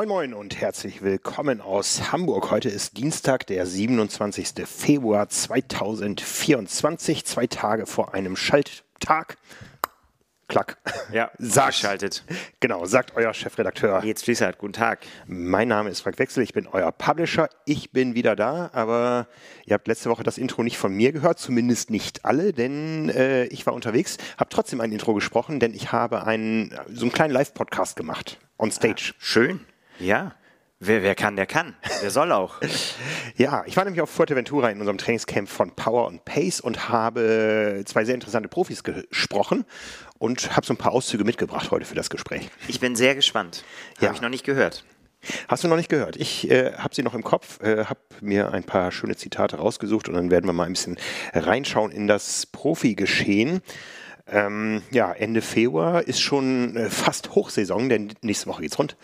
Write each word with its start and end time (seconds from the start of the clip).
Moin 0.00 0.08
Moin 0.08 0.32
und 0.32 0.58
herzlich 0.58 1.02
willkommen 1.02 1.60
aus 1.60 2.10
Hamburg. 2.10 2.50
Heute 2.50 2.70
ist 2.70 2.96
Dienstag, 2.96 3.46
der 3.48 3.66
27. 3.66 4.66
Februar 4.66 5.28
2024, 5.28 7.26
zwei 7.26 7.46
Tage 7.46 7.84
vor 7.84 8.14
einem 8.14 8.34
Schalttag. 8.34 9.36
Klack. 10.48 10.78
Ja, 11.12 11.30
sagt, 11.38 11.72
geschaltet. 11.72 12.24
Genau, 12.60 12.86
sagt 12.86 13.14
euer 13.14 13.34
Chefredakteur. 13.34 14.02
Jetzt 14.02 14.24
Fließert, 14.24 14.56
guten 14.56 14.72
Tag. 14.72 15.00
Mein 15.26 15.68
Name 15.68 15.90
ist 15.90 16.00
Frank 16.00 16.18
Wechsel, 16.18 16.42
ich 16.44 16.54
bin 16.54 16.66
euer 16.66 16.92
Publisher. 16.92 17.50
Ich 17.66 17.92
bin 17.92 18.14
wieder 18.14 18.34
da, 18.36 18.70
aber 18.72 19.26
ihr 19.66 19.74
habt 19.74 19.86
letzte 19.86 20.08
Woche 20.08 20.22
das 20.22 20.38
Intro 20.38 20.62
nicht 20.62 20.78
von 20.78 20.94
mir 20.94 21.12
gehört, 21.12 21.38
zumindest 21.38 21.90
nicht 21.90 22.24
alle, 22.24 22.54
denn 22.54 23.10
äh, 23.10 23.44
ich 23.48 23.66
war 23.66 23.74
unterwegs, 23.74 24.16
habe 24.38 24.48
trotzdem 24.48 24.80
ein 24.80 24.92
Intro 24.92 25.12
gesprochen, 25.12 25.60
denn 25.60 25.74
ich 25.74 25.92
habe 25.92 26.24
einen, 26.24 26.74
so 26.90 27.02
einen 27.02 27.12
kleinen 27.12 27.34
Live-Podcast 27.34 27.96
gemacht, 27.96 28.38
on 28.56 28.70
stage. 28.72 29.12
Ah, 29.12 29.16
schön. 29.18 29.60
Ja. 30.00 30.34
Wer, 30.82 31.02
wer 31.02 31.14
kann, 31.14 31.36
der 31.36 31.44
kann. 31.44 31.76
Der 32.00 32.10
soll 32.10 32.32
auch. 32.32 32.54
ja, 33.36 33.64
ich 33.66 33.76
war 33.76 33.84
nämlich 33.84 34.00
auf 34.00 34.08
Fuerteventura 34.08 34.70
in 34.70 34.78
unserem 34.78 34.96
Trainingscamp 34.96 35.46
von 35.46 35.76
Power 35.76 36.06
und 36.06 36.24
Pace 36.24 36.60
und 36.60 36.88
habe 36.88 37.82
zwei 37.84 38.06
sehr 38.06 38.14
interessante 38.14 38.48
Profis 38.48 38.82
gesprochen 38.82 39.66
und 40.18 40.56
habe 40.56 40.66
so 40.66 40.72
ein 40.72 40.78
paar 40.78 40.92
Auszüge 40.92 41.24
mitgebracht 41.24 41.70
heute 41.70 41.84
für 41.84 41.94
das 41.94 42.08
Gespräch. 42.08 42.48
Ich 42.66 42.80
bin 42.80 42.96
sehr 42.96 43.14
gespannt. 43.14 43.62
Ja. 44.00 44.08
Habe 44.08 44.16
ich 44.16 44.22
noch 44.22 44.30
nicht 44.30 44.44
gehört. 44.44 44.84
Hast 45.48 45.64
du 45.64 45.68
noch 45.68 45.76
nicht 45.76 45.90
gehört? 45.90 46.16
Ich 46.16 46.50
äh, 46.50 46.72
habe 46.72 46.94
sie 46.94 47.02
noch 47.02 47.12
im 47.12 47.22
Kopf, 47.22 47.60
äh, 47.60 47.84
habe 47.84 48.00
mir 48.22 48.52
ein 48.52 48.64
paar 48.64 48.90
schöne 48.90 49.16
Zitate 49.16 49.56
rausgesucht 49.56 50.08
und 50.08 50.14
dann 50.14 50.30
werden 50.30 50.46
wir 50.46 50.54
mal 50.54 50.64
ein 50.64 50.72
bisschen 50.72 50.96
reinschauen 51.34 51.92
in 51.92 52.06
das 52.06 52.46
Profi-Geschehen. 52.46 53.60
Ähm, 54.32 54.82
ja, 54.92 55.12
Ende 55.12 55.42
Februar 55.42 56.06
ist 56.06 56.20
schon 56.20 56.76
äh, 56.76 56.88
fast 56.88 57.34
Hochsaison, 57.34 57.88
denn 57.88 58.12
nächste 58.22 58.46
Woche 58.46 58.62
geht's 58.62 58.78
rund. 58.78 58.96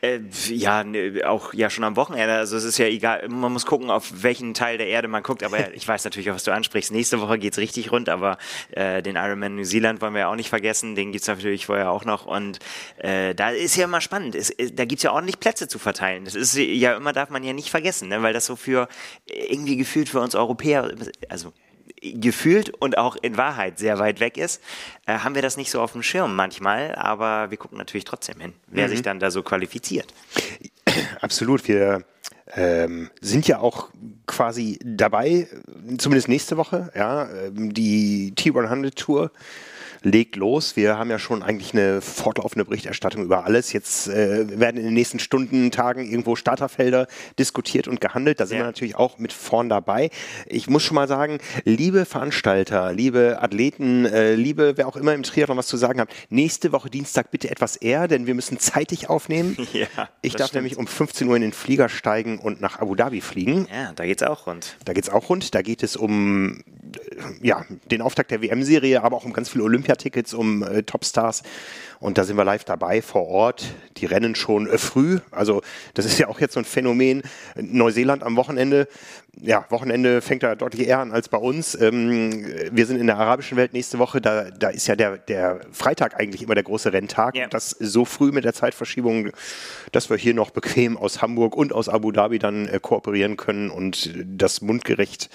Äh, 0.00 0.18
ja, 0.48 0.82
ne, 0.82 1.22
auch 1.24 1.54
ja 1.54 1.70
schon 1.70 1.84
am 1.84 1.94
Wochenende. 1.94 2.34
Also 2.34 2.56
es 2.56 2.64
ist 2.64 2.78
ja 2.78 2.86
egal, 2.86 3.28
man 3.28 3.52
muss 3.52 3.64
gucken, 3.64 3.90
auf 3.90 4.10
welchen 4.22 4.54
Teil 4.54 4.78
der 4.78 4.88
Erde 4.88 5.06
man 5.06 5.22
guckt. 5.22 5.44
Aber 5.44 5.72
ich 5.74 5.86
weiß 5.86 6.04
natürlich 6.04 6.30
auch, 6.30 6.34
was 6.34 6.42
du 6.42 6.52
ansprichst. 6.52 6.90
Nächste 6.90 7.20
Woche 7.20 7.38
geht's 7.38 7.58
richtig 7.58 7.92
rund, 7.92 8.08
aber 8.08 8.38
äh, 8.72 9.02
den 9.02 9.14
Ironman 9.14 9.54
New 9.54 9.64
Zealand 9.64 10.00
wollen 10.00 10.14
wir 10.14 10.22
ja 10.22 10.28
auch 10.28 10.36
nicht 10.36 10.50
vergessen. 10.50 10.96
Den 10.96 11.12
gibt's 11.12 11.28
natürlich 11.28 11.66
vorher 11.66 11.90
auch 11.92 12.04
noch. 12.04 12.26
Und 12.26 12.58
äh, 12.98 13.36
da 13.36 13.50
ist 13.50 13.76
ja 13.76 13.84
immer 13.84 14.00
spannend. 14.00 14.34
Es, 14.34 14.50
äh, 14.50 14.72
da 14.72 14.84
gibt's 14.84 15.04
ja 15.04 15.12
ordentlich 15.12 15.38
Plätze 15.38 15.68
zu 15.68 15.78
verteilen. 15.78 16.24
Das 16.24 16.34
ist 16.34 16.56
ja 16.56 16.96
immer, 16.96 17.12
darf 17.12 17.30
man 17.30 17.44
ja 17.44 17.52
nicht 17.52 17.70
vergessen, 17.70 18.08
ne? 18.08 18.20
weil 18.22 18.32
das 18.32 18.46
so 18.46 18.56
für 18.56 18.88
irgendwie 19.26 19.76
gefühlt 19.76 20.08
für 20.08 20.20
uns 20.20 20.34
Europäer, 20.34 20.92
also 21.28 21.52
gefühlt 22.00 22.70
und 22.70 22.98
auch 22.98 23.16
in 23.20 23.36
Wahrheit 23.36 23.78
sehr 23.78 23.98
weit 23.98 24.20
weg 24.20 24.36
ist, 24.36 24.60
äh, 25.06 25.18
haben 25.18 25.34
wir 25.34 25.42
das 25.42 25.56
nicht 25.56 25.70
so 25.70 25.80
auf 25.80 25.92
dem 25.92 26.02
Schirm 26.02 26.34
manchmal, 26.34 26.94
aber 26.94 27.50
wir 27.50 27.58
gucken 27.58 27.78
natürlich 27.78 28.04
trotzdem 28.04 28.40
hin, 28.40 28.52
wer 28.68 28.86
mhm. 28.86 28.90
sich 28.90 29.02
dann 29.02 29.20
da 29.20 29.30
so 29.30 29.42
qualifiziert. 29.42 30.12
Absolut, 31.20 31.66
wir 31.68 32.04
ähm, 32.54 33.10
sind 33.20 33.48
ja 33.48 33.60
auch 33.60 33.88
quasi 34.26 34.78
dabei, 34.84 35.48
zumindest 35.98 36.28
nächste 36.28 36.56
Woche, 36.56 36.90
ja, 36.94 37.28
ähm, 37.30 37.72
die 37.72 38.32
T100 38.36 38.94
Tour 38.94 39.30
legt 40.02 40.36
los. 40.36 40.76
Wir 40.76 40.98
haben 40.98 41.10
ja 41.10 41.18
schon 41.18 41.42
eigentlich 41.42 41.72
eine 41.72 42.00
fortlaufende 42.00 42.64
Berichterstattung 42.64 43.22
über 43.24 43.44
alles. 43.44 43.72
Jetzt 43.72 44.08
äh, 44.08 44.58
werden 44.58 44.76
in 44.76 44.84
den 44.84 44.94
nächsten 44.94 45.18
Stunden, 45.18 45.70
Tagen 45.70 46.04
irgendwo 46.08 46.36
Starterfelder 46.36 47.06
diskutiert 47.38 47.88
und 47.88 48.00
gehandelt. 48.00 48.40
Da 48.40 48.46
sind 48.46 48.58
ja. 48.58 48.62
wir 48.62 48.66
natürlich 48.66 48.96
auch 48.96 49.18
mit 49.18 49.32
vorn 49.32 49.68
dabei. 49.68 50.10
Ich 50.46 50.68
muss 50.68 50.82
schon 50.82 50.94
mal 50.94 51.08
sagen, 51.08 51.38
liebe 51.64 52.04
Veranstalter, 52.04 52.92
liebe 52.92 53.38
Athleten, 53.40 54.04
äh, 54.06 54.34
liebe 54.34 54.76
wer 54.76 54.88
auch 54.88 54.96
immer 54.96 55.14
im 55.14 55.22
Triathlon 55.22 55.56
was 55.56 55.66
zu 55.66 55.76
sagen 55.76 56.00
hat, 56.00 56.08
nächste 56.30 56.72
Woche 56.72 56.90
Dienstag 56.90 57.30
bitte 57.30 57.50
etwas 57.50 57.76
eher, 57.76 58.08
denn 58.08 58.26
wir 58.26 58.34
müssen 58.34 58.58
zeitig 58.58 59.08
aufnehmen. 59.08 59.56
Ja, 59.72 60.10
ich 60.20 60.34
darf 60.34 60.48
stimmt. 60.48 60.64
nämlich 60.64 60.76
um 60.76 60.86
15 60.86 61.26
Uhr 61.26 61.34
in 61.34 61.42
den 61.42 61.52
Flieger 61.52 61.88
steigen 61.88 62.38
und 62.38 62.60
nach 62.60 62.78
Abu 62.78 62.94
Dhabi 62.94 63.20
fliegen. 63.20 63.66
Ja, 63.72 63.92
da 63.94 64.04
geht's 64.04 64.22
auch 64.22 64.46
rund. 64.46 64.76
Da 64.84 64.92
geht's 64.92 65.08
auch 65.08 65.30
rund. 65.30 65.54
Da 65.54 65.62
geht 65.62 65.82
es 65.82 65.96
um 65.96 66.62
ja, 67.40 67.64
den 67.90 68.02
Auftakt 68.02 68.30
der 68.30 68.42
WM-Serie, 68.42 69.02
aber 69.02 69.16
auch 69.16 69.24
um 69.24 69.32
ganz 69.32 69.48
viele 69.48 69.64
Olympiatickets, 69.92 70.34
um 70.34 70.62
äh, 70.62 70.82
Topstars. 70.82 71.42
Und 72.02 72.18
da 72.18 72.24
sind 72.24 72.36
wir 72.36 72.44
live 72.44 72.64
dabei 72.64 73.00
vor 73.00 73.28
Ort. 73.28 73.64
Die 73.98 74.06
rennen 74.06 74.34
schon 74.34 74.66
äh, 74.68 74.76
früh. 74.76 75.20
Also 75.30 75.62
das 75.94 76.04
ist 76.04 76.18
ja 76.18 76.26
auch 76.26 76.40
jetzt 76.40 76.54
so 76.54 76.60
ein 76.60 76.64
Phänomen. 76.64 77.22
Neuseeland 77.54 78.24
am 78.24 78.34
Wochenende. 78.34 78.88
Ja, 79.40 79.66
Wochenende 79.70 80.20
fängt 80.20 80.42
da 80.42 80.56
deutlich 80.56 80.88
eher 80.88 80.98
an 80.98 81.12
als 81.12 81.28
bei 81.28 81.38
uns. 81.38 81.80
Ähm, 81.80 82.44
wir 82.72 82.86
sind 82.86 82.98
in 82.98 83.06
der 83.06 83.18
arabischen 83.18 83.56
Welt 83.56 83.72
nächste 83.72 84.00
Woche. 84.00 84.20
Da, 84.20 84.50
da 84.50 84.70
ist 84.70 84.88
ja 84.88 84.96
der, 84.96 85.18
der 85.18 85.60
Freitag 85.70 86.18
eigentlich 86.18 86.42
immer 86.42 86.54
der 86.54 86.64
große 86.64 86.92
Renntag. 86.92 87.36
Yeah. 87.36 87.46
Das 87.46 87.70
so 87.70 88.04
früh 88.04 88.32
mit 88.32 88.44
der 88.44 88.52
Zeitverschiebung, 88.52 89.30
dass 89.92 90.10
wir 90.10 90.16
hier 90.16 90.34
noch 90.34 90.50
bequem 90.50 90.96
aus 90.96 91.22
Hamburg 91.22 91.56
und 91.56 91.72
aus 91.72 91.88
Abu 91.88 92.10
Dhabi 92.10 92.40
dann 92.40 92.66
äh, 92.66 92.80
kooperieren 92.82 93.36
können 93.36 93.70
und 93.70 94.12
das 94.26 94.60
mundgerecht 94.60 95.30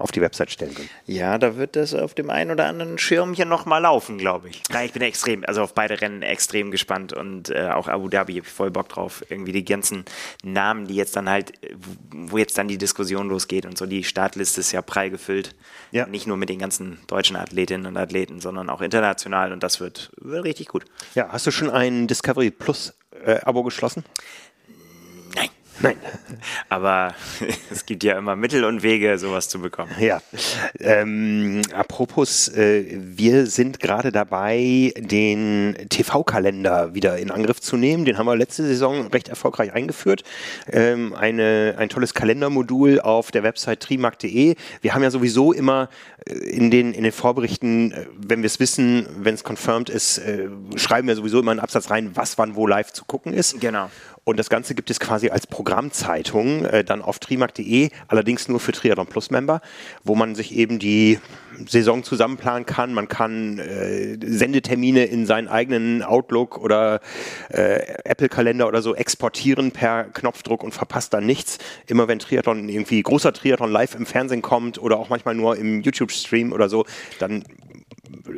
auf 0.00 0.12
die 0.12 0.20
Website 0.20 0.50
stellen 0.50 0.74
können. 0.74 0.88
Ja, 1.06 1.38
da 1.38 1.56
wird 1.56 1.76
das 1.76 1.94
auf 1.94 2.14
dem 2.14 2.30
einen 2.30 2.50
oder 2.50 2.66
anderen 2.66 2.98
Schirmchen 2.98 3.48
nochmal 3.48 3.82
laufen, 3.82 4.18
glaube 4.18 4.48
ich. 4.48 4.62
Ja, 4.72 4.82
ich 4.82 4.92
bin 4.92 5.02
extrem, 5.02 5.44
also 5.44 5.62
auf 5.62 5.74
beide 5.74 6.00
Rennen 6.00 6.09
extrem 6.22 6.70
gespannt 6.70 7.12
und 7.12 7.50
äh, 7.50 7.68
auch 7.68 7.88
Abu 7.88 8.08
Dhabi 8.08 8.34
habe 8.34 8.46
ich 8.46 8.52
voll 8.52 8.70
Bock 8.70 8.88
drauf. 8.88 9.24
Irgendwie 9.28 9.52
die 9.52 9.64
ganzen 9.64 10.04
Namen, 10.42 10.86
die 10.86 10.94
jetzt 10.94 11.16
dann 11.16 11.28
halt, 11.28 11.52
wo 12.10 12.38
jetzt 12.38 12.58
dann 12.58 12.68
die 12.68 12.78
Diskussion 12.78 13.28
losgeht 13.28 13.66
und 13.66 13.78
so, 13.78 13.86
die 13.86 14.04
Startliste 14.04 14.60
ist 14.60 14.72
ja 14.72 14.82
prall 14.82 15.10
gefüllt. 15.10 15.54
Ja. 15.90 16.06
Nicht 16.06 16.26
nur 16.26 16.36
mit 16.36 16.48
den 16.48 16.58
ganzen 16.58 16.98
deutschen 17.06 17.36
Athletinnen 17.36 17.86
und 17.86 17.96
Athleten, 17.96 18.40
sondern 18.40 18.70
auch 18.70 18.80
international 18.80 19.52
und 19.52 19.62
das 19.62 19.80
wird, 19.80 20.10
wird 20.20 20.44
richtig 20.44 20.68
gut. 20.68 20.84
Ja, 21.14 21.28
hast 21.30 21.46
du 21.46 21.50
schon 21.50 21.70
ein 21.70 22.06
Discovery 22.06 22.50
Plus 22.50 22.94
äh, 23.24 23.40
Abo 23.42 23.62
geschlossen? 23.62 24.04
Nein. 25.82 25.96
Aber 26.68 27.14
es 27.70 27.86
gibt 27.86 28.04
ja 28.04 28.18
immer 28.18 28.36
Mittel 28.36 28.64
und 28.64 28.82
Wege, 28.82 29.18
sowas 29.18 29.48
zu 29.48 29.60
bekommen. 29.60 29.92
Ja. 29.98 30.20
Ähm, 30.78 31.62
apropos, 31.72 32.48
äh, 32.48 32.84
wir 33.00 33.46
sind 33.46 33.80
gerade 33.80 34.12
dabei, 34.12 34.92
den 34.98 35.76
TV-Kalender 35.88 36.94
wieder 36.94 37.18
in 37.18 37.30
Angriff 37.30 37.60
zu 37.60 37.76
nehmen. 37.76 38.04
Den 38.04 38.18
haben 38.18 38.26
wir 38.26 38.36
letzte 38.36 38.64
Saison 38.64 39.06
recht 39.08 39.28
erfolgreich 39.28 39.72
eingeführt. 39.72 40.22
Ähm, 40.70 41.14
eine, 41.14 41.76
ein 41.78 41.88
tolles 41.88 42.14
Kalendermodul 42.14 43.00
auf 43.00 43.30
der 43.30 43.42
Website 43.42 43.80
trimark.de. 43.80 44.54
Wir 44.82 44.94
haben 44.94 45.02
ja 45.02 45.10
sowieso 45.10 45.52
immer 45.52 45.88
äh, 46.26 46.34
in 46.34 46.70
den, 46.70 46.92
in 46.92 47.04
den 47.04 47.12
Vorberichten, 47.12 47.92
äh, 47.92 48.06
wenn 48.16 48.42
wir 48.42 48.46
es 48.46 48.60
wissen, 48.60 49.06
wenn 49.18 49.34
es 49.34 49.44
confirmed 49.44 49.88
ist, 49.88 50.18
äh, 50.18 50.48
schreiben 50.76 51.08
wir 51.08 51.16
sowieso 51.16 51.40
immer 51.40 51.52
einen 51.52 51.60
Absatz 51.60 51.90
rein, 51.90 52.10
was 52.14 52.38
wann 52.38 52.54
wo 52.54 52.66
live 52.66 52.92
zu 52.92 53.04
gucken 53.04 53.32
ist. 53.32 53.60
Genau. 53.60 53.90
Und 54.30 54.36
das 54.36 54.48
Ganze 54.48 54.76
gibt 54.76 54.90
es 54.90 55.00
quasi 55.00 55.30
als 55.30 55.48
Programmzeitung 55.48 56.64
äh, 56.64 56.84
dann 56.84 57.02
auf 57.02 57.18
trimark.de, 57.18 57.90
allerdings 58.06 58.46
nur 58.46 58.60
für 58.60 58.70
Triathlon 58.70 59.08
Plus 59.08 59.32
Member, 59.32 59.60
wo 60.04 60.14
man 60.14 60.36
sich 60.36 60.54
eben 60.54 60.78
die 60.78 61.18
Saison 61.66 62.04
zusammenplanen 62.04 62.64
kann. 62.64 62.94
Man 62.94 63.08
kann 63.08 63.58
äh, 63.58 64.16
Sendetermine 64.24 65.06
in 65.06 65.26
seinen 65.26 65.48
eigenen 65.48 66.04
Outlook 66.04 66.58
oder 66.58 67.00
äh, 67.48 67.80
Apple-Kalender 68.04 68.68
oder 68.68 68.82
so 68.82 68.94
exportieren 68.94 69.72
per 69.72 70.04
Knopfdruck 70.04 70.62
und 70.62 70.72
verpasst 70.72 71.12
dann 71.12 71.26
nichts. 71.26 71.58
Immer 71.88 72.06
wenn 72.06 72.20
Triathlon 72.20 72.68
irgendwie 72.68 73.02
großer 73.02 73.32
Triathlon 73.32 73.72
live 73.72 73.96
im 73.96 74.06
Fernsehen 74.06 74.42
kommt 74.42 74.80
oder 74.80 75.00
auch 75.00 75.08
manchmal 75.08 75.34
nur 75.34 75.56
im 75.56 75.80
YouTube-Stream 75.80 76.52
oder 76.52 76.68
so, 76.68 76.84
dann 77.18 77.42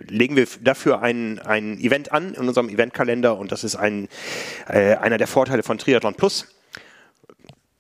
legen 0.08 0.36
wir 0.36 0.46
dafür 0.60 1.02
ein, 1.02 1.38
ein 1.38 1.78
Event 1.78 2.12
an 2.12 2.34
in 2.34 2.48
unserem 2.48 2.68
Eventkalender 2.68 3.36
und 3.36 3.52
das 3.52 3.64
ist 3.64 3.76
ein, 3.76 4.08
äh, 4.68 4.94
einer 4.96 5.18
der 5.18 5.26
Vorteile 5.26 5.62
von 5.62 5.78
Triathlon 5.78 6.14
Plus. 6.14 6.46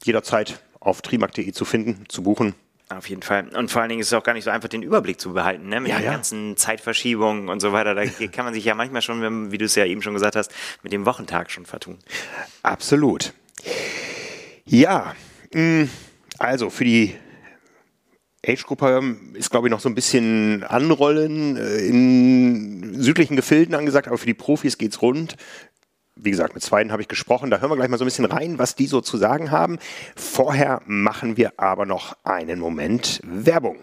Jederzeit 0.04 0.60
auf 0.80 1.02
trimark.de 1.02 1.52
zu 1.52 1.64
finden, 1.64 2.04
zu 2.08 2.22
buchen. 2.22 2.54
Auf 2.88 3.08
jeden 3.08 3.22
Fall. 3.22 3.48
Und 3.56 3.70
vor 3.70 3.80
allen 3.80 3.88
Dingen 3.88 4.00
ist 4.00 4.08
es 4.08 4.12
auch 4.12 4.22
gar 4.22 4.34
nicht 4.34 4.44
so 4.44 4.50
einfach, 4.50 4.68
den 4.68 4.82
Überblick 4.82 5.20
zu 5.20 5.32
behalten, 5.32 5.68
ne? 5.68 5.80
mit 5.80 5.90
ja, 5.90 5.98
den 5.98 6.04
ja. 6.04 6.12
ganzen 6.12 6.56
Zeitverschiebungen 6.56 7.48
und 7.48 7.60
so 7.60 7.72
weiter. 7.72 7.94
Da 7.94 8.04
kann 8.32 8.44
man 8.44 8.52
sich 8.52 8.64
ja 8.64 8.74
manchmal 8.74 9.02
schon, 9.02 9.50
wie 9.50 9.58
du 9.58 9.64
es 9.64 9.74
ja 9.74 9.86
eben 9.86 10.02
schon 10.02 10.14
gesagt 10.14 10.36
hast, 10.36 10.52
mit 10.82 10.92
dem 10.92 11.06
Wochentag 11.06 11.50
schon 11.50 11.64
vertun. 11.64 11.98
Absolut. 12.62 13.32
Ja, 14.66 15.14
mm, 15.54 15.84
also 16.38 16.70
für 16.70 16.84
die 16.84 17.14
Age-Gruppe 18.46 19.16
ist, 19.34 19.50
glaube 19.50 19.68
ich, 19.68 19.70
noch 19.70 19.80
so 19.80 19.88
ein 19.88 19.94
bisschen 19.94 20.64
Anrollen 20.64 21.56
äh, 21.56 21.86
in 21.86 23.00
südlichen 23.00 23.36
Gefilden 23.36 23.74
angesagt, 23.74 24.08
aber 24.08 24.18
für 24.18 24.26
die 24.26 24.34
Profis 24.34 24.78
geht's 24.78 25.00
rund. 25.00 25.36
Wie 26.14 26.30
gesagt, 26.30 26.54
mit 26.54 26.62
zweiten 26.62 26.92
habe 26.92 27.02
ich 27.02 27.08
gesprochen. 27.08 27.50
Da 27.50 27.60
hören 27.60 27.70
wir 27.70 27.76
gleich 27.76 27.88
mal 27.88 27.98
so 27.98 28.04
ein 28.04 28.06
bisschen 28.06 28.26
rein, 28.26 28.58
was 28.58 28.74
die 28.74 28.86
so 28.86 29.00
zu 29.00 29.16
sagen 29.16 29.50
haben. 29.50 29.78
Vorher 30.14 30.82
machen 30.86 31.36
wir 31.36 31.52
aber 31.56 31.86
noch 31.86 32.16
einen 32.24 32.58
Moment 32.58 33.20
Werbung. 33.24 33.78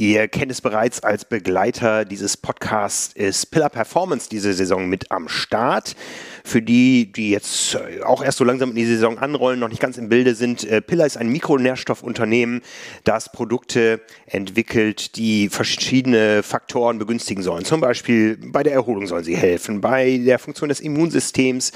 Ihr 0.00 0.28
kennt 0.28 0.50
es 0.50 0.62
bereits 0.62 1.02
als 1.02 1.26
Begleiter 1.26 2.06
dieses 2.06 2.38
Podcasts 2.38 3.12
ist 3.12 3.50
Pillar 3.50 3.68
Performance 3.68 4.30
diese 4.30 4.54
Saison 4.54 4.88
mit 4.88 5.10
am 5.10 5.28
Start. 5.28 5.94
Für 6.42 6.62
die, 6.62 7.12
die 7.12 7.28
jetzt 7.28 7.74
äh, 7.74 8.02
auch 8.02 8.24
erst 8.24 8.38
so 8.38 8.44
langsam 8.44 8.70
in 8.70 8.76
die 8.76 8.86
Saison 8.86 9.18
anrollen, 9.18 9.60
noch 9.60 9.68
nicht 9.68 9.82
ganz 9.82 9.98
im 9.98 10.08
Bilde 10.08 10.34
sind, 10.34 10.64
äh, 10.64 10.80
Pillar 10.80 11.04
ist 11.04 11.18
ein 11.18 11.28
Mikronährstoffunternehmen, 11.28 12.62
das 13.04 13.30
Produkte 13.30 14.00
entwickelt, 14.24 15.16
die 15.16 15.50
verschiedene 15.50 16.42
Faktoren 16.42 16.98
begünstigen 16.98 17.42
sollen. 17.42 17.66
Zum 17.66 17.82
Beispiel 17.82 18.38
bei 18.38 18.62
der 18.62 18.72
Erholung 18.72 19.06
sollen 19.06 19.24
sie 19.24 19.36
helfen, 19.36 19.82
bei 19.82 20.16
der 20.16 20.38
Funktion 20.38 20.70
des 20.70 20.80
Immunsystems, 20.80 21.72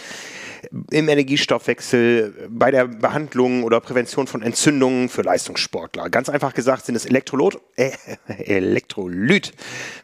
im 0.90 1.08
Energiestoffwechsel, 1.08 2.48
bei 2.50 2.70
der 2.70 2.86
Behandlung 2.86 3.64
oder 3.64 3.80
Prävention 3.80 4.26
von 4.26 4.42
Entzündungen 4.42 5.08
für 5.08 5.22
Leistungssportler. 5.22 6.10
Ganz 6.10 6.28
einfach 6.28 6.54
gesagt 6.54 6.86
sind 6.86 6.94
es 6.94 7.06
Elektrolot, 7.06 7.60
äh, 7.76 7.92
Elektrolyt. 8.26 9.52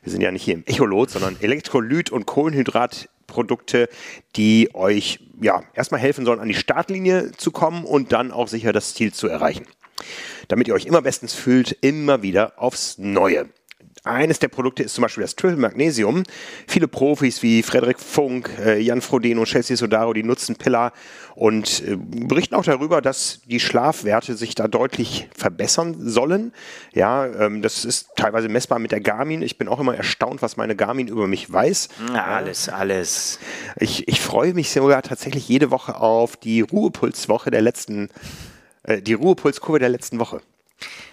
Wir 0.02 0.12
sind 0.12 0.20
ja 0.20 0.30
nicht 0.30 0.42
hier 0.42 0.54
im 0.54 0.64
Echolot, 0.66 1.10
sondern 1.10 1.36
Elektrolyt 1.40 2.10
und 2.10 2.26
Kohlenhydratprodukte, 2.26 3.88
die 4.36 4.70
euch 4.74 5.20
ja 5.40 5.62
erstmal 5.74 6.00
helfen 6.00 6.24
sollen, 6.24 6.40
an 6.40 6.48
die 6.48 6.54
Startlinie 6.54 7.32
zu 7.36 7.50
kommen 7.50 7.84
und 7.84 8.12
dann 8.12 8.32
auch 8.32 8.48
sicher 8.48 8.72
das 8.72 8.94
Ziel 8.94 9.12
zu 9.12 9.28
erreichen. 9.28 9.66
Damit 10.48 10.68
ihr 10.68 10.74
euch 10.74 10.86
immer 10.86 11.02
bestens 11.02 11.34
fühlt, 11.34 11.72
immer 11.80 12.22
wieder 12.22 12.54
aufs 12.56 12.98
Neue. 12.98 13.48
Eines 14.05 14.38
der 14.38 14.49
Produkte 14.49 14.82
ist 14.82 14.94
zum 14.94 15.02
Beispiel 15.02 15.23
das 15.23 15.37
Triple 15.37 15.58
Magnesium. 15.58 16.23
Viele 16.67 16.88
Profis 16.88 17.43
wie 17.43 17.62
Frederik 17.62 18.00
Funk, 18.00 18.50
äh, 18.58 18.81
Jan 18.81 19.02
Frodeno, 19.02 19.44
Chelsea 19.44 19.76
Sodaro, 19.76 20.14
die 20.14 20.23
nutzen 20.23 20.56
Pillar 20.56 20.93
und 21.35 21.82
äh, 21.87 21.97
berichten 21.97 22.55
auch 22.55 22.64
darüber, 22.64 23.02
dass 23.02 23.41
die 23.44 23.61
Schlafwerte 23.61 24.37
sich 24.37 24.55
da 24.55 24.69
deutlich 24.69 25.29
verbessern 25.37 25.97
sollen. 25.99 26.52
Ja, 26.94 27.26
ähm, 27.26 27.61
das 27.61 27.85
ist 27.85 28.08
teilweise 28.17 28.49
messbar 28.49 28.79
mit 28.79 28.91
der 28.91 29.00
Garmin. 29.00 29.43
Ich 29.43 29.58
bin 29.58 29.69
auch 29.69 29.81
immer 29.81 29.94
erstaunt, 29.94 30.41
was 30.41 30.56
meine 30.56 30.76
Garmin 30.76 31.08
über 31.08 31.26
mich 31.26 31.52
weiß. 31.52 31.88
Alles, 32.14 32.70
alles. 32.70 33.38
Ich, 33.79 34.08
ich 34.08 34.20
freue 34.20 34.55
mich 34.55 34.70
sogar 34.70 35.02
tatsächlich 35.02 35.47
jede 35.47 35.70
Woche 35.70 35.97
auf 35.97 36.38
die 36.38 36.62
Ruhepulswoche 36.62 37.50
der 37.50 37.61
letzten, 37.61 38.08
äh, 38.85 39.02
die 39.02 39.14
Ruhepulskurve 39.14 39.79
der 39.79 39.91
letzten 39.91 40.19
Woche. 40.19 40.41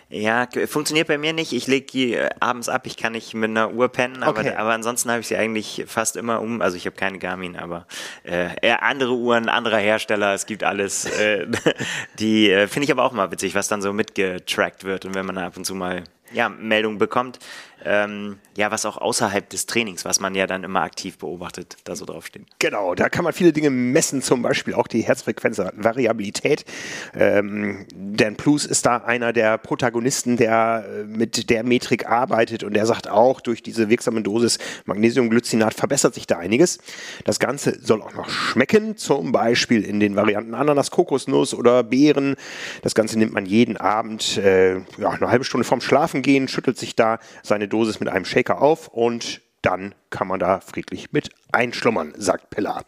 Ja, 0.09 0.47
funktioniert 0.67 1.09
bei 1.09 1.17
mir 1.17 1.33
nicht. 1.33 1.51
Ich 1.51 1.67
lege 1.67 1.85
die 1.85 2.13
äh, 2.13 2.29
abends 2.39 2.69
ab. 2.69 2.87
Ich 2.87 2.95
kann 2.95 3.11
nicht 3.11 3.33
mit 3.33 3.49
einer 3.49 3.73
Uhr 3.73 3.89
pennen, 3.89 4.23
aber, 4.23 4.39
Okay. 4.39 4.53
aber 4.55 4.71
ansonsten 4.71 5.11
habe 5.11 5.19
ich 5.19 5.27
sie 5.27 5.35
eigentlich 5.35 5.83
fast 5.87 6.15
immer 6.15 6.39
um. 6.41 6.61
Also 6.61 6.77
ich 6.77 6.85
habe 6.85 6.95
keine 6.95 7.19
Garmin, 7.19 7.57
aber 7.57 7.85
äh, 8.23 8.71
andere 8.79 9.13
Uhren, 9.13 9.49
anderer 9.49 9.79
Hersteller. 9.79 10.33
Es 10.33 10.45
gibt 10.45 10.63
alles. 10.63 11.05
Äh, 11.05 11.47
die 12.19 12.49
äh, 12.49 12.67
finde 12.67 12.85
ich 12.85 12.91
aber 12.91 13.03
auch 13.03 13.11
mal 13.11 13.31
witzig, 13.31 13.53
was 13.53 13.67
dann 13.67 13.81
so 13.81 13.91
mitgetrackt 13.91 14.85
wird 14.85 15.03
und 15.03 15.13
wenn 15.13 15.25
man 15.25 15.37
ab 15.37 15.57
und 15.57 15.65
zu 15.65 15.75
mal 15.75 16.03
ja, 16.31 16.49
Meldungen 16.49 16.97
bekommt. 16.97 17.39
Ähm, 17.85 18.39
ja, 18.57 18.71
was 18.71 18.85
auch 18.85 18.97
außerhalb 18.97 19.49
des 19.49 19.67
Trainings, 19.67 20.03
was 20.03 20.19
man 20.19 20.33
ja 20.33 20.47
dann 20.47 20.63
immer 20.63 20.81
aktiv 20.81 21.17
beobachtet, 21.19 21.77
da 21.83 21.95
so 21.95 22.05
draufsteht. 22.05 22.43
Genau, 22.57 22.95
da 22.95 23.07
kann 23.07 23.23
man 23.23 23.33
viele 23.33 23.53
Dinge 23.53 23.69
messen, 23.69 24.21
zum 24.23 24.41
Beispiel 24.41 24.73
auch 24.73 24.87
die 24.87 25.01
Herzfrequenzvariabilität. 25.01 26.65
Ähm, 27.13 27.85
Dan 27.93 28.35
Plus 28.35 28.65
ist 28.65 28.85
da 28.85 28.97
einer 28.97 29.31
der 29.31 29.59
Protagonisten, 29.59 30.37
der 30.37 30.85
äh, 30.87 31.03
mit 31.03 31.49
der 31.51 31.63
Metrik 31.63 32.09
arbeitet 32.09 32.63
und 32.63 32.73
der 32.73 32.87
sagt 32.87 33.07
auch, 33.07 33.41
durch 33.41 33.61
diese 33.61 33.89
wirksame 33.89 34.23
Dosis 34.23 34.57
Magnesiumglycinat 34.85 35.75
verbessert 35.75 36.15
sich 36.15 36.25
da 36.25 36.39
einiges. 36.39 36.79
Das 37.25 37.39
Ganze 37.39 37.77
soll 37.79 38.01
auch 38.01 38.13
noch 38.15 38.29
schmecken, 38.29 38.97
zum 38.97 39.31
Beispiel 39.31 39.83
in 39.83 39.99
den 39.99 40.15
Varianten 40.15 40.55
Ananas, 40.55 40.89
Kokosnuss 40.89 41.53
oder 41.53 41.83
Beeren. 41.83 42.35
Das 42.81 42.95
Ganze 42.95 43.19
nimmt 43.19 43.33
man 43.33 43.45
jeden 43.45 43.77
Abend, 43.77 44.37
äh, 44.37 44.77
ja, 44.97 45.11
eine 45.11 45.29
halbe 45.29 45.45
Stunde 45.45 45.63
vorm 45.63 45.81
Schlafengehen, 45.81 46.47
schüttelt 46.47 46.79
sich 46.79 46.95
da 46.95 47.19
seine 47.43 47.66
Dosis 47.67 47.99
mit 47.99 48.09
einem 48.09 48.25
Shaker 48.25 48.61
auf 48.61 48.87
und 48.87 49.41
dann 49.61 49.95
kann 50.11 50.27
man 50.27 50.39
da 50.39 50.61
friedlich 50.61 51.11
mit 51.11 51.29
einschlummern, 51.51 52.13
sagt 52.15 52.51
Pillar. 52.51 52.85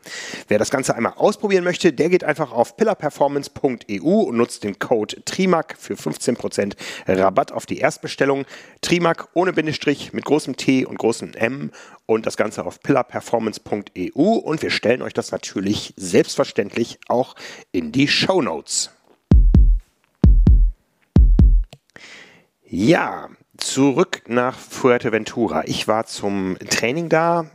Wer 0.47 0.59
das 0.59 0.69
Ganze 0.69 0.95
einmal 0.95 1.13
ausprobieren 1.15 1.63
möchte, 1.63 1.91
der 1.91 2.09
geht 2.09 2.23
einfach 2.23 2.51
auf 2.51 2.77
pillarperformance.eu 2.77 4.01
und 4.01 4.37
nutzt 4.37 4.63
den 4.63 4.79
Code 4.79 5.23
TRIMAC 5.25 5.75
für 5.77 5.95
15% 5.95 6.75
Rabatt 7.07 7.51
auf 7.51 7.65
die 7.65 7.79
Erstbestellung. 7.79 8.45
TRIMAC 8.81 9.29
ohne 9.33 9.51
Bindestrich 9.51 10.13
mit 10.13 10.25
großem 10.25 10.55
T 10.55 10.85
und 10.85 10.97
großem 10.97 11.33
M 11.33 11.71
und 12.05 12.25
das 12.25 12.37
Ganze 12.37 12.65
auf 12.65 12.79
pillarperformance.eu 12.81 14.21
und 14.21 14.61
wir 14.61 14.71
stellen 14.71 15.01
euch 15.01 15.13
das 15.13 15.31
natürlich 15.31 15.93
selbstverständlich 15.97 16.99
auch 17.07 17.35
in 17.71 17.91
die 17.91 18.07
Show 18.07 18.41
Notes. 18.41 18.91
Ja, 22.63 23.29
zurück 23.59 24.23
nach 24.27 24.57
Fuerteventura. 24.57 25.63
Ich 25.65 25.88
war 25.88 26.06
zum 26.06 26.57
Training 26.69 27.09
da. 27.09 27.45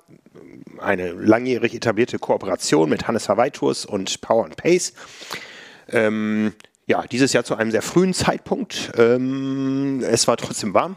Eine 0.78 1.12
langjährig 1.12 1.74
etablierte 1.74 2.18
Kooperation 2.18 2.90
mit 2.90 3.06
Hannes 3.08 3.28
Hawaii 3.28 3.50
Tours 3.50 3.86
und 3.86 4.20
Power 4.20 4.44
and 4.44 4.56
Pace. 4.56 4.92
Ähm, 5.88 6.52
ja, 6.86 7.02
dieses 7.10 7.32
Jahr 7.32 7.44
zu 7.44 7.56
einem 7.56 7.70
sehr 7.70 7.82
frühen 7.82 8.12
Zeitpunkt. 8.12 8.92
Ähm, 8.98 10.02
es 10.02 10.28
war 10.28 10.36
trotzdem 10.36 10.74
warm. 10.74 10.96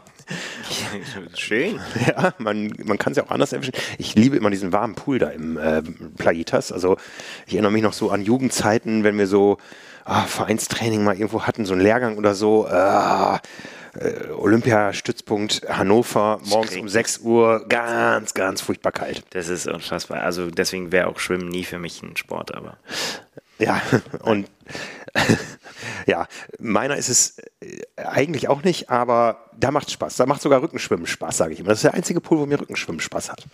Schön. 1.34 1.80
Ja, 2.06 2.34
man, 2.38 2.74
man 2.84 2.98
kann 2.98 3.12
es 3.12 3.16
ja 3.16 3.24
auch 3.24 3.30
anders 3.30 3.52
erwischen. 3.52 3.72
Ich 3.96 4.14
liebe 4.14 4.36
immer 4.36 4.50
diesen 4.50 4.72
warmen 4.72 4.94
Pool 4.94 5.18
da 5.18 5.28
im 5.30 5.56
äh, 5.56 5.82
Playitas. 6.18 6.72
Also 6.72 6.98
ich 7.46 7.54
erinnere 7.54 7.72
mich 7.72 7.82
noch 7.82 7.94
so 7.94 8.10
an 8.10 8.22
Jugendzeiten, 8.22 9.04
wenn 9.04 9.16
wir 9.16 9.26
so 9.26 9.56
ah, 10.04 10.24
Vereinstraining 10.24 11.02
mal 11.02 11.14
irgendwo 11.14 11.42
hatten, 11.42 11.64
so 11.64 11.72
einen 11.72 11.82
Lehrgang 11.82 12.18
oder 12.18 12.34
so. 12.34 12.66
Ah, 12.66 13.40
äh, 13.98 14.30
Olympiastützpunkt 14.30 15.62
Hannover, 15.68 16.40
morgens 16.44 16.76
um 16.76 16.88
6 16.88 17.18
Uhr, 17.18 17.66
ganz, 17.68 18.34
ganz 18.34 18.60
furchtbar 18.60 18.92
kalt. 18.92 19.24
Das 19.30 19.48
ist 19.48 19.66
unfassbar. 19.66 20.22
Also 20.22 20.50
deswegen 20.50 20.92
wäre 20.92 21.08
auch 21.08 21.18
Schwimmen 21.18 21.48
nie 21.48 21.64
für 21.64 21.78
mich 21.78 22.02
ein 22.02 22.16
Sport, 22.16 22.54
aber 22.54 22.78
Ja, 23.58 23.80
und 24.22 24.48
ja, 26.06 26.26
meiner 26.58 26.96
ist 26.96 27.08
es 27.08 27.38
äh, 27.60 27.82
eigentlich 27.96 28.48
auch 28.48 28.62
nicht, 28.62 28.90
aber 28.90 29.48
da 29.58 29.70
macht 29.70 29.90
Spaß. 29.90 30.16
Da 30.16 30.26
macht 30.26 30.42
sogar 30.42 30.62
Rückenschwimmen 30.62 31.06
Spaß, 31.06 31.36
sage 31.36 31.54
ich 31.54 31.60
immer. 31.60 31.70
Das 31.70 31.78
ist 31.78 31.84
der 31.84 31.94
einzige 31.94 32.20
Pool, 32.20 32.38
wo 32.38 32.46
mir 32.46 32.60
Rückenschwimmen 32.60 33.00
Spaß 33.00 33.30
hat. 33.30 33.44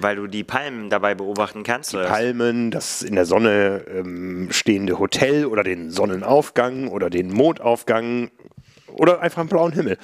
weil 0.00 0.16
du 0.16 0.26
die 0.26 0.44
Palmen 0.44 0.90
dabei 0.90 1.14
beobachten 1.14 1.62
kannst. 1.62 1.94
oder? 1.94 2.06
Palmen, 2.06 2.70
das 2.70 3.02
in 3.02 3.14
der 3.14 3.26
Sonne 3.26 3.84
ähm, 3.88 4.48
stehende 4.50 4.98
Hotel 4.98 5.46
oder 5.46 5.62
den 5.62 5.90
Sonnenaufgang 5.90 6.88
oder 6.88 7.10
den 7.10 7.32
Mondaufgang 7.32 8.30
oder 8.94 9.20
einfach 9.20 9.40
einen 9.40 9.48
blauen 9.48 9.72
Himmel. 9.72 9.98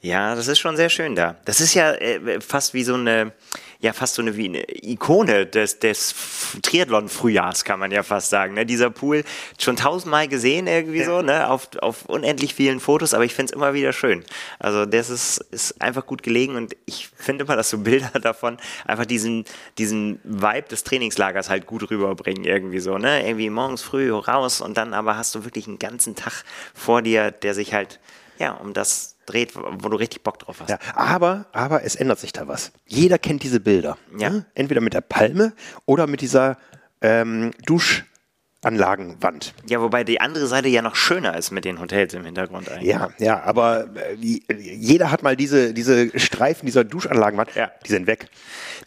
Ja, 0.00 0.34
das 0.34 0.48
ist 0.48 0.58
schon 0.58 0.76
sehr 0.76 0.88
schön 0.88 1.14
da. 1.14 1.36
Das 1.44 1.60
ist 1.60 1.74
ja 1.74 1.92
äh, 1.92 2.40
fast 2.40 2.74
wie 2.74 2.82
so 2.82 2.94
eine, 2.94 3.32
ja, 3.82 3.92
fast 3.92 4.14
so 4.14 4.22
eine, 4.22 4.36
wie 4.36 4.44
eine 4.44 4.64
Ikone 4.68 5.44
des, 5.44 5.80
des 5.80 6.14
Triathlon-Frühjahrs, 6.62 7.64
kann 7.64 7.80
man 7.80 7.90
ja 7.90 8.04
fast 8.04 8.30
sagen. 8.30 8.54
Ne? 8.54 8.64
Dieser 8.64 8.90
Pool, 8.90 9.24
schon 9.58 9.74
tausendmal 9.74 10.28
gesehen 10.28 10.68
irgendwie 10.68 11.02
so, 11.02 11.20
ne? 11.20 11.50
auf, 11.50 11.68
auf 11.80 12.04
unendlich 12.06 12.54
vielen 12.54 12.78
Fotos, 12.78 13.12
aber 13.12 13.24
ich 13.24 13.34
finde 13.34 13.50
es 13.50 13.56
immer 13.56 13.74
wieder 13.74 13.92
schön. 13.92 14.24
Also 14.60 14.86
das 14.86 15.10
ist, 15.10 15.38
ist 15.50 15.82
einfach 15.82 16.06
gut 16.06 16.22
gelegen 16.22 16.54
und 16.54 16.76
ich 16.86 17.08
finde 17.08 17.44
immer, 17.44 17.56
dass 17.56 17.70
so 17.70 17.78
Bilder 17.78 18.10
davon 18.22 18.56
einfach 18.86 19.04
diesen, 19.04 19.44
diesen 19.78 20.20
Vibe 20.22 20.68
des 20.68 20.84
Trainingslagers 20.84 21.50
halt 21.50 21.66
gut 21.66 21.90
rüberbringen 21.90 22.44
irgendwie 22.44 22.78
so, 22.78 22.98
ne? 22.98 23.26
Irgendwie 23.26 23.50
morgens 23.50 23.82
früh 23.82 24.12
raus 24.12 24.60
und 24.60 24.76
dann 24.76 24.94
aber 24.94 25.16
hast 25.16 25.34
du 25.34 25.44
wirklich 25.44 25.66
einen 25.66 25.80
ganzen 25.80 26.14
Tag 26.14 26.44
vor 26.72 27.02
dir, 27.02 27.32
der 27.32 27.54
sich 27.54 27.74
halt, 27.74 27.98
ja, 28.38 28.52
um 28.52 28.74
das 28.74 29.16
dreht, 29.32 29.54
wo 29.56 29.88
du 29.88 29.96
richtig 29.96 30.22
Bock 30.22 30.38
drauf 30.38 30.60
hast. 30.60 30.70
Ja, 30.70 30.78
aber, 30.94 31.46
aber 31.52 31.84
es 31.84 31.94
ändert 31.94 32.18
sich 32.18 32.32
da 32.32 32.46
was. 32.48 32.72
Jeder 32.86 33.18
kennt 33.18 33.42
diese 33.42 33.60
Bilder. 33.60 33.96
Ja. 34.18 34.30
ne? 34.30 34.46
Entweder 34.54 34.80
mit 34.80 34.94
der 34.94 35.00
Palme 35.00 35.52
oder 35.86 36.06
mit 36.06 36.20
dieser 36.20 36.58
ähm, 37.00 37.50
Duschanlagenwand. 38.62 39.54
Ja, 39.68 39.80
wobei 39.80 40.04
die 40.04 40.20
andere 40.20 40.46
Seite 40.46 40.68
ja 40.68 40.82
noch 40.82 40.94
schöner 40.94 41.36
ist 41.36 41.50
mit 41.50 41.64
den 41.64 41.80
Hotels 41.80 42.14
im 42.14 42.24
Hintergrund 42.24 42.70
eigentlich. 42.70 42.88
Ja, 42.90 43.10
ja, 43.18 43.42
aber 43.42 43.88
äh, 43.96 44.14
jeder 44.14 45.10
hat 45.10 45.22
mal 45.22 45.36
diese, 45.36 45.74
diese 45.74 46.16
Streifen 46.18 46.66
dieser 46.66 46.84
Duschanlagenwand, 46.84 47.54
Ja. 47.56 47.70
die 47.84 47.90
sind 47.90 48.06
weg. 48.06 48.26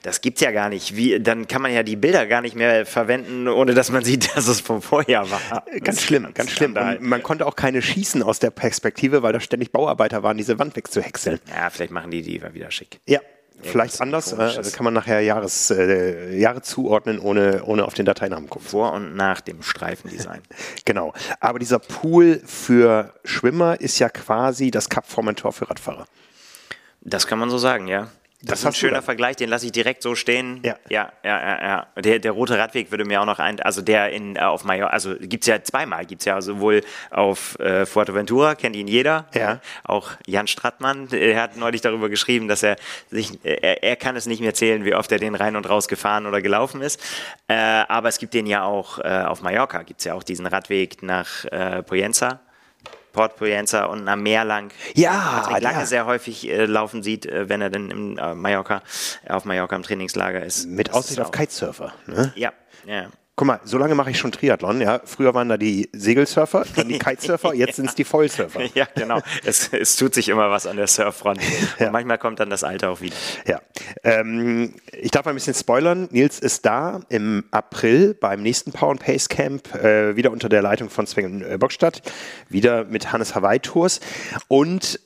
Das 0.04 0.22
gibt's 0.22 0.42
ja 0.42 0.52
gar 0.52 0.70
nicht. 0.70 0.96
Wie, 0.96 1.20
dann 1.20 1.48
kann 1.48 1.62
man 1.62 1.74
ja 1.74 1.84
die 1.84 1.96
Bilder 1.98 2.26
gar 2.26 2.42
nicht 2.42 2.56
mehr 2.56 2.86
verwenden, 2.86 3.48
ohne 3.48 3.74
dass 3.74 3.92
man 3.92 4.04
sieht, 4.04 4.30
dass 4.36 4.48
es 4.48 4.62
vom 4.62 4.82
Vorjahr 4.82 5.30
war. 5.30 5.66
Äh, 5.68 5.80
Ganz 5.82 6.02
schlimm, 6.02 6.28
ganz 6.34 6.52
schlimm. 6.52 6.72
Skandal. 6.72 6.98
Und 6.98 7.08
man 7.08 7.22
konnte 7.24 7.46
auch 7.46 7.56
keine 7.56 7.82
schießen 7.82 8.24
aus 8.24 8.40
der 8.40 8.52
Perspektive, 8.52 9.24
weil 9.24 9.34
da 9.34 9.40
ständig 9.40 9.72
Bauarbeiter 9.72 10.24
waren, 10.24 10.38
diese 10.38 10.58
Wand 10.58 10.76
wegzuhäckseln. 10.76 11.40
Ja, 11.54 11.70
vielleicht 11.70 11.92
machen 11.92 12.12
die 12.12 12.22
die 12.22 12.42
wieder 12.54 12.72
schick. 12.72 13.00
Ja, 13.08 13.20
vielleicht 13.62 14.02
anders. 14.02 14.34
Äh, 14.34 14.36
also 14.36 14.72
kann 14.76 14.84
man 14.84 14.94
nachher 14.94 15.22
Jahres, 15.22 15.72
äh, 15.72 16.38
Jahre 16.38 16.62
zuordnen, 16.62 17.20
ohne, 17.20 17.64
ohne 17.66 17.86
auf 17.86 17.94
den 17.94 18.06
Dateinamen 18.06 18.50
gucken. 18.50 18.68
Vor 18.68 18.94
und 18.94 19.16
nach 19.16 19.42
dem 19.42 19.62
Streifendesign. 19.62 20.42
Genau. 20.86 21.14
Aber 21.40 21.60
dieser 21.60 21.80
Pool 21.80 22.42
für 22.46 23.14
Schwimmer 23.24 23.80
ist 23.82 23.98
ja 24.00 24.10
quasi 24.10 24.72
das 24.72 24.90
Kap 24.90 25.08
Formentor 25.08 25.52
für 25.52 25.70
Radfahrer. 25.70 26.06
Das 27.02 27.28
kann 27.28 27.40
man 27.40 27.50
so 27.50 27.58
sagen, 27.58 27.88
ja. 27.88 28.10
Das 28.46 28.60
ist 28.60 28.66
ein 28.66 28.74
schöner 28.74 29.02
Vergleich, 29.02 29.36
den 29.36 29.50
lasse 29.50 29.66
ich 29.66 29.72
direkt 29.72 30.02
so 30.04 30.16
stehen. 30.16 30.62
Ja, 30.64 30.76
ja, 30.90 31.12
ja, 31.24 31.40
ja. 31.40 31.88
ja. 31.96 32.02
Der, 32.02 32.20
der 32.20 32.32
rote 32.32 32.58
Radweg 32.58 32.92
würde 32.92 33.06
mir 33.06 33.22
auch 33.22 33.26
noch 33.26 33.40
ein, 33.40 33.60
also 33.60 33.82
der 33.82 34.12
in, 34.12 34.36
äh, 34.36 34.40
auf 34.40 34.64
Mallorca, 34.64 34.94
also 34.94 35.16
gibt 35.20 35.44
es 35.44 35.48
ja 35.48 35.64
zweimal, 35.64 36.06
gibt 36.06 36.22
es 36.22 36.26
ja 36.26 36.40
sowohl 36.42 36.82
auf 37.10 37.60
äh, 37.60 37.86
Fuerteventura, 37.86 38.56
kennt 38.56 38.76
ihn 38.76 38.88
jeder, 38.88 39.26
ja. 39.34 39.60
auch 39.84 40.12
Jan 40.28 40.48
Strattmann, 40.48 41.10
er 41.12 41.42
hat 41.42 41.58
neulich 41.58 41.82
darüber 41.82 42.10
geschrieben, 42.10 42.48
dass 42.48 42.62
er 42.64 42.76
sich, 43.10 43.40
er, 43.44 43.84
er 43.84 43.96
kann 43.96 44.16
es 44.16 44.28
nicht 44.28 44.42
mehr 44.42 44.54
zählen, 44.54 44.86
wie 44.86 44.94
oft 44.94 45.12
er 45.12 45.20
den 45.20 45.36
rein 45.36 45.56
und 45.56 45.68
raus 45.68 45.88
gefahren 45.88 46.28
oder 46.28 46.42
gelaufen 46.42 46.82
ist, 46.82 47.02
äh, 47.48 47.56
aber 47.56 48.10
es 48.10 48.20
gibt 48.20 48.34
den 48.34 48.46
ja 48.46 48.64
auch 48.64 49.00
äh, 49.00 49.24
auf 49.26 49.42
Mallorca, 49.42 49.82
gibt 49.84 50.02
es 50.02 50.06
ja 50.06 50.14
auch 50.14 50.24
diesen 50.24 50.46
Radweg 50.46 51.02
nach 51.02 51.46
äh, 51.46 51.82
Poyenza. 51.82 52.45
Port 53.16 53.38
Poyenza 53.38 53.86
und 53.86 54.08
am 54.10 54.24
Meer 54.24 54.44
lang. 54.44 54.72
Ja, 54.94 55.44
Patrick 55.46 55.64
Lange 55.64 55.80
ja. 55.80 55.86
sehr 55.86 56.06
häufig 56.06 56.50
äh, 56.50 56.66
laufen 56.66 57.02
sieht, 57.02 57.26
äh, 57.26 57.48
wenn 57.48 57.62
er 57.62 57.70
dann 57.70 57.90
im 57.90 58.18
äh, 58.18 58.36
Mallorca, 58.36 58.82
auf 59.30 59.46
Mallorca 59.46 59.76
im 59.78 59.84
Trainingslager 59.84 60.44
ist. 60.44 60.68
Mit 60.68 60.94
Aussicht 60.94 61.22
auf 61.22 61.32
Kitesurfer. 61.32 61.94
Ne? 62.08 62.34
Ja, 62.36 62.52
ja. 62.86 63.08
Guck 63.38 63.48
mal, 63.48 63.60
so 63.66 63.78
lange 63.78 63.96
mache 63.96 64.12
ich 64.12 64.18
schon 64.18 64.32
Triathlon. 64.32 64.80
Ja, 64.80 65.02
früher 65.04 65.34
waren 65.34 65.50
da 65.50 65.58
die 65.58 65.90
Segelsurfer, 65.92 66.64
dann 66.74 66.88
die 66.88 67.00
Kitesurfer, 67.00 67.54
jetzt 67.54 67.76
sind 67.76 67.90
es 67.90 67.96
die 67.96 68.06
Vollsurfer. 68.06 68.62
Ja, 68.76 68.88
genau. 68.96 69.20
Es, 69.44 69.74
es, 69.74 69.98
tut 69.98 70.14
sich 70.14 70.30
immer 70.30 70.50
was 70.50 70.66
an 70.66 70.78
der 70.78 70.88
Surffront. 70.88 71.42
Ja. 71.80 71.92
Manchmal 71.92 72.18
kommt 72.18 72.40
dann 72.40 72.50
das 72.50 72.64
Alter 72.64 72.92
auch 72.92 73.02
wieder. 73.02 73.16
Ja. 73.46 73.60
Ähm, 74.04 74.76
ich 74.94 75.12
darf 75.12 75.28
ein 75.28 75.34
bisschen 75.34 75.54
spoilern. 75.54 76.08
Nils 76.12 76.40
ist 76.40 76.66
da 76.66 77.02
im 77.10 77.44
April 77.52 78.14
beim 78.14 78.42
nächsten 78.42 78.72
Power 78.72 78.92
and 78.92 79.02
Pace 79.02 79.28
Camp, 79.28 79.74
äh, 79.76 80.16
wieder 80.16 80.32
unter 80.32 80.48
der 80.48 80.62
Leitung 80.62 80.90
von 80.90 81.06
Sven 81.06 81.42
äh, 81.42 81.58
Bockstadt, 81.58 82.02
wieder 82.48 82.86
mit 82.86 83.12
Hannes 83.12 83.36
Hawaii 83.36 83.60
Tours 83.60 84.00
und 84.48 85.00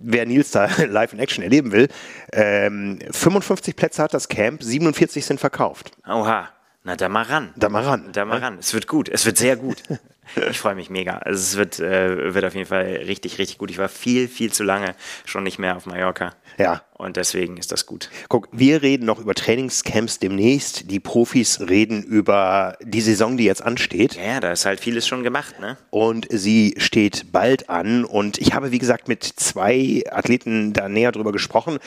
wer 0.00 0.24
Nils 0.24 0.52
da 0.52 0.68
live 0.88 1.12
in 1.12 1.18
Action 1.18 1.42
erleben 1.42 1.72
will, 1.72 1.88
ähm, 2.32 3.00
55 3.10 3.76
Plätze 3.76 4.02
hat 4.02 4.14
das 4.14 4.28
Camp, 4.28 4.62
47 4.62 5.26
sind 5.26 5.40
verkauft. 5.40 5.90
Oha. 6.06 6.48
Na, 6.84 6.96
da 6.96 7.08
mal 7.08 7.22
ran. 7.22 7.52
Da 7.56 7.70
mal 7.70 7.82
ran. 7.82 8.12
Da 8.12 8.26
mal 8.26 8.38
ran. 8.38 8.58
Es 8.58 8.74
wird 8.74 8.86
gut. 8.86 9.08
Es 9.08 9.24
wird 9.24 9.38
sehr 9.38 9.56
gut. 9.56 9.82
Ich 10.50 10.58
freue 10.58 10.74
mich 10.74 10.90
mega. 10.90 11.18
Also 11.18 11.38
es 11.38 11.56
wird, 11.56 11.80
äh, 11.80 12.34
wird 12.34 12.44
auf 12.44 12.54
jeden 12.54 12.66
Fall 12.66 12.84
richtig, 13.06 13.38
richtig 13.38 13.58
gut. 13.58 13.70
Ich 13.70 13.78
war 13.78 13.88
viel, 13.88 14.28
viel 14.28 14.52
zu 14.52 14.64
lange 14.64 14.94
schon 15.24 15.44
nicht 15.44 15.58
mehr 15.58 15.76
auf 15.76 15.86
Mallorca. 15.86 16.32
Ja. 16.58 16.82
Und 16.96 17.16
deswegen 17.16 17.56
ist 17.56 17.72
das 17.72 17.86
gut. 17.86 18.08
Guck, 18.28 18.48
wir 18.52 18.82
reden 18.82 19.04
noch 19.04 19.18
über 19.18 19.34
Trainingscamps 19.34 20.20
demnächst. 20.20 20.90
Die 20.92 21.00
Profis 21.00 21.60
reden 21.60 22.04
über 22.04 22.78
die 22.82 23.00
Saison, 23.00 23.36
die 23.36 23.44
jetzt 23.44 23.62
ansteht. 23.62 24.14
Ja, 24.14 24.38
da 24.38 24.52
ist 24.52 24.64
halt 24.64 24.78
vieles 24.78 25.06
schon 25.06 25.24
gemacht, 25.24 25.58
ne? 25.58 25.76
Und 25.90 26.28
sie 26.30 26.74
steht 26.78 27.32
bald 27.32 27.68
an. 27.68 28.04
Und 28.04 28.38
ich 28.38 28.54
habe, 28.54 28.70
wie 28.70 28.78
gesagt, 28.78 29.08
mit 29.08 29.24
zwei 29.24 30.04
Athleten 30.08 30.72
da 30.72 30.88
näher 30.88 31.10
drüber 31.10 31.32
gesprochen. 31.32 31.78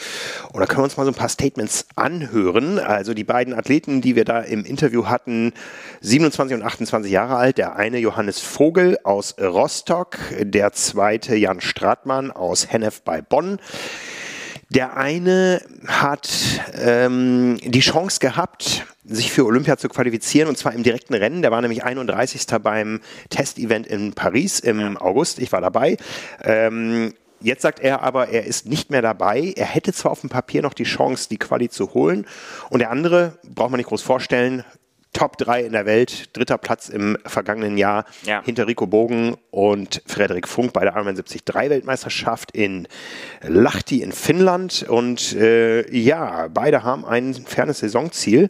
Und 0.51 0.59
da 0.59 0.65
können 0.65 0.79
wir 0.79 0.83
uns 0.83 0.97
mal 0.97 1.05
so 1.05 1.11
ein 1.11 1.15
paar 1.15 1.29
Statements 1.29 1.87
anhören. 1.95 2.77
Also 2.77 3.13
die 3.13 3.23
beiden 3.23 3.53
Athleten, 3.53 4.01
die 4.01 4.17
wir 4.17 4.25
da 4.25 4.41
im 4.41 4.65
Interview 4.65 5.05
hatten, 5.05 5.53
27 6.01 6.57
und 6.57 6.63
28 6.63 7.09
Jahre 7.09 7.37
alt. 7.37 7.57
Der 7.57 7.77
eine 7.77 7.99
Johannes 8.27 8.41
Vogel 8.41 8.97
aus 9.05 9.35
Rostock, 9.39 10.17
der 10.37 10.73
zweite 10.73 11.37
Jan 11.37 11.61
Stratmann 11.61 12.29
aus 12.29 12.69
Hennef 12.69 13.01
bei 13.03 13.21
Bonn. 13.21 13.57
Der 14.67 14.97
eine 14.97 15.61
hat 15.87 16.27
ähm, 16.73 17.57
die 17.63 17.79
Chance 17.79 18.19
gehabt, 18.19 18.85
sich 19.05 19.31
für 19.31 19.45
Olympia 19.45 19.77
zu 19.77 19.87
qualifizieren 19.87 20.49
und 20.49 20.57
zwar 20.57 20.73
im 20.73 20.83
direkten 20.83 21.13
Rennen. 21.13 21.41
Der 21.41 21.51
war 21.51 21.61
nämlich 21.61 21.85
31. 21.85 22.47
beim 22.61 22.99
Testevent 23.29 23.87
in 23.87 24.11
Paris 24.11 24.59
im 24.59 24.97
August. 24.97 25.39
Ich 25.39 25.53
war 25.53 25.61
dabei. 25.61 25.95
Ähm, 26.43 27.13
Jetzt 27.39 27.61
sagt 27.61 27.79
er 27.79 28.01
aber, 28.01 28.29
er 28.29 28.45
ist 28.45 28.65
nicht 28.65 28.89
mehr 28.89 29.03
dabei. 29.03 29.53
Er 29.55 29.67
hätte 29.67 29.93
zwar 29.93 30.11
auf 30.11 30.21
dem 30.21 30.29
Papier 30.31 30.63
noch 30.63 30.73
die 30.73 30.85
Chance, 30.85 31.29
die 31.29 31.37
Quali 31.37 31.69
zu 31.69 31.93
holen. 31.93 32.25
Und 32.71 32.79
der 32.79 32.89
andere, 32.89 33.37
braucht 33.47 33.69
man 33.69 33.77
nicht 33.77 33.89
groß 33.89 34.01
vorstellen, 34.01 34.65
Top 35.13 35.37
3 35.37 35.63
in 35.63 35.71
der 35.71 35.85
Welt, 35.85 36.35
dritter 36.35 36.57
Platz 36.57 36.89
im 36.89 37.17
vergangenen 37.25 37.77
Jahr 37.77 38.05
ja. 38.23 38.43
hinter 38.43 38.67
Rico 38.67 38.85
Bogen 38.85 39.35
und 39.51 40.01
Frederik 40.05 40.47
Funk 40.47 40.73
bei 40.73 40.81
der 40.81 40.93
Ironman 40.93 41.15
73 41.15 41.41
Weltmeisterschaft 41.53 42.51
in 42.51 42.87
Lahti 43.41 44.01
in 44.01 44.11
Finnland. 44.11 44.85
Und 44.87 45.33
äh, 45.35 45.89
ja, 45.95 46.47
beide 46.49 46.83
haben 46.83 47.05
ein 47.05 47.33
fernes 47.33 47.79
Saisonziel. 47.79 48.49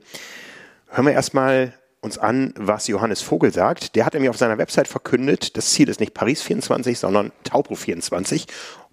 Hören 0.88 1.06
wir 1.06 1.14
erstmal 1.14 1.74
uns 2.02 2.18
an, 2.18 2.54
was 2.58 2.88
Johannes 2.88 3.22
Vogel 3.22 3.52
sagt. 3.52 3.96
Der 3.96 4.06
hat 4.06 4.14
nämlich 4.14 4.30
auf 4.30 4.38
seiner 4.38 4.58
Website 4.58 4.88
verkündet, 4.88 5.58
das 5.58 5.72
Ziel 5.72 5.90
ist 5.90 6.00
nicht 6.00 6.14
Paris 6.14 6.42
24, 6.42 6.98
sondern 6.98 7.32
Taupo 7.44 7.76
24. 7.76 8.48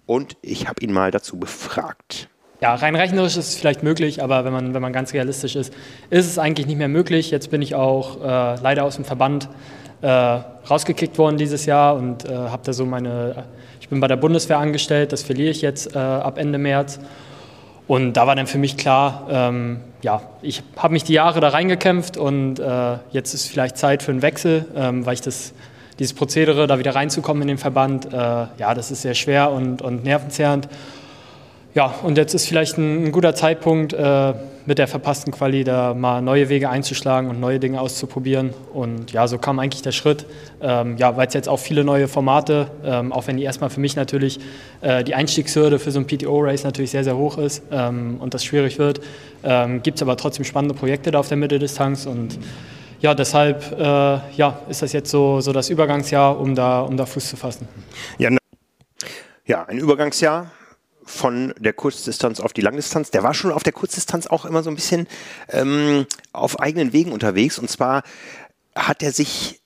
Und 0.05 0.37
ich 0.41 0.67
habe 0.67 0.81
ihn 0.81 0.93
mal 0.93 1.11
dazu 1.11 1.37
befragt. 1.37 2.29
Ja, 2.61 2.73
rein 2.75 2.95
rechnerisch 2.95 3.35
ist 3.35 3.49
es 3.49 3.55
vielleicht 3.55 3.83
möglich, 3.83 4.23
aber 4.23 4.45
wenn 4.45 4.53
man, 4.53 4.73
wenn 4.73 4.81
man 4.81 4.93
ganz 4.93 5.13
realistisch 5.13 5.57
ist, 5.57 5.73
ist 6.09 6.25
es 6.25 6.39
eigentlich 6.39 6.67
nicht 6.67 6.77
mehr 6.77 6.87
möglich. 6.87 7.29
Jetzt 7.29 7.51
bin 7.51 7.61
ich 7.61 7.75
auch 7.75 8.23
äh, 8.23 8.55
leider 8.61 8.85
aus 8.85 8.95
dem 8.95 9.03
Verband 9.03 9.49
äh, 10.01 10.07
rausgekickt 10.07 11.17
worden 11.17 11.37
dieses 11.37 11.65
Jahr 11.65 11.95
und 11.95 12.23
äh, 12.25 12.33
habe 12.33 12.61
da 12.63 12.71
so 12.71 12.85
meine, 12.85 13.45
ich 13.81 13.89
bin 13.89 13.99
bei 13.99 14.07
der 14.07 14.15
Bundeswehr 14.15 14.57
angestellt, 14.57 15.11
das 15.11 15.21
verliere 15.23 15.49
ich 15.49 15.61
jetzt 15.61 15.95
äh, 15.95 15.99
ab 15.99 16.37
Ende 16.37 16.57
März. 16.57 16.99
Und 17.87 18.13
da 18.13 18.25
war 18.25 18.35
dann 18.35 18.47
für 18.47 18.57
mich 18.57 18.77
klar, 18.77 19.27
ähm, 19.29 19.81
ja, 20.01 20.21
ich 20.41 20.63
habe 20.77 20.93
mich 20.93 21.03
die 21.03 21.13
Jahre 21.13 21.39
da 21.39 21.49
reingekämpft 21.49 22.17
und 22.17 22.59
äh, 22.59 22.97
jetzt 23.11 23.33
ist 23.33 23.47
vielleicht 23.47 23.77
Zeit 23.77 24.01
für 24.01 24.11
einen 24.11 24.21
Wechsel, 24.21 24.65
ähm, 24.75 25.05
weil 25.05 25.15
ich 25.15 25.21
das, 25.21 25.53
dieses 25.99 26.15
Prozedere, 26.15 26.67
da 26.67 26.79
wieder 26.79 26.95
reinzukommen 26.95 27.43
in 27.43 27.49
den 27.49 27.57
Verband, 27.57 28.11
äh, 28.11 28.17
ja, 28.17 28.73
das 28.73 28.91
ist 28.91 29.03
sehr 29.03 29.13
schwer 29.13 29.51
und, 29.51 29.81
und 29.81 30.03
nervenzehrend. 30.03 30.67
Ja, 31.75 31.93
und 32.03 32.17
jetzt 32.17 32.33
ist 32.33 32.47
vielleicht 32.47 32.77
ein, 32.77 33.03
ein 33.03 33.11
guter 33.11 33.35
Zeitpunkt, 33.35 33.91
äh, 33.91 34.33
mit 34.65 34.77
der 34.77 34.87
verpassten 34.87 35.33
Quali 35.33 35.65
da 35.65 35.93
mal 35.93 36.21
neue 36.21 36.47
Wege 36.47 36.69
einzuschlagen 36.69 37.29
und 37.29 37.41
neue 37.41 37.59
Dinge 37.59 37.81
auszuprobieren. 37.81 38.53
Und 38.73 39.11
ja, 39.11 39.27
so 39.27 39.37
kam 39.37 39.59
eigentlich 39.59 39.81
der 39.81 39.91
Schritt. 39.91 40.25
Ähm, 40.61 40.95
ja, 40.95 41.17
weil 41.17 41.27
es 41.27 41.33
jetzt 41.33 41.49
auch 41.49 41.59
viele 41.59 41.83
neue 41.83 42.07
Formate, 42.07 42.71
ähm, 42.85 43.11
auch 43.11 43.27
wenn 43.27 43.35
die 43.35 43.43
erstmal 43.43 43.69
für 43.69 43.81
mich 43.81 43.97
natürlich 43.97 44.39
äh, 44.79 45.03
die 45.03 45.15
Einstiegshürde 45.15 45.77
für 45.77 45.91
so 45.91 45.99
ein 45.99 46.07
PTO-Race 46.07 46.63
natürlich 46.63 46.91
sehr, 46.91 47.03
sehr 47.03 47.17
hoch 47.17 47.37
ist 47.37 47.61
ähm, 47.71 48.17
und 48.21 48.33
das 48.33 48.45
schwierig 48.45 48.79
wird, 48.79 49.01
ähm, 49.43 49.83
gibt 49.83 49.97
es 49.97 50.01
aber 50.01 50.15
trotzdem 50.15 50.45
spannende 50.45 50.75
Projekte 50.75 51.11
da 51.11 51.19
auf 51.19 51.27
der 51.27 51.37
Mitteldistanz 51.37 52.05
und 52.05 52.39
ja, 53.01 53.13
deshalb 53.13 53.77
äh, 53.77 53.83
ja, 53.83 54.59
ist 54.69 54.81
das 54.81 54.93
jetzt 54.93 55.11
so, 55.11 55.41
so 55.41 55.51
das 55.51 55.69
Übergangsjahr, 55.69 56.39
um 56.39 56.55
da, 56.55 56.79
um 56.79 56.95
da 56.95 57.05
Fuß 57.05 57.27
zu 57.27 57.35
fassen. 57.35 57.67
Ja, 58.17 58.29
ne, 58.29 58.37
ja, 59.45 59.65
ein 59.65 59.77
Übergangsjahr 59.77 60.49
von 61.05 61.53
der 61.59 61.73
Kurzdistanz 61.73 62.39
auf 62.39 62.51
die 62.51 62.61
Langdistanz. 62.61 63.11
Der 63.11 63.23
war 63.23 63.33
schon 63.33 63.51
auf 63.51 63.63
der 63.63 63.73
Kurzdistanz 63.73 64.27
auch 64.27 64.45
immer 64.45 64.63
so 64.63 64.69
ein 64.69 64.75
bisschen 64.75 65.07
ähm, 65.49 66.07
auf 66.33 66.59
eigenen 66.59 66.93
Wegen 66.93 67.11
unterwegs. 67.11 67.59
Und 67.59 67.69
zwar 67.69 68.03
hat 68.75 69.03
er 69.03 69.11
sich 69.11 69.61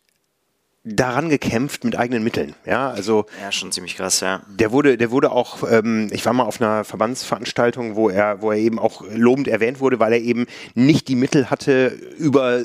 daran 0.83 1.29
gekämpft 1.29 1.83
mit 1.83 1.97
eigenen 1.97 2.23
Mitteln. 2.23 2.55
Ja, 2.65 2.89
also 2.89 3.25
ja, 3.41 3.51
schon 3.51 3.71
ziemlich 3.71 3.97
krass, 3.97 4.21
ja. 4.21 4.41
Der 4.47 4.71
wurde, 4.71 4.97
der 4.97 5.11
wurde 5.11 5.31
auch, 5.31 5.69
ähm, 5.69 6.09
ich 6.11 6.25
war 6.25 6.31
mal 6.31 6.45
auf 6.45 6.61
einer 6.61 6.85
Verbandsveranstaltung, 6.85 7.95
wo 7.95 8.09
er, 8.09 8.41
wo 8.41 8.51
er 8.51 8.57
eben 8.57 8.79
auch 8.79 9.03
lobend 9.13 9.49
erwähnt 9.49 9.81
wurde, 9.81 9.99
weil 9.99 10.13
er 10.13 10.19
eben 10.19 10.47
nicht 10.75 11.09
die 11.09 11.15
Mittel 11.15 11.49
hatte, 11.49 11.87
über 12.17 12.63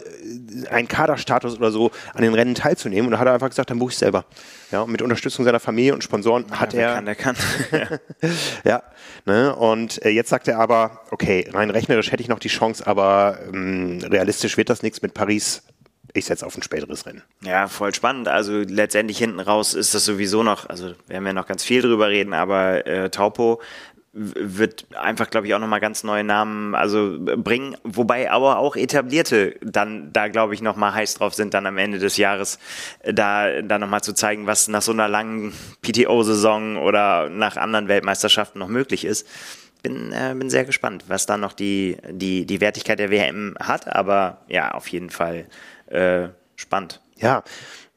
einen 0.70 0.86
Kaderstatus 0.86 1.56
oder 1.56 1.72
so 1.72 1.90
an 2.14 2.22
den 2.22 2.34
Rennen 2.34 2.54
teilzunehmen. 2.54 3.06
Und 3.06 3.12
da 3.12 3.18
hat 3.18 3.26
er 3.26 3.34
einfach 3.34 3.48
gesagt, 3.48 3.70
dann 3.70 3.80
buche 3.80 3.90
ich 3.90 3.98
selber. 3.98 4.24
Ja, 4.70 4.82
und 4.82 4.92
mit 4.92 5.02
Unterstützung 5.02 5.44
seiner 5.44 5.60
Familie 5.60 5.94
und 5.94 6.04
Sponsoren 6.04 6.46
ja, 6.48 6.60
hat 6.60 6.74
er. 6.74 6.94
Kann, 6.94 7.06
der 7.06 7.14
kann. 7.16 7.36
ja, 8.64 8.82
ne? 9.26 9.54
Und 9.56 10.04
äh, 10.04 10.10
jetzt 10.10 10.30
sagt 10.30 10.46
er 10.46 10.60
aber, 10.60 11.00
okay, 11.10 11.48
rein 11.52 11.70
rechnerisch 11.70 12.12
hätte 12.12 12.22
ich 12.22 12.28
noch 12.28 12.38
die 12.38 12.48
Chance, 12.48 12.86
aber 12.86 13.38
ähm, 13.52 14.00
realistisch 14.04 14.56
wird 14.56 14.70
das 14.70 14.82
nichts 14.82 15.02
mit 15.02 15.14
Paris 15.14 15.62
ich 16.14 16.26
setze 16.26 16.46
auf 16.46 16.56
ein 16.56 16.62
späteres 16.62 17.06
Rennen. 17.06 17.22
Ja, 17.42 17.68
voll 17.68 17.94
spannend. 17.94 18.28
Also 18.28 18.60
letztendlich 18.60 19.18
hinten 19.18 19.40
raus 19.40 19.74
ist 19.74 19.94
das 19.94 20.04
sowieso 20.04 20.42
noch, 20.42 20.68
also 20.68 20.94
werden 21.08 21.24
wir 21.24 21.32
noch 21.32 21.46
ganz 21.46 21.64
viel 21.64 21.82
drüber 21.82 22.08
reden, 22.08 22.32
aber 22.32 22.86
äh, 22.86 23.10
Taupo 23.10 23.60
wird 24.16 24.86
einfach, 24.94 25.28
glaube 25.28 25.48
ich, 25.48 25.54
auch 25.54 25.58
nochmal 25.58 25.80
ganz 25.80 26.04
neue 26.04 26.22
Namen 26.22 26.76
also 26.76 27.16
bringen, 27.18 27.76
wobei 27.82 28.30
aber 28.30 28.58
auch 28.58 28.76
etablierte 28.76 29.56
dann 29.60 30.12
da, 30.12 30.28
glaube 30.28 30.54
ich, 30.54 30.62
nochmal 30.62 30.94
heiß 30.94 31.14
drauf 31.14 31.34
sind, 31.34 31.52
dann 31.52 31.66
am 31.66 31.78
Ende 31.78 31.98
des 31.98 32.16
Jahres 32.16 32.60
da, 33.02 33.60
da 33.62 33.78
nochmal 33.80 34.02
zu 34.02 34.12
zeigen, 34.14 34.46
was 34.46 34.68
nach 34.68 34.82
so 34.82 34.92
einer 34.92 35.08
langen 35.08 35.52
PTO-Saison 35.82 36.76
oder 36.76 37.28
nach 37.28 37.56
anderen 37.56 37.88
Weltmeisterschaften 37.88 38.60
noch 38.60 38.68
möglich 38.68 39.04
ist. 39.04 39.26
Bin, 39.82 40.12
äh, 40.12 40.32
bin 40.38 40.48
sehr 40.48 40.64
gespannt, 40.64 41.04
was 41.08 41.26
da 41.26 41.36
noch 41.36 41.52
die, 41.52 41.96
die, 42.08 42.46
die 42.46 42.60
Wertigkeit 42.60 43.00
der 43.00 43.10
WM 43.10 43.56
hat, 43.60 43.88
aber 43.88 44.38
ja, 44.46 44.70
auf 44.70 44.86
jeden 44.88 45.10
Fall 45.10 45.46
äh, 45.86 46.28
spannend. 46.56 47.00
Ja, 47.16 47.42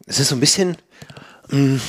es 0.05 0.19
ist 0.19 0.29
so 0.29 0.35
ein 0.35 0.39
bisschen, 0.39 0.77
mh, 1.49 1.57
mm, 1.59 1.81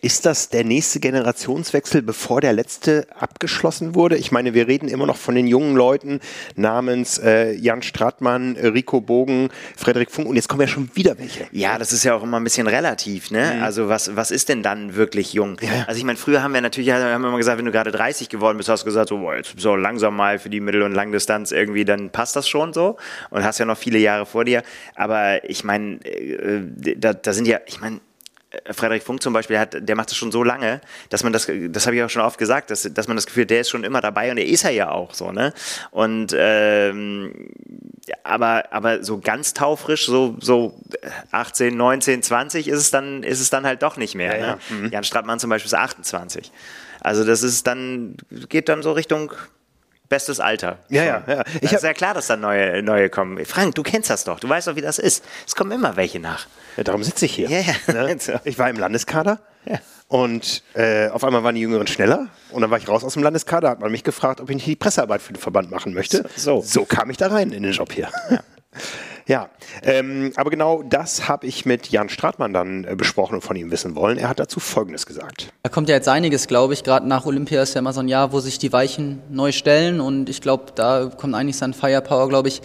Ist 0.00 0.26
das 0.26 0.48
der 0.48 0.64
nächste 0.64 1.00
Generationswechsel, 1.00 2.02
bevor 2.02 2.40
der 2.40 2.52
letzte 2.52 3.06
abgeschlossen 3.18 3.94
wurde? 3.94 4.16
Ich 4.16 4.32
meine, 4.32 4.54
wir 4.54 4.68
reden 4.68 4.88
immer 4.88 5.06
noch 5.06 5.16
von 5.16 5.34
den 5.34 5.46
jungen 5.46 5.76
Leuten 5.76 6.20
namens 6.56 7.18
äh, 7.18 7.52
Jan 7.52 7.82
Stratmann, 7.82 8.56
Rico 8.56 9.00
Bogen, 9.00 9.48
Frederik 9.76 10.10
Funk 10.10 10.28
und 10.28 10.36
jetzt 10.36 10.48
kommen 10.48 10.62
ja 10.62 10.68
schon 10.68 10.90
wieder 10.94 11.18
welche. 11.18 11.46
Ja, 11.52 11.78
das 11.78 11.92
ist 11.92 12.04
ja 12.04 12.14
auch 12.14 12.22
immer 12.22 12.38
ein 12.38 12.44
bisschen 12.44 12.66
relativ, 12.66 13.30
ne? 13.30 13.54
Mhm. 13.56 13.62
Also 13.62 13.88
was, 13.88 14.14
was 14.16 14.30
ist 14.30 14.48
denn 14.48 14.62
dann 14.62 14.94
wirklich 14.94 15.32
jung? 15.32 15.56
Ja. 15.60 15.84
Also 15.86 15.98
ich 15.98 16.04
meine, 16.04 16.18
früher 16.18 16.42
haben 16.42 16.54
wir 16.54 16.60
natürlich, 16.60 16.90
haben 16.90 17.22
wir 17.22 17.28
immer 17.28 17.36
gesagt, 17.36 17.58
wenn 17.58 17.64
du 17.64 17.72
gerade 17.72 17.90
30 17.90 18.28
geworden 18.28 18.56
bist, 18.58 18.68
hast 18.68 18.82
du 18.82 18.86
gesagt, 18.86 19.08
so, 19.08 19.18
boah, 19.18 19.36
jetzt 19.36 19.54
so 19.58 19.74
langsam 19.74 20.16
mal 20.16 20.38
für 20.38 20.50
die 20.50 20.60
Mittel- 20.60 20.82
und 20.82 20.92
Langdistanz 20.92 21.50
irgendwie, 21.52 21.84
dann 21.84 22.10
passt 22.10 22.36
das 22.36 22.48
schon 22.48 22.72
so 22.72 22.96
und 23.30 23.44
hast 23.44 23.58
ja 23.58 23.64
noch 23.64 23.78
viele 23.78 23.98
Jahre 23.98 24.26
vor 24.26 24.44
dir. 24.44 24.62
Aber 24.94 25.48
ich 25.48 25.64
meine, 25.64 25.96
äh, 26.04 26.62
da, 26.96 27.12
da 27.12 27.32
sind 27.32 27.48
ja, 27.48 27.58
ich 27.66 27.80
meine, 27.80 28.00
Frederik 28.70 29.02
Funk 29.02 29.22
zum 29.22 29.32
Beispiel, 29.32 29.58
hat, 29.58 29.76
der 29.78 29.96
macht 29.96 30.10
das 30.10 30.16
schon 30.16 30.32
so 30.32 30.42
lange, 30.42 30.80
dass 31.08 31.22
man 31.22 31.32
das, 31.32 31.50
das 31.68 31.86
habe 31.86 31.96
ich 31.96 32.02
auch 32.02 32.10
schon 32.10 32.22
oft 32.22 32.38
gesagt, 32.38 32.70
dass, 32.70 32.88
dass 32.92 33.08
man 33.08 33.16
das 33.16 33.26
Gefühl, 33.26 33.46
der 33.46 33.60
ist 33.60 33.70
schon 33.70 33.84
immer 33.84 34.00
dabei 34.00 34.30
und 34.30 34.36
der 34.36 34.46
ist 34.46 34.64
er 34.64 34.70
ja 34.70 34.90
auch 34.90 35.14
so, 35.14 35.32
ne? 35.32 35.52
Und 35.90 36.34
ähm, 36.36 37.48
aber, 38.24 38.64
aber 38.72 39.04
so 39.04 39.18
ganz 39.18 39.54
taufrisch, 39.54 40.06
so, 40.06 40.36
so 40.40 40.78
18, 41.30 41.76
19, 41.76 42.22
20 42.22 42.68
ist 42.68 42.78
es 42.78 42.90
dann, 42.90 43.22
ist 43.22 43.40
es 43.40 43.50
dann 43.50 43.64
halt 43.64 43.82
doch 43.82 43.96
nicht 43.96 44.14
mehr. 44.14 44.38
Ja, 44.38 44.40
ne? 44.40 44.58
ja. 44.70 44.76
Mhm. 44.76 44.90
Jan 44.90 45.04
Strattmann 45.04 45.38
zum 45.38 45.50
Beispiel 45.50 45.68
ist 45.68 45.74
28. 45.74 46.50
Also 47.00 47.24
das 47.24 47.42
ist 47.42 47.66
dann, 47.66 48.16
geht 48.48 48.68
dann 48.68 48.82
so 48.82 48.92
Richtung 48.92 49.32
bestes 50.12 50.40
Alter. 50.40 50.76
Ja, 50.90 51.04
ja, 51.04 51.24
ja. 51.26 51.42
Ich 51.62 51.72
ist 51.72 51.82
ja 51.82 51.94
klar, 51.94 52.12
dass 52.12 52.26
da 52.26 52.36
neue, 52.36 52.82
neue 52.82 53.08
kommen. 53.08 53.42
Frank, 53.46 53.76
du 53.76 53.82
kennst 53.82 54.10
das 54.10 54.24
doch. 54.24 54.38
Du 54.40 54.46
weißt 54.46 54.68
doch, 54.68 54.76
wie 54.76 54.82
das 54.82 54.98
ist. 54.98 55.24
Es 55.46 55.56
kommen 55.56 55.72
immer 55.72 55.96
welche 55.96 56.20
nach. 56.20 56.46
Ja, 56.76 56.84
darum 56.84 57.02
sitze 57.02 57.24
ich 57.24 57.34
hier. 57.34 57.48
Ja, 57.48 57.60
ja. 57.60 57.92
Ne? 57.92 58.18
Ich 58.44 58.58
war 58.58 58.68
im 58.68 58.76
Landeskader. 58.76 59.38
Ja. 59.64 59.78
Und 60.08 60.62
äh, 60.74 61.08
auf 61.08 61.24
einmal 61.24 61.44
waren 61.44 61.54
die 61.54 61.62
Jüngeren 61.62 61.86
schneller 61.86 62.28
und 62.50 62.60
dann 62.60 62.70
war 62.70 62.76
ich 62.76 62.86
raus 62.86 63.04
aus 63.04 63.14
dem 63.14 63.22
Landeskader, 63.22 63.70
hat 63.70 63.80
man 63.80 63.90
mich 63.90 64.04
gefragt, 64.04 64.42
ob 64.42 64.50
ich 64.50 64.56
nicht 64.56 64.66
die 64.66 64.76
Pressearbeit 64.76 65.22
für 65.22 65.32
den 65.32 65.40
Verband 65.40 65.70
machen 65.70 65.94
möchte. 65.94 66.28
So, 66.36 66.60
so 66.60 66.84
kam 66.84 67.08
ich 67.08 67.16
da 67.16 67.28
rein 67.28 67.50
in 67.50 67.62
den 67.62 67.72
Job 67.72 67.90
hier. 67.90 68.10
Ja. 68.30 68.40
Ja, 69.26 69.50
ähm, 69.82 70.32
aber 70.36 70.50
genau 70.50 70.82
das 70.82 71.28
habe 71.28 71.46
ich 71.46 71.64
mit 71.64 71.88
Jan 71.88 72.08
Stratmann 72.08 72.52
dann 72.52 72.84
äh, 72.84 72.96
besprochen 72.96 73.36
und 73.36 73.42
von 73.42 73.56
ihm 73.56 73.70
wissen 73.70 73.94
wollen. 73.94 74.18
Er 74.18 74.28
hat 74.28 74.40
dazu 74.40 74.60
Folgendes 74.60 75.06
gesagt. 75.06 75.52
Da 75.62 75.70
kommt 75.70 75.88
ja 75.88 75.94
jetzt 75.94 76.08
einiges, 76.08 76.48
glaube 76.48 76.74
ich. 76.74 76.82
Gerade 76.82 77.06
nach 77.06 77.24
Olympia 77.26 77.62
ist 77.62 77.74
ja 77.74 77.78
immer 77.78 77.92
so 77.92 78.00
ein 78.00 78.08
Jahr, 78.08 78.32
wo 78.32 78.40
sich 78.40 78.58
die 78.58 78.72
Weichen 78.72 79.20
neu 79.30 79.52
stellen 79.52 80.00
und 80.00 80.28
ich 80.28 80.40
glaube, 80.40 80.72
da 80.74 81.10
kommt 81.16 81.34
eigentlich 81.34 81.56
sein 81.56 81.74
Firepower, 81.74 82.28
glaube 82.28 82.48
ich, 82.48 82.62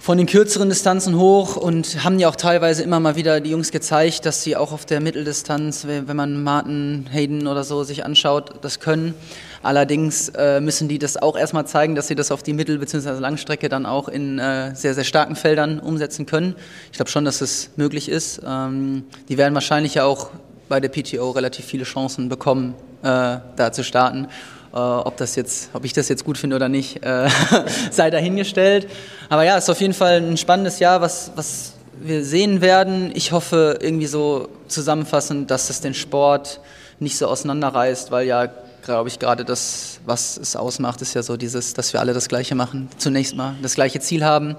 von 0.00 0.16
den 0.16 0.26
kürzeren 0.26 0.70
Distanzen 0.70 1.18
hoch 1.18 1.56
und 1.56 2.04
haben 2.04 2.18
ja 2.18 2.30
auch 2.30 2.36
teilweise 2.36 2.82
immer 2.82 3.00
mal 3.00 3.16
wieder 3.16 3.40
die 3.40 3.50
Jungs 3.50 3.70
gezeigt, 3.70 4.24
dass 4.24 4.42
sie 4.42 4.56
auch 4.56 4.72
auf 4.72 4.86
der 4.86 5.00
Mitteldistanz, 5.00 5.86
wenn 5.86 6.16
man 6.16 6.42
Martin 6.42 7.06
Hayden 7.12 7.46
oder 7.46 7.64
so 7.64 7.84
sich 7.84 8.02
anschaut, 8.02 8.54
das 8.62 8.80
können. 8.80 9.14
Allerdings 9.62 10.30
äh, 10.30 10.60
müssen 10.60 10.88
die 10.88 10.98
das 10.98 11.18
auch 11.18 11.36
erstmal 11.36 11.66
zeigen, 11.66 11.94
dass 11.94 12.08
sie 12.08 12.14
das 12.14 12.30
auf 12.30 12.42
die 12.42 12.54
Mittel- 12.54 12.78
bzw. 12.78 13.18
Langstrecke 13.18 13.68
dann 13.68 13.84
auch 13.84 14.08
in 14.08 14.38
äh, 14.38 14.74
sehr, 14.74 14.94
sehr 14.94 15.04
starken 15.04 15.36
Feldern 15.36 15.80
umsetzen 15.80 16.24
können. 16.24 16.54
Ich 16.90 16.96
glaube 16.96 17.10
schon, 17.10 17.26
dass 17.26 17.42
es 17.42 17.70
möglich 17.76 18.08
ist. 18.08 18.40
Ähm, 18.46 19.04
die 19.28 19.36
werden 19.36 19.52
wahrscheinlich 19.52 19.94
ja 19.94 20.04
auch 20.04 20.30
bei 20.70 20.80
der 20.80 20.88
PTO 20.88 21.30
relativ 21.32 21.66
viele 21.66 21.84
Chancen 21.84 22.30
bekommen, 22.30 22.74
äh, 23.02 23.38
da 23.56 23.70
zu 23.72 23.84
starten. 23.84 24.28
Äh, 24.72 24.76
ob, 24.76 25.18
das 25.18 25.36
jetzt, 25.36 25.70
ob 25.74 25.84
ich 25.84 25.92
das 25.92 26.08
jetzt 26.08 26.24
gut 26.24 26.38
finde 26.38 26.56
oder 26.56 26.70
nicht, 26.70 27.04
äh, 27.04 27.28
sei 27.90 28.08
dahingestellt. 28.08 28.88
Aber 29.28 29.44
ja, 29.44 29.58
es 29.58 29.64
ist 29.64 29.70
auf 29.70 29.80
jeden 29.80 29.94
Fall 29.94 30.22
ein 30.22 30.38
spannendes 30.38 30.78
Jahr, 30.78 31.02
was, 31.02 31.32
was 31.34 31.74
wir 32.00 32.24
sehen 32.24 32.62
werden. 32.62 33.10
Ich 33.14 33.32
hoffe 33.32 33.78
irgendwie 33.82 34.06
so 34.06 34.48
zusammenfassend, 34.68 35.50
dass 35.50 35.68
es 35.68 35.82
den 35.82 35.92
Sport 35.92 36.60
nicht 36.98 37.18
so 37.18 37.26
auseinanderreißt, 37.26 38.10
weil 38.10 38.26
ja, 38.26 38.48
glaube 38.82 39.08
ich, 39.08 39.18
gerade 39.18 39.44
das, 39.44 40.00
was 40.06 40.36
es 40.36 40.56
ausmacht, 40.56 41.02
ist 41.02 41.14
ja 41.14 41.22
so 41.22 41.36
dieses, 41.36 41.74
dass 41.74 41.92
wir 41.92 42.00
alle 42.00 42.12
das 42.12 42.28
Gleiche 42.28 42.54
machen. 42.54 42.88
Zunächst 42.98 43.36
mal 43.36 43.56
das 43.62 43.74
gleiche 43.74 44.00
Ziel 44.00 44.24
haben. 44.24 44.56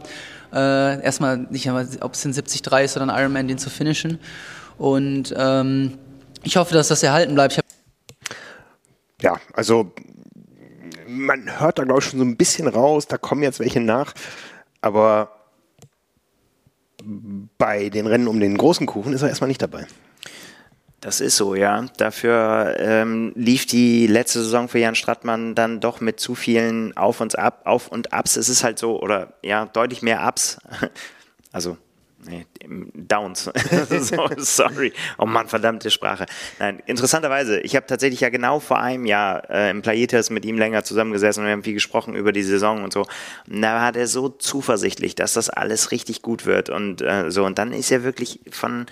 Äh, 0.53 1.01
erstmal 1.03 1.37
nicht, 1.37 1.69
ob 1.69 2.13
es 2.13 2.25
in 2.25 2.33
73 2.33 2.61
ist 2.83 2.97
oder 2.97 3.07
ein 3.07 3.21
Ironman, 3.21 3.47
den 3.47 3.57
zu 3.57 3.69
finishen. 3.69 4.19
Und 4.77 5.33
ähm, 5.37 5.97
ich 6.43 6.57
hoffe, 6.57 6.73
dass 6.73 6.87
das 6.87 7.03
erhalten 7.03 7.35
bleibt. 7.35 7.59
Ja, 9.21 9.39
also 9.53 9.91
man 11.07 11.59
hört 11.59 11.77
da, 11.77 11.83
glaube 11.83 11.99
ich, 11.99 12.05
schon 12.05 12.19
so 12.19 12.25
ein 12.25 12.37
bisschen 12.37 12.67
raus, 12.67 13.07
da 13.07 13.17
kommen 13.17 13.43
jetzt 13.43 13.59
welche 13.59 13.79
nach, 13.79 14.13
aber 14.81 15.29
bei 17.57 17.89
den 17.89 18.07
Rennen 18.07 18.27
um 18.27 18.39
den 18.39 18.57
großen 18.57 18.85
Kuchen 18.87 19.13
ist 19.13 19.21
er 19.21 19.29
erstmal 19.29 19.47
nicht 19.47 19.61
dabei. 19.61 19.85
Das 21.01 21.20
ist 21.20 21.36
so, 21.36 21.55
ja. 21.55 21.86
Dafür 21.98 22.75
ähm, 22.79 23.34
lief 23.36 23.65
die 23.65 24.05
letzte 24.05 24.43
Saison 24.43 24.70
für 24.70 24.77
Jan 24.77 24.96
Strattmann 24.96 25.55
dann 25.55 25.79
doch 25.79 26.00
mit 26.00 26.20
zu 26.20 26.36
vielen 26.36 26.96
Auf 26.96 27.22
und 27.22 27.38
Ab, 27.38 27.62
Auf 27.65 27.88
und 27.88 28.13
Abs. 28.13 28.38
Es 28.38 28.50
ist 28.50 28.63
halt 28.63 28.77
so, 28.77 29.01
oder 29.01 29.34
ja, 29.41 29.65
deutlich 29.65 30.01
mehr 30.01 30.25
Ups. 30.27 30.58
Also 31.53 31.77
Nee, 32.24 32.46
Downs. 32.93 33.50
so, 34.00 34.29
sorry. 34.38 34.93
Oh 35.17 35.25
Mann, 35.25 35.48
verdammte 35.48 35.89
Sprache. 35.89 36.25
Nein, 36.60 36.81
interessanterweise, 36.86 37.59
ich 37.61 37.75
habe 37.75 37.87
tatsächlich 37.87 38.20
ja 38.20 38.29
genau 38.29 38.59
vor 38.59 38.79
einem 38.79 39.05
Jahr 39.05 39.50
äh, 39.50 39.72
im 39.72 39.81
Playetas 39.81 40.29
mit 40.29 40.46
ihm 40.46 40.57
länger 40.57 40.83
zusammengesessen 40.83 41.42
und 41.42 41.48
wir 41.48 41.53
haben 41.53 41.64
viel 41.64 41.74
gesprochen 41.74 42.16
über 42.16 42.31
die 42.31 42.44
Saison 42.44 42.83
und 42.83 42.94
so. 42.94 43.07
Und 43.50 43.61
da 43.61 43.75
war 43.81 43.92
der 43.92 44.07
so 44.07 44.29
zuversichtlich, 44.29 45.16
dass 45.16 45.33
das 45.33 45.50
alles 45.50 45.92
richtig 45.92 46.22
gut 46.22 46.46
wird 46.46 46.70
und 46.70 47.01
äh, 47.01 47.31
so. 47.31 47.44
Und 47.44 47.57
dann 47.57 47.74
ist 47.74 47.92
er 47.92 48.03
wirklich 48.03 48.40
von, 48.51 48.85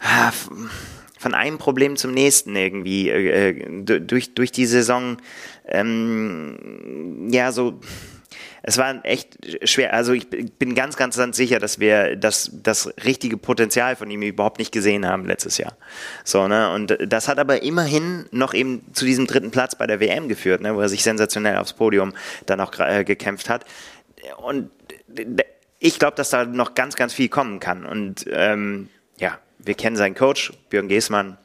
äh, 0.00 0.32
von 1.18 1.34
einem 1.34 1.58
Problem 1.58 1.96
zum 1.96 2.12
nächsten 2.12 2.54
irgendwie 2.56 3.08
äh, 3.08 3.50
äh 3.50 4.00
durch, 4.00 4.34
durch 4.34 4.52
die 4.52 4.66
Saison 4.66 5.16
ähm, 5.66 7.28
ja 7.30 7.52
so 7.52 7.80
es 8.68 8.78
war 8.78 9.04
echt 9.04 9.38
schwer. 9.62 9.94
Also 9.94 10.12
ich 10.12 10.28
bin 10.28 10.74
ganz, 10.74 10.96
ganz, 10.96 11.16
ganz 11.16 11.36
sicher, 11.36 11.60
dass 11.60 11.78
wir 11.78 12.16
das, 12.16 12.50
das 12.52 12.92
richtige 13.04 13.36
Potenzial 13.36 13.94
von 13.94 14.10
ihm 14.10 14.22
überhaupt 14.22 14.58
nicht 14.58 14.72
gesehen 14.72 15.06
haben 15.06 15.24
letztes 15.24 15.56
Jahr. 15.56 15.76
So, 16.24 16.48
ne? 16.48 16.72
Und 16.72 16.98
das 17.00 17.28
hat 17.28 17.38
aber 17.38 17.62
immerhin 17.62 18.26
noch 18.32 18.54
eben 18.54 18.84
zu 18.92 19.04
diesem 19.04 19.28
dritten 19.28 19.52
Platz 19.52 19.76
bei 19.76 19.86
der 19.86 20.00
WM 20.00 20.28
geführt, 20.28 20.62
ne? 20.62 20.74
wo 20.74 20.80
er 20.80 20.88
sich 20.88 21.04
sensationell 21.04 21.58
aufs 21.58 21.74
Podium 21.74 22.12
dann 22.46 22.60
auch 22.60 22.76
äh, 22.80 23.04
gekämpft 23.04 23.48
hat. 23.48 23.64
Und 24.38 24.72
ich 25.78 26.00
glaube, 26.00 26.16
dass 26.16 26.30
da 26.30 26.44
noch 26.44 26.74
ganz, 26.74 26.96
ganz 26.96 27.14
viel 27.14 27.28
kommen 27.28 27.60
kann. 27.60 27.86
Und 27.86 28.24
ähm, 28.28 28.88
ja, 29.16 29.38
wir 29.66 29.74
kennen 29.74 29.96
seinen 29.96 30.14
Coach, 30.14 30.52
Björn 30.70 30.88
Geßmann, 30.88 31.36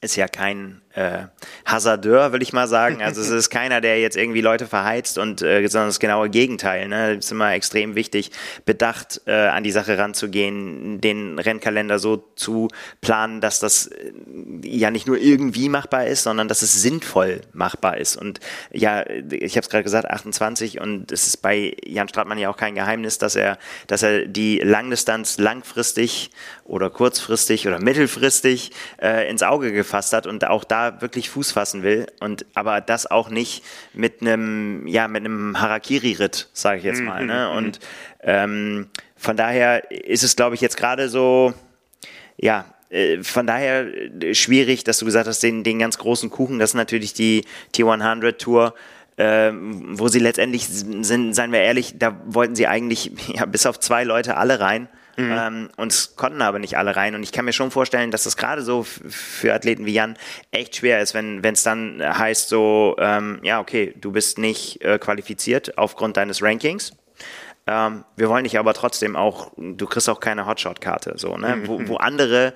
ist 0.00 0.16
ja 0.16 0.26
kein 0.26 0.80
äh, 0.96 1.26
Hasardeur, 1.66 2.32
will 2.32 2.42
ich 2.42 2.54
mal 2.54 2.66
sagen. 2.66 3.02
Also 3.02 3.20
es 3.20 3.28
ist 3.30 3.50
keiner, 3.50 3.80
der 3.80 4.00
jetzt 4.00 4.16
irgendwie 4.16 4.40
Leute 4.40 4.66
verheizt 4.66 5.18
und 5.18 5.42
äh, 5.42 5.66
sondern 5.68 5.90
das 5.90 6.00
genaue 6.00 6.30
Gegenteil. 6.30 6.88
Ne? 6.88 7.12
Es 7.12 7.26
ist 7.26 7.32
immer 7.32 7.52
extrem 7.52 7.94
wichtig, 7.94 8.30
bedacht 8.64 9.20
äh, 9.26 9.32
an 9.32 9.62
die 9.62 9.70
Sache 9.70 9.98
ranzugehen, 9.98 11.00
den 11.02 11.38
Rennkalender 11.38 11.98
so 11.98 12.24
zu 12.34 12.68
planen, 13.02 13.42
dass 13.42 13.60
das 13.60 13.88
äh, 13.88 14.12
ja 14.64 14.90
nicht 14.90 15.06
nur 15.06 15.18
irgendwie 15.18 15.68
machbar 15.68 16.06
ist, 16.06 16.22
sondern 16.22 16.48
dass 16.48 16.62
es 16.62 16.80
sinnvoll 16.80 17.42
machbar 17.52 17.98
ist. 17.98 18.16
Und 18.16 18.40
ja, 18.72 19.04
ich 19.06 19.56
habe 19.56 19.64
es 19.64 19.68
gerade 19.68 19.84
gesagt, 19.84 20.10
28 20.10 20.80
und 20.80 21.12
es 21.12 21.26
ist 21.26 21.42
bei 21.42 21.76
Jan 21.84 22.08
Stratmann 22.08 22.38
ja 22.38 22.48
auch 22.48 22.56
kein 22.56 22.74
Geheimnis, 22.74 23.18
dass 23.18 23.36
er, 23.36 23.58
dass 23.86 24.02
er 24.02 24.24
die 24.24 24.60
Langdistanz 24.60 25.36
langfristig 25.36 26.30
oder 26.64 26.88
kurzfristig 26.88 27.68
oder 27.68 27.80
mittelfristig 27.80 28.72
äh, 29.00 29.28
ins 29.28 29.42
Auge 29.42 29.72
gefasst 29.72 30.14
hat 30.14 30.26
und 30.26 30.46
auch 30.46 30.64
da 30.64 30.85
wirklich 31.00 31.30
Fuß 31.30 31.52
fassen 31.52 31.82
will 31.82 32.06
und 32.20 32.46
aber 32.54 32.80
das 32.80 33.10
auch 33.10 33.30
nicht 33.30 33.64
mit 33.92 34.20
einem 34.20 34.86
ja 34.86 35.08
mit 35.08 35.24
einem 35.24 35.60
Harakiri-Ritt, 35.60 36.48
sage 36.52 36.78
ich 36.78 36.84
jetzt 36.84 37.02
mal. 37.02 37.22
Mhm, 37.22 37.28
ne? 37.28 37.48
Mhm. 37.50 37.56
Und 37.56 37.80
ähm, 38.22 38.88
von 39.16 39.36
daher 39.36 39.90
ist 39.90 40.22
es, 40.22 40.36
glaube 40.36 40.54
ich, 40.54 40.60
jetzt 40.60 40.76
gerade 40.76 41.08
so, 41.08 41.54
ja, 42.36 42.64
äh, 42.90 43.22
von 43.22 43.46
daher 43.46 43.86
äh, 44.22 44.34
schwierig, 44.34 44.84
dass 44.84 44.98
du 44.98 45.04
gesagt 45.04 45.26
hast, 45.26 45.42
den, 45.42 45.64
den 45.64 45.78
ganz 45.78 45.98
großen 45.98 46.30
Kuchen, 46.30 46.58
das 46.58 46.70
ist 46.70 46.74
natürlich 46.74 47.14
die 47.14 47.44
T100 47.74 48.38
Tour. 48.38 48.74
Äh, 49.18 49.50
wo 49.54 50.08
sie 50.08 50.18
letztendlich 50.18 50.68
sind, 50.68 51.32
seien 51.32 51.50
wir 51.50 51.60
ehrlich, 51.60 51.94
da 51.98 52.20
wollten 52.26 52.54
sie 52.54 52.66
eigentlich 52.66 53.12
ja, 53.34 53.46
bis 53.46 53.64
auf 53.64 53.80
zwei 53.80 54.04
Leute 54.04 54.36
alle 54.36 54.60
rein. 54.60 54.88
Mhm. 55.16 55.36
Ähm, 55.38 55.70
und 55.76 55.92
es 55.92 56.16
konnten 56.16 56.42
aber 56.42 56.58
nicht 56.58 56.76
alle 56.76 56.96
rein. 56.96 57.14
Und 57.14 57.22
ich 57.22 57.32
kann 57.32 57.44
mir 57.44 57.52
schon 57.52 57.70
vorstellen, 57.70 58.10
dass 58.10 58.24
das 58.24 58.36
gerade 58.36 58.62
so 58.62 58.82
für 58.82 59.54
Athleten 59.54 59.86
wie 59.86 59.92
Jan 59.92 60.16
echt 60.50 60.76
schwer 60.76 61.00
ist, 61.00 61.14
wenn 61.14 61.42
es 61.44 61.62
dann 61.62 62.02
heißt 62.02 62.48
so, 62.48 62.96
ähm, 62.98 63.40
ja, 63.42 63.60
okay, 63.60 63.94
du 64.00 64.12
bist 64.12 64.38
nicht 64.38 64.82
äh, 64.82 64.98
qualifiziert 64.98 65.78
aufgrund 65.78 66.16
deines 66.16 66.42
Rankings. 66.42 66.92
Ähm, 67.66 68.04
wir 68.16 68.28
wollen 68.28 68.44
dich 68.44 68.58
aber 68.58 68.74
trotzdem 68.74 69.16
auch, 69.16 69.52
du 69.56 69.86
kriegst 69.86 70.08
auch 70.08 70.20
keine 70.20 70.46
Hotshot-Karte, 70.46 71.14
so, 71.16 71.36
ne? 71.36 71.56
Mhm. 71.56 71.66
Wo, 71.66 71.88
wo 71.88 71.96
andere 71.96 72.52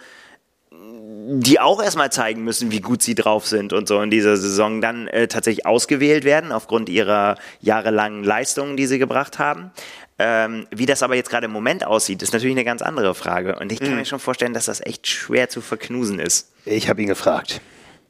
die 1.33 1.61
auch 1.61 1.83
erstmal 1.83 2.11
zeigen 2.11 2.43
müssen, 2.43 2.73
wie 2.73 2.81
gut 2.81 3.03
sie 3.03 3.15
drauf 3.15 3.47
sind 3.47 3.73
und 3.73 3.87
so 3.87 4.01
in 4.01 4.11
dieser 4.11 4.37
Saison 4.37 4.81
dann 4.81 5.07
äh, 5.09 5.29
tatsächlich 5.29 5.67
ausgewählt 5.67 6.25
werden 6.25 6.51
aufgrund 6.51 6.89
ihrer 6.89 7.37
jahrelangen 7.61 8.25
Leistungen, 8.25 8.77
die 8.77 8.87
sie 8.87 8.99
gebracht 8.99 9.39
haben. 9.39 9.71
Ähm, 10.23 10.67
wie 10.71 10.85
das 10.85 11.03
aber 11.03 11.15
jetzt 11.15 11.31
gerade 11.31 11.47
im 11.47 11.51
Moment 11.51 11.87
aussieht, 11.87 12.21
ist 12.21 12.35
natürlich 12.35 12.55
eine 12.55 12.65
ganz 12.65 12.83
andere 12.83 13.15
Frage. 13.15 13.57
Und 13.59 13.73
ich 13.73 13.81
kann 13.81 13.93
mhm. 13.93 13.97
mir 13.97 14.05
schon 14.05 14.19
vorstellen, 14.19 14.53
dass 14.53 14.67
das 14.67 14.85
echt 14.85 15.07
schwer 15.07 15.49
zu 15.49 15.63
verknusen 15.63 16.19
ist. 16.19 16.51
Ich 16.67 16.91
habe 16.91 17.01
ihn 17.01 17.09
gefragt. 17.09 17.63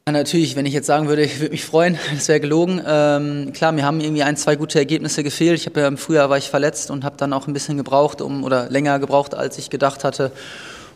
Ja, 0.09 0.13
natürlich, 0.13 0.57
wenn 0.57 0.67
ich 0.67 0.73
jetzt 0.73 0.89
sagen 0.89 1.07
würde, 1.07 1.23
ich 1.23 1.39
würde 1.39 1.53
mich 1.53 1.65
freuen, 1.65 2.01
das 2.13 2.27
wäre 2.27 2.41
gelogen. 2.41 2.83
Ähm, 2.85 3.53
klar, 3.53 3.71
mir 3.71 3.85
haben 3.85 4.01
irgendwie 4.01 4.25
ein, 4.25 4.37
zwei 4.37 4.57
gute 4.57 4.81
Ergebnisse 4.81 5.23
gefehlt. 5.23 5.57
Ich 5.57 5.67
habe 5.67 5.79
ja 5.79 5.87
im 5.87 5.97
Frühjahr 5.97 6.29
war 6.29 6.37
ich 6.37 6.51
verletzt 6.51 6.91
und 6.91 7.05
habe 7.05 7.17
dann 7.17 7.33
auch 7.33 7.47
ein 7.47 7.53
bisschen 7.53 7.77
gebraucht, 7.77 8.21
um 8.21 8.43
oder 8.43 8.69
länger 8.69 8.99
gebraucht, 8.99 9.37
als 9.37 9.57
ich 9.59 9.71
gedacht 9.71 10.03
hatte, 10.03 10.33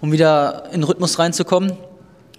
um 0.01 0.11
wieder 0.11 0.65
in 0.73 0.81
den 0.81 0.83
Rhythmus 0.83 1.21
reinzukommen. 1.21 1.75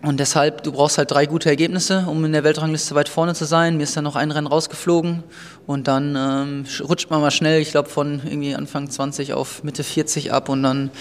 Und 0.03 0.19
deshalb, 0.19 0.63
du 0.63 0.73
brauchst 0.73 0.97
halt 0.97 1.09
drei 1.11 1.25
gute 1.25 1.47
Ergebnisse, 1.47 2.05
um 2.09 2.25
in 2.25 2.33
der 2.33 2.43
Weltrangliste 2.43 2.93
weit 2.93 3.07
vorne 3.07 3.35
zu 3.35 3.45
sein. 3.45 3.77
Mir 3.77 3.83
ist 3.83 3.95
dann 3.95 4.03
noch 4.03 4.17
ein 4.17 4.31
Rennen 4.31 4.47
rausgeflogen 4.47 5.23
und 5.67 5.87
dann 5.87 6.15
ähm, 6.15 6.65
rutscht 6.87 7.09
man 7.09 7.21
mal 7.21 7.31
schnell, 7.31 7.61
ich 7.61 7.71
glaube 7.71 7.89
von 7.89 8.21
irgendwie 8.23 8.55
Anfang 8.55 8.89
20 8.89 9.33
auf 9.33 9.63
Mitte 9.63 9.83
40 9.83 10.31
ab 10.31 10.49
und 10.49 10.63
dann 10.63 10.91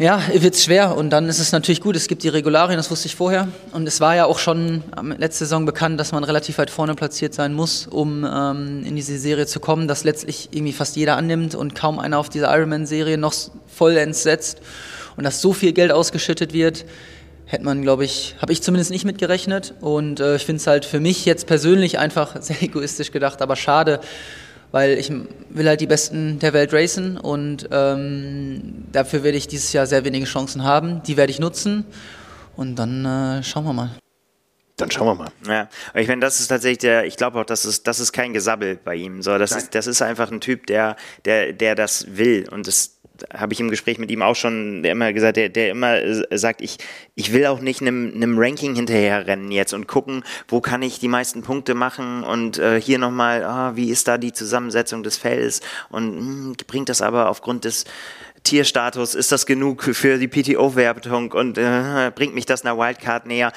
ja, 0.00 0.22
wird 0.32 0.54
es 0.54 0.64
schwer. 0.64 0.96
Und 0.96 1.10
dann 1.10 1.28
ist 1.28 1.40
es 1.40 1.52
natürlich 1.52 1.82
gut, 1.82 1.94
es 1.94 2.08
gibt 2.08 2.22
die 2.22 2.30
Regularien, 2.30 2.78
das 2.78 2.90
wusste 2.90 3.06
ich 3.06 3.16
vorher. 3.16 3.48
Und 3.72 3.86
es 3.86 4.00
war 4.00 4.16
ja 4.16 4.24
auch 4.24 4.38
schon 4.38 4.82
letzte 5.18 5.44
Saison 5.44 5.66
bekannt, 5.66 6.00
dass 6.00 6.12
man 6.12 6.24
relativ 6.24 6.56
weit 6.56 6.70
vorne 6.70 6.94
platziert 6.94 7.34
sein 7.34 7.52
muss, 7.52 7.86
um 7.86 8.24
ähm, 8.24 8.82
in 8.86 8.96
diese 8.96 9.18
Serie 9.18 9.46
zu 9.46 9.60
kommen, 9.60 9.88
dass 9.88 10.02
letztlich 10.02 10.48
irgendwie 10.52 10.72
fast 10.72 10.96
jeder 10.96 11.18
annimmt 11.18 11.54
und 11.54 11.74
kaum 11.74 11.98
einer 11.98 12.18
auf 12.18 12.30
diese 12.30 12.46
Ironman-Serie 12.46 13.18
noch 13.18 13.34
vollends 13.66 14.22
setzt. 14.22 14.62
Und 15.18 15.24
dass 15.24 15.42
so 15.42 15.52
viel 15.52 15.74
Geld 15.74 15.92
ausgeschüttet 15.92 16.54
wird, 16.54 16.86
hätte 17.50 17.64
man, 17.64 17.82
glaube 17.82 18.04
ich, 18.04 18.36
habe 18.40 18.52
ich 18.52 18.62
zumindest 18.62 18.92
nicht 18.92 19.04
mitgerechnet. 19.04 19.74
Und 19.80 20.20
äh, 20.20 20.36
ich 20.36 20.46
finde 20.46 20.60
es 20.60 20.66
halt 20.66 20.84
für 20.84 21.00
mich 21.00 21.24
jetzt 21.24 21.46
persönlich 21.46 21.98
einfach 21.98 22.36
sehr 22.40 22.62
egoistisch 22.62 23.10
gedacht, 23.10 23.42
aber 23.42 23.56
schade, 23.56 24.00
weil 24.70 24.92
ich 24.92 25.12
will 25.48 25.66
halt 25.66 25.80
die 25.80 25.88
Besten 25.88 26.38
der 26.38 26.52
Welt 26.52 26.72
racen 26.72 27.18
und 27.18 27.68
ähm, 27.72 28.84
dafür 28.92 29.24
werde 29.24 29.36
ich 29.36 29.48
dieses 29.48 29.72
Jahr 29.72 29.86
sehr 29.86 30.04
wenige 30.04 30.26
Chancen 30.26 30.62
haben. 30.62 31.02
Die 31.02 31.16
werde 31.16 31.32
ich 31.32 31.40
nutzen 31.40 31.84
und 32.54 32.76
dann 32.76 33.04
äh, 33.04 33.42
schauen 33.42 33.64
wir 33.64 33.72
mal. 33.72 33.90
Dann 34.76 34.90
schauen 34.92 35.08
wir 35.08 35.14
mal. 35.16 35.32
Ja, 35.46 35.68
ich 36.00 36.06
meine, 36.06 36.20
das 36.20 36.38
ist 36.38 36.46
tatsächlich 36.46 36.78
der, 36.78 37.04
ich 37.04 37.16
glaube 37.16 37.40
auch, 37.40 37.44
das 37.44 37.64
ist, 37.64 37.88
das 37.88 37.98
ist 37.98 38.12
kein 38.12 38.32
Gesabbel 38.32 38.78
bei 38.82 38.94
ihm. 38.94 39.22
So, 39.22 39.36
das, 39.38 39.52
ist, 39.52 39.74
das 39.74 39.88
ist 39.88 40.02
einfach 40.02 40.30
ein 40.30 40.40
Typ, 40.40 40.66
der, 40.66 40.96
der, 41.24 41.52
der 41.52 41.74
das 41.74 42.16
will 42.16 42.48
und 42.48 42.68
das 42.68 42.99
habe 43.32 43.52
ich 43.52 43.60
im 43.60 43.70
Gespräch 43.70 43.98
mit 43.98 44.10
ihm 44.10 44.22
auch 44.22 44.36
schon 44.36 44.84
immer 44.84 45.12
gesagt, 45.12 45.36
der, 45.36 45.48
der 45.48 45.70
immer 45.70 45.98
sagt, 46.30 46.60
ich, 46.60 46.78
ich 47.14 47.32
will 47.32 47.46
auch 47.46 47.60
nicht 47.60 47.80
einem, 47.80 48.12
einem 48.14 48.38
Ranking 48.38 48.74
hinterherrennen 48.74 49.50
jetzt 49.50 49.72
und 49.72 49.86
gucken, 49.86 50.24
wo 50.48 50.60
kann 50.60 50.82
ich 50.82 50.98
die 50.98 51.08
meisten 51.08 51.42
Punkte 51.42 51.74
machen 51.74 52.24
und 52.24 52.58
äh, 52.58 52.80
hier 52.80 52.98
nochmal, 52.98 53.44
ah, 53.44 53.76
wie 53.76 53.90
ist 53.90 54.08
da 54.08 54.18
die 54.18 54.32
Zusammensetzung 54.32 55.02
des 55.02 55.16
Feldes 55.16 55.60
und 55.90 56.14
mh, 56.14 56.20
hm, 56.20 56.56
bringt 56.66 56.88
das 56.88 57.02
aber 57.02 57.28
aufgrund 57.28 57.64
des 57.64 57.84
Tierstatus, 58.42 59.14
ist 59.14 59.32
das 59.32 59.44
genug 59.44 59.82
für 59.82 60.18
die 60.18 60.28
PTO-Werbung 60.28 61.32
und 61.32 61.58
äh, 61.58 62.10
bringt 62.14 62.34
mich 62.34 62.46
das 62.46 62.64
einer 62.64 62.78
Wildcard 62.78 63.26
näher? 63.26 63.52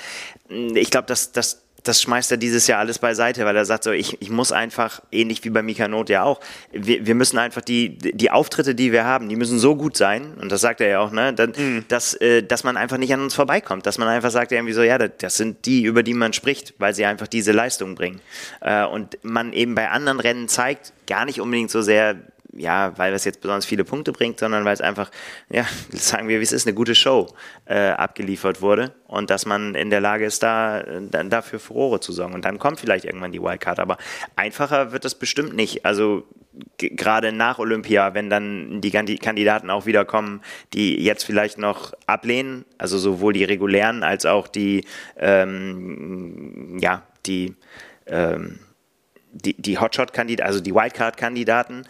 Ich 0.50 0.92
glaube, 0.92 1.08
das, 1.08 1.32
das, 1.32 1.63
das 1.84 2.02
schmeißt 2.02 2.32
er 2.32 2.38
dieses 2.38 2.68
Jahr 2.68 2.80
alles 2.80 2.98
beiseite, 2.98 3.46
weil 3.46 3.56
er 3.56 3.66
sagt 3.66 3.84
so, 3.84 3.92
ich, 3.92 4.22
ich 4.22 4.30
muss 4.30 4.52
einfach, 4.52 5.02
ähnlich 5.12 5.44
wie 5.44 5.50
bei 5.50 5.62
Mika 5.62 5.88
Not 5.88 6.10
ja 6.10 6.24
auch, 6.24 6.40
wir, 6.72 7.06
wir 7.06 7.16
müssen 7.16 7.38
einfach 7.38 7.62
die, 7.62 7.98
die 7.98 8.32
Auftritte, 8.32 8.74
die 8.74 8.92
wir 8.92 9.06
haben, 9.06 9.30
die 9.30 9.36
müssen 9.36 9.60
so 9.60 9.76
gut 9.76 9.98
sein, 9.98 10.34
und 10.42 10.52
das 10.52 10.62
sagt 10.62 10.82
er 10.82 10.88
ja 10.88 11.00
auch, 11.00 11.12
ne, 11.12 11.34
dann, 11.34 11.54
mhm. 11.56 11.86
dass, 11.90 12.14
äh, 12.16 12.42
dass 12.42 12.64
man 12.64 12.78
einfach 12.78 12.98
nicht 12.98 13.14
an 13.14 13.22
uns 13.22 13.36
vorbeikommt, 13.36 13.86
dass 13.86 13.98
man 13.98 14.08
einfach 14.08 14.32
sagt 14.32 14.52
irgendwie 14.52 14.74
so, 14.74 14.82
ja, 14.82 14.98
das 14.98 15.36
sind 15.36 15.66
die, 15.66 15.84
über 15.84 16.04
die 16.04 16.14
man 16.14 16.34
spricht, 16.34 16.74
weil 16.78 16.94
sie 16.94 17.06
einfach 17.06 17.28
diese 17.28 17.52
Leistung 17.52 17.96
bringen. 17.96 18.22
Äh, 18.62 18.86
und 18.86 19.18
man 19.24 19.54
eben 19.54 19.76
bei 19.76 19.90
anderen 19.90 20.20
Rennen 20.20 20.48
zeigt, 20.48 20.94
gar 21.06 21.26
nicht 21.26 21.42
unbedingt 21.42 21.70
so 21.70 21.82
sehr, 21.82 22.16
ja, 22.56 22.98
weil 22.98 23.12
das 23.12 23.26
jetzt 23.26 23.42
besonders 23.42 23.66
viele 23.66 23.84
Punkte 23.84 24.12
bringt, 24.12 24.40
sondern 24.40 24.66
weil 24.66 24.74
es 24.74 24.82
einfach, 24.82 25.12
ja, 25.50 25.66
sagen 25.92 26.28
wir, 26.28 26.40
wie 26.40 26.44
es 26.44 26.52
ist, 26.52 26.68
eine 26.68 26.74
gute 26.74 26.96
Show 26.96 27.28
äh, 27.66 27.90
abgeliefert 27.90 28.62
wurde 28.62 28.94
und 29.08 29.30
dass 29.30 29.46
man 29.46 29.76
in 29.76 29.90
der 29.90 30.02
Lage 30.02 30.26
ist, 30.26 30.44
da 30.44 30.84
dann 30.84 31.30
dafür 31.30 31.60
Furore 31.60 32.00
zu 32.00 32.12
sorgen. 32.12 32.34
Und 32.34 32.46
dann 32.46 32.60
kommt 32.60 32.80
vielleicht 32.80 33.06
irgendwann 33.06 33.32
die 33.32 33.42
Wildcard. 33.42 33.80
Aber 33.80 33.98
einfacher 34.36 34.92
wird 34.92 35.06
das 35.06 35.16
bestimmt 35.16 35.56
nicht. 35.56 35.86
Also 35.86 36.24
gerade 36.78 37.32
nach 37.32 37.60
Olympia, 37.60 38.14
wenn 38.14 38.30
dann 38.30 38.82
die 38.82 38.92
Kandidaten 38.92 39.70
auch 39.70 39.86
wieder 39.86 40.06
kommen, 40.06 40.42
die 40.74 41.04
jetzt 41.04 41.24
vielleicht 41.24 41.58
noch 41.58 41.94
ablehnen, 42.06 42.66
also 42.78 42.98
sowohl 42.98 43.34
die 43.34 43.44
regulären 43.44 44.04
als 44.04 44.26
auch 44.26 44.48
die, 44.48 44.86
ähm, 45.18 46.78
ja, 46.80 47.04
die, 47.26 47.56
ähm, 48.06 48.60
die, 49.32 49.60
die 49.60 49.80
Hotshot-Kandidaten, 49.80 50.48
also 50.48 50.60
die 50.60 50.76
Wildcard-Kandidaten, 50.76 51.88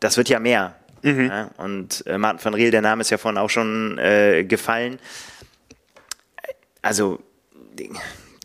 das 0.00 0.16
wird 0.16 0.28
ja 0.28 0.38
mehr. 0.38 0.74
Mhm. 1.02 1.26
Ja, 1.26 1.50
und 1.58 2.04
äh, 2.06 2.18
Martin 2.18 2.44
van 2.44 2.54
Riel, 2.54 2.70
der 2.70 2.82
Name 2.82 3.02
ist 3.02 3.10
ja 3.10 3.18
vorhin 3.18 3.38
auch 3.38 3.50
schon 3.50 3.98
äh, 3.98 4.44
gefallen. 4.44 4.98
Also, 6.82 7.20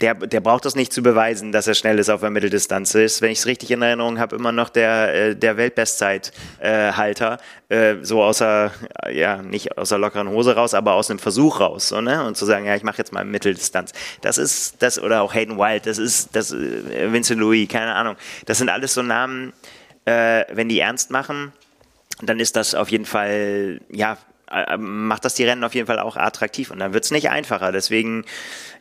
der, 0.02 0.16
der 0.16 0.40
braucht 0.40 0.66
das 0.66 0.76
nicht 0.76 0.92
zu 0.92 1.04
beweisen, 1.04 1.52
dass 1.52 1.68
er 1.68 1.76
schnell 1.76 2.00
ist 2.00 2.10
auf 2.10 2.22
der 2.22 2.32
Mitteldistanz. 2.32 2.96
Ist, 2.96 3.22
wenn 3.22 3.32
ich 3.32 3.40
es 3.40 3.46
richtig 3.46 3.72
in 3.72 3.82
Erinnerung 3.82 4.20
habe, 4.20 4.36
immer 4.36 4.52
noch 4.52 4.70
der, 4.70 5.14
äh, 5.14 5.36
der 5.36 5.58
Weltbestzeithalter. 5.58 7.38
Äh, 7.70 7.96
so 8.02 8.24
außer, 8.24 8.72
ja, 9.12 9.42
nicht 9.42 9.78
aus 9.78 9.90
der 9.90 10.00
lockeren 10.00 10.30
Hose 10.30 10.56
raus, 10.56 10.74
aber 10.74 10.94
aus 10.94 11.10
einem 11.10 11.20
Versuch 11.20 11.60
raus. 11.60 11.90
So, 11.90 12.02
ne? 12.02 12.26
Und 12.26 12.36
zu 12.36 12.46
sagen, 12.46 12.66
ja, 12.66 12.76
ich 12.76 12.84
mache 12.84 12.98
jetzt 12.98 13.14
mal 13.14 13.24
Mitteldistanz. 13.24 13.94
Das 14.22 14.38
ist, 14.38 14.82
das, 14.82 15.00
oder 15.00 15.22
auch 15.22 15.34
Hayden 15.34 15.58
Wild, 15.58 15.86
das 15.86 16.00
ist, 16.00 16.36
das, 16.36 16.52
äh, 16.52 17.12
Vincent 17.12 17.40
Louis, 17.40 17.70
keine 17.70 17.94
Ahnung. 17.94 18.16
Das 18.48 18.58
sind 18.58 18.70
alles 18.70 18.96
so 18.96 19.04
Namen, 19.04 19.50
äh, 19.50 19.54
wenn 20.06 20.70
die 20.70 20.80
ernst 20.80 21.12
machen, 21.12 21.52
dann 22.22 22.40
ist 22.40 22.56
das 22.56 22.76
auf 22.76 22.90
jeden 22.90 23.06
Fall, 23.06 23.82
ja, 23.90 24.18
äh, 24.52 24.78
macht 24.78 25.26
das 25.26 25.36
die 25.36 25.46
Rennen 25.46 25.64
auf 25.64 25.76
jeden 25.76 25.88
Fall 25.88 26.00
auch 26.00 26.18
attraktiv 26.18 26.72
und 26.72 26.80
dann 26.80 26.94
wird 26.94 27.04
es 27.04 27.12
nicht 27.12 27.30
einfacher. 27.30 27.72
Deswegen, 27.72 28.26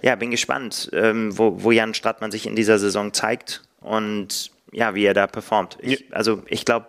ja, 0.02 0.16
bin 0.16 0.30
gespannt, 0.30 0.90
ähm, 0.92 1.36
wo, 1.38 1.62
wo 1.62 1.70
Jan 1.70 1.94
Stadtmann 1.94 2.30
sich 2.30 2.46
in 2.46 2.56
dieser 2.56 2.78
Saison 2.78 3.12
zeigt 3.12 3.62
und 3.80 4.50
ja, 4.72 4.94
wie 4.94 5.04
er 5.04 5.14
da 5.14 5.26
performt. 5.26 5.78
Ich, 5.80 6.04
also 6.14 6.42
ich 6.46 6.64
glaube, 6.64 6.88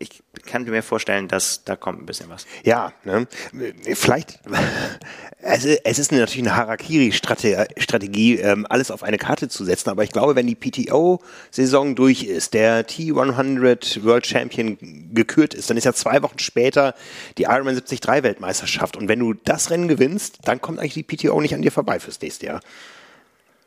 ich 0.00 0.22
kann 0.46 0.62
mir 0.62 0.82
vorstellen, 0.82 1.26
dass 1.26 1.64
da 1.64 1.74
kommt 1.74 2.00
ein 2.00 2.06
bisschen 2.06 2.30
was. 2.30 2.46
Ja, 2.62 2.92
ne? 3.04 3.26
vielleicht, 3.94 4.38
es, 5.40 5.64
ist 5.64 6.12
natürlich 6.12 6.38
eine 6.38 6.56
Harakiri-Strategie, 6.56 8.36
ähm, 8.36 8.64
alles 8.68 8.92
auf 8.92 9.02
eine 9.02 9.18
Karte 9.18 9.48
zu 9.48 9.64
setzen, 9.64 9.90
aber 9.90 10.04
ich 10.04 10.12
glaube, 10.12 10.36
wenn 10.36 10.46
die 10.46 10.54
PTO-Saison 10.54 11.96
durch 11.96 12.22
ist, 12.24 12.54
der 12.54 12.86
T100 12.86 14.04
World 14.04 14.26
Champion 14.26 14.78
gekürt 15.12 15.54
ist, 15.54 15.68
dann 15.68 15.76
ist 15.76 15.84
ja 15.84 15.92
zwei 15.92 16.22
Wochen 16.22 16.38
später 16.38 16.94
die 17.36 17.44
Ironman 17.44 17.74
73 17.74 18.00
Weltmeisterschaft 18.22 18.96
und 18.96 19.08
wenn 19.08 19.18
du 19.18 19.34
das 19.34 19.70
Rennen 19.70 19.88
gewinnst, 19.88 20.38
dann 20.44 20.60
kommt 20.60 20.78
eigentlich 20.78 20.94
die 20.94 21.02
PTO 21.02 21.40
nicht 21.40 21.54
an 21.54 21.62
dir 21.62 21.72
vorbei 21.72 21.98
fürs 21.98 22.20
nächste 22.20 22.46
Jahr. 22.46 22.60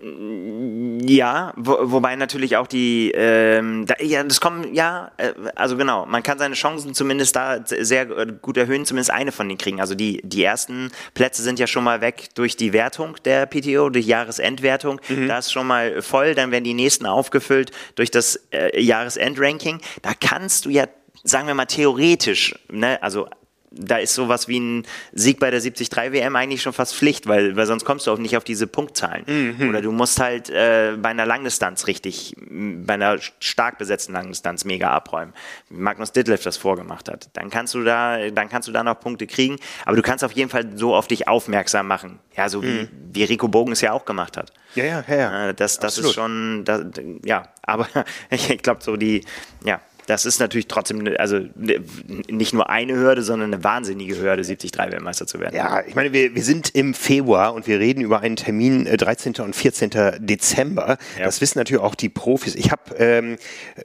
Ja, 0.03 1.53
wo, 1.55 1.77
wobei 1.91 2.15
natürlich 2.15 2.57
auch 2.57 2.67
die, 2.67 3.11
ähm, 3.13 3.85
da, 3.85 3.95
ja, 3.99 4.23
das 4.23 4.41
kommen, 4.41 4.73
ja, 4.73 5.11
äh, 5.17 5.33
also 5.55 5.77
genau, 5.77 6.05
man 6.05 6.23
kann 6.23 6.39
seine 6.39 6.55
Chancen 6.55 6.93
zumindest 6.93 7.35
da 7.35 7.59
sehr 7.65 8.05
gut 8.05 8.57
erhöhen, 8.57 8.85
zumindest 8.85 9.11
eine 9.11 9.31
von 9.31 9.47
denen 9.47 9.57
kriegen. 9.57 9.79
Also 9.79 9.93
die, 9.93 10.21
die 10.23 10.43
ersten 10.43 10.91
Plätze 11.13 11.43
sind 11.43 11.59
ja 11.59 11.67
schon 11.67 11.83
mal 11.83 12.01
weg 12.01 12.29
durch 12.35 12.57
die 12.57 12.73
Wertung 12.73 13.15
der 13.25 13.45
PTO, 13.45 13.89
durch 13.89 14.05
Jahresendwertung. 14.05 14.99
Mhm. 15.07 15.27
Da 15.27 15.37
ist 15.37 15.51
schon 15.51 15.67
mal 15.67 16.01
voll, 16.01 16.33
dann 16.35 16.51
werden 16.51 16.63
die 16.63 16.73
nächsten 16.73 17.05
aufgefüllt 17.05 17.71
durch 17.95 18.09
das 18.09 18.39
äh, 18.51 18.81
Jahresendranking. 18.81 19.81
Da 20.01 20.11
kannst 20.19 20.65
du 20.65 20.69
ja 20.69 20.85
sagen 21.23 21.47
wir 21.47 21.53
mal 21.53 21.65
theoretisch, 21.65 22.55
ne, 22.71 23.01
also 23.03 23.27
da 23.71 23.97
ist 23.97 24.13
sowas 24.13 24.47
wie 24.49 24.59
ein 24.59 24.85
Sieg 25.13 25.39
bei 25.39 25.49
der 25.49 25.61
73 25.61 25.89
WM 26.11 26.35
eigentlich 26.35 26.61
schon 26.61 26.73
fast 26.73 26.93
Pflicht, 26.93 27.25
weil, 27.27 27.55
weil 27.55 27.65
sonst 27.65 27.85
kommst 27.85 28.05
du 28.05 28.11
auch 28.11 28.17
nicht 28.17 28.35
auf 28.35 28.43
diese 28.43 28.67
Punktzahlen. 28.67 29.55
Mhm. 29.57 29.69
Oder 29.69 29.81
du 29.81 29.91
musst 29.91 30.19
halt 30.19 30.49
äh, 30.49 30.97
bei 30.97 31.09
einer 31.09 31.25
Langdistanz 31.25 31.87
richtig, 31.87 32.35
bei 32.37 32.95
einer 32.95 33.17
stark 33.39 33.77
besetzten 33.77 34.11
Langdistanz 34.13 34.65
mega 34.65 34.91
abräumen. 34.91 35.33
Magnus 35.69 36.11
Ditlev 36.11 36.43
das 36.43 36.57
vorgemacht 36.57 37.07
hat. 37.09 37.29
Dann 37.33 37.49
kannst 37.49 37.73
du 37.73 37.83
da, 37.83 38.29
dann 38.29 38.49
kannst 38.49 38.67
du 38.67 38.73
da 38.73 38.83
noch 38.83 38.99
Punkte 38.99 39.25
kriegen, 39.25 39.57
aber 39.85 39.95
du 39.95 40.01
kannst 40.01 40.23
auf 40.23 40.33
jeden 40.33 40.49
Fall 40.49 40.77
so 40.77 40.93
auf 40.93 41.07
dich 41.07 41.29
aufmerksam 41.29 41.87
machen. 41.87 42.19
Ja, 42.35 42.49
so 42.49 42.61
mhm. 42.61 42.89
wie, 43.11 43.21
wie 43.21 43.23
Rico 43.23 43.47
Bogen 43.47 43.71
es 43.71 43.81
ja 43.81 43.93
auch 43.93 44.03
gemacht 44.03 44.35
hat. 44.35 44.51
Ja, 44.75 44.83
ja, 44.83 45.03
ja. 45.07 45.15
ja. 45.15 45.49
Äh, 45.49 45.53
das, 45.53 45.79
das 45.79 45.97
ist 45.97 46.13
schon, 46.13 46.63
das, 46.65 46.83
ja, 47.23 47.47
aber 47.61 47.87
ich 48.29 48.61
glaube 48.61 48.83
so 48.83 48.97
die, 48.97 49.23
ja, 49.63 49.79
das 50.11 50.25
ist 50.25 50.39
natürlich 50.41 50.67
trotzdem, 50.67 51.07
also 51.17 51.39
nicht 51.55 52.53
nur 52.53 52.69
eine 52.69 52.95
Hürde, 52.95 53.23
sondern 53.23 53.53
eine 53.53 53.63
wahnsinnige 53.63 54.17
Hürde, 54.17 54.43
73 54.43 54.71
Weltmeister 54.77 55.25
zu 55.25 55.39
werden. 55.39 55.55
Ja, 55.55 55.83
ich 55.87 55.95
meine, 55.95 56.11
wir, 56.11 56.35
wir 56.35 56.43
sind 56.43 56.69
im 56.75 56.93
Februar 56.93 57.53
und 57.53 57.65
wir 57.65 57.79
reden 57.79 58.01
über 58.01 58.19
einen 58.19 58.35
Termin 58.35 58.85
13. 58.85 59.35
Äh, 59.35 59.41
und 59.41 59.55
14. 59.55 59.91
Dezember. 60.19 60.97
Ja. 61.17 61.25
Das 61.25 61.39
wissen 61.39 61.59
natürlich 61.59 61.81
auch 61.81 61.95
die 61.95 62.09
Profis. 62.09 62.55
Ich 62.55 62.71
habe 62.71 62.93
ähm, 62.97 63.37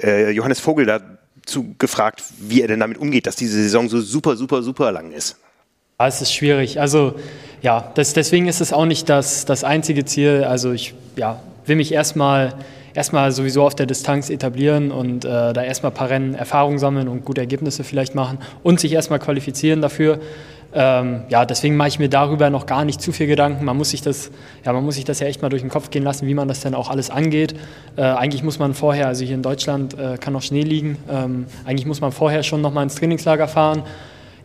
äh, 0.03 0.31
Johannes 0.31 0.59
Vogel 0.59 0.87
dazu 0.87 1.77
gefragt, 1.79 2.25
wie 2.41 2.61
er 2.61 2.67
denn 2.67 2.81
damit 2.81 2.99
umgeht, 2.99 3.29
dass 3.29 3.37
diese 3.37 3.63
Saison 3.63 3.89
so 3.89 4.01
super, 4.01 4.37
super, 4.37 4.65
super 4.65 4.91
lang 4.91 5.13
ist. 5.13 5.37
Ja, 6.01 6.09
es 6.09 6.21
ist 6.21 6.35
schwierig. 6.35 6.81
Also 6.81 7.15
ja, 7.63 7.93
das, 7.95 8.15
deswegen 8.15 8.49
ist 8.49 8.61
es 8.61 8.73
auch 8.73 8.85
nicht 8.85 9.09
das, 9.09 9.45
das 9.45 9.63
einzige 9.63 10.05
Ziel. 10.05 10.43
Also 10.43 10.73
ich 10.73 10.95
ja, 11.15 11.41
will 11.67 11.77
mich 11.77 11.93
erstmal 11.93 12.55
erstmal 12.97 13.31
sowieso 13.33 13.65
auf 13.65 13.75
der 13.75 13.87
Distanz 13.87 14.31
etablieren 14.31 14.91
und 14.91 15.25
äh, 15.25 15.53
da 15.53 15.63
erstmal 15.63 15.93
ein 15.93 15.95
paar 15.95 16.11
Rennen 16.11 16.35
Erfahrung 16.35 16.79
sammeln 16.79 17.09
und 17.09 17.25
gute 17.25 17.41
Ergebnisse 17.41 17.85
vielleicht 17.85 18.15
machen 18.15 18.39
und 18.63 18.81
sich 18.81 18.93
erstmal 18.93 19.19
qualifizieren 19.19 19.83
dafür. 19.83 20.19
Ähm, 20.75 21.23
ja, 21.29 21.47
deswegen 21.47 21.77
mache 21.77 21.89
ich 21.89 21.99
mir 21.99 22.09
darüber 22.09 22.51
noch 22.51 22.67
gar 22.67 22.85
nicht 22.85 23.01
zu 23.01 23.13
viel 23.13 23.27
Gedanken. 23.27 23.65
Man 23.65 23.77
muss 23.77 23.91
sich 23.91 24.03
das, 24.03 24.31
ja, 24.65 24.73
man 24.73 24.85
muss 24.85 24.97
sich 24.97 25.05
das 25.05 25.21
ja 25.21 25.27
echt 25.27 25.41
mal 25.41 25.49
durch 25.49 25.63
den 25.63 25.71
Kopf 25.71 25.91
gehen 25.91 26.03
lassen, 26.03 26.27
wie 26.27 26.35
man 26.35 26.49
das 26.49 26.61
denn 26.61 26.75
auch 26.75 26.91
alles 26.91 27.09
angeht. 27.09 27.55
Äh, 27.97 28.03
eigentlich 28.03 28.43
muss 28.43 28.59
man 28.59 28.75
vorher, 28.75 29.07
also 29.07 29.25
hier 29.25 29.37
in 29.37 29.43
Deutschland 29.43 29.99
äh, 29.99 30.19
kann 30.19 30.33
noch 30.33 30.43
Schnee 30.43 30.63
liegen, 30.63 30.99
ähm, 31.09 31.47
eigentlich 31.65 31.87
muss 31.87 32.01
man 32.01 32.13
vorher 32.13 32.43
schon 32.43 32.61
noch 32.61 32.73
mal 32.73 32.83
ins 32.83 32.97
Trainingslager 32.97 33.49
fahren. 33.49 33.85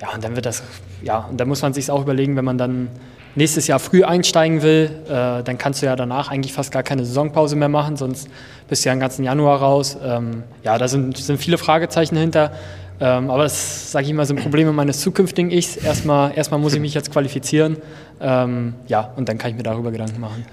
Ja, 0.01 0.09
und 0.15 0.23
dann 0.23 0.35
wird 0.35 0.45
das, 0.45 0.63
ja, 1.03 1.27
und 1.29 1.39
dann 1.39 1.47
muss 1.47 1.61
man 1.61 1.73
sich 1.73 1.91
auch 1.91 2.01
überlegen, 2.01 2.35
wenn 2.35 2.45
man 2.45 2.57
dann 2.57 2.87
nächstes 3.35 3.67
Jahr 3.67 3.79
früh 3.79 4.03
einsteigen 4.03 4.61
will, 4.61 4.89
äh, 5.05 5.43
dann 5.43 5.57
kannst 5.57 5.81
du 5.81 5.85
ja 5.85 5.95
danach 5.95 6.29
eigentlich 6.29 6.53
fast 6.53 6.71
gar 6.71 6.83
keine 6.83 7.05
Saisonpause 7.05 7.55
mehr 7.55 7.69
machen, 7.69 7.97
sonst 7.97 8.27
bist 8.67 8.85
du 8.85 8.89
ja 8.89 8.95
den 8.95 8.99
ganzen 8.99 9.23
Januar 9.23 9.59
raus. 9.59 9.97
Ähm, 10.03 10.43
ja, 10.63 10.77
da 10.77 10.87
sind, 10.87 11.17
sind 11.17 11.37
viele 11.37 11.57
Fragezeichen 11.57 12.17
hinter. 12.17 12.51
Ähm, 12.99 13.31
aber 13.31 13.43
das, 13.43 13.91
sage 13.91 14.05
ich 14.05 14.13
mal, 14.13 14.25
sind 14.25 14.39
Probleme 14.39 14.71
meines 14.71 14.99
zukünftigen 14.99 15.49
Ichs. 15.49 15.75
Erstmal, 15.75 16.37
erstmal 16.37 16.59
muss 16.59 16.73
ich 16.73 16.79
mich 16.79 16.93
jetzt 16.93 17.11
qualifizieren. 17.11 17.77
Ähm, 18.19 18.75
ja, 18.87 19.11
und 19.15 19.27
dann 19.27 19.39
kann 19.39 19.51
ich 19.51 19.57
mir 19.57 19.63
darüber 19.63 19.91
Gedanken 19.91 20.19
machen. 20.21 20.45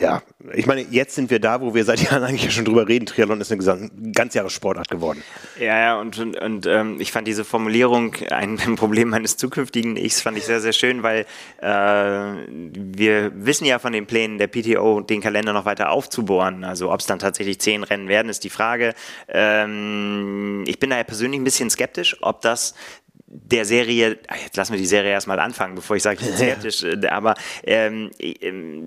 Ja, 0.00 0.22
ich 0.52 0.66
meine, 0.66 0.80
jetzt 0.90 1.14
sind 1.14 1.30
wir 1.30 1.38
da, 1.38 1.60
wo 1.60 1.74
wir 1.74 1.84
seit 1.84 2.00
Jahren 2.10 2.24
eigentlich 2.24 2.52
schon 2.52 2.64
drüber 2.64 2.88
reden. 2.88 3.06
Triathlon 3.06 3.40
ist 3.40 3.52
eine 3.52 3.90
ganz 4.12 4.34
Jahre 4.34 4.50
Sportart 4.50 4.88
geworden. 4.88 5.22
Ja, 5.58 5.78
ja, 5.78 6.00
und, 6.00 6.18
und, 6.18 6.36
und 6.36 6.66
ähm, 6.66 6.96
ich 7.00 7.12
fand 7.12 7.28
diese 7.28 7.44
Formulierung, 7.44 8.16
ein, 8.30 8.58
ein, 8.66 8.76
Problem 8.76 9.10
meines 9.10 9.36
zukünftigen 9.36 9.96
Ichs, 9.96 10.20
fand 10.20 10.36
ich 10.36 10.44
sehr, 10.44 10.60
sehr 10.60 10.72
schön, 10.72 11.02
weil 11.02 11.26
äh, 11.60 11.68
wir 11.68 13.32
wissen 13.34 13.64
ja 13.66 13.78
von 13.78 13.92
den 13.92 14.06
Plänen 14.06 14.38
der 14.38 14.48
PTO, 14.48 15.00
den 15.00 15.20
Kalender 15.20 15.52
noch 15.52 15.64
weiter 15.64 15.90
aufzubohren. 15.90 16.64
Also 16.64 16.92
ob 16.92 17.00
es 17.00 17.06
dann 17.06 17.18
tatsächlich 17.18 17.60
zehn 17.60 17.84
Rennen 17.84 18.08
werden, 18.08 18.28
ist 18.28 18.42
die 18.42 18.50
Frage. 18.50 18.94
Ähm, 19.28 20.64
ich 20.66 20.78
bin 20.78 20.90
daher 20.90 21.04
persönlich 21.04 21.40
ein 21.40 21.44
bisschen 21.44 21.70
skeptisch, 21.70 22.16
ob 22.20 22.40
das 22.40 22.74
der 23.34 23.64
Serie, 23.64 24.18
jetzt 24.42 24.56
lassen 24.56 24.72
wir 24.72 24.78
die 24.78 24.86
Serie 24.86 25.10
erstmal 25.10 25.40
anfangen, 25.40 25.74
bevor 25.74 25.96
ich 25.96 26.02
sage, 26.02 26.20
ich 26.20 26.26
bin 26.26 26.36
skeptisch, 26.36 26.84
äh, 26.84 27.06
aber 27.08 27.34
ähm, 27.64 28.10
ähm, 28.20 28.86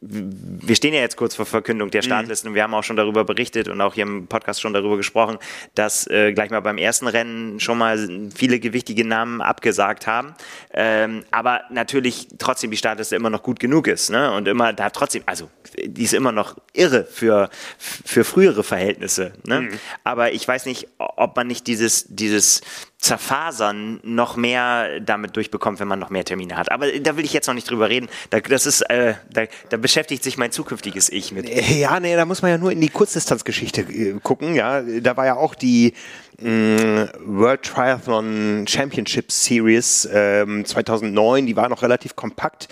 wir 0.00 0.76
stehen 0.76 0.94
ja 0.94 1.00
jetzt 1.00 1.16
kurz 1.16 1.34
vor 1.34 1.44
Verkündung 1.44 1.90
der 1.90 2.02
mhm. 2.02 2.06
Startlisten 2.06 2.50
und 2.50 2.54
wir 2.54 2.62
haben 2.62 2.72
auch 2.72 2.84
schon 2.84 2.94
darüber 2.94 3.24
berichtet 3.24 3.68
und 3.68 3.80
auch 3.80 3.94
hier 3.94 4.04
im 4.04 4.28
Podcast 4.28 4.60
schon 4.60 4.72
darüber 4.72 4.96
gesprochen, 4.96 5.38
dass 5.74 6.06
äh, 6.06 6.32
gleich 6.32 6.50
mal 6.50 6.60
beim 6.60 6.78
ersten 6.78 7.08
Rennen 7.08 7.58
schon 7.58 7.78
mal 7.78 8.30
viele 8.34 8.60
gewichtige 8.60 9.04
Namen 9.04 9.42
abgesagt 9.42 10.06
haben, 10.06 10.34
ähm, 10.72 11.24
aber 11.32 11.62
natürlich 11.70 12.28
trotzdem 12.38 12.70
die 12.70 12.76
Startliste 12.76 13.16
immer 13.16 13.30
noch 13.30 13.42
gut 13.42 13.58
genug 13.58 13.88
ist 13.88 14.10
ne? 14.10 14.32
und 14.32 14.46
immer 14.46 14.72
da 14.72 14.90
trotzdem, 14.90 15.24
also 15.26 15.50
die 15.84 16.04
ist 16.04 16.14
immer 16.14 16.32
noch 16.32 16.56
irre 16.72 17.04
für, 17.04 17.50
für 17.78 18.22
frühere 18.22 18.62
Verhältnisse, 18.62 19.32
ne? 19.44 19.62
Mhm. 19.62 19.70
aber 20.04 20.32
ich 20.32 20.46
weiß 20.46 20.66
nicht, 20.66 20.86
ob 20.98 21.34
man 21.36 21.48
nicht 21.48 21.66
dieses, 21.66 22.06
dieses 22.08 22.60
Zerfasern 22.98 24.00
noch 24.02 24.34
mehr 24.34 24.98
damit 24.98 25.36
durchbekommt, 25.36 25.78
wenn 25.78 25.86
man 25.86 26.00
noch 26.00 26.10
mehr 26.10 26.24
Termine 26.24 26.56
hat. 26.56 26.72
Aber 26.72 26.90
da 26.90 27.16
will 27.16 27.24
ich 27.24 27.32
jetzt 27.32 27.46
noch 27.46 27.54
nicht 27.54 27.70
drüber 27.70 27.88
reden. 27.88 28.08
Da, 28.30 28.40
das 28.40 28.66
ist, 28.66 28.80
äh, 28.90 29.14
da, 29.30 29.44
da, 29.68 29.76
beschäftigt 29.76 30.24
sich 30.24 30.36
mein 30.36 30.50
zukünftiges 30.50 31.08
Ich 31.08 31.30
mit. 31.30 31.48
Ja, 31.78 32.00
nee, 32.00 32.16
da 32.16 32.24
muss 32.24 32.42
man 32.42 32.50
ja 32.50 32.58
nur 32.58 32.72
in 32.72 32.80
die 32.80 32.88
Kurzdistanzgeschichte 32.88 33.82
äh, 33.82 34.18
gucken. 34.20 34.56
Ja, 34.56 34.82
da 34.82 35.16
war 35.16 35.26
ja 35.26 35.36
auch 35.36 35.54
die 35.54 35.94
World 36.40 37.64
Triathlon 37.64 38.64
Championship 38.68 39.32
Series 39.32 40.08
ähm, 40.12 40.64
2009, 40.64 41.46
die 41.46 41.56
war 41.56 41.68
noch 41.68 41.82
relativ 41.82 42.14
kompakt 42.14 42.68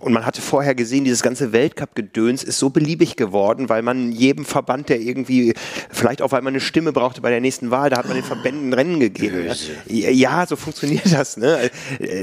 und 0.00 0.12
man 0.12 0.24
hatte 0.24 0.40
vorher 0.40 0.76
gesehen, 0.76 1.02
dieses 1.02 1.22
ganze 1.22 1.52
Weltcup-Gedöns 1.52 2.44
ist 2.44 2.60
so 2.60 2.70
beliebig 2.70 3.16
geworden, 3.16 3.68
weil 3.68 3.82
man 3.82 4.12
jedem 4.12 4.44
Verband, 4.44 4.88
der 4.88 5.00
irgendwie, 5.00 5.54
vielleicht 5.90 6.22
auch 6.22 6.30
weil 6.30 6.42
man 6.42 6.52
eine 6.52 6.60
Stimme 6.60 6.92
brauchte 6.92 7.20
bei 7.20 7.30
der 7.30 7.40
nächsten 7.40 7.72
Wahl, 7.72 7.90
da 7.90 7.98
hat 7.98 8.06
man 8.06 8.14
den 8.14 8.24
Verbänden 8.24 8.72
Rennen 8.72 9.00
gegeben. 9.00 9.50
Ja, 9.88 10.46
so 10.46 10.54
funktioniert 10.54 11.12
das. 11.12 11.36
Ne? 11.36 11.70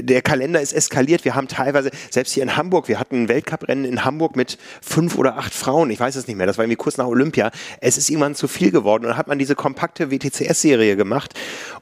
Der 0.00 0.22
Kalender 0.22 0.62
ist 0.62 0.72
eskaliert. 0.72 1.26
Wir 1.26 1.34
haben 1.34 1.48
teilweise, 1.48 1.90
selbst 2.10 2.32
hier 2.32 2.42
in 2.42 2.56
Hamburg, 2.56 2.88
wir 2.88 2.98
hatten 2.98 3.24
ein 3.24 3.28
Weltcup-Rennen 3.28 3.84
in 3.84 4.04
Hamburg 4.04 4.34
mit 4.34 4.56
fünf 4.80 5.18
oder 5.18 5.36
acht 5.36 5.52
Frauen, 5.52 5.90
ich 5.90 6.00
weiß 6.00 6.16
es 6.16 6.26
nicht 6.26 6.36
mehr, 6.36 6.46
das 6.46 6.56
war 6.56 6.64
irgendwie 6.64 6.76
kurz 6.76 6.96
nach 6.96 7.06
Olympia. 7.06 7.50
Es 7.82 7.98
ist 7.98 8.08
irgendwann 8.08 8.34
zu 8.34 8.48
viel 8.48 8.70
geworden 8.70 9.04
und 9.04 9.10
dann 9.10 9.18
hat 9.18 9.28
man 9.28 9.38
diese 9.38 9.54
kompakte 9.54 10.10
WTCS-Serie 10.10 10.85
Serie 10.86 10.96
gemacht 10.96 11.34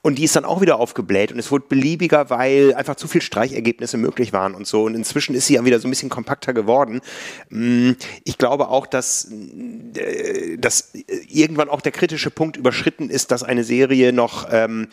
und 0.02 0.16
die 0.16 0.24
ist 0.24 0.36
dann 0.36 0.44
auch 0.44 0.60
wieder 0.60 0.78
aufgebläht 0.78 1.32
und 1.32 1.38
es 1.38 1.50
wurde 1.50 1.66
beliebiger, 1.68 2.30
weil 2.30 2.74
einfach 2.74 2.96
zu 2.96 3.08
viel 3.08 3.22
Streichergebnisse 3.22 3.96
möglich 3.96 4.32
waren 4.32 4.54
und 4.54 4.66
so 4.66 4.84
und 4.84 4.94
inzwischen 4.94 5.34
ist 5.34 5.46
sie 5.46 5.54
ja 5.54 5.64
wieder 5.64 5.78
so 5.78 5.86
ein 5.86 5.90
bisschen 5.90 6.10
kompakter 6.10 6.52
geworden. 6.52 7.00
Mm, 7.50 7.92
ich 8.24 8.38
glaube 8.38 8.68
auch, 8.68 8.86
dass, 8.86 9.30
äh, 9.96 10.56
dass 10.58 10.92
irgendwann 11.28 11.68
auch 11.68 11.80
der 11.80 11.92
kritische 11.92 12.30
Punkt 12.30 12.56
überschritten 12.56 13.10
ist, 13.10 13.30
dass 13.30 13.42
eine 13.42 13.64
Serie 13.64 14.12
noch, 14.12 14.48
ähm, 14.50 14.88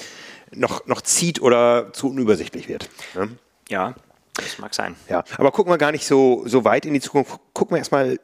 noch, 0.53 0.85
noch 0.87 1.01
zieht 1.01 1.41
oder 1.41 1.93
zu 1.93 2.09
unübersichtlich 2.09 2.67
wird. 2.67 2.89
Ne? 3.15 3.29
Ja, 3.69 3.95
das 4.35 4.59
mag 4.59 4.73
sein. 4.73 4.95
Ja, 5.09 5.23
aber 5.37 5.51
gucken 5.51 5.71
wir 5.71 5.77
gar 5.77 5.91
nicht 5.91 6.05
so, 6.05 6.43
so 6.45 6.63
weit 6.63 6.85
in 6.85 6.93
die 6.93 7.01
Zukunft. 7.01 7.39
Gucken 7.53 7.75
wir 7.75 7.79
erstmal 7.79 8.17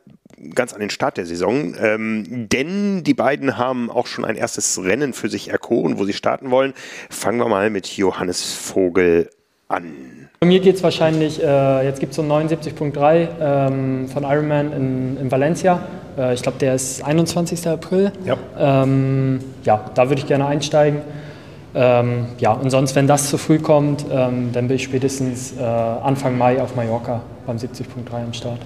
ganz 0.54 0.74
an 0.74 0.80
den 0.80 0.90
Start 0.90 1.18
der 1.18 1.26
Saison. 1.26 1.76
Ähm, 1.80 2.48
denn 2.50 3.04
die 3.04 3.14
beiden 3.14 3.58
haben 3.58 3.90
auch 3.90 4.08
schon 4.08 4.26
ein 4.26 4.36
erstes 4.36 4.82
Rennen 4.82 5.14
für 5.14 5.30
sich 5.30 5.50
erkoren, 5.50 6.00
wo 6.00 6.06
sie 6.06 6.14
starten 6.14 6.52
wollen. 6.52 6.74
Fangen 7.10 7.40
wir 7.40 7.48
mal 7.48 7.70
mit 7.70 7.88
Johannes 7.98 8.54
Vogel 8.54 9.30
an. 9.68 10.30
Bei 10.40 10.48
mir 10.48 10.60
geht 10.60 10.76
es 10.76 10.84
wahrscheinlich, 10.84 11.42
äh, 11.42 11.86
jetzt 11.86 12.00
gibt 12.00 12.12
es 12.12 12.16
so 12.16 12.22
79.3 12.22 13.28
ähm, 13.40 14.08
von 14.08 14.24
Ironman 14.24 14.72
in, 14.72 15.18
in 15.18 15.32
Valencia. 15.32 15.82
Äh, 16.18 16.36
ich 16.36 16.44
glaube, 16.44 16.60
der 16.60 16.76
ist 16.76 17.04
21. 17.04 17.68
April. 17.68 18.12
Ja, 18.24 18.38
ähm, 18.58 19.40
ja 19.64 19.90
da 19.96 20.10
würde 20.10 20.22
ich 20.22 20.28
gerne 20.28 20.46
einsteigen. 20.46 21.02
Ähm, 21.80 22.26
ja, 22.40 22.54
und 22.54 22.72
sonst, 22.72 22.96
wenn 22.96 23.06
das 23.06 23.30
zu 23.30 23.38
früh 23.38 23.60
kommt, 23.60 24.04
ähm, 24.10 24.52
dann 24.52 24.68
bin 24.68 24.78
ich 24.78 24.84
spätestens 24.84 25.54
äh, 25.56 25.62
Anfang 25.62 26.36
Mai 26.36 26.60
auf 26.60 26.76
Mallorca 26.76 27.22
beim 27.46 27.58
70.3 27.58 27.86
am 28.12 28.34
Start. 28.34 28.60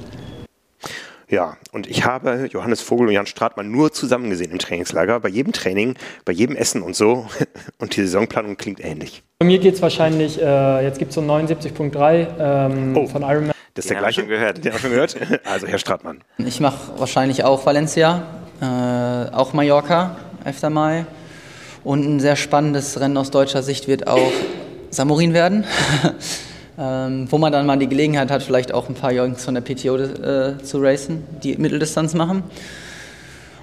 Ja, 1.28 1.58
und 1.74 1.88
ich 1.88 2.06
habe 2.06 2.48
Johannes 2.50 2.80
Vogel 2.80 3.08
und 3.08 3.14
Jan 3.14 3.26
Stratmann 3.26 3.70
nur 3.70 3.92
zusammen 3.92 4.30
gesehen 4.30 4.52
im 4.52 4.60
Trainingslager, 4.60 5.20
bei 5.20 5.28
jedem 5.28 5.52
Training, 5.52 5.96
bei 6.24 6.32
jedem 6.32 6.56
Essen 6.56 6.82
und 6.82 6.96
so. 6.96 7.26
Und 7.80 7.96
die 7.96 8.02
Saisonplanung 8.02 8.56
klingt 8.58 8.84
ähnlich. 8.84 9.24
Bei 9.40 9.46
mir 9.46 9.60
geht 9.60 9.76
es 9.76 9.82
wahrscheinlich, 9.82 10.42
äh, 10.42 10.84
jetzt 10.84 11.00
gibt 11.00 11.10
es 11.10 11.16
so 11.16 11.22
79.3 11.22 12.28
ähm, 12.40 12.98
oh, 12.98 13.08
von 13.08 13.24
Ironman. 13.24 13.54
Das 13.74 13.86
ist 13.86 13.90
der 13.90 14.00
gleiche. 14.00 14.22
Schon 14.22 14.30
gehört. 14.30 14.64
Den 14.64 14.72
haben 14.72 14.80
schon 14.80 14.92
gehört. 14.92 15.18
Also 15.46 15.68
Herr 15.68 15.80
Stratmann. 15.80 16.22
Ich 16.38 16.62
mache 16.62 16.78
wahrscheinlich 16.98 17.44
auch 17.44 17.66
Valencia, 17.66 18.24
äh, 18.62 19.36
auch 19.36 19.52
Mallorca, 19.54 20.16
11. 20.46 20.70
Mai. 20.70 21.06
Und 21.84 22.06
ein 22.06 22.20
sehr 22.20 22.36
spannendes 22.36 23.00
Rennen 23.00 23.18
aus 23.18 23.32
deutscher 23.32 23.64
Sicht 23.64 23.88
wird 23.88 24.08
auch 24.08 24.32
Samurin 24.92 25.34
werden. 25.34 25.66
ähm, 26.78 27.28
wo 27.30 27.38
man 27.38 27.52
dann 27.52 27.66
mal 27.66 27.78
die 27.78 27.88
Gelegenheit 27.88 28.32
hat, 28.32 28.44
vielleicht 28.44 28.74
auch 28.74 28.90
ein 28.90 28.96
paar 28.96 29.12
Jungs 29.12 29.44
von 29.44 29.56
der 29.56 29.62
PTO 29.62 29.98
äh, 29.98 30.58
zu 30.64 30.80
racen, 30.80 31.24
die 31.44 31.58
Mitteldistanz 31.58 32.14
machen. 32.14 32.44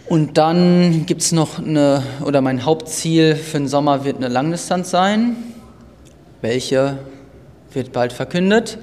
Und 0.06 0.38
dann 0.38 1.04
gibt 1.06 1.20
es 1.20 1.32
noch 1.32 1.58
eine, 1.58 2.02
oder 2.24 2.40
mein 2.40 2.64
Hauptziel 2.64 3.36
für 3.36 3.58
den 3.58 3.68
Sommer 3.68 4.04
wird 4.04 4.16
eine 4.16 4.28
Langdistanz 4.28 4.90
sein. 4.90 5.36
Welche 6.40 6.98
wird 7.72 7.92
bald 7.92 8.12
verkündet. 8.12 8.78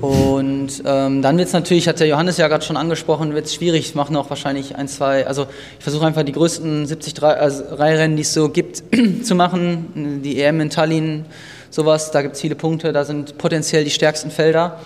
Und 0.00 0.82
ähm, 0.84 1.22
dann 1.22 1.38
wird 1.38 1.48
es 1.48 1.54
natürlich, 1.54 1.88
hat 1.88 2.00
der 2.00 2.06
Johannes 2.06 2.36
ja 2.36 2.48
gerade 2.48 2.64
schon 2.64 2.76
angesprochen, 2.76 3.34
wird 3.34 3.46
es 3.46 3.54
schwierig. 3.54 3.88
Ich 3.88 3.94
mache 3.94 4.12
noch 4.12 4.28
wahrscheinlich 4.28 4.76
ein, 4.76 4.88
zwei, 4.88 5.26
also 5.26 5.46
ich 5.78 5.82
versuche 5.82 6.06
einfach 6.06 6.22
die 6.22 6.32
größten 6.32 6.86
70 6.86 7.22
also 7.22 7.64
Reihrennen, 7.74 8.16
die 8.16 8.22
es 8.22 8.34
so 8.34 8.50
gibt, 8.50 8.82
zu 9.22 9.34
machen. 9.34 10.20
Die 10.22 10.40
EM 10.42 10.60
in 10.60 10.70
Tallinn, 10.70 11.24
sowas, 11.70 12.10
da 12.10 12.22
gibt 12.22 12.34
es 12.34 12.40
viele 12.40 12.56
Punkte, 12.56 12.92
da 12.92 13.04
sind 13.04 13.38
potenziell 13.38 13.84
die 13.84 13.90
stärksten 13.90 14.30
Felder, 14.30 14.80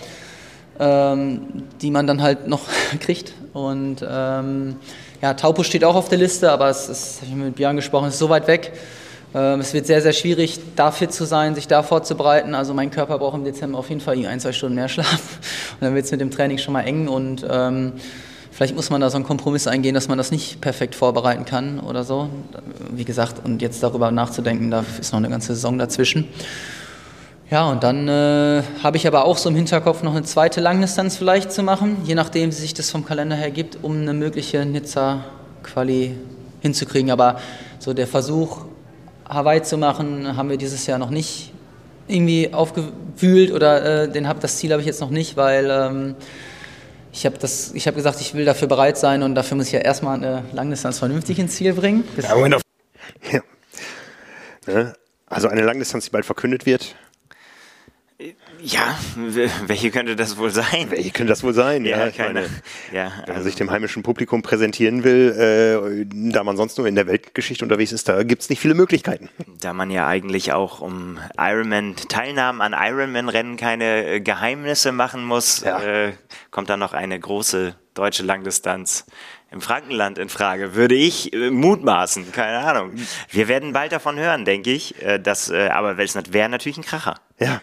ähm, 0.78 1.64
die 1.82 1.90
man 1.90 2.06
dann 2.06 2.22
halt 2.22 2.46
noch 2.46 2.62
kriegt. 3.00 3.32
Und 3.52 4.04
ähm, 4.08 4.76
ja, 5.20 5.34
Taupo 5.34 5.64
steht 5.64 5.84
auch 5.84 5.96
auf 5.96 6.08
der 6.08 6.18
Liste, 6.18 6.52
aber 6.52 6.70
es 6.70 6.88
ist, 6.88 7.20
habe 7.22 7.30
ich 7.30 7.36
mit 7.36 7.56
Björn 7.56 7.76
gesprochen, 7.76 8.06
es 8.06 8.14
ist 8.14 8.20
so 8.20 8.28
weit 8.28 8.46
weg. 8.46 8.72
Ähm, 9.34 9.60
es 9.60 9.72
wird 9.72 9.86
sehr, 9.86 10.02
sehr 10.02 10.12
schwierig, 10.12 10.58
da 10.74 10.90
fit 10.90 11.12
zu 11.12 11.24
sein, 11.24 11.54
sich 11.54 11.68
da 11.68 11.82
vorzubereiten. 11.82 12.54
Also 12.54 12.74
mein 12.74 12.90
Körper 12.90 13.18
braucht 13.18 13.36
im 13.36 13.44
Dezember 13.44 13.78
auf 13.78 13.88
jeden 13.88 14.00
Fall 14.00 14.24
ein, 14.26 14.40
zwei 14.40 14.52
Stunden 14.52 14.74
mehr 14.74 14.88
Schlaf. 14.88 15.06
Und 15.74 15.82
dann 15.82 15.94
wird 15.94 16.04
es 16.04 16.10
mit 16.10 16.20
dem 16.20 16.30
Training 16.30 16.58
schon 16.58 16.72
mal 16.72 16.82
eng 16.82 17.08
und 17.08 17.46
ähm, 17.48 17.92
vielleicht 18.50 18.74
muss 18.74 18.90
man 18.90 19.00
da 19.00 19.08
so 19.08 19.16
einen 19.16 19.24
Kompromiss 19.24 19.66
eingehen, 19.66 19.94
dass 19.94 20.08
man 20.08 20.18
das 20.18 20.30
nicht 20.30 20.60
perfekt 20.60 20.94
vorbereiten 20.94 21.44
kann 21.44 21.80
oder 21.80 22.04
so. 22.04 22.28
Wie 22.90 23.04
gesagt, 23.04 23.44
und 23.44 23.62
jetzt 23.62 23.82
darüber 23.82 24.10
nachzudenken, 24.10 24.70
da 24.70 24.84
ist 25.00 25.12
noch 25.12 25.18
eine 25.18 25.30
ganze 25.30 25.54
Saison 25.54 25.78
dazwischen. 25.78 26.28
Ja, 27.50 27.68
und 27.68 27.82
dann 27.82 28.06
äh, 28.08 28.62
habe 28.82 28.96
ich 28.96 29.06
aber 29.06 29.24
auch 29.24 29.36
so 29.36 29.48
im 29.48 29.56
Hinterkopf 29.56 30.02
noch 30.02 30.12
eine 30.12 30.22
zweite 30.22 30.60
Langdistanz 30.60 31.16
vielleicht 31.16 31.50
zu 31.50 31.62
machen, 31.62 31.96
je 32.04 32.14
nachdem, 32.14 32.50
wie 32.50 32.54
sich 32.54 32.74
das 32.74 32.90
vom 32.90 33.04
Kalender 33.04 33.36
her 33.36 33.50
gibt, 33.50 33.78
um 33.82 33.92
eine 33.92 34.12
mögliche 34.12 34.64
Nizza-Quali 34.66 36.14
hinzukriegen. 36.60 37.10
Aber 37.10 37.40
so 37.78 37.92
der 37.92 38.06
Versuch, 38.06 38.66
Hawaii 39.30 39.62
zu 39.62 39.78
machen, 39.78 40.36
haben 40.36 40.50
wir 40.50 40.56
dieses 40.56 40.86
Jahr 40.86 40.98
noch 40.98 41.10
nicht 41.10 41.52
irgendwie 42.08 42.52
aufgewühlt 42.52 43.52
oder 43.52 44.02
äh, 44.02 44.08
den 44.10 44.28
hab, 44.28 44.40
das 44.40 44.56
Ziel 44.58 44.72
habe 44.72 44.82
ich 44.82 44.86
jetzt 44.86 45.00
noch 45.00 45.10
nicht, 45.10 45.36
weil 45.36 45.70
ähm, 45.70 46.16
ich 47.12 47.24
habe 47.26 47.36
hab 47.38 47.94
gesagt, 47.94 48.20
ich 48.20 48.34
will 48.34 48.44
dafür 48.44 48.68
bereit 48.68 48.98
sein 48.98 49.22
und 49.22 49.34
dafür 49.34 49.56
muss 49.56 49.66
ich 49.66 49.72
ja 49.72 49.80
erstmal 49.80 50.16
eine 50.16 50.44
Langdistanz 50.52 50.98
vernünftig 50.98 51.38
ins 51.38 51.54
Ziel 51.54 51.72
bringen. 51.72 52.04
Ja, 53.32 53.32
ja. 53.32 53.42
Ne? 54.66 54.92
Also 55.26 55.48
eine 55.48 55.62
Langdistanz, 55.62 56.04
die 56.06 56.10
bald 56.10 56.24
verkündet 56.26 56.66
wird. 56.66 56.94
Ja, 58.62 58.98
welche 59.66 59.90
könnte 59.90 60.16
das 60.16 60.36
wohl 60.36 60.50
sein? 60.50 60.90
Welche 60.90 61.10
könnte 61.10 61.30
das 61.30 61.42
wohl 61.42 61.54
sein? 61.54 61.84
Ja, 61.84 62.06
ja 62.06 62.10
keine. 62.10 62.42
Meine, 62.42 62.50
ja, 62.92 63.12
wenn 63.26 63.34
man 63.34 63.42
sich 63.42 63.54
dem 63.54 63.70
heimischen 63.70 64.02
Publikum 64.02 64.42
präsentieren 64.42 65.04
will, 65.04 66.06
äh, 66.10 66.30
da 66.32 66.44
man 66.44 66.56
sonst 66.56 66.78
nur 66.78 66.86
in 66.86 66.94
der 66.94 67.06
Weltgeschichte 67.06 67.64
unterwegs 67.64 67.92
ist, 67.92 68.08
da 68.08 68.22
gibt 68.22 68.42
es 68.42 68.50
nicht 68.50 68.60
viele 68.60 68.74
Möglichkeiten. 68.74 69.28
Da 69.60 69.72
man 69.72 69.90
ja 69.90 70.06
eigentlich 70.06 70.52
auch 70.52 70.80
um 70.80 71.18
Ironman 71.38 71.96
Teilnahmen 72.08 72.60
an 72.60 72.74
Ironman-Rennen 72.76 73.56
keine 73.56 74.06
äh, 74.06 74.20
Geheimnisse 74.20 74.92
machen 74.92 75.24
muss, 75.24 75.62
ja. 75.62 75.80
äh, 75.80 76.12
kommt 76.50 76.70
da 76.70 76.76
noch 76.76 76.92
eine 76.92 77.18
große 77.18 77.74
deutsche 77.94 78.22
Langdistanz 78.22 79.06
im 79.50 79.60
Frankenland 79.60 80.18
in 80.18 80.28
Frage, 80.28 80.74
würde 80.74 80.94
ich 80.94 81.32
äh, 81.32 81.50
mutmaßen, 81.50 82.30
keine 82.32 82.58
Ahnung. 82.58 82.92
Wir 83.30 83.48
werden 83.48 83.72
bald 83.72 83.92
davon 83.92 84.18
hören, 84.18 84.44
denke 84.44 84.70
ich. 84.70 85.02
Äh, 85.02 85.18
das, 85.18 85.50
äh, 85.50 85.68
aber 85.68 85.98
es 85.98 86.14
wäre 86.32 86.48
natürlich 86.48 86.78
ein 86.78 86.84
Kracher. 86.84 87.16
Ja, 87.38 87.60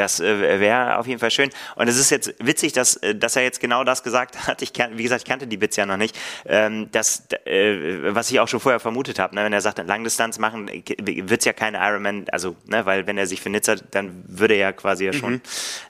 das 0.00 0.18
äh, 0.18 0.60
wäre 0.60 0.98
auf 0.98 1.06
jeden 1.06 1.20
Fall 1.20 1.30
schön. 1.30 1.50
Und 1.76 1.88
es 1.88 1.98
ist 1.98 2.10
jetzt 2.10 2.34
witzig, 2.38 2.72
dass, 2.72 2.96
äh, 2.96 3.14
dass 3.14 3.36
er 3.36 3.42
jetzt 3.42 3.60
genau 3.60 3.84
das 3.84 4.02
gesagt 4.02 4.46
hat. 4.46 4.62
Ich 4.62 4.72
kan 4.72 4.96
wie 4.96 5.02
gesagt, 5.02 5.22
ich 5.22 5.28
kannte 5.28 5.46
die 5.46 5.56
Bits 5.56 5.76
ja 5.76 5.86
noch 5.86 5.96
nicht. 5.96 6.18
Ähm, 6.46 6.88
das, 6.90 7.24
äh, 7.44 8.14
was 8.14 8.30
ich 8.30 8.40
auch 8.40 8.48
schon 8.48 8.60
vorher 8.60 8.80
vermutet 8.80 9.18
habe, 9.18 9.34
ne, 9.34 9.44
wenn 9.44 9.52
er 9.52 9.60
sagt, 9.60 9.78
Langdistanz 9.86 10.38
machen, 10.38 10.68
äh, 10.68 10.82
wird 10.96 11.40
es 11.40 11.44
ja 11.44 11.52
keine 11.52 11.78
Ironman, 11.78 12.24
also, 12.32 12.56
ne, 12.66 12.86
weil 12.86 13.06
wenn 13.06 13.18
er 13.18 13.26
sich 13.26 13.40
für 13.40 13.50
Nizza, 13.50 13.76
dann 13.90 14.24
würde 14.26 14.54
er 14.54 14.60
ja 14.60 14.72
quasi 14.72 15.04
ja 15.04 15.12
schon 15.12 15.34
mhm. 15.34 15.40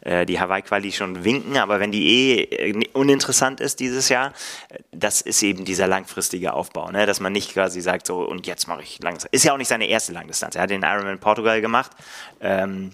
äh, 0.01 0.27
die 0.27 0.41
Hawaii-Quali 0.41 0.93
schon 0.93 1.25
winken. 1.25 1.57
Aber 1.57 1.79
wenn 1.79 1.93
die 1.93 2.09
eh 2.09 2.43
äh, 2.43 2.89
uninteressant 2.93 3.61
ist 3.61 3.81
dieses 3.81 4.09
Jahr, 4.09 4.33
das 4.91 5.21
ist 5.21 5.43
eben 5.43 5.65
dieser 5.65 5.87
langfristige 5.87 6.53
Aufbau, 6.53 6.91
ne, 6.91 7.07
dass 7.07 7.21
man 7.21 7.33
nicht 7.33 7.53
quasi 7.53 7.81
sagt, 7.81 8.07
so, 8.07 8.21
und 8.23 8.47
jetzt 8.47 8.67
mache 8.67 8.83
ich 8.83 9.01
Langdistanz. 9.01 9.31
Ist 9.33 9.45
ja 9.45 9.53
auch 9.53 9.59
nicht 9.59 9.69
seine 9.69 9.87
erste 9.87 10.13
Langdistanz. 10.13 10.57
Er 10.57 10.63
hat 10.63 10.71
den 10.71 10.83
Ironman 10.83 11.21
Portugal 11.21 11.61
gemacht. 11.61 11.93
Ähm, 12.41 12.91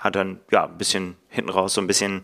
hat 0.00 0.16
dann 0.16 0.40
ja 0.50 0.64
ein 0.64 0.78
bisschen 0.78 1.16
hinten 1.30 1.50
raus 1.50 1.74
so 1.74 1.80
ein 1.80 1.86
bisschen 1.86 2.20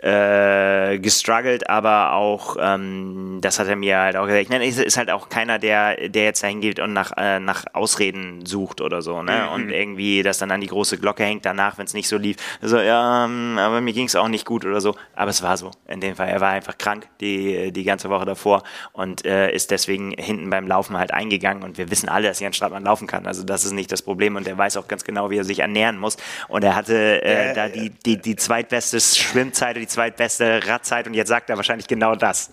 äh, 0.00 0.98
gestruggelt, 0.98 1.68
aber 1.68 2.12
auch, 2.12 2.56
ähm, 2.60 3.38
das 3.40 3.58
hat 3.58 3.68
er 3.68 3.76
mir 3.76 3.98
halt 3.98 4.16
auch 4.16 4.26
gesagt, 4.26 4.42
ich 4.42 4.48
nenne, 4.48 4.66
ist 4.66 4.96
halt 4.96 5.10
auch 5.10 5.28
keiner, 5.28 5.58
der, 5.58 6.08
der 6.08 6.24
jetzt 6.24 6.42
dahin 6.42 6.60
geht 6.60 6.78
und 6.78 6.92
nach, 6.92 7.12
äh, 7.16 7.40
nach 7.40 7.64
Ausreden 7.72 8.46
sucht 8.46 8.80
oder 8.80 9.02
so, 9.02 9.22
ne? 9.22 9.46
Mhm. 9.46 9.52
Und 9.54 9.70
irgendwie 9.70 10.22
das 10.22 10.38
dann 10.38 10.50
an 10.50 10.60
die 10.60 10.68
große 10.68 10.98
Glocke 10.98 11.24
hängt 11.24 11.44
danach, 11.44 11.78
wenn 11.78 11.86
es 11.86 11.94
nicht 11.94 12.08
so 12.08 12.16
lief. 12.16 12.36
So, 12.62 12.78
ja, 12.78 13.24
ähm, 13.24 13.58
aber 13.58 13.80
mir 13.80 13.92
ging 13.92 14.06
es 14.06 14.16
auch 14.16 14.28
nicht 14.28 14.46
gut 14.46 14.64
oder 14.64 14.80
so. 14.80 14.94
Aber 15.14 15.30
es 15.30 15.42
war 15.42 15.56
so. 15.56 15.70
In 15.88 16.00
dem 16.00 16.16
Fall, 16.16 16.28
er 16.28 16.40
war 16.40 16.50
einfach 16.50 16.78
krank 16.78 17.08
die, 17.20 17.72
die 17.72 17.84
ganze 17.84 18.10
Woche 18.10 18.24
davor 18.24 18.62
und 18.92 19.24
äh, 19.24 19.50
ist 19.52 19.70
deswegen 19.70 20.12
hinten 20.12 20.50
beim 20.50 20.66
Laufen 20.66 20.96
halt 20.96 21.12
eingegangen. 21.12 21.62
Und 21.62 21.78
wir 21.78 21.90
wissen 21.90 22.08
alle, 22.08 22.28
dass 22.28 22.40
Jan 22.40 22.52
Stadtmann 22.52 22.84
laufen 22.84 23.06
kann. 23.06 23.26
Also 23.26 23.42
das 23.44 23.64
ist 23.64 23.72
nicht 23.72 23.90
das 23.92 24.02
Problem 24.02 24.36
und 24.36 24.46
er 24.46 24.56
weiß 24.56 24.76
auch 24.76 24.88
ganz 24.88 25.04
genau, 25.04 25.30
wie 25.30 25.38
er 25.38 25.44
sich 25.44 25.60
ernähren 25.60 25.98
muss. 25.98 26.16
Und 26.48 26.64
er 26.64 26.74
hatte 26.74 27.22
äh, 27.22 27.54
da 27.54 27.68
die, 27.68 27.90
die, 27.90 28.20
die 28.20 28.36
zweitbeste 28.44 29.00
Schwimmzeit, 29.00 29.76
die 29.76 29.86
zweitbeste 29.86 30.60
Radzeit 30.66 31.06
und 31.06 31.14
jetzt 31.14 31.28
sagt 31.28 31.50
er 31.50 31.56
wahrscheinlich 31.56 31.86
genau 31.88 32.14
das. 32.14 32.50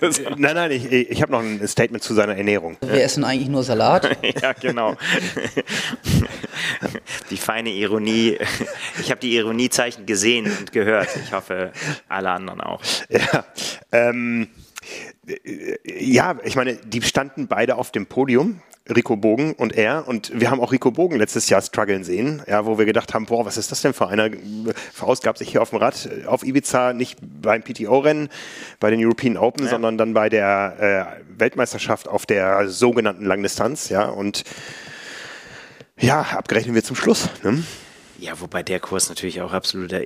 so. 0.00 0.22
Nein, 0.36 0.54
nein, 0.54 0.70
ich, 0.70 0.90
ich 0.90 1.22
habe 1.22 1.32
noch 1.32 1.40
ein 1.40 1.66
Statement 1.66 2.02
zu 2.02 2.14
seiner 2.14 2.36
Ernährung. 2.36 2.76
Wir 2.80 3.02
essen 3.02 3.24
eigentlich 3.24 3.48
nur 3.48 3.64
Salat. 3.64 4.16
ja, 4.42 4.52
genau. 4.52 4.96
die 7.30 7.36
feine 7.36 7.70
Ironie. 7.70 8.38
Ich 9.00 9.10
habe 9.10 9.20
die 9.20 9.34
Ironiezeichen 9.34 10.06
gesehen 10.06 10.46
und 10.58 10.72
gehört. 10.72 11.08
Ich 11.24 11.32
hoffe, 11.32 11.72
alle 12.08 12.30
anderen 12.30 12.60
auch. 12.60 12.80
Ja, 13.08 13.44
ähm, 13.92 14.48
ja, 15.84 16.36
ich 16.44 16.56
meine, 16.56 16.76
die 16.76 17.02
standen 17.02 17.48
beide 17.48 17.76
auf 17.76 17.90
dem 17.90 18.06
Podium. 18.06 18.60
Rico 18.94 19.16
Bogen 19.16 19.52
und 19.52 19.76
er. 19.76 20.08
Und 20.08 20.32
wir 20.34 20.50
haben 20.50 20.60
auch 20.60 20.72
Rico 20.72 20.90
Bogen 20.90 21.18
letztes 21.18 21.48
Jahr 21.48 21.60
strugglen 21.60 22.04
sehen, 22.04 22.42
ja, 22.46 22.64
wo 22.64 22.78
wir 22.78 22.86
gedacht 22.86 23.12
haben, 23.12 23.26
boah, 23.26 23.44
was 23.44 23.56
ist 23.56 23.70
das 23.70 23.82
denn 23.82 23.92
für 23.92 24.08
einer? 24.08 24.30
Verausgabt 24.92 25.38
sich 25.38 25.50
hier 25.50 25.62
auf 25.62 25.70
dem 25.70 25.78
Rad 25.78 26.08
auf 26.26 26.42
Ibiza, 26.42 26.94
nicht 26.94 27.18
beim 27.20 27.62
PTO-Rennen, 27.62 28.28
bei 28.80 28.90
den 28.90 29.04
European 29.04 29.36
Open, 29.36 29.64
ja. 29.64 29.70
sondern 29.70 29.98
dann 29.98 30.14
bei 30.14 30.28
der 30.28 31.18
äh, 31.18 31.38
Weltmeisterschaft 31.38 32.08
auf 32.08 32.24
der 32.24 32.68
sogenannten 32.68 33.26
Langdistanz, 33.26 33.90
ja. 33.90 34.08
Und 34.08 34.44
ja, 35.98 36.22
abgerechnet 36.22 36.74
wir 36.74 36.84
zum 36.84 36.96
Schluss. 36.96 37.28
Ne? 37.42 37.62
Ja, 38.18 38.40
wobei 38.40 38.64
der 38.64 38.80
Kurs 38.80 39.08
natürlich 39.08 39.40
auch 39.40 39.52
absoluter 39.52 40.00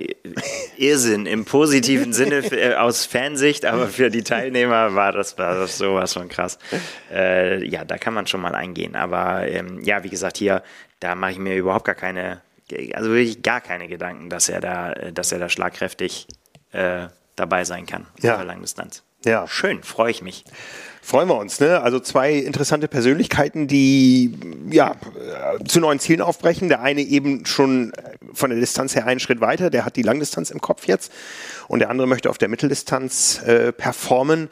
Irrsinn 0.77 1.25
im 1.25 1.45
positiven 1.45 2.13
Sinne 2.13 2.43
für, 2.43 2.59
äh, 2.59 2.75
aus 2.75 3.05
Fansicht, 3.05 3.65
aber 3.65 3.87
für 3.87 4.11
die 4.11 4.23
Teilnehmer 4.23 4.93
war 4.93 5.11
das, 5.11 5.37
war 5.39 5.55
das 5.55 5.79
sowas 5.79 6.13
von 6.13 6.29
krass. 6.29 6.59
Äh, 7.11 7.67
ja, 7.67 7.83
da 7.83 7.97
kann 7.97 8.13
man 8.13 8.27
schon 8.27 8.41
mal 8.41 8.53
eingehen. 8.53 8.95
Aber 8.95 9.47
ähm, 9.47 9.81
ja, 9.83 10.03
wie 10.03 10.09
gesagt, 10.09 10.37
hier, 10.37 10.61
da 10.99 11.15
mache 11.15 11.31
ich 11.31 11.39
mir 11.39 11.55
überhaupt 11.55 11.85
gar 11.85 11.95
keine, 11.95 12.41
also 12.93 13.09
wirklich 13.09 13.41
gar 13.41 13.61
keine 13.61 13.87
Gedanken, 13.87 14.29
dass 14.29 14.47
er 14.47 14.61
da, 14.61 14.93
dass 15.11 15.31
er 15.31 15.39
da 15.39 15.49
schlagkräftig 15.49 16.27
äh, 16.71 17.07
dabei 17.35 17.65
sein 17.65 17.87
kann 17.87 18.05
ja. 18.21 18.39
Langdistanz. 18.43 19.03
Ja. 19.25 19.47
Schön, 19.47 19.81
freue 19.83 20.11
ich 20.11 20.21
mich. 20.21 20.45
Freuen 21.05 21.27
wir 21.27 21.35
uns, 21.35 21.59
ne? 21.59 21.81
Also 21.81 21.99
zwei 21.99 22.31
interessante 22.31 22.87
Persönlichkeiten, 22.87 23.67
die 23.67 24.33
ja 24.71 24.95
zu 25.67 25.81
neuen 25.81 25.99
Zielen 25.99 26.21
aufbrechen. 26.21 26.69
Der 26.69 26.81
eine 26.81 27.01
eben 27.01 27.45
schon 27.45 27.91
von 28.33 28.51
der 28.51 28.59
Distanz 28.59 28.95
her 28.95 29.05
einen 29.05 29.19
Schritt 29.19 29.41
weiter, 29.41 29.69
der 29.69 29.83
hat 29.83 29.97
die 29.97 30.01
Langdistanz 30.01 30.49
im 30.49 30.61
Kopf 30.61 30.87
jetzt. 30.87 31.11
Und 31.67 31.79
der 31.79 31.89
andere 31.89 32.07
möchte 32.07 32.29
auf 32.29 32.37
der 32.37 32.47
Mitteldistanz 32.47 33.41
äh, 33.43 33.73
performen. 33.73 34.49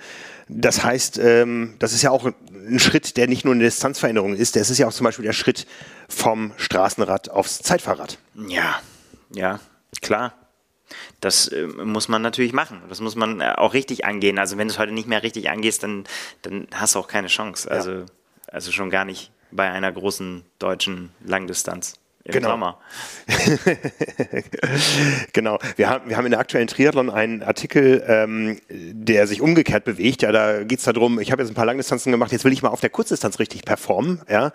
Das 0.49 0.83
heißt, 0.83 1.19
ähm, 1.19 1.75
das 1.79 1.93
ist 1.93 2.01
ja 2.01 2.11
auch 2.11 2.25
ein 2.25 2.79
Schritt, 2.79 3.15
der 3.15 3.29
nicht 3.29 3.45
nur 3.45 3.53
eine 3.53 3.63
Distanzveränderung 3.63 4.35
ist, 4.35 4.57
das 4.57 4.69
ist 4.69 4.77
ja 4.77 4.87
auch 4.89 4.93
zum 4.93 5.05
Beispiel 5.05 5.23
der 5.23 5.31
Schritt 5.31 5.65
vom 6.09 6.51
Straßenrad 6.57 7.29
aufs 7.29 7.59
Zeitfahrrad. 7.59 8.17
Ja, 8.49 8.81
ja, 9.33 9.61
klar. 10.01 10.33
Das 11.19 11.47
äh, 11.47 11.67
muss 11.67 12.07
man 12.07 12.21
natürlich 12.21 12.53
machen. 12.53 12.81
Das 12.89 13.01
muss 13.01 13.15
man 13.15 13.41
äh, 13.41 13.53
auch 13.57 13.73
richtig 13.73 14.05
angehen. 14.05 14.39
Also 14.39 14.57
wenn 14.57 14.67
du 14.67 14.73
es 14.73 14.79
heute 14.79 14.91
nicht 14.91 15.07
mehr 15.07 15.23
richtig 15.23 15.49
angehst, 15.49 15.83
dann, 15.83 16.05
dann 16.41 16.67
hast 16.73 16.95
du 16.95 16.99
auch 16.99 17.07
keine 17.07 17.27
Chance. 17.27 17.69
Also, 17.69 17.91
ja. 17.91 18.05
also 18.47 18.71
schon 18.71 18.89
gar 18.89 19.05
nicht 19.05 19.31
bei 19.51 19.69
einer 19.69 19.91
großen 19.91 20.43
deutschen 20.59 21.11
Langdistanz. 21.25 21.95
Im 22.23 22.33
genau. 22.33 22.49
Sommer. 22.49 22.79
genau. 25.33 25.57
Wir 25.75 25.89
haben, 25.89 26.07
wir 26.07 26.17
haben 26.17 26.25
in 26.25 26.31
der 26.31 26.39
aktuellen 26.39 26.67
Triathlon 26.67 27.09
einen 27.09 27.41
Artikel, 27.41 28.03
ähm, 28.07 28.59
der 28.69 29.25
sich 29.25 29.41
umgekehrt 29.41 29.85
bewegt. 29.85 30.21
Ja, 30.21 30.31
da 30.31 30.63
geht 30.63 30.79
es 30.79 30.85
darum, 30.85 31.19
ich 31.19 31.31
habe 31.31 31.41
jetzt 31.41 31.51
ein 31.51 31.55
paar 31.55 31.65
Langdistanzen 31.65 32.11
gemacht, 32.11 32.31
jetzt 32.31 32.45
will 32.45 32.53
ich 32.53 32.61
mal 32.61 32.69
auf 32.69 32.79
der 32.79 32.91
Kurzdistanz 32.91 33.39
richtig 33.39 33.65
performen. 33.65 34.21
Ja. 34.29 34.51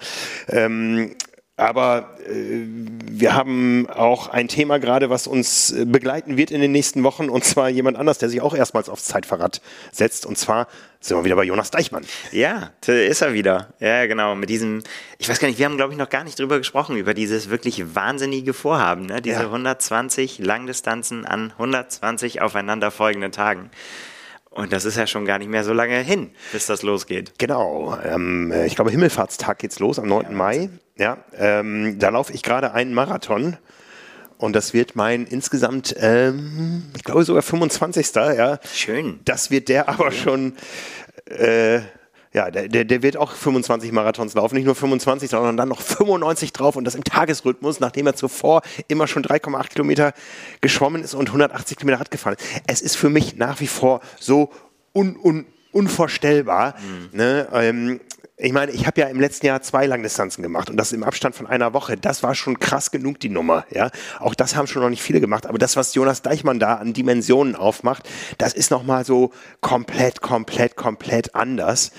Ähm, 0.49 1.17
aber 1.57 2.19
äh, 2.29 2.67
wir 3.11 3.35
haben 3.35 3.89
auch 3.89 4.29
ein 4.29 4.47
Thema 4.47 4.79
gerade, 4.79 5.09
was 5.09 5.27
uns 5.27 5.73
äh, 5.73 5.87
begleiten 5.87 6.37
wird 6.37 6.51
in 6.51 6.61
den 6.61 6.71
nächsten 6.71 7.03
Wochen, 7.03 7.31
und 7.31 7.45
zwar 7.45 7.71
jemand 7.71 7.97
anders, 7.97 8.19
der 8.19 8.29
sich 8.29 8.43
auch 8.43 8.55
erstmals 8.55 8.91
aufs 8.91 9.05
Zeitfahrrad 9.05 9.63
setzt. 9.91 10.27
Und 10.27 10.37
zwar 10.37 10.69
sind 11.01 11.17
wir 11.17 11.25
wieder 11.25 11.37
bei 11.37 11.45
Jonas 11.45 11.71
Deichmann. 11.71 12.05
Ja, 12.31 12.73
ist 12.87 13.23
er 13.23 13.33
wieder. 13.33 13.73
Ja, 13.81 14.07
genau. 14.07 14.35
Mit 14.35 14.51
diesem, 14.51 14.83
ich 15.17 15.31
weiß 15.31 15.39
gar 15.39 15.49
nicht, 15.49 15.59
wir 15.59 15.65
haben, 15.65 15.79
glaube 15.79 15.95
ich, 15.95 15.99
noch 15.99 16.11
gar 16.11 16.25
nicht 16.25 16.39
drüber 16.39 16.59
gesprochen, 16.59 16.97
über 16.99 17.15
dieses 17.15 17.49
wirklich 17.49 17.95
wahnsinnige 17.95 18.53
Vorhaben, 18.53 19.07
ne? 19.07 19.23
diese 19.23 19.41
ja. 19.41 19.47
120 19.47 20.39
Langdistanzen 20.39 21.25
an 21.25 21.53
120 21.53 22.43
aufeinanderfolgenden 22.43 23.33
Tagen. 23.33 23.71
Und 24.51 24.73
das 24.73 24.85
ist 24.85 24.97
ja 24.97 25.07
schon 25.07 25.25
gar 25.25 25.39
nicht 25.39 25.51
mehr 25.51 25.65
so 25.65 25.73
lange 25.73 25.99
hin, 26.01 26.31
bis 26.53 26.67
das 26.67 26.83
losgeht. 26.83 27.39
Genau. 27.39 27.97
Ähm, 28.05 28.53
ich 28.67 28.75
glaube, 28.75 28.91
Himmelfahrtstag 28.91 29.59
geht's 29.59 29.79
los 29.79 29.99
am 29.99 30.09
9. 30.09 30.25
Ja, 30.25 30.31
Mai. 30.31 30.71
Ja, 30.97 31.19
ähm, 31.37 31.99
da 31.99 32.09
laufe 32.09 32.33
ich 32.33 32.43
gerade 32.43 32.73
einen 32.73 32.95
Marathon. 32.95 33.57
Und 34.39 34.55
das 34.55 34.75
wird 34.75 34.97
mein 34.97 35.27
insgesamt, 35.27 35.95
ähm, 35.99 36.85
ich 36.95 37.05
glaube 37.05 37.25
sogar 37.25 37.43
25. 37.43 38.15
Ja. 38.15 38.59
Schön. 38.73 39.21
Das 39.25 39.51
wird 39.51 39.69
der 39.69 39.89
aber 39.89 40.13
schon 40.13 40.55
äh, 41.27 41.81
ja, 42.37 42.51
der, 42.51 42.69
der, 42.69 42.85
der 42.85 43.03
wird 43.03 43.17
auch 43.17 43.33
25 43.33 43.93
Marathons 43.93 44.35
laufen, 44.35 44.57
nicht 44.57 44.67
nur 44.67 44.75
25, 44.75 45.31
sondern 45.31 45.57
dann 45.57 45.71
noch 45.71 45.81
95 45.81 46.53
drauf 46.53 46.77
und 46.77 46.85
das 46.85 46.95
im 46.95 47.03
Tagesrhythmus, 47.03 47.81
nachdem 47.81 48.07
er 48.07 48.15
zuvor 48.15 48.61
immer 48.89 49.07
schon 49.07 49.25
3,8 49.25 49.69
Kilometer 49.71 50.13
geschwommen 50.61 51.03
ist 51.03 51.15
und 51.15 51.29
180 51.29 51.79
Kilometer 51.79 52.01
Rad 52.01 52.11
gefahren 52.11 52.37
ist. 52.39 52.63
Es 52.67 52.83
ist 52.83 52.97
für 52.97 53.09
mich 53.09 53.37
nach 53.37 53.61
wie 53.61 53.67
vor 53.67 54.03
so 54.21 54.53
un, 54.95 55.17
un, 55.17 55.47
unvorstellbar. 55.73 56.75
Mhm. 56.79 57.17
Ne? 57.17 57.49
Ähm, 57.55 58.01
ich 58.39 58.53
meine, 58.53 58.71
ich 58.73 58.87
habe 58.87 59.01
ja 59.01 59.07
im 59.07 59.19
letzten 59.19 59.47
Jahr 59.47 59.63
zwei 59.63 59.87
Langdistanzen 59.87 60.43
gemacht 60.43 60.69
und 60.69 60.77
das 60.77 60.93
im 60.93 61.03
Abstand 61.03 61.35
von 61.35 61.47
einer 61.47 61.73
Woche. 61.73 61.97
Das 61.97 62.23
war 62.23 62.35
schon 62.35 62.59
krass 62.59 62.91
genug, 62.91 63.19
die 63.19 63.31
Nummer. 63.31 63.65
Ja, 63.71 63.91
auch 64.21 64.35
das 64.35 64.57
haben 64.57 64.67
schon 64.67 64.83
noch 64.83 64.91
nicht 64.91 65.03
viele 65.03 65.21
gemacht. 65.21 65.47
Aber 65.47 65.57
das, 65.57 65.75
was 65.77 65.95
Jonas 65.95 66.21
Deichmann 66.21 66.59
da 66.59 66.75
an 66.75 66.93
Dimensionen 66.93 67.57
aufmacht, 67.57 68.07
das 68.37 68.53
ist 68.53 68.71
noch 68.71 68.83
mal 68.83 69.07
so 69.07 69.33
komplett, 69.63 70.21
komplett, 70.21 70.77
komplett 70.77 71.35
anders. 71.35 71.93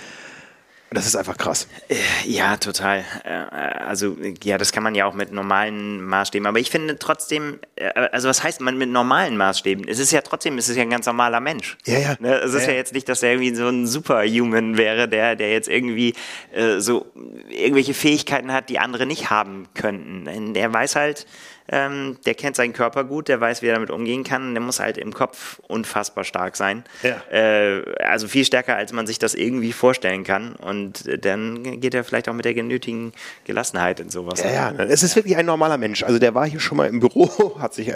Das 0.90 1.06
ist 1.06 1.16
einfach 1.18 1.38
krass. 1.38 1.68
Äh, 1.90 1.96
ja, 2.26 2.56
total. 2.56 3.04
Äh, 3.26 3.30
also, 3.30 4.16
ja, 4.44 4.58
das 4.58 4.72
kann 4.72 4.84
man 4.84 4.96
ja 4.96 5.06
auch 5.06 5.14
mit 5.14 5.34
normalen 5.34 6.02
Maßstäben. 6.04 6.48
Aber 6.48 6.60
ich 6.60 6.70
finde 6.70 6.98
trotzdem, 6.98 7.60
äh, 7.76 7.90
also 8.12 8.30
was 8.30 8.42
heißt 8.42 8.62
man 8.62 8.78
mit 8.78 8.90
normalen 8.90 9.36
Maßstäben? 9.36 9.86
Es 9.88 10.00
ist 10.00 10.12
ja 10.12 10.22
trotzdem, 10.22 10.58
es 10.58 10.70
ist 10.70 10.78
ja 10.78 10.84
ein 10.84 10.90
ganz 10.90 11.06
normaler 11.06 11.42
Mensch. 11.42 11.78
Ja, 11.86 12.00
ja. 12.00 12.16
Ne, 12.20 12.36
es 12.36 12.54
ist 12.54 12.68
ja, 12.68 12.72
ja, 12.72 12.78
jetzt 12.78 12.94
nicht, 12.94 13.10
dass 13.10 13.22
er 13.22 13.32
irgendwie 13.32 13.54
so 13.56 13.68
ein 13.68 13.86
Superhuman 13.86 14.78
wäre, 14.78 15.10
der, 15.10 15.36
der 15.36 15.52
jetzt 15.52 15.68
irgendwie 15.68 16.14
äh, 16.54 16.80
so 16.80 17.06
irgendwelche 17.50 17.94
Fähigkeiten 17.94 18.54
hat, 18.54 18.70
die 18.70 18.80
andere 18.80 19.06
nicht 19.06 19.30
haben 19.30 19.68
könnten. 19.74 20.56
Er 20.56 20.74
weiß 20.74 20.96
halt, 20.96 21.26
ähm, 21.70 22.18
der 22.26 22.36
kennt 22.36 22.56
seinen 22.56 22.74
Körper 22.74 23.04
gut, 23.04 23.28
der 23.28 23.42
weiß, 23.42 23.62
wie 23.62 23.68
er 23.68 23.76
damit 23.76 23.92
umgehen 23.92 24.24
kann. 24.24 24.54
Der 24.54 24.62
muss 24.62 24.80
halt 24.80 24.98
im 24.98 25.14
Kopf 25.14 25.60
unfassbar 25.68 26.24
stark 26.24 26.56
sein. 26.56 26.84
Ja. 27.04 27.22
Äh, 27.32 27.84
also 28.04 28.28
viel 28.28 28.46
stärker, 28.46 28.76
als 28.76 28.94
man 28.94 29.08
sich 29.08 29.20
das 29.20 29.34
irgendwie 29.34 29.74
vorstellen 29.74 30.24
kann. 30.24 30.56
Und 30.56 31.04
dann 31.26 31.80
geht 31.80 31.94
er 31.94 32.04
vielleicht 32.04 32.30
auch 32.30 32.34
mit 32.34 32.46
der 32.46 32.54
genötigen 32.54 33.14
Gelassenheit 33.46 34.00
in 34.00 34.10
sowas. 34.10 34.42
Ja, 34.44 34.72
ja, 34.72 34.72
es 34.72 35.04
ist 35.04 35.16
wirklich 35.16 35.36
ein 35.36 35.46
normaler 35.46 35.78
Mensch. 35.78 36.04
Also 36.04 36.20
der 36.20 36.34
war 36.36 36.48
hier 36.48 36.60
schon 36.60 36.78
mal 36.78 36.88
im 36.88 37.00
Büro, 37.00 37.30
hat 37.60 37.74
sich 37.74 37.88
ja. 37.88 37.96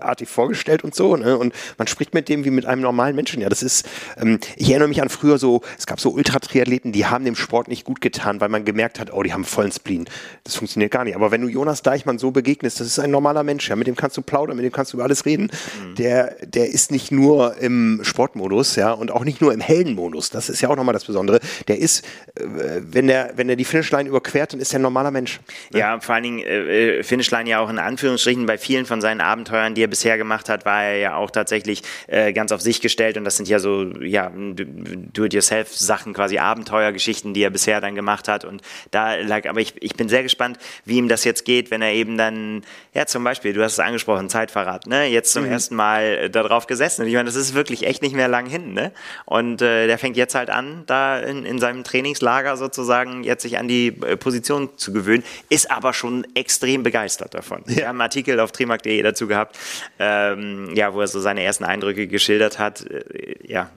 artig 0.00 0.28
vorgestellt 0.28 0.84
und 0.84 0.94
so. 0.94 1.16
Ne? 1.16 1.36
Und 1.36 1.54
man 1.78 1.86
spricht 1.86 2.14
mit 2.14 2.28
dem 2.28 2.44
wie 2.44 2.50
mit 2.50 2.66
einem 2.66 2.82
normalen 2.82 3.14
Menschen. 3.14 3.42
Ja, 3.42 3.48
das 3.48 3.62
ist, 3.62 3.88
ähm, 4.16 4.38
ich 4.56 4.70
erinnere 4.70 4.88
mich 4.88 5.02
an 5.02 5.08
früher 5.08 5.38
so, 5.38 5.62
es 5.78 5.86
gab 5.86 6.00
so 6.00 6.10
Ultratriathleten, 6.10 6.92
die 6.92 7.06
haben 7.06 7.24
dem 7.24 7.36
Sport 7.36 7.68
nicht 7.68 7.84
gut 7.84 8.00
getan, 8.00 8.40
weil 8.40 8.48
man 8.48 8.64
gemerkt 8.64 8.98
hat, 8.98 9.12
oh, 9.12 9.22
die 9.22 9.32
haben 9.32 9.44
vollen 9.44 9.72
Spleen. 9.72 10.06
Das 10.44 10.56
funktioniert 10.56 10.90
gar 10.90 11.04
nicht. 11.04 11.14
Aber 11.14 11.30
wenn 11.30 11.42
du 11.42 11.48
Jonas 11.48 11.82
Deichmann 11.82 12.18
so 12.18 12.30
begegnest, 12.30 12.80
das 12.80 12.86
ist 12.86 12.98
ein 13.02 13.10
normaler 13.10 13.42
Mensch, 13.42 13.68
ja, 13.68 13.76
mit 13.76 13.86
dem 13.86 13.96
kannst 13.96 14.16
du 14.16 14.22
plaudern, 14.22 14.56
mit 14.56 14.64
dem 14.64 14.72
kannst 14.72 14.92
du 14.92 14.96
über 14.96 15.04
alles 15.04 15.26
reden. 15.26 15.44
Mhm. 15.44 15.94
Der, 15.96 16.36
der 16.42 16.68
ist 16.70 16.90
nicht 16.90 17.12
nur 17.12 17.56
im 17.58 18.00
Sportmodus, 18.02 18.76
ja, 18.76 18.92
und 18.92 19.10
auch 19.10 19.24
nicht 19.24 19.40
nur 19.40 19.52
im 19.52 19.60
Heldenmodus. 19.60 20.30
Das 20.30 20.48
ist 20.48 20.60
ja 20.60 20.68
auch 20.68 20.76
nochmal 20.76 20.92
das 20.94 21.04
Besondere. 21.04 21.40
Der 21.68 21.78
ist, 21.78 22.04
äh, 22.34 22.44
wenn 22.80 23.06
der, 23.06 23.32
wenn 23.36 23.48
der 23.48 23.56
die 23.56 23.64
Finishline 23.64 24.08
überquert, 24.08 24.52
dann 24.52 24.60
ist 24.60 24.72
er 24.72 24.78
ein 24.78 24.82
normaler 24.82 25.10
Mensch. 25.10 25.40
Ne? 25.70 25.80
Ja, 25.80 26.00
vor 26.00 26.14
allen 26.14 26.24
Dingen 26.24 26.38
äh, 26.40 26.98
äh, 26.98 27.02
Finishline 27.02 27.48
ja 27.48 27.60
auch 27.60 27.70
in 27.70 27.78
Anführungsstrichen 27.78 28.46
bei 28.46 28.58
vielen 28.58 28.86
von 28.86 29.00
seinen 29.00 29.20
Abenteuern, 29.20 29.74
die 29.74 29.82
er 29.82 29.88
bisher 29.88 30.18
gemacht 30.18 30.48
hat, 30.48 30.64
war 30.64 30.84
er 30.84 30.98
ja 30.98 31.16
auch 31.16 31.30
tatsächlich 31.30 31.82
äh, 32.06 32.32
ganz 32.32 32.52
auf 32.52 32.60
sich 32.60 32.80
gestellt 32.80 33.16
und 33.16 33.24
das 33.24 33.36
sind 33.36 33.48
ja 33.48 33.58
so, 33.58 33.84
ja, 34.00 34.30
Do-it-yourself-Sachen, 34.32 36.12
quasi 36.14 36.38
Abenteuergeschichten, 36.38 37.34
die 37.34 37.42
er 37.42 37.50
bisher 37.50 37.80
dann 37.80 37.94
gemacht 37.94 38.28
hat 38.28 38.44
und 38.44 38.62
da 38.90 39.16
lag, 39.16 39.48
aber 39.48 39.60
ich, 39.60 39.74
ich 39.80 39.94
bin 39.94 40.08
sehr 40.08 40.22
gespannt, 40.22 40.58
wie 40.84 40.96
ihm 40.96 41.08
das 41.08 41.24
jetzt 41.24 41.44
geht, 41.44 41.70
wenn 41.70 41.82
er 41.82 41.92
eben 41.92 42.16
dann, 42.16 42.62
ja, 42.94 43.06
zum 43.06 43.24
Beispiel, 43.24 43.54
du 43.54 43.62
hast 43.62 43.72
es 43.72 43.78
angesprochen, 43.78 44.28
Zeitverrat, 44.28 44.86
ne? 44.86 45.06
Jetzt 45.06 45.32
zum 45.32 45.44
mhm. 45.44 45.52
ersten 45.52 45.74
Mal 45.76 46.02
äh, 46.02 46.30
darauf 46.30 46.66
gesessen. 46.66 47.02
Und 47.02 47.08
ich 47.08 47.14
meine, 47.14 47.24
das 47.24 47.36
ist 47.36 47.54
wirklich 47.54 47.86
echt 47.86 48.02
nicht 48.02 48.14
mehr 48.14 48.28
lang 48.28 48.44
hin, 48.44 48.74
ne? 48.74 48.92
Und 49.24 49.62
äh, 49.62 49.86
der 49.86 49.96
fängt 49.96 50.18
jetzt 50.18 50.34
halt 50.34 50.50
an, 50.50 50.82
da 50.86 51.18
in, 51.18 51.46
in 51.46 51.58
seinem 51.58 51.84
Trainingslager 51.84 52.58
sozusagen 52.58 53.24
jetzt 53.24 53.42
sich 53.42 53.56
an 53.56 53.66
die 53.66 53.88
äh, 54.02 54.18
Position 54.18 54.68
zu 54.76 54.92
gewöhnen, 54.92 55.24
ist 55.48 55.70
aber 55.70 55.94
schon 55.94 56.26
extrem 56.34 56.82
begeistert 56.82 57.32
davon. 57.32 57.62
Ja. 57.66 57.76
Wir 57.76 57.88
haben 57.88 57.96
einen 57.96 58.02
Artikel 58.02 58.38
auf 58.40 58.52
trimark.de 58.52 59.00
dazu 59.00 59.26
gehabt, 59.26 59.58
ähm, 59.98 60.74
ja, 60.74 60.92
wo 60.92 61.00
er 61.00 61.06
so 61.06 61.18
seine 61.18 61.42
ersten 61.42 61.64
Eindrücke 61.64 62.06
geschildert 62.06 62.58
hat. 62.58 62.84
Äh, 62.84 63.36
ja, 63.42 63.70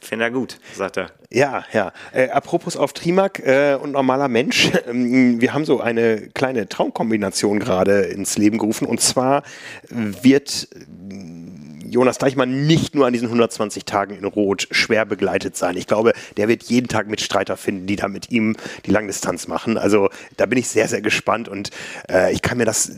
Finde 0.00 0.24
er 0.26 0.30
gut, 0.30 0.58
sagt 0.74 0.96
er. 0.96 1.10
Ja, 1.30 1.64
ja. 1.72 1.92
Äh, 2.12 2.30
apropos 2.30 2.76
auf 2.76 2.92
Trimark 2.92 3.38
äh, 3.40 3.76
und 3.80 3.92
normaler 3.92 4.28
Mensch. 4.28 4.70
Ähm, 4.90 5.40
wir 5.40 5.52
haben 5.52 5.66
so 5.66 5.80
eine 5.80 6.28
kleine 6.28 6.68
Traumkombination 6.68 7.58
gerade 7.58 8.02
ins 8.02 8.38
Leben 8.38 8.56
gerufen. 8.56 8.86
Und 8.86 9.00
zwar 9.00 9.42
wird 9.90 10.68
Jonas 11.90 12.18
Deichmann 12.18 12.66
nicht 12.66 12.94
nur 12.94 13.06
an 13.06 13.12
diesen 13.12 13.26
120 13.26 13.84
Tagen 13.84 14.16
in 14.16 14.24
Rot 14.24 14.68
schwer 14.70 15.04
begleitet 15.04 15.56
sein. 15.56 15.76
Ich 15.76 15.86
glaube, 15.86 16.12
der 16.36 16.48
wird 16.48 16.62
jeden 16.64 16.88
Tag 16.88 17.08
Mitstreiter 17.08 17.56
finden, 17.56 17.86
die 17.86 17.96
da 17.96 18.08
mit 18.08 18.30
ihm 18.30 18.56
die 18.86 18.90
Langdistanz 18.90 19.48
machen. 19.48 19.76
Also 19.76 20.08
da 20.36 20.46
bin 20.46 20.58
ich 20.58 20.68
sehr, 20.68 20.88
sehr 20.88 21.00
gespannt 21.00 21.48
und 21.48 21.70
äh, 22.08 22.32
ich 22.32 22.42
kann 22.42 22.58
mir 22.58 22.64
das 22.64 22.92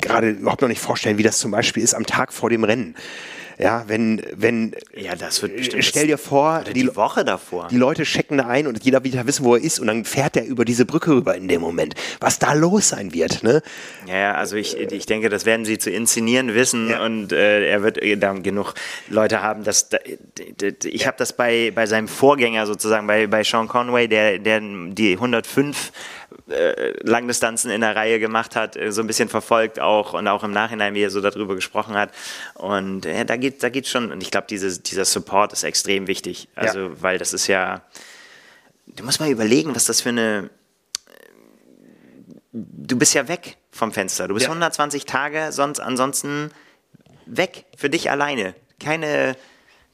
gerade 0.00 0.30
überhaupt 0.30 0.62
noch 0.62 0.68
nicht 0.68 0.80
vorstellen, 0.80 1.18
wie 1.18 1.22
das 1.22 1.38
zum 1.38 1.50
Beispiel 1.50 1.82
ist 1.82 1.94
am 1.94 2.06
Tag 2.06 2.32
vor 2.32 2.48
dem 2.48 2.64
Rennen. 2.64 2.94
Ja, 3.58 3.84
wenn, 3.88 4.22
wenn, 4.36 4.72
ja, 4.94 5.16
das 5.16 5.42
wird 5.42 5.56
bestimmt 5.56 5.84
stell 5.84 6.06
dir 6.06 6.18
vor, 6.18 6.62
die, 6.62 6.74
die, 6.74 6.96
Woche 6.96 7.24
davor. 7.24 7.66
Die 7.68 7.76
Leute 7.76 8.04
checken 8.04 8.38
da 8.38 8.46
ein 8.46 8.68
und 8.68 8.84
jeder 8.84 9.02
wieder 9.02 9.26
wissen, 9.26 9.44
wo 9.44 9.56
er 9.56 9.62
ist 9.62 9.80
und 9.80 9.88
dann 9.88 10.04
fährt 10.04 10.36
er 10.36 10.44
über 10.44 10.64
diese 10.64 10.84
Brücke 10.84 11.10
rüber 11.10 11.34
in 11.34 11.48
dem 11.48 11.60
Moment. 11.60 11.94
Was 12.20 12.38
da 12.38 12.52
los 12.52 12.90
sein 12.90 13.12
wird, 13.12 13.42
ne? 13.42 13.62
Ja, 14.06 14.34
also 14.34 14.54
ich, 14.54 14.76
ich 14.76 15.06
denke, 15.06 15.28
das 15.28 15.44
werden 15.44 15.64
sie 15.64 15.78
zu 15.78 15.90
inszenieren 15.90 16.54
wissen 16.54 16.90
ja. 16.90 17.04
und 17.04 17.32
äh, 17.32 17.68
er 17.68 17.82
wird 17.82 17.98
äh, 17.98 18.16
dann 18.16 18.44
genug 18.44 18.74
Leute 19.08 19.42
haben, 19.42 19.64
dass 19.64 19.88
ich 20.84 21.06
habe 21.06 21.16
das 21.18 21.32
bei, 21.32 21.72
bei 21.74 21.86
seinem 21.86 22.06
Vorgänger 22.06 22.66
sozusagen, 22.66 23.08
bei, 23.08 23.26
bei 23.26 23.42
Sean 23.42 23.66
Conway, 23.66 24.06
der, 24.06 24.38
der 24.38 24.60
die 24.60 25.14
105 25.14 25.92
äh, 26.48 26.92
Langdistanzen 27.02 27.70
in 27.70 27.80
der 27.80 27.96
Reihe 27.96 28.20
gemacht 28.20 28.56
hat, 28.56 28.76
äh, 28.76 28.92
so 28.92 29.00
ein 29.00 29.06
bisschen 29.06 29.28
verfolgt 29.28 29.80
auch 29.80 30.14
und 30.14 30.28
auch 30.28 30.44
im 30.44 30.50
Nachhinein, 30.50 30.94
wie 30.94 31.02
er 31.02 31.10
so 31.10 31.20
darüber 31.20 31.54
gesprochen 31.54 31.94
hat. 31.94 32.10
Und 32.54 33.06
äh, 33.06 33.24
da 33.24 33.36
geht 33.36 33.62
da 33.62 33.68
geht's 33.68 33.88
schon, 33.88 34.12
und 34.12 34.22
ich 34.22 34.30
glaube, 34.30 34.46
dieser 34.48 35.04
Support 35.04 35.52
ist 35.52 35.62
extrem 35.62 36.06
wichtig. 36.06 36.48
Also, 36.54 36.80
ja. 36.80 37.02
weil 37.02 37.18
das 37.18 37.32
ist 37.32 37.46
ja, 37.46 37.82
du 38.86 39.04
musst 39.04 39.20
mal 39.20 39.30
überlegen, 39.30 39.74
was 39.74 39.84
das 39.84 40.00
für 40.00 40.10
eine, 40.10 40.50
du 42.52 42.98
bist 42.98 43.14
ja 43.14 43.28
weg 43.28 43.56
vom 43.70 43.92
Fenster. 43.92 44.28
Du 44.28 44.34
bist 44.34 44.44
ja. 44.44 44.50
120 44.50 45.04
Tage, 45.04 45.52
sonst 45.52 45.80
ansonsten 45.80 46.50
weg 47.26 47.64
für 47.76 47.90
dich 47.90 48.10
alleine. 48.10 48.54
Keine 48.80 49.36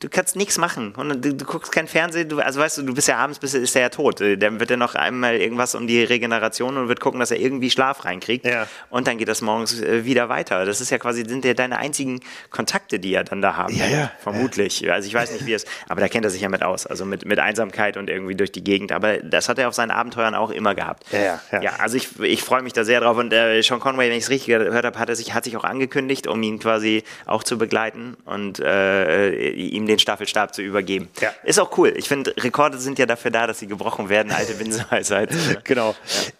du 0.00 0.08
kannst 0.08 0.36
nichts 0.36 0.58
machen 0.58 0.92
und 0.96 1.24
du, 1.24 1.34
du, 1.34 1.44
guckst 1.44 1.72
kein 1.72 1.88
Fernsehen, 1.88 2.28
du, 2.28 2.38
also 2.40 2.60
weißt 2.60 2.78
du, 2.78 2.82
du 2.82 2.94
bist 2.94 3.08
ja 3.08 3.16
abends, 3.16 3.38
bist, 3.38 3.54
ist 3.54 3.74
er 3.74 3.82
ja 3.82 3.88
tot. 3.88 4.20
Dann 4.20 4.60
wird 4.60 4.70
er 4.70 4.76
noch 4.76 4.94
einmal 4.94 5.36
irgendwas 5.36 5.74
um 5.74 5.86
die 5.86 6.02
Regeneration 6.02 6.76
und 6.76 6.88
wird 6.88 7.00
gucken, 7.00 7.20
dass 7.20 7.30
er 7.30 7.38
irgendwie 7.38 7.70
Schlaf 7.70 8.04
reinkriegt 8.04 8.44
ja. 8.44 8.66
und 8.90 9.06
dann 9.06 9.18
geht 9.18 9.28
das 9.28 9.40
morgens 9.40 9.80
äh, 9.80 10.04
wieder 10.04 10.28
weiter. 10.28 10.64
Das 10.64 10.80
ist 10.80 10.90
ja 10.90 10.98
quasi, 10.98 11.24
sind 11.26 11.44
ja 11.44 11.54
deine 11.54 11.78
einzigen 11.78 12.20
Kontakte, 12.50 12.98
die 12.98 13.14
er 13.14 13.24
dann 13.24 13.40
da 13.40 13.56
haben. 13.56 13.74
Ja, 13.74 13.86
ja. 13.86 14.12
Vermutlich. 14.20 14.80
Ja. 14.80 14.94
Also 14.94 15.08
ich 15.08 15.14
weiß 15.14 15.32
nicht, 15.32 15.46
wie 15.46 15.54
es, 15.54 15.64
aber 15.88 16.00
da 16.00 16.08
kennt 16.08 16.24
er 16.24 16.30
sich 16.30 16.42
ja 16.42 16.48
mit 16.48 16.62
aus, 16.62 16.86
also 16.86 17.04
mit, 17.04 17.24
mit 17.24 17.38
Einsamkeit 17.38 17.96
und 17.96 18.10
irgendwie 18.10 18.34
durch 18.34 18.52
die 18.52 18.64
Gegend. 18.64 18.92
Aber 18.92 19.18
das 19.18 19.48
hat 19.48 19.58
er 19.58 19.68
auf 19.68 19.74
seinen 19.74 19.90
Abenteuern 19.90 20.34
auch 20.34 20.50
immer 20.50 20.74
gehabt. 20.74 21.04
Ja, 21.12 21.20
ja. 21.20 21.40
Ja, 21.52 21.62
ja 21.62 21.72
also 21.78 21.96
ich, 21.96 22.20
ich 22.20 22.42
freue 22.42 22.62
mich 22.62 22.72
da 22.72 22.84
sehr 22.84 23.00
drauf 23.00 23.16
und 23.16 23.32
äh, 23.32 23.62
Sean 23.62 23.80
Conway, 23.80 24.10
wenn 24.10 24.18
ich 24.18 24.24
es 24.24 24.30
richtig 24.30 24.48
gehört 24.48 24.84
habe, 24.84 24.98
hat 24.98 25.08
er 25.08 25.16
sich, 25.16 25.34
hat 25.34 25.44
sich 25.44 25.56
auch 25.56 25.64
angekündigt, 25.64 26.26
um 26.26 26.42
ihn 26.42 26.58
quasi 26.58 27.04
auch 27.26 27.42
zu 27.42 27.56
begleiten 27.56 28.16
und 28.24 28.60
äh, 28.60 29.50
ihm 29.50 29.86
den 29.86 29.93
Staffelstab 30.00 30.54
zu 30.54 30.62
übergeben. 30.62 31.08
Ja. 31.20 31.30
Ist 31.44 31.58
auch 31.58 31.76
cool. 31.78 31.94
Ich 31.96 32.08
finde, 32.08 32.34
Rekorde 32.38 32.78
sind 32.78 32.98
ja 32.98 33.06
dafür 33.06 33.30
da, 33.30 33.46
dass 33.46 33.58
sie 33.58 33.66
gebrochen 33.66 34.08
werden, 34.08 34.32
alte 34.32 34.54
Binsenweisheit. 34.58 35.30
genau. 35.64 35.94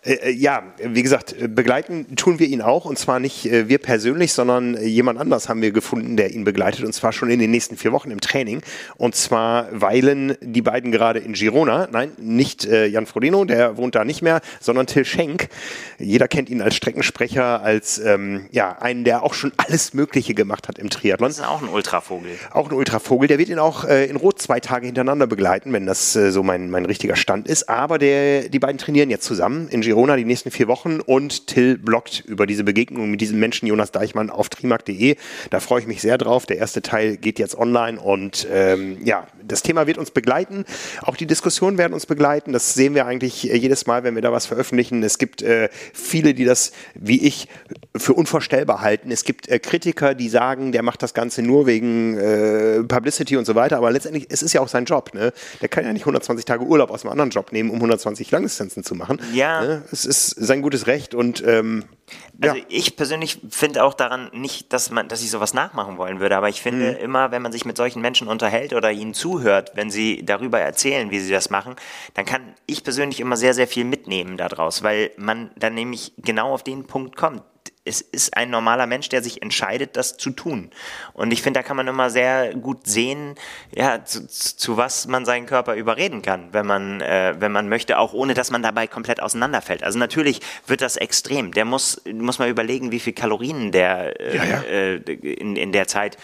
Ja. 0.05 0.13
Äh, 0.13 0.31
ja. 0.33 0.63
wie 0.83 1.03
gesagt, 1.03 1.35
begleiten 1.55 2.17
tun 2.17 2.39
wir 2.39 2.47
ihn 2.47 2.63
auch 2.63 2.85
und 2.85 2.99
zwar 2.99 3.21
nicht 3.21 3.47
äh, 3.47 3.69
wir 3.69 3.79
persönlich, 3.79 4.33
sondern 4.33 4.77
jemand 4.83 5.19
anders 5.19 5.49
haben 5.49 5.63
wir 5.63 5.73
gefunden, 5.73 6.17
der 6.17 6.33
ihn 6.33 6.45
begleitet 6.45 6.85
und 6.85 6.93
zwar 6.93 7.13
schon 7.13 7.31
in 7.31 7.39
den 7.39 7.51
nächsten 7.51 7.77
vier 7.77 7.93
Wochen 7.93 8.11
im 8.11 8.21
Training. 8.21 8.63
Und 8.97 9.15
zwar 9.15 9.69
weilen 9.71 10.37
die 10.41 10.63
beiden 10.63 10.93
gerade 10.93 11.19
in 11.19 11.33
Girona. 11.33 11.89
Nein, 11.91 12.13
nicht 12.19 12.65
äh, 12.65 12.87
Jan 12.87 13.07
Frodeno, 13.07 13.45
der 13.45 13.77
wohnt 13.77 13.95
da 13.95 14.05
nicht 14.05 14.23
mehr, 14.23 14.41
sondern 14.61 14.87
Till 14.87 15.05
Schenk. 15.05 15.49
Jeder 15.99 16.29
kennt 16.29 16.51
ihn 16.51 16.63
als 16.63 16.75
Streckensprecher, 16.77 17.63
als 17.63 17.99
ähm, 17.99 18.47
ja, 18.51 18.79
einen, 18.81 19.05
der 19.05 19.23
auch 19.23 19.35
schon 19.35 19.53
alles 19.57 19.95
Mögliche 19.95 20.35
gemacht 20.35 20.69
hat 20.69 20.79
im 20.79 20.91
Triathlon. 20.91 21.29
Das 21.29 21.39
ist 21.39 21.45
auch 21.45 21.63
ein 21.63 21.69
Ultravogel. 21.69 22.31
Auch 22.51 22.71
ein 22.71 22.75
Ultravogel. 22.75 23.29
Der 23.35 23.41
wird 23.41 23.49
ihn 23.49 23.59
auch 23.59 23.83
äh, 23.85 24.07
in 24.07 24.15
Rot 24.15 24.41
zwei 24.41 24.61
Tage 24.61 24.87
hintereinander 24.87 25.27
begleiten, 25.27 25.73
wenn 25.73 25.87
das 25.87 26.15
äh, 26.15 26.31
so 26.31 26.45
mein, 26.45 26.71
mein 26.71 26.87
richtiger 26.87 27.17
Stand 27.17 27.49
ist. 27.49 27.69
Aber 27.69 27.99
der, 27.99 28.49
die 28.49 28.61
beiden 28.61 28.79
trainieren 28.79 29.11
jetzt 29.11 29.25
zusammen 29.25 29.67
in 29.71 29.81
Girona 29.81 30.15
die 30.15 30.25
nächsten 30.25 30.53
vier 30.53 30.69
Wochen 30.69 31.01
und 31.01 31.49
Till 31.49 31.77
bloggt 31.77 32.23
über 32.29 32.47
diese 32.47 32.63
Begegnung 32.63 33.11
mit 33.11 33.21
diesem 33.21 33.41
Menschen, 33.41 33.67
Jonas 33.67 33.91
Deichmann, 33.91 34.31
auf 34.31 34.51
trimark.de. 34.51 35.17
Da 35.51 35.59
freue 35.59 35.81
ich 35.81 35.89
mich 35.89 36.01
sehr 36.01 36.17
drauf. 36.17 36.47
Der 36.47 36.59
erste 36.59 36.81
Teil 36.81 37.17
geht 37.17 37.41
jetzt 37.41 37.59
online 37.59 37.99
und 38.01 38.47
ähm, 38.53 38.99
ja, 39.05 39.27
das 39.47 39.63
Thema 39.63 39.87
wird 39.87 39.99
uns 39.99 40.11
begleiten. 40.11 40.65
Auch 41.03 41.17
die 41.17 41.27
Diskussionen 41.27 41.79
werden 41.79 41.93
uns 41.93 42.07
begleiten. 42.07 42.53
Das 42.53 42.75
sehen 42.75 42.95
wir 42.95 43.07
eigentlich 43.07 43.51
äh, 43.51 43.57
jedes 43.57 43.87
Mal, 43.87 44.05
wenn 44.05 44.15
wir 44.15 44.23
da 44.23 44.33
was 44.33 44.47
veröffentlichen. 44.47 45.03
Es 45.03 45.19
gibt 45.19 45.43
äh, 45.43 45.69
viele, 45.93 46.35
die 46.35 46.45
das, 46.45 46.73
wie 46.95 47.27
ich, 47.27 47.49
für 47.97 48.15
unvorstellbar 48.15 48.81
halten. 48.81 49.11
Es 49.11 49.25
gibt 49.25 49.49
äh, 49.49 49.59
Kritiker, 49.59 50.15
die 50.15 50.29
sagen, 50.29 50.73
der 50.73 50.83
macht 50.83 51.03
das 51.03 51.15
Ganze 51.15 51.43
nur 51.43 51.67
wegen 51.67 52.17
äh, 52.19 52.83
Publicity 52.83 53.37
und 53.37 53.45
so 53.45 53.55
weiter. 53.55 53.77
Aber 53.77 53.91
letztendlich, 53.91 54.27
es 54.31 54.43
ist 54.43 54.53
ja 54.53 54.61
auch 54.61 54.69
sein 54.69 54.85
Job. 54.85 55.13
Ne? 55.15 55.33
Der 55.61 55.69
kann 55.69 55.85
ja 55.85 55.93
nicht 55.93 56.03
120 56.03 56.45
Tage 56.45 56.65
Urlaub 56.65 56.91
aus 56.91 57.05
einem 57.05 57.13
anderen 57.13 57.31
Job 57.31 57.53
nehmen, 57.53 57.71
um 57.71 57.77
120 57.77 58.31
Langdistanzen 58.31 58.85
zu 58.85 58.95
machen. 58.95 59.21
Ja. 59.33 59.61
Ne? 59.63 59.83
Es 59.93 60.05
ist 60.05 60.31
sein 60.31 60.63
gutes 60.63 60.87
Recht 60.87 61.15
und 61.15 61.43
ähm, 61.47 61.85
also 62.41 62.57
ja. 62.57 62.65
ich 62.69 62.97
persönlich 62.97 63.39
finde 63.51 63.85
auch 63.85 63.95
daran 63.95 64.31
nicht, 64.33 64.73
dass 64.73 64.91
man, 64.91 65.09
dass 65.09 65.23
ich 65.23 65.31
sowas 65.31 65.55
nachmachen 65.55 65.99
wollen 65.99 66.21
würde, 66.21 66.37
aber 66.37 66.49
ich 66.49 66.61
finde 66.61 66.93
mhm. 66.93 66.97
immer, 66.99 67.31
wenn 67.31 67.43
man 67.43 67.53
sich 67.53 67.65
mit 67.65 67.77
solchen 67.77 68.03
Menschen 68.03 68.29
unterhält 68.29 68.73
oder 68.73 68.91
ihnen 68.91 69.15
zuhört, 69.15 69.73
wenn 69.75 69.91
sie 69.91 70.25
darüber 70.25 70.61
erzählen, 70.61 71.11
wie 71.11 71.21
sie 71.21 71.33
das 71.33 71.51
machen, 71.51 71.77
dann 72.15 72.25
kann 72.25 72.55
ich 72.67 72.85
persönlich 72.85 73.21
immer 73.21 73.37
sehr, 73.37 73.55
sehr 73.55 73.69
viel 73.69 73.85
mitnehmen 73.85 74.37
daraus, 74.37 74.83
weil 74.83 75.13
man 75.17 75.51
dann 75.57 75.75
nämlich 75.75 76.13
genau 76.19 76.53
auf 76.53 76.63
den 76.63 76.87
Punkt 76.87 77.17
kommt 77.17 77.43
es 77.85 78.01
ist 78.01 78.37
ein 78.37 78.49
normaler 78.49 78.87
Mensch, 78.87 79.11
der 79.11 79.23
sich 79.23 79.43
entscheidet, 79.43 79.97
das 79.97 80.17
zu 80.17 80.31
tun. 80.31 80.71
Und 81.13 81.33
ich 81.33 81.43
finde, 81.43 81.61
da 81.61 81.63
kann 81.63 81.77
man 81.77 81.87
immer 81.87 82.09
sehr 82.09 82.55
gut 82.55 82.87
sehen, 82.87 83.35
ja, 83.75 84.03
zu, 84.05 84.27
zu 84.27 84.79
was 84.79 85.07
man 85.07 85.27
seinen 85.27 85.45
Körper 85.45 85.75
überreden 85.75 86.23
kann, 86.23 86.49
wenn 86.53 86.67
man, 86.67 87.03
äh, 87.03 87.35
wenn 87.39 87.53
man 87.53 87.69
möchte, 87.69 87.99
auch 87.99 88.15
ohne 88.15 88.33
dass 88.33 88.51
man 88.51 88.63
dabei 88.63 88.87
komplett 88.87 89.21
auseinanderfällt. 89.21 89.85
Also 89.85 89.99
natürlich 89.99 90.41
wird 90.67 90.81
das 90.81 90.97
extrem. 90.97 91.53
Der 91.53 91.67
muss, 91.67 92.01
muss 92.11 92.39
man 92.39 92.49
überlegen, 92.49 92.91
wie 92.91 93.01
viel 93.01 93.13
Kalorien 93.13 93.71
der 93.71 94.19
äh, 94.19 94.37
ja, 94.37 94.45
ja. 94.45 94.63
Äh, 94.63 94.95
in, 94.97 95.57
in 95.57 95.73
der 95.73 95.87
Zeit 95.87 96.17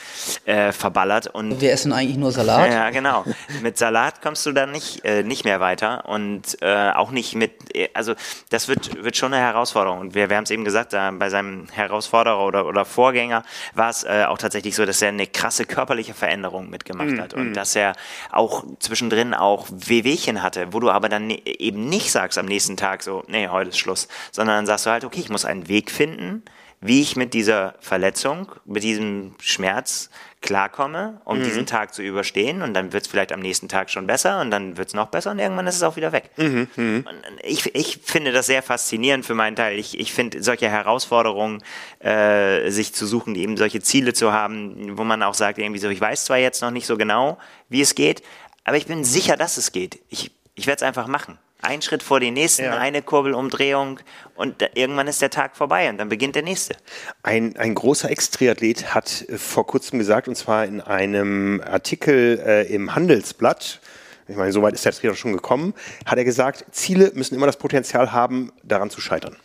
äh, 0.46 0.72
verballert. 0.72 1.26
Und 1.26 1.60
wir 1.60 1.72
essen 1.72 1.92
eigentlich 1.92 2.16
nur 2.16 2.32
Salat. 2.32 2.72
Ja, 2.72 2.88
genau. 2.88 3.24
mit 3.62 3.76
Salat 3.76 4.22
kommst 4.22 4.46
du 4.46 4.52
dann 4.52 4.72
nicht, 4.72 5.04
äh, 5.04 5.24
nicht 5.24 5.44
mehr 5.44 5.60
weiter 5.60 6.08
und 6.08 6.56
äh, 6.62 6.90
auch 6.92 7.10
nicht 7.10 7.34
mit, 7.34 7.52
also 7.92 8.14
das 8.48 8.68
wird, 8.68 9.04
wird 9.04 9.18
schon 9.18 9.34
eine 9.34 9.42
Herausforderung. 9.42 9.98
Und 9.98 10.14
wir, 10.14 10.30
wir 10.30 10.36
haben 10.38 10.44
es 10.44 10.50
eben 10.50 10.64
gesagt, 10.64 10.94
da 10.94 11.10
bei 11.10 11.28
seinem 11.28 11.49
Herausforderer 11.72 12.44
oder, 12.44 12.66
oder 12.66 12.84
Vorgänger 12.84 13.42
war 13.74 13.90
es 13.90 14.04
äh, 14.04 14.24
auch 14.26 14.38
tatsächlich 14.38 14.74
so, 14.74 14.86
dass 14.86 15.02
er 15.02 15.08
eine 15.08 15.26
krasse 15.26 15.64
körperliche 15.64 16.14
Veränderung 16.14 16.70
mitgemacht 16.70 17.10
mm, 17.10 17.20
hat 17.20 17.34
und 17.34 17.50
mm. 17.50 17.54
dass 17.54 17.76
er 17.76 17.94
auch 18.30 18.64
zwischendrin 18.78 19.34
auch 19.34 19.66
Wehwehchen 19.70 20.42
hatte, 20.42 20.72
wo 20.72 20.80
du 20.80 20.90
aber 20.90 21.08
dann 21.08 21.26
ne, 21.28 21.42
eben 21.44 21.88
nicht 21.88 22.10
sagst 22.10 22.38
am 22.38 22.46
nächsten 22.46 22.76
Tag 22.76 23.02
so, 23.02 23.24
nee, 23.28 23.48
heute 23.48 23.70
ist 23.70 23.78
Schluss, 23.78 24.08
sondern 24.32 24.56
dann 24.56 24.66
sagst 24.66 24.86
du 24.86 24.90
halt, 24.90 25.04
okay, 25.04 25.20
ich 25.20 25.30
muss 25.30 25.44
einen 25.44 25.68
Weg 25.68 25.90
finden, 25.90 26.42
wie 26.80 27.02
ich 27.02 27.14
mit 27.14 27.34
dieser 27.34 27.74
Verletzung, 27.80 28.52
mit 28.64 28.82
diesem 28.82 29.34
Schmerz 29.38 30.08
klarkomme, 30.40 31.20
um 31.26 31.38
mhm. 31.38 31.44
diesen 31.44 31.66
Tag 31.66 31.92
zu 31.92 32.02
überstehen. 32.02 32.62
Und 32.62 32.72
dann 32.72 32.94
wird 32.94 33.04
es 33.04 33.10
vielleicht 33.10 33.32
am 33.32 33.40
nächsten 33.40 33.68
Tag 33.68 33.90
schon 33.90 34.06
besser 34.06 34.40
und 34.40 34.50
dann 34.50 34.78
wird 34.78 34.88
es 34.88 34.94
noch 34.94 35.08
besser 35.08 35.30
und 35.30 35.38
irgendwann 35.38 35.66
ist 35.66 35.76
es 35.76 35.82
auch 35.82 35.96
wieder 35.96 36.12
weg. 36.12 36.30
Mhm. 36.38 36.68
Mhm. 36.76 37.04
Ich, 37.42 37.74
ich 37.74 38.00
finde 38.02 38.32
das 38.32 38.46
sehr 38.46 38.62
faszinierend 38.62 39.26
für 39.26 39.34
meinen 39.34 39.56
Teil. 39.56 39.78
Ich, 39.78 40.00
ich 40.00 40.14
finde 40.14 40.42
solche 40.42 40.70
Herausforderungen, 40.70 41.62
äh, 41.98 42.70
sich 42.70 42.94
zu 42.94 43.06
suchen, 43.06 43.34
eben 43.34 43.58
solche 43.58 43.80
Ziele 43.82 44.14
zu 44.14 44.32
haben, 44.32 44.96
wo 44.96 45.04
man 45.04 45.22
auch 45.22 45.34
sagt, 45.34 45.58
irgendwie 45.58 45.80
so, 45.80 45.90
ich 45.90 46.00
weiß 46.00 46.24
zwar 46.24 46.38
jetzt 46.38 46.62
noch 46.62 46.70
nicht 46.70 46.86
so 46.86 46.96
genau, 46.96 47.36
wie 47.68 47.82
es 47.82 47.94
geht, 47.94 48.22
aber 48.64 48.78
ich 48.78 48.86
bin 48.86 49.04
sicher, 49.04 49.36
dass 49.36 49.58
es 49.58 49.72
geht. 49.72 49.98
Ich, 50.08 50.30
ich 50.54 50.66
werde 50.66 50.76
es 50.76 50.82
einfach 50.82 51.06
machen. 51.06 51.38
Ein 51.62 51.82
Schritt 51.82 52.02
vor 52.02 52.20
den 52.20 52.34
nächsten, 52.34 52.64
ja. 52.64 52.78
eine 52.78 53.02
Kurbelumdrehung 53.02 54.00
und 54.34 54.62
da, 54.62 54.66
irgendwann 54.74 55.08
ist 55.08 55.20
der 55.20 55.30
Tag 55.30 55.56
vorbei 55.56 55.90
und 55.90 55.98
dann 55.98 56.08
beginnt 56.08 56.34
der 56.34 56.42
nächste. 56.42 56.76
Ein, 57.22 57.56
ein 57.56 57.74
großer 57.74 58.10
Ex-Triathlet 58.10 58.94
hat 58.94 59.26
äh, 59.28 59.36
vor 59.36 59.66
kurzem 59.66 59.98
gesagt, 59.98 60.28
und 60.28 60.36
zwar 60.36 60.64
in 60.64 60.80
einem 60.80 61.62
Artikel 61.64 62.42
äh, 62.44 62.74
im 62.74 62.94
Handelsblatt, 62.94 63.80
ich 64.26 64.36
meine, 64.36 64.52
soweit 64.52 64.74
ist 64.74 64.84
der 64.84 64.92
Triathlon 64.92 65.16
schon 65.16 65.32
gekommen, 65.32 65.74
hat 66.06 66.16
er 66.16 66.24
gesagt, 66.24 66.64
Ziele 66.70 67.10
müssen 67.14 67.34
immer 67.34 67.46
das 67.46 67.58
Potenzial 67.58 68.12
haben, 68.12 68.52
daran 68.62 68.88
zu 68.88 69.00
scheitern. 69.00 69.36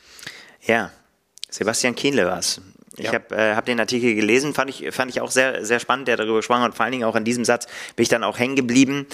Ja, 0.62 0.92
Sebastian 1.50 1.96
Kienle 1.96 2.26
war 2.26 2.40
es. 2.40 2.62
Ich 2.98 3.06
ja. 3.06 3.14
habe 3.14 3.36
äh, 3.36 3.56
hab 3.56 3.66
den 3.66 3.80
Artikel 3.80 4.16
gelesen, 4.16 4.54
fand 4.54 4.70
ich, 4.70 4.94
fand 4.94 5.12
ich 5.12 5.22
auch 5.22 5.32
sehr, 5.32 5.66
sehr 5.66 5.80
spannend, 5.80 6.08
der 6.08 6.18
darüber 6.18 6.38
gesprochen 6.38 6.62
hat. 6.62 6.76
Vor 6.76 6.86
allen 6.86 6.94
Dingen 6.94 7.04
auch 7.04 7.16
an 7.16 7.26
diesem 7.26 7.44
Satz 7.44 7.68
bin 7.96 8.04
ich 8.04 8.10
dann 8.10 8.24
auch 8.24 8.40
hängen 8.40 8.56
geblieben, 8.56 9.08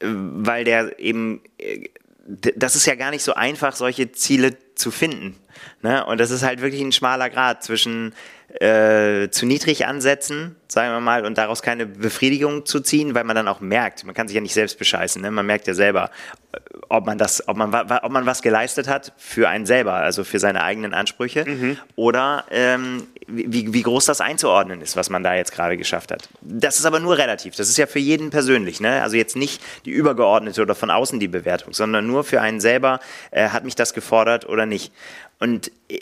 äh, 0.00 0.06
weil 0.08 0.64
der 0.64 0.98
eben 0.98 1.40
äh, 1.58 1.88
das 2.28 2.76
ist 2.76 2.86
ja 2.86 2.94
gar 2.94 3.10
nicht 3.10 3.22
so 3.22 3.34
einfach, 3.34 3.74
solche 3.74 4.12
Ziele 4.12 4.56
zu 4.74 4.90
finden. 4.90 5.36
Ne? 5.82 6.04
Und 6.04 6.18
das 6.18 6.30
ist 6.30 6.42
halt 6.42 6.60
wirklich 6.60 6.82
ein 6.82 6.92
schmaler 6.92 7.30
Grad 7.30 7.62
zwischen 7.64 8.14
äh, 8.48 9.28
zu 9.30 9.44
niedrig 9.44 9.86
ansetzen, 9.86 10.56
sagen 10.68 10.92
wir 10.92 11.00
mal, 11.00 11.26
und 11.26 11.36
daraus 11.36 11.60
keine 11.60 11.84
Befriedigung 11.84 12.64
zu 12.64 12.80
ziehen, 12.80 13.14
weil 13.14 13.24
man 13.24 13.36
dann 13.36 13.46
auch 13.46 13.60
merkt, 13.60 14.04
man 14.04 14.14
kann 14.14 14.26
sich 14.26 14.34
ja 14.34 14.40
nicht 14.40 14.54
selbst 14.54 14.78
bescheißen, 14.78 15.20
ne? 15.20 15.30
man 15.30 15.44
merkt 15.44 15.66
ja 15.66 15.74
selber, 15.74 16.10
äh, 16.52 16.58
ob 16.88 17.04
man 17.04 17.18
das, 17.18 17.46
ob 17.46 17.58
man, 17.58 17.74
ob 17.74 18.10
man 18.10 18.24
was 18.24 18.40
geleistet 18.40 18.88
hat 18.88 19.12
für 19.18 19.50
einen 19.50 19.66
selber, 19.66 19.94
also 19.94 20.24
für 20.24 20.38
seine 20.38 20.62
eigenen 20.62 20.94
Ansprüche, 20.94 21.44
mhm. 21.44 21.76
oder 21.94 22.46
ähm, 22.50 23.06
wie, 23.26 23.74
wie 23.74 23.82
groß 23.82 24.06
das 24.06 24.22
einzuordnen 24.22 24.80
ist, 24.80 24.96
was 24.96 25.10
man 25.10 25.22
da 25.22 25.34
jetzt 25.34 25.52
gerade 25.52 25.76
geschafft 25.76 26.10
hat. 26.10 26.30
Das 26.40 26.78
ist 26.78 26.86
aber 26.86 27.00
nur 27.00 27.18
relativ. 27.18 27.54
Das 27.54 27.68
ist 27.68 27.76
ja 27.76 27.86
für 27.86 27.98
jeden 27.98 28.30
persönlich. 28.30 28.80
Ne? 28.80 29.02
Also 29.02 29.16
jetzt 29.16 29.36
nicht 29.36 29.62
die 29.84 29.90
übergeordnete 29.90 30.62
oder 30.62 30.74
von 30.74 30.90
außen 30.90 31.20
die 31.20 31.28
Bewertung, 31.28 31.74
sondern 31.74 32.06
nur 32.06 32.24
für 32.24 32.40
einen 32.40 32.60
selber, 32.60 33.00
äh, 33.30 33.50
hat 33.50 33.64
mich 33.64 33.74
das 33.74 33.92
gefordert 33.92 34.48
oder 34.48 34.64
nicht. 34.64 34.92
Und 35.38 35.70
äh, 35.90 36.00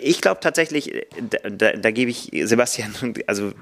ich 0.00 0.20
glaube 0.20 0.40
tatsächlich, 0.40 1.06
da, 1.18 1.50
da, 1.50 1.72
da, 1.72 1.90
gebe 1.90 2.10
ich 2.10 2.30
Sebastian, 2.44 2.94
also 3.26 3.52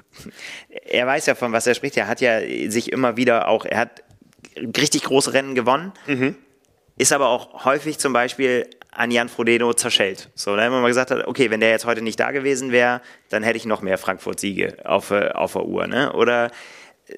er 0.85 1.07
weiß 1.07 1.25
ja 1.25 1.35
von 1.35 1.51
was 1.51 1.67
er 1.67 1.75
spricht, 1.75 1.97
er 1.97 2.07
hat 2.07 2.21
ja 2.21 2.39
sich 2.69 2.91
immer 2.91 3.17
wieder 3.17 3.47
auch, 3.47 3.65
er 3.65 3.77
hat 3.77 4.03
richtig 4.77 5.03
große 5.03 5.33
Rennen 5.33 5.55
gewonnen, 5.55 5.93
mhm. 6.07 6.35
ist 6.97 7.13
aber 7.13 7.29
auch 7.29 7.65
häufig 7.65 7.97
zum 7.99 8.13
Beispiel 8.13 8.69
an 8.91 9.11
Jan 9.11 9.29
Frodeno 9.29 9.73
zerschellt. 9.73 10.29
So, 10.35 10.55
da 10.55 10.63
haben 10.63 10.73
wir 10.73 10.81
mal 10.81 10.87
gesagt, 10.87 11.11
okay, 11.11 11.51
wenn 11.51 11.59
der 11.59 11.69
jetzt 11.69 11.85
heute 11.85 12.01
nicht 12.01 12.19
da 12.19 12.31
gewesen 12.31 12.71
wäre, 12.71 13.01
dann 13.29 13.43
hätte 13.43 13.57
ich 13.57 13.65
noch 13.65 13.81
mehr 13.81 13.97
Frankfurt-Siege 13.97 14.77
auf, 14.85 15.11
auf 15.11 15.53
der 15.53 15.65
Uhr. 15.65 15.87
Ne? 15.87 16.11
Oder 16.13 16.51
äh, 17.07 17.13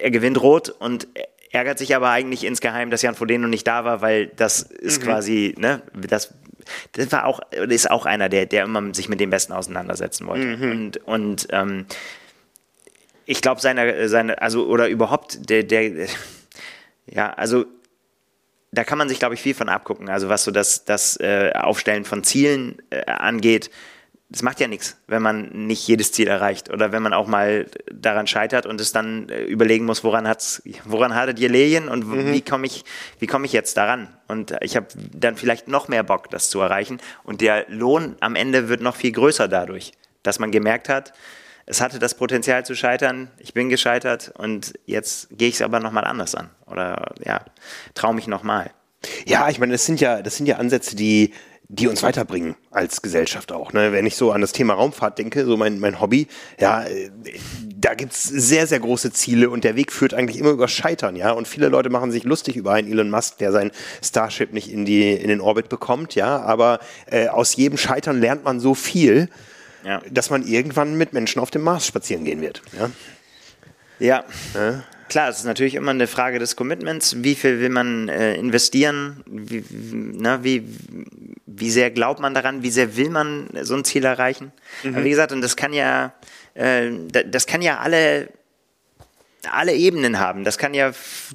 er 0.00 0.10
gewinnt 0.10 0.42
rot 0.42 0.68
und 0.68 1.06
ärgert 1.52 1.78
sich 1.78 1.94
aber 1.94 2.10
eigentlich 2.10 2.44
insgeheim, 2.44 2.90
dass 2.90 3.02
Jan 3.02 3.14
Frodeno 3.14 3.46
nicht 3.46 3.66
da 3.66 3.84
war, 3.84 4.02
weil 4.02 4.28
das 4.28 4.62
ist 4.62 5.00
mhm. 5.00 5.06
quasi, 5.06 5.54
ne, 5.58 5.82
das 5.94 6.34
das 6.92 7.10
war 7.12 7.26
auch, 7.26 7.40
ist 7.52 7.90
auch 7.90 8.06
einer, 8.06 8.28
der, 8.28 8.46
der 8.46 8.64
immer 8.64 8.94
sich 8.94 9.08
mit 9.08 9.20
dem 9.20 9.30
Besten 9.30 9.52
auseinandersetzen 9.52 10.26
wollte. 10.26 10.44
Mhm. 10.44 10.70
Und, 10.70 10.96
und 11.06 11.48
ähm, 11.50 11.86
ich 13.26 13.42
glaube, 13.42 13.60
seine, 13.60 14.08
seine, 14.08 14.40
also, 14.42 14.66
oder 14.66 14.88
überhaupt, 14.88 15.48
der, 15.50 15.62
der, 15.62 16.08
ja, 17.06 17.32
also 17.32 17.64
da 18.72 18.84
kann 18.84 18.98
man 18.98 19.08
sich, 19.08 19.18
glaube 19.18 19.34
ich, 19.34 19.40
viel 19.40 19.54
von 19.54 19.68
abgucken. 19.68 20.08
Also 20.08 20.28
was 20.28 20.44
so 20.44 20.50
das, 20.50 20.84
das 20.84 21.18
äh, 21.18 21.52
Aufstellen 21.54 22.04
von 22.04 22.22
Zielen 22.24 22.80
äh, 22.90 23.04
angeht, 23.06 23.70
das 24.30 24.42
macht 24.42 24.60
ja 24.60 24.68
nichts, 24.68 24.96
wenn 25.08 25.22
man 25.22 25.66
nicht 25.66 25.86
jedes 25.88 26.12
Ziel 26.12 26.28
erreicht 26.28 26.70
oder 26.70 26.92
wenn 26.92 27.02
man 27.02 27.12
auch 27.12 27.26
mal 27.26 27.66
daran 27.92 28.28
scheitert 28.28 28.64
und 28.64 28.80
es 28.80 28.92
dann 28.92 29.28
äh, 29.28 29.42
überlegen 29.42 29.84
muss, 29.84 30.04
woran 30.04 30.28
hat's, 30.28 30.62
woran 30.84 31.16
hattet 31.16 31.40
ihr 31.40 31.48
Lehen 31.48 31.88
und 31.88 32.06
mhm. 32.06 32.32
wie 32.32 32.40
komme 32.40 32.66
ich, 32.66 32.84
wie 33.18 33.26
komme 33.26 33.46
ich 33.46 33.52
jetzt 33.52 33.76
daran? 33.76 34.08
Und 34.28 34.54
ich 34.60 34.76
habe 34.76 34.86
dann 35.12 35.36
vielleicht 35.36 35.66
noch 35.66 35.88
mehr 35.88 36.04
Bock, 36.04 36.30
das 36.30 36.48
zu 36.48 36.60
erreichen. 36.60 36.98
Und 37.24 37.40
der 37.40 37.66
Lohn 37.68 38.14
am 38.20 38.36
Ende 38.36 38.68
wird 38.68 38.80
noch 38.80 38.94
viel 38.94 39.10
größer 39.10 39.48
dadurch, 39.48 39.92
dass 40.22 40.38
man 40.38 40.52
gemerkt 40.52 40.88
hat, 40.88 41.12
es 41.66 41.80
hatte 41.80 41.98
das 41.98 42.14
Potenzial 42.14 42.64
zu 42.64 42.74
scheitern, 42.74 43.30
ich 43.38 43.54
bin 43.54 43.68
gescheitert 43.68 44.32
und 44.36 44.74
jetzt 44.86 45.28
gehe 45.30 45.48
ich 45.48 45.56
es 45.56 45.62
aber 45.62 45.78
nochmal 45.78 46.04
anders 46.04 46.34
an. 46.34 46.50
Oder 46.66 47.14
ja, 47.24 47.44
traue 47.94 48.14
mich 48.14 48.26
nochmal. 48.26 48.70
Ja, 49.24 49.48
ich 49.48 49.58
meine, 49.58 49.72
das 49.72 49.86
sind 49.86 50.00
ja, 50.00 50.20
das 50.20 50.36
sind 50.36 50.46
ja 50.46 50.56
Ansätze, 50.56 50.94
die 50.96 51.32
die 51.72 51.86
uns 51.86 52.02
weiterbringen 52.02 52.56
als 52.72 53.00
Gesellschaft 53.00 53.52
auch. 53.52 53.72
Ne? 53.72 53.92
Wenn 53.92 54.04
ich 54.04 54.16
so 54.16 54.32
an 54.32 54.40
das 54.40 54.50
Thema 54.50 54.74
Raumfahrt 54.74 55.18
denke, 55.18 55.44
so 55.44 55.56
mein, 55.56 55.78
mein 55.78 56.00
Hobby, 56.00 56.26
ja, 56.58 56.82
äh, 56.82 57.10
da 57.76 57.94
gibt's 57.94 58.24
sehr, 58.24 58.66
sehr 58.66 58.80
große 58.80 59.12
Ziele 59.12 59.50
und 59.50 59.62
der 59.62 59.76
Weg 59.76 59.92
führt 59.92 60.12
eigentlich 60.12 60.36
immer 60.36 60.50
über 60.50 60.66
Scheitern, 60.66 61.14
ja. 61.14 61.30
Und 61.30 61.46
viele 61.46 61.68
Leute 61.68 61.88
machen 61.88 62.10
sich 62.10 62.24
lustig 62.24 62.56
über 62.56 62.72
einen 62.72 62.90
Elon 62.90 63.08
Musk, 63.08 63.38
der 63.38 63.52
sein 63.52 63.70
Starship 64.02 64.52
nicht 64.52 64.68
in, 64.70 64.84
die, 64.84 65.12
in 65.12 65.28
den 65.28 65.40
Orbit 65.40 65.68
bekommt, 65.68 66.16
ja. 66.16 66.40
Aber 66.42 66.80
äh, 67.06 67.28
aus 67.28 67.54
jedem 67.54 67.78
Scheitern 67.78 68.20
lernt 68.20 68.42
man 68.42 68.58
so 68.58 68.74
viel, 68.74 69.28
ja. 69.84 70.02
dass 70.10 70.28
man 70.28 70.44
irgendwann 70.44 70.96
mit 70.96 71.12
Menschen 71.12 71.40
auf 71.40 71.52
dem 71.52 71.62
Mars 71.62 71.86
spazieren 71.86 72.24
gehen 72.24 72.40
wird. 72.40 72.62
Ja. 72.76 72.90
ja. 74.00 74.24
ja. 74.54 74.82
Klar, 75.10 75.28
es 75.28 75.38
ist 75.38 75.44
natürlich 75.44 75.74
immer 75.74 75.90
eine 75.90 76.06
Frage 76.06 76.38
des 76.38 76.54
Commitments. 76.54 77.16
Wie 77.24 77.34
viel 77.34 77.58
will 77.58 77.68
man 77.68 78.08
äh, 78.08 78.36
investieren? 78.36 79.24
Wie, 79.26 79.64
na, 79.72 80.44
wie, 80.44 80.62
wie 81.46 81.70
sehr 81.70 81.90
glaubt 81.90 82.20
man 82.20 82.32
daran? 82.32 82.62
Wie 82.62 82.70
sehr 82.70 82.96
will 82.96 83.10
man 83.10 83.48
so 83.62 83.74
ein 83.74 83.82
Ziel 83.82 84.04
erreichen? 84.04 84.52
Mhm. 84.84 84.94
Aber 84.94 85.04
wie 85.04 85.10
gesagt, 85.10 85.32
und 85.32 85.40
das 85.40 85.56
kann 85.56 85.72
ja, 85.72 86.12
äh, 86.54 86.90
das 87.26 87.48
kann 87.48 87.60
ja 87.60 87.80
alle 87.80 88.28
alle 89.50 89.74
Ebenen 89.74 90.18
haben. 90.18 90.44
Das 90.44 90.58
kann 90.58 90.74
ja 90.74 90.92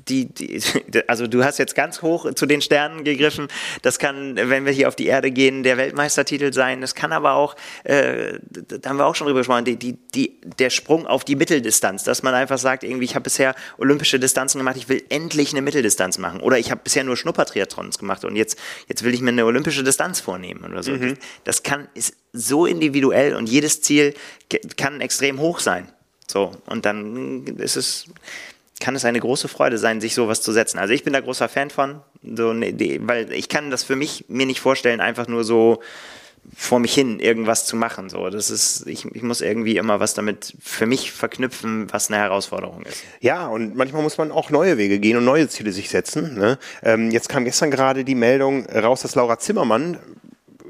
die, 0.07 0.25
die, 0.25 0.61
also 1.07 1.27
du 1.27 1.43
hast 1.43 1.57
jetzt 1.57 1.75
ganz 1.75 2.01
hoch 2.01 2.33
zu 2.33 2.45
den 2.45 2.61
Sternen 2.61 3.03
gegriffen. 3.03 3.47
Das 3.81 3.99
kann, 3.99 4.35
wenn 4.35 4.65
wir 4.65 4.71
hier 4.71 4.87
auf 4.87 4.95
die 4.95 5.07
Erde 5.07 5.31
gehen, 5.31 5.63
der 5.63 5.77
Weltmeistertitel 5.77 6.53
sein. 6.53 6.81
Das 6.81 6.95
kann 6.95 7.11
aber 7.11 7.33
auch, 7.33 7.55
äh, 7.83 8.39
da 8.49 8.89
haben 8.89 8.97
wir 8.97 9.05
auch 9.05 9.15
schon 9.15 9.27
drüber 9.27 9.39
gesprochen, 9.39 9.65
die, 9.65 9.77
die, 9.77 9.97
die, 10.13 10.39
der 10.59 10.69
Sprung 10.69 11.07
auf 11.07 11.23
die 11.23 11.35
Mitteldistanz, 11.35 12.03
dass 12.03 12.23
man 12.23 12.33
einfach 12.33 12.57
sagt, 12.57 12.83
irgendwie, 12.83 13.05
ich 13.05 13.15
habe 13.15 13.23
bisher 13.23 13.55
olympische 13.77 14.19
Distanzen 14.19 14.59
gemacht, 14.59 14.77
ich 14.77 14.89
will 14.89 15.03
endlich 15.09 15.51
eine 15.51 15.61
Mitteldistanz 15.61 16.17
machen. 16.17 16.39
Oder 16.41 16.59
ich 16.59 16.71
habe 16.71 16.81
bisher 16.83 17.03
nur 17.03 17.17
Schnuppertriathlons 17.17 17.99
gemacht 17.99 18.25
und 18.25 18.35
jetzt, 18.35 18.59
jetzt 18.87 19.03
will 19.03 19.13
ich 19.13 19.21
mir 19.21 19.29
eine 19.29 19.45
olympische 19.45 19.83
Distanz 19.83 20.19
vornehmen 20.19 20.63
oder 20.63 20.83
so. 20.83 20.91
Mhm. 20.91 21.15
Das 21.43 21.63
kann, 21.63 21.87
ist 21.93 22.15
so 22.33 22.65
individuell 22.65 23.35
und 23.35 23.47
jedes 23.49 23.81
Ziel 23.81 24.13
kann 24.77 25.01
extrem 25.01 25.39
hoch 25.39 25.59
sein. 25.59 25.91
So, 26.27 26.51
und 26.65 26.85
dann 26.85 27.45
ist 27.57 27.75
es, 27.75 28.05
kann 28.79 28.95
es 28.95 29.05
eine 29.05 29.19
große 29.19 29.47
Freude 29.47 29.77
sein, 29.77 30.01
sich 30.01 30.15
sowas 30.15 30.41
zu 30.41 30.51
setzen. 30.51 30.79
Also 30.79 30.93
ich 30.93 31.03
bin 31.03 31.13
da 31.13 31.19
großer 31.21 31.49
Fan 31.49 31.69
von, 31.69 32.01
so, 32.23 32.53
ne, 32.53 32.99
weil 33.01 33.31
ich 33.31 33.49
kann 33.49 33.71
das 33.71 33.83
für 33.83 33.95
mich 33.95 34.25
mir 34.27 34.45
nicht 34.45 34.59
vorstellen, 34.59 35.01
einfach 35.01 35.27
nur 35.27 35.43
so 35.43 35.81
vor 36.55 36.79
mich 36.79 36.93
hin 36.93 37.19
irgendwas 37.19 37.65
zu 37.65 37.75
machen. 37.75 38.09
So, 38.09 38.29
das 38.29 38.49
ist, 38.49 38.87
ich, 38.87 39.05
ich 39.13 39.23
muss 39.23 39.41
irgendwie 39.41 39.77
immer 39.77 39.99
was 39.99 40.13
damit 40.13 40.53
für 40.61 40.85
mich 40.85 41.11
verknüpfen, 41.11 41.87
was 41.91 42.09
eine 42.09 42.17
Herausforderung 42.17 42.83
ist. 42.83 43.03
Ja, 43.19 43.47
und 43.47 43.75
manchmal 43.75 44.03
muss 44.03 44.17
man 44.17 44.31
auch 44.31 44.49
neue 44.49 44.77
Wege 44.77 44.99
gehen 44.99 45.17
und 45.17 45.25
neue 45.25 45.47
Ziele 45.49 45.71
sich 45.71 45.89
setzen. 45.89 46.35
Ne? 46.35 46.59
Ähm, 46.83 47.11
jetzt 47.11 47.29
kam 47.29 47.45
gestern 47.45 47.71
gerade 47.71 48.03
die 48.03 48.15
Meldung 48.15 48.65
raus, 48.67 49.01
dass 49.01 49.15
Laura 49.15 49.39
Zimmermann 49.39 49.99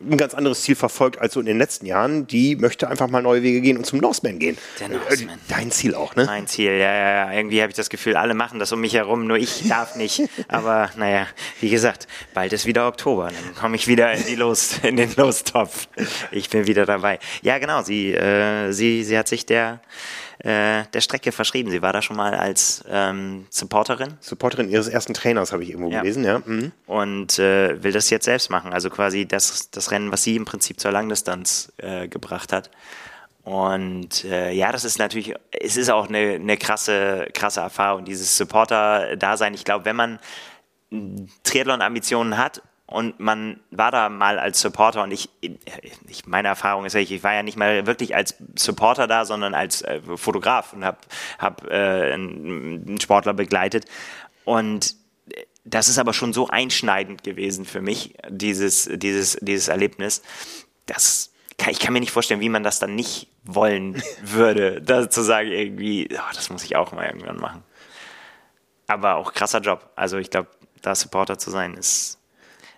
ein 0.10 0.18
ganz 0.18 0.34
anderes 0.34 0.62
Ziel 0.62 0.76
verfolgt 0.76 1.20
als 1.20 1.34
so 1.34 1.40
in 1.40 1.46
den 1.46 1.58
letzten 1.58 1.86
Jahren. 1.86 2.28
Die 2.28 2.56
möchte 2.56 2.90
einfach 2.90 3.10
mal 3.10 3.22
neue 3.22 3.44
Wege 3.44 3.62
gehen 3.62 3.78
und 3.78 3.86
zum 3.86 4.00
Norseman 4.00 4.40
gehen. 4.40 4.58
Der 4.80 4.90
Norseman. 4.90 5.36
Äh, 5.36 5.42
dein 5.48 5.72
Ziel 5.72 5.96
auch, 5.96 6.16
ne? 6.16 6.26
Mein 6.26 6.48
Ziel, 6.48 6.72
ja, 6.72 6.94
ja, 6.94 7.12
ja. 7.26 7.32
Irgendwie 7.32 7.62
habe 7.62 7.70
ich 7.72 7.76
das 7.76 7.90
Gefühl, 7.90 8.16
alle 8.16 8.34
machen 8.34 8.60
das 8.60 8.72
um 8.72 8.82
mich 8.82 8.94
herum, 8.94 9.28
nur 9.28 9.38
ich 9.38 9.68
darf 9.70 9.96
nicht. 9.96 10.24
Aber 10.48 10.90
naja, 10.98 11.28
wie 11.62 11.70
gesagt, 11.70 12.08
bald 12.34 12.54
ist 12.54 12.66
wieder 12.66 12.88
Oktober. 12.88 13.30
Dann 13.30 13.56
komme 13.56 13.76
ich 13.76 13.88
wieder 13.88 14.12
in, 14.14 14.26
die 14.26 14.36
Los, 14.36 14.80
in 14.84 14.98
den 14.98 15.14
Lostopf. 15.16 15.88
Ich 16.32 16.50
bin 16.50 16.68
wieder 16.68 16.86
dabei. 16.86 17.20
Ja, 17.42 17.58
genau, 17.58 17.82
sie, 17.82 18.14
äh, 18.14 18.72
sie, 18.72 19.04
sie 19.04 19.18
hat 19.18 19.28
sich 19.28 19.46
der 19.46 19.80
äh, 20.40 20.84
der 20.94 21.02
Strecke 21.02 21.32
verschrieben. 21.32 21.72
Sie 21.72 21.82
war 21.82 21.94
da 21.94 22.02
schon 22.02 22.18
mal 22.18 22.36
als 22.36 22.84
ähm, 22.90 23.46
Supporterin. 23.50 24.18
Supporterin 24.20 24.70
ihres 24.70 24.88
ersten 24.88 25.14
Trainers, 25.14 25.52
habe 25.54 25.64
ich 25.64 25.70
irgendwo 25.70 25.90
ja. 25.90 26.02
gelesen, 26.02 26.24
ja. 26.24 26.42
Mhm. 26.46 26.72
Und 26.86 27.40
äh, 27.40 27.82
will 27.84 27.92
das 27.92 28.10
jetzt 28.10 28.26
selbst 28.26 28.50
machen. 28.50 28.74
Also 28.74 28.90
quasi 28.90 29.26
das, 29.26 29.70
das 29.72 29.92
Rennen, 29.92 30.12
was 30.12 30.24
sie 30.24 30.36
im 30.36 30.46
Prinzip 30.46 30.80
zur 30.80 30.92
Langdistanz 30.92 31.72
äh, 31.78 32.08
gebracht 32.08 32.52
hat. 32.52 32.70
Und 33.44 34.26
äh, 34.26 34.52
ja, 34.52 34.72
das 34.72 34.86
ist 34.86 34.98
natürlich, 34.98 35.36
es 35.52 35.78
ist 35.78 35.90
auch 35.90 36.10
eine, 36.10 36.34
eine 36.34 36.58
krasse, 36.58 37.28
krasse 37.34 37.62
Erfahrung, 37.62 38.04
dieses 38.04 38.36
Supporter-Dasein. 38.38 39.54
Ich 39.54 39.64
glaube, 39.64 39.86
wenn 39.86 39.96
man 39.96 40.20
Triathlon-Ambitionen 41.44 42.38
hat 42.38 42.62
und 42.96 43.20
man 43.20 43.60
war 43.72 43.92
da 43.92 44.08
mal 44.08 44.40
als 44.40 44.62
Supporter 44.62 45.04
und 45.04 45.12
ich, 45.12 45.30
ich 45.42 46.26
meine 46.26 46.48
Erfahrung 46.48 46.86
ist 46.86 46.96
ich 46.96 47.24
war 47.24 47.34
ja 47.34 47.44
nicht 47.44 47.58
mal 47.58 47.86
wirklich 47.86 48.16
als 48.16 48.36
Supporter 48.58 49.06
da, 49.06 49.26
sondern 49.26 49.54
als 49.54 49.82
äh, 49.82 50.00
Fotograf 50.16 50.72
und 50.72 50.86
habe 50.86 51.00
hab, 51.38 51.70
äh, 51.70 52.14
einen 52.14 52.98
Sportler 53.02 53.34
begleitet 53.34 53.84
und 54.46 54.96
das 55.66 55.90
ist 55.90 55.98
aber 55.98 56.14
schon 56.14 56.32
so 56.32 56.48
einschneidend 56.48 57.24
gewesen 57.24 57.66
für 57.66 57.82
mich, 57.82 58.16
dieses, 58.30 58.90
dieses, 58.94 59.38
dieses 59.42 59.68
Erlebnis. 59.68 60.22
Das 60.86 61.34
kann, 61.58 61.72
ich 61.72 61.80
kann 61.80 61.92
mir 61.92 62.00
nicht 62.00 62.12
vorstellen, 62.12 62.40
wie 62.40 62.50
man 62.50 62.64
das 62.64 62.80
dann 62.80 62.96
nicht 62.96 63.28
wollen 63.44 64.02
würde, 64.24 64.82
da 64.82 65.10
zu 65.10 65.22
sagen, 65.22 65.52
irgendwie, 65.52 66.08
oh, 66.14 66.34
das 66.34 66.50
muss 66.50 66.64
ich 66.64 66.78
auch 66.78 66.94
mal 66.94 67.08
irgendwann 67.08 67.38
machen. 67.38 67.64
Aber 68.88 69.16
auch 69.16 69.34
krasser 69.34 69.60
Job. 69.60 69.90
Also 69.98 70.18
ich 70.18 70.30
glaube, 70.30 70.48
da 70.82 70.96
Supporter 70.96 71.38
zu 71.38 71.50
sein, 71.50 71.74
ist 71.74 72.20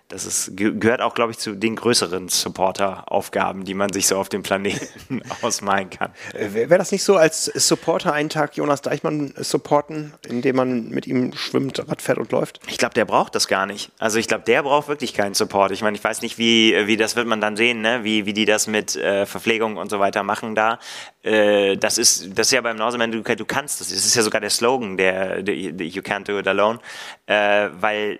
das 0.08 0.24
ist, 0.24 0.56
gehört 0.56 1.02
auch, 1.02 1.14
glaube 1.14 1.32
ich, 1.32 1.38
zu 1.38 1.54
den 1.54 1.76
größeren 1.76 2.28
Supporter-Aufgaben, 2.28 3.64
die 3.64 3.74
man 3.74 3.92
sich 3.92 4.06
so 4.06 4.16
auf 4.16 4.30
dem 4.30 4.42
Planeten 4.42 5.22
ausmalen 5.42 5.90
kann. 5.90 6.12
Äh, 6.32 6.52
Wäre 6.54 6.78
das 6.78 6.92
nicht 6.92 7.04
so, 7.04 7.16
als 7.16 7.44
Supporter 7.44 8.14
einen 8.14 8.30
Tag 8.30 8.56
Jonas 8.56 8.80
Deichmann 8.80 9.34
supporten, 9.36 10.14
indem 10.26 10.56
man 10.56 10.88
mit 10.88 11.06
ihm 11.06 11.34
schwimmt, 11.34 11.86
Rad 11.86 12.00
fährt 12.00 12.16
und 12.16 12.32
läuft? 12.32 12.60
Ich 12.68 12.78
glaube, 12.78 12.94
der 12.94 13.04
braucht 13.04 13.34
das 13.34 13.48
gar 13.48 13.66
nicht. 13.66 13.90
Also 13.98 14.18
ich 14.18 14.28
glaube, 14.28 14.44
der 14.44 14.62
braucht 14.62 14.88
wirklich 14.88 15.12
keinen 15.12 15.34
Support. 15.34 15.72
Ich 15.72 15.82
meine, 15.82 15.96
ich 15.98 16.02
weiß 16.02 16.22
nicht, 16.22 16.38
wie, 16.38 16.74
wie 16.86 16.96
das 16.96 17.14
wird 17.14 17.26
man 17.26 17.42
dann 17.42 17.56
sehen, 17.56 17.82
ne? 17.82 18.00
wie, 18.02 18.24
wie 18.24 18.32
die 18.32 18.46
das 18.46 18.66
mit 18.66 18.96
äh, 18.96 19.26
Verpflegung 19.26 19.76
und 19.76 19.90
so 19.90 20.00
weiter 20.00 20.22
machen 20.22 20.54
da. 20.54 20.78
Äh, 21.22 21.76
das, 21.76 21.98
ist, 21.98 22.38
das 22.38 22.46
ist 22.46 22.52
ja 22.52 22.62
beim 22.62 22.76
Norseman, 22.76 23.12
du, 23.12 23.22
du 23.22 23.44
kannst 23.44 23.80
das. 23.80 23.90
Das 23.90 23.98
ist 23.98 24.14
ja 24.14 24.22
sogar 24.22 24.40
der 24.40 24.50
Slogan, 24.50 24.96
der, 24.96 25.42
der 25.42 25.54
You 25.54 26.00
can't 26.00 26.24
do 26.24 26.38
it 26.38 26.48
alone. 26.48 26.78
Äh, 27.26 27.68
weil 27.78 28.18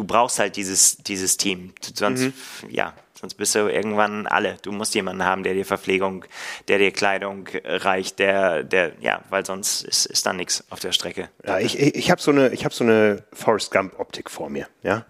du 0.00 0.04
brauchst 0.04 0.38
halt 0.38 0.56
dieses, 0.56 0.96
dieses 0.96 1.36
Team. 1.36 1.74
Sonst, 1.94 2.22
mhm. 2.22 2.32
ja, 2.70 2.94
sonst 3.20 3.34
bist 3.34 3.54
du 3.54 3.68
irgendwann 3.68 4.26
alle. 4.26 4.56
Du 4.62 4.72
musst 4.72 4.94
jemanden 4.94 5.22
haben, 5.24 5.42
der 5.42 5.52
dir 5.52 5.66
Verpflegung, 5.66 6.24
der 6.68 6.78
dir 6.78 6.90
Kleidung 6.90 7.46
reicht, 7.64 8.18
der, 8.18 8.64
der, 8.64 8.92
ja, 9.00 9.20
weil 9.28 9.44
sonst 9.44 9.82
ist, 9.82 10.06
ist 10.06 10.24
da 10.24 10.32
nichts 10.32 10.64
auf 10.70 10.80
der 10.80 10.92
Strecke. 10.92 11.28
Ja, 11.46 11.58
ich, 11.58 11.78
ich, 11.78 12.10
habe 12.10 12.20
so 12.20 12.30
eine, 12.30 12.48
ich 12.48 12.64
habe 12.64 12.74
so 12.74 12.82
eine 12.82 13.22
Forrest 13.34 13.70
Gump 13.70 14.00
Optik 14.00 14.30
vor 14.30 14.48
mir, 14.48 14.68
ja. 14.82 15.04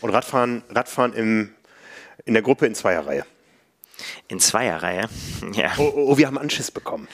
Und 0.00 0.10
Radfahren, 0.10 0.62
Radfahren 0.70 1.12
im, 1.12 1.54
in 2.24 2.34
der 2.34 2.44
Gruppe 2.44 2.66
in 2.66 2.76
Zweierreihe. 2.76 3.24
In 4.28 4.38
Zweierreihe? 4.38 5.08
Ja. 5.54 5.72
Oh, 5.78 5.92
oh, 5.92 6.12
oh, 6.12 6.18
wir 6.18 6.28
haben 6.28 6.38
Anschiss 6.38 6.70
bekommen. 6.70 7.08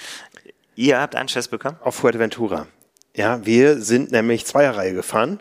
Ihr 0.75 1.01
habt 1.01 1.17
Anschiss 1.17 1.49
bekommen? 1.49 1.79
Auf 1.81 1.95
Fuerteventura. 1.95 2.67
Ja, 3.15 3.47
wir 3.47 3.81
sind 3.81 4.13
nämlich 4.13 4.45
Zweierreihe 4.45 4.93
gefahren 4.93 5.41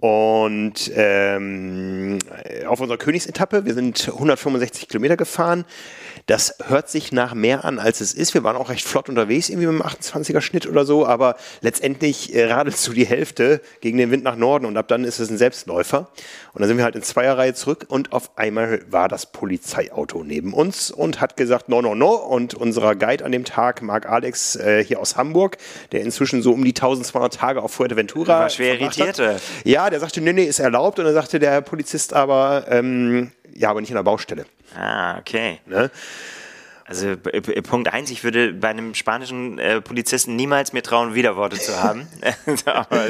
und 0.00 0.92
ähm, 0.94 2.18
auf 2.66 2.80
unserer 2.80 2.98
Königsetappe, 2.98 3.64
wir 3.64 3.74
sind 3.74 4.08
165 4.08 4.88
Kilometer 4.88 5.16
gefahren. 5.16 5.64
Das 6.26 6.56
hört 6.66 6.88
sich 6.88 7.12
nach 7.12 7.34
mehr 7.34 7.64
an, 7.64 7.78
als 7.78 8.00
es 8.00 8.14
ist. 8.14 8.34
Wir 8.34 8.44
waren 8.44 8.56
auch 8.56 8.70
recht 8.70 8.86
flott 8.86 9.08
unterwegs, 9.08 9.48
irgendwie 9.48 9.68
mit 9.68 9.80
dem 9.80 9.86
28er 9.86 10.40
Schnitt 10.40 10.66
oder 10.66 10.84
so, 10.84 11.06
aber 11.06 11.36
letztendlich 11.60 12.34
äh, 12.34 12.50
radelst 12.50 12.86
du 12.86 12.92
die 12.92 13.06
Hälfte 13.06 13.60
gegen 13.80 13.98
den 13.98 14.10
Wind 14.10 14.24
nach 14.24 14.36
Norden 14.36 14.66
und 14.66 14.76
ab 14.76 14.88
dann 14.88 15.04
ist 15.04 15.18
es 15.18 15.30
ein 15.30 15.38
Selbstläufer. 15.38 16.10
Und 16.52 16.62
dann 16.62 16.68
sind 16.68 16.76
wir 16.76 16.84
halt 16.84 16.96
in 16.96 17.02
Zweierreihe 17.02 17.54
zurück 17.54 17.86
und 17.88 18.12
auf 18.12 18.36
einmal 18.36 18.80
war 18.90 19.08
das 19.08 19.26
Polizeiauto 19.26 20.24
neben 20.24 20.52
uns 20.52 20.90
und 20.90 21.20
hat 21.20 21.36
gesagt, 21.36 21.68
no, 21.68 21.80
no, 21.82 21.94
no. 21.94 22.14
Und 22.14 22.54
unser 22.54 22.96
Guide 22.96 23.24
an 23.24 23.32
dem 23.32 23.44
Tag, 23.44 23.82
Marc 23.82 24.08
Alex, 24.08 24.56
äh, 24.56 24.82
hier 24.84 24.98
aus 25.00 25.16
Hamburg, 25.16 25.58
der 25.92 26.00
inzwischen 26.00 26.42
so 26.42 26.52
um 26.52 26.64
die 26.64 26.74
1200 26.74 27.34
Tage 27.34 27.62
auf 27.62 27.72
Fuerteventura 27.72 28.40
war 28.40 28.50
schwer 28.50 28.80
irritierte. 28.80 29.36
Ja, 29.64 29.90
der 29.90 30.00
sagte, 30.00 30.20
nee, 30.20 30.32
nee, 30.32 30.44
ist 30.44 30.58
erlaubt. 30.58 30.98
Und 30.98 31.04
dann 31.04 31.14
sagte 31.14 31.38
der 31.38 31.60
Polizist 31.60 32.12
aber, 32.12 32.66
ähm, 32.68 33.32
ja, 33.54 33.70
aber 33.70 33.80
nicht 33.80 33.90
an 33.90 33.96
der 33.96 34.02
Baustelle. 34.02 34.46
Ah, 34.76 35.18
okay. 35.18 35.60
Ne? 35.66 35.90
Also 36.88 37.16
Punkt 37.18 37.92
eins, 37.92 38.10
ich 38.10 38.24
würde 38.24 38.54
bei 38.54 38.68
einem 38.68 38.94
spanischen 38.94 39.58
äh, 39.58 39.82
Polizisten 39.82 40.36
niemals 40.36 40.72
mir 40.72 40.82
trauen, 40.82 41.14
Widerworte 41.14 41.58
zu 41.58 41.82
haben. 41.82 42.08
Aber 42.64 43.08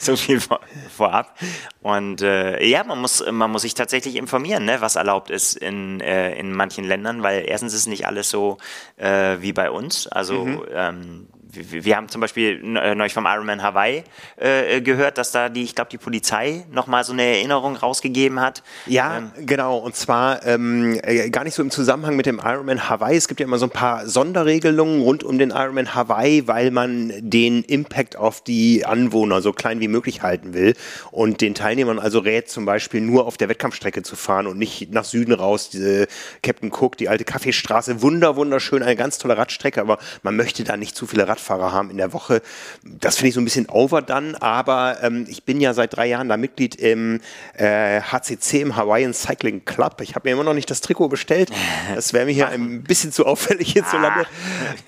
so 0.00 0.16
viel 0.16 0.40
vor, 0.40 0.58
vorab. 0.94 1.38
Und 1.82 2.20
äh, 2.20 2.64
ja, 2.66 2.82
man 2.82 3.00
muss, 3.00 3.24
man 3.30 3.52
muss 3.52 3.62
sich 3.62 3.74
tatsächlich 3.74 4.16
informieren, 4.16 4.64
ne, 4.64 4.80
was 4.80 4.96
erlaubt 4.96 5.30
ist 5.30 5.56
in, 5.56 6.00
äh, 6.00 6.34
in 6.34 6.52
manchen 6.52 6.82
Ländern, 6.82 7.22
weil 7.22 7.44
erstens 7.46 7.74
ist 7.74 7.86
nicht 7.86 8.08
alles 8.08 8.28
so 8.28 8.58
äh, 8.96 9.36
wie 9.38 9.52
bei 9.52 9.70
uns. 9.70 10.08
Also 10.08 10.44
mhm. 10.44 10.64
ähm, 10.74 11.28
wir 11.54 11.96
haben 11.96 12.08
zum 12.08 12.20
Beispiel 12.20 12.60
äh, 12.76 12.94
neulich 12.94 13.12
vom 13.12 13.26
Ironman 13.26 13.62
Hawaii 13.62 14.04
äh, 14.36 14.80
gehört, 14.80 15.18
dass 15.18 15.32
da 15.32 15.50
die, 15.50 15.62
ich 15.62 15.74
glaube, 15.74 15.90
die 15.90 15.98
Polizei 15.98 16.64
nochmal 16.70 17.04
so 17.04 17.12
eine 17.12 17.22
Erinnerung 17.22 17.76
rausgegeben 17.76 18.40
hat. 18.40 18.62
Ja, 18.86 19.18
ähm. 19.18 19.32
genau. 19.44 19.76
Und 19.76 19.94
zwar 19.94 20.46
ähm, 20.46 20.98
äh, 21.02 21.28
gar 21.28 21.44
nicht 21.44 21.54
so 21.54 21.62
im 21.62 21.70
Zusammenhang 21.70 22.16
mit 22.16 22.26
dem 22.26 22.40
Ironman 22.42 22.88
Hawaii. 22.88 23.16
Es 23.16 23.28
gibt 23.28 23.40
ja 23.40 23.44
immer 23.44 23.58
so 23.58 23.66
ein 23.66 23.70
paar 23.70 24.06
Sonderregelungen 24.06 25.02
rund 25.02 25.24
um 25.24 25.38
den 25.38 25.50
Ironman 25.50 25.94
Hawaii, 25.94 26.48
weil 26.48 26.70
man 26.70 27.12
den 27.18 27.62
Impact 27.64 28.16
auf 28.16 28.40
die 28.40 28.86
Anwohner 28.86 29.42
so 29.42 29.52
klein 29.52 29.80
wie 29.80 29.88
möglich 29.88 30.22
halten 30.22 30.54
will 30.54 30.74
und 31.10 31.42
den 31.42 31.54
Teilnehmern 31.54 31.98
also 31.98 32.20
rät, 32.20 32.48
zum 32.48 32.64
Beispiel 32.64 33.02
nur 33.02 33.26
auf 33.26 33.36
der 33.36 33.50
Wettkampfstrecke 33.50 34.02
zu 34.02 34.16
fahren 34.16 34.46
und 34.46 34.58
nicht 34.58 34.90
nach 34.92 35.04
Süden 35.04 35.32
raus. 35.32 35.68
Diese 35.68 36.06
Captain 36.42 36.72
Cook, 36.72 36.96
die 36.96 37.10
alte 37.10 37.24
Kaffeestraße, 37.24 38.00
wunder, 38.00 38.36
wunderschön, 38.36 38.82
eine 38.82 38.96
ganz 38.96 39.18
tolle 39.18 39.36
Radstrecke, 39.36 39.80
aber 39.80 39.98
man 40.22 40.34
möchte 40.34 40.64
da 40.64 40.78
nicht 40.78 40.96
zu 40.96 41.06
viele 41.06 41.28
Radfahrer 41.28 41.41
Radfahrer 41.42 41.72
haben 41.72 41.90
in 41.90 41.96
der 41.96 42.12
Woche. 42.12 42.42
Das 42.84 43.16
finde 43.16 43.28
ich 43.28 43.34
so 43.34 43.40
ein 43.40 43.44
bisschen 43.44 43.68
overdone, 43.68 44.40
aber 44.40 44.98
ähm, 45.02 45.26
ich 45.28 45.44
bin 45.44 45.60
ja 45.60 45.74
seit 45.74 45.96
drei 45.96 46.06
Jahren 46.06 46.28
da 46.28 46.36
Mitglied 46.36 46.76
im 46.76 47.20
äh, 47.54 48.00
HCC, 48.00 48.60
im 48.60 48.76
Hawaiian 48.76 49.12
Cycling 49.12 49.64
Club. 49.64 50.00
Ich 50.00 50.14
habe 50.14 50.28
mir 50.28 50.34
immer 50.34 50.44
noch 50.44 50.54
nicht 50.54 50.70
das 50.70 50.80
Trikot 50.80 51.08
bestellt. 51.08 51.50
Das 51.94 52.12
wäre 52.12 52.26
mir 52.26 52.32
hier 52.32 52.48
ein 52.48 52.82
bisschen 52.82 53.12
zu 53.12 53.26
auffällig 53.26 53.72
hierzulande. 53.72 54.26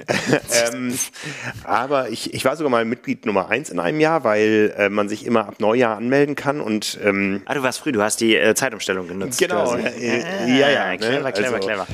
ähm, 0.72 0.96
aber 1.64 2.08
ich, 2.08 2.32
ich 2.32 2.44
war 2.44 2.56
sogar 2.56 2.70
mal 2.70 2.84
Mitglied 2.84 3.26
Nummer 3.26 3.48
eins 3.48 3.68
in 3.68 3.78
einem 3.78 4.00
Jahr, 4.00 4.24
weil 4.24 4.74
äh, 4.76 4.88
man 4.88 5.08
sich 5.08 5.26
immer 5.26 5.48
ab 5.48 5.56
Neujahr 5.58 5.96
anmelden 5.96 6.34
kann. 6.34 6.60
Und, 6.60 6.98
ähm, 7.02 7.42
ah, 7.46 7.54
du 7.54 7.62
warst 7.62 7.80
früh, 7.80 7.92
du 7.92 8.02
hast 8.02 8.20
die 8.20 8.36
äh, 8.36 8.54
Zeitumstellung 8.54 9.08
genutzt. 9.08 9.38
Genau, 9.38 9.74
äh, 9.74 10.58
ja, 10.58 10.70
ja. 10.70 10.90
Ne? 10.92 10.98
Clever, 10.98 11.32
clever, 11.32 11.56
also, 11.56 11.68
clever. 11.68 11.86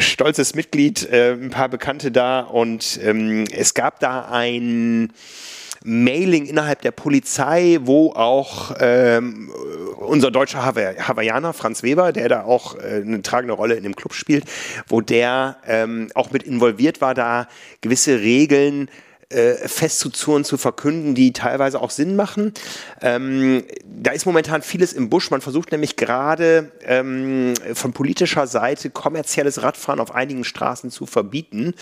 Stolzes 0.00 0.54
Mitglied, 0.54 1.10
äh, 1.10 1.32
ein 1.32 1.50
paar 1.50 1.68
Bekannte 1.68 2.10
da 2.10 2.40
und 2.40 2.98
ähm, 3.02 3.44
es 3.52 3.74
gab 3.74 4.00
da 4.00 4.07
da 4.08 4.28
ein 4.30 5.12
Mailing 5.84 6.46
innerhalb 6.46 6.82
der 6.82 6.90
Polizei, 6.90 7.78
wo 7.82 8.12
auch 8.12 8.74
ähm, 8.80 9.50
unser 9.96 10.30
deutscher 10.30 10.64
Hawaiianer 10.64 11.52
Franz 11.52 11.82
Weber, 11.82 12.12
der 12.12 12.28
da 12.28 12.42
auch 12.44 12.76
äh, 12.76 13.02
eine 13.04 13.22
tragende 13.22 13.54
Rolle 13.54 13.74
in 13.74 13.84
dem 13.84 13.94
Club 13.94 14.12
spielt, 14.12 14.44
wo 14.88 15.00
der 15.00 15.58
ähm, 15.66 16.10
auch 16.14 16.32
mit 16.32 16.42
involviert 16.42 17.00
war, 17.00 17.14
da 17.14 17.46
gewisse 17.80 18.20
Regeln 18.20 18.90
äh, 19.28 19.54
festzuzurren, 19.68 20.44
zu 20.44 20.56
verkünden, 20.56 21.14
die 21.14 21.32
teilweise 21.32 21.80
auch 21.80 21.90
Sinn 21.90 22.16
machen. 22.16 22.54
Ähm, 23.02 23.62
da 23.84 24.10
ist 24.12 24.26
momentan 24.26 24.62
vieles 24.62 24.94
im 24.94 25.10
Busch. 25.10 25.30
Man 25.30 25.42
versucht 25.42 25.70
nämlich 25.70 25.96
gerade 25.96 26.72
ähm, 26.84 27.54
von 27.74 27.92
politischer 27.92 28.46
Seite 28.46 28.90
kommerzielles 28.90 29.62
Radfahren 29.62 30.00
auf 30.00 30.14
einigen 30.14 30.44
Straßen 30.44 30.90
zu 30.90 31.06
verbieten. 31.06 31.74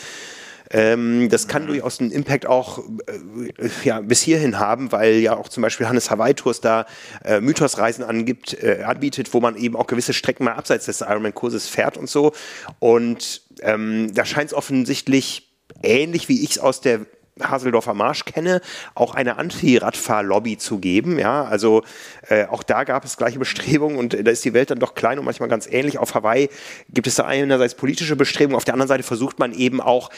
Ähm, 0.71 1.29
das 1.29 1.49
kann 1.49 1.65
mhm. 1.65 1.69
durchaus 1.69 2.01
einen 2.01 2.11
Impact 2.11 2.47
auch 2.47 2.79
äh, 2.79 3.69
ja, 3.85 4.01
bis 4.01 4.23
hierhin 4.23 4.59
haben, 4.59 4.93
weil 4.93 5.15
ja 5.15 5.37
auch 5.37 5.49
zum 5.49 5.63
Beispiel 5.63 5.89
Hannes 5.89 6.11
Hawaii 6.11 6.35
Tours 6.35 6.61
da 6.61 6.87
äh, 7.25 7.41
Mythosreisen 7.41 8.05
angibt, 8.05 8.55
äh, 8.63 8.83
anbietet, 8.85 9.33
wo 9.35 9.41
man 9.41 9.57
eben 9.57 9.77
auch 9.77 9.87
gewisse 9.87 10.13
Strecken 10.13 10.45
mal 10.45 10.55
abseits 10.55 10.87
des 10.87 11.01
Ironman-Kurses 11.01 11.69
fährt 11.69 11.97
und 11.97 12.09
so. 12.09 12.33
Und 12.79 13.43
ähm, 13.63 14.13
da 14.15 14.25
scheint 14.25 14.51
es 14.51 14.55
offensichtlich 14.55 15.47
ähnlich 15.83 16.29
wie 16.29 16.43
ich 16.43 16.53
es 16.53 16.59
aus 16.59 16.81
der 16.81 17.07
Haseldorfer 17.43 17.95
Marsch 17.95 18.25
kenne, 18.25 18.61
auch 18.95 19.15
eine 19.15 19.37
Anti-Radfahr-Lobby 19.37 20.57
zu 20.57 20.79
geben. 20.79 21.19
Ja, 21.19 21.45
also 21.45 21.83
äh, 22.29 22.47
auch 22.47 22.63
da 22.63 22.85
gab 22.85 23.05
es 23.05 23.17
gleiche 23.17 23.39
Bestrebungen 23.39 23.99
und 23.99 24.15
äh, 24.15 24.25
da 24.25 24.31
ist 24.31 24.45
die 24.45 24.55
Welt 24.55 24.71
dann 24.71 24.79
doch 24.79 24.95
klein 24.95 25.19
und 25.19 25.25
manchmal 25.25 25.49
ganz 25.49 25.67
ähnlich. 25.67 25.99
Auf 25.99 26.15
Hawaii 26.15 26.49
gibt 26.89 27.07
es 27.07 27.17
da 27.17 27.25
einerseits 27.25 27.75
politische 27.75 28.17
Bestrebungen, 28.17 28.57
auf 28.57 28.65
der 28.65 28.75
anderen 28.75 28.89
Seite 28.89 29.03
versucht 29.03 29.39
man 29.39 29.53
eben 29.53 29.81
auch, 29.81 30.11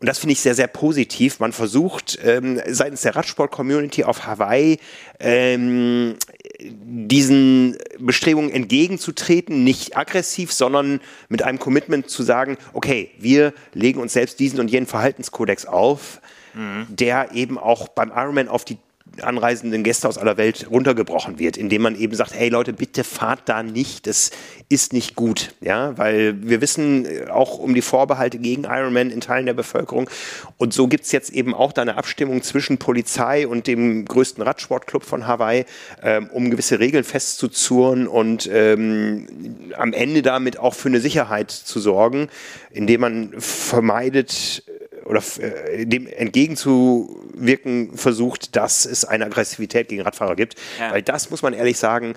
und 0.00 0.08
das 0.08 0.18
finde 0.18 0.32
ich 0.32 0.40
sehr, 0.40 0.54
sehr 0.54 0.66
positiv, 0.66 1.38
man 1.38 1.52
versucht 1.52 2.18
ähm, 2.24 2.60
seitens 2.66 3.02
der 3.02 3.14
Radsport-Community 3.14 4.04
auf 4.04 4.26
Hawaii 4.26 4.78
ähm, 5.20 6.16
diesen 6.60 7.76
Bestrebungen 7.98 8.50
entgegenzutreten, 8.50 9.62
nicht 9.62 9.96
aggressiv, 9.96 10.52
sondern 10.52 11.00
mit 11.28 11.42
einem 11.42 11.58
Commitment 11.58 12.10
zu 12.10 12.22
sagen, 12.22 12.56
okay, 12.72 13.10
wir 13.18 13.52
legen 13.72 14.00
uns 14.00 14.14
selbst 14.14 14.40
diesen 14.40 14.58
und 14.60 14.70
jenen 14.70 14.86
Verhaltenskodex 14.86 15.66
auf, 15.66 16.20
mhm. 16.56 16.86
der 16.88 17.32
eben 17.32 17.58
auch 17.58 17.88
beim 17.88 18.10
Ironman 18.10 18.48
auf 18.48 18.64
die 18.64 18.78
anreisenden 19.22 19.82
Gäste 19.82 20.08
aus 20.08 20.18
aller 20.18 20.36
Welt 20.36 20.66
runtergebrochen 20.70 21.38
wird, 21.38 21.56
indem 21.56 21.82
man 21.82 21.98
eben 21.98 22.14
sagt, 22.14 22.34
hey 22.34 22.48
Leute, 22.48 22.72
bitte 22.72 23.04
fahrt 23.04 23.40
da 23.46 23.62
nicht, 23.62 24.06
das 24.06 24.30
ist 24.68 24.92
nicht 24.92 25.14
gut, 25.14 25.54
ja, 25.60 25.96
weil 25.96 26.34
wir 26.42 26.60
wissen 26.60 27.06
äh, 27.06 27.26
auch 27.30 27.58
um 27.58 27.74
die 27.74 27.82
Vorbehalte 27.82 28.38
gegen 28.38 28.64
Ironman 28.64 29.10
in 29.10 29.20
Teilen 29.20 29.46
der 29.46 29.54
Bevölkerung 29.54 30.10
und 30.58 30.74
so 30.74 30.88
gibt 30.88 31.04
es 31.04 31.12
jetzt 31.12 31.30
eben 31.30 31.54
auch 31.54 31.72
da 31.72 31.82
eine 31.82 31.96
Abstimmung 31.96 32.42
zwischen 32.42 32.78
Polizei 32.78 33.46
und 33.46 33.66
dem 33.66 34.04
größten 34.04 34.42
Radsportclub 34.42 35.04
von 35.04 35.26
Hawaii, 35.26 35.64
ähm, 36.02 36.28
um 36.32 36.50
gewisse 36.50 36.78
Regeln 36.78 37.04
festzuzurren 37.04 38.08
und 38.08 38.50
ähm, 38.52 39.28
am 39.76 39.92
Ende 39.92 40.22
damit 40.22 40.58
auch 40.58 40.74
für 40.74 40.88
eine 40.88 41.00
Sicherheit 41.00 41.50
zu 41.50 41.80
sorgen, 41.80 42.28
indem 42.70 43.00
man 43.00 43.32
vermeidet, 43.38 44.64
oder 45.06 45.22
äh, 45.40 45.86
dem 45.86 46.06
entgegenzuwirken 46.06 47.96
versucht, 47.96 48.56
dass 48.56 48.84
es 48.84 49.04
eine 49.04 49.26
Aggressivität 49.26 49.88
gegen 49.88 50.02
Radfahrer 50.02 50.36
gibt. 50.36 50.56
Ja. 50.78 50.92
Weil 50.92 51.02
das 51.02 51.30
muss 51.30 51.42
man 51.42 51.52
ehrlich 51.52 51.78
sagen, 51.78 52.14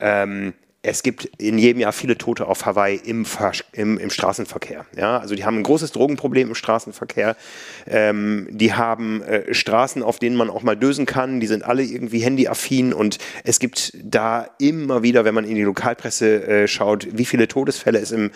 ähm, 0.00 0.54
es 0.84 1.04
gibt 1.04 1.26
in 1.38 1.58
jedem 1.58 1.80
Jahr 1.80 1.92
viele 1.92 2.18
Tote 2.18 2.48
auf 2.48 2.66
Hawaii 2.66 2.96
im, 2.96 3.24
im, 3.72 3.98
im 3.98 4.10
Straßenverkehr. 4.10 4.84
Ja? 4.96 5.18
Also 5.18 5.36
die 5.36 5.44
haben 5.44 5.58
ein 5.58 5.62
großes 5.62 5.92
Drogenproblem 5.92 6.48
im 6.48 6.54
Straßenverkehr. 6.56 7.36
Ähm, 7.86 8.48
die 8.50 8.74
haben 8.74 9.22
äh, 9.22 9.54
Straßen, 9.54 10.02
auf 10.02 10.18
denen 10.18 10.34
man 10.34 10.50
auch 10.50 10.62
mal 10.62 10.76
dösen 10.76 11.06
kann. 11.06 11.38
Die 11.38 11.46
sind 11.46 11.64
alle 11.64 11.84
irgendwie 11.84 12.20
handyaffin 12.20 12.92
und 12.92 13.18
es 13.44 13.60
gibt 13.60 13.92
da 14.02 14.48
immer 14.58 15.04
wieder, 15.04 15.24
wenn 15.24 15.34
man 15.34 15.44
in 15.44 15.54
die 15.54 15.62
Lokalpresse 15.62 16.46
äh, 16.46 16.68
schaut, 16.68 17.06
wie 17.12 17.26
viele 17.26 17.46
Todesfälle 17.46 18.00
es 18.00 18.10
im, 18.10 18.32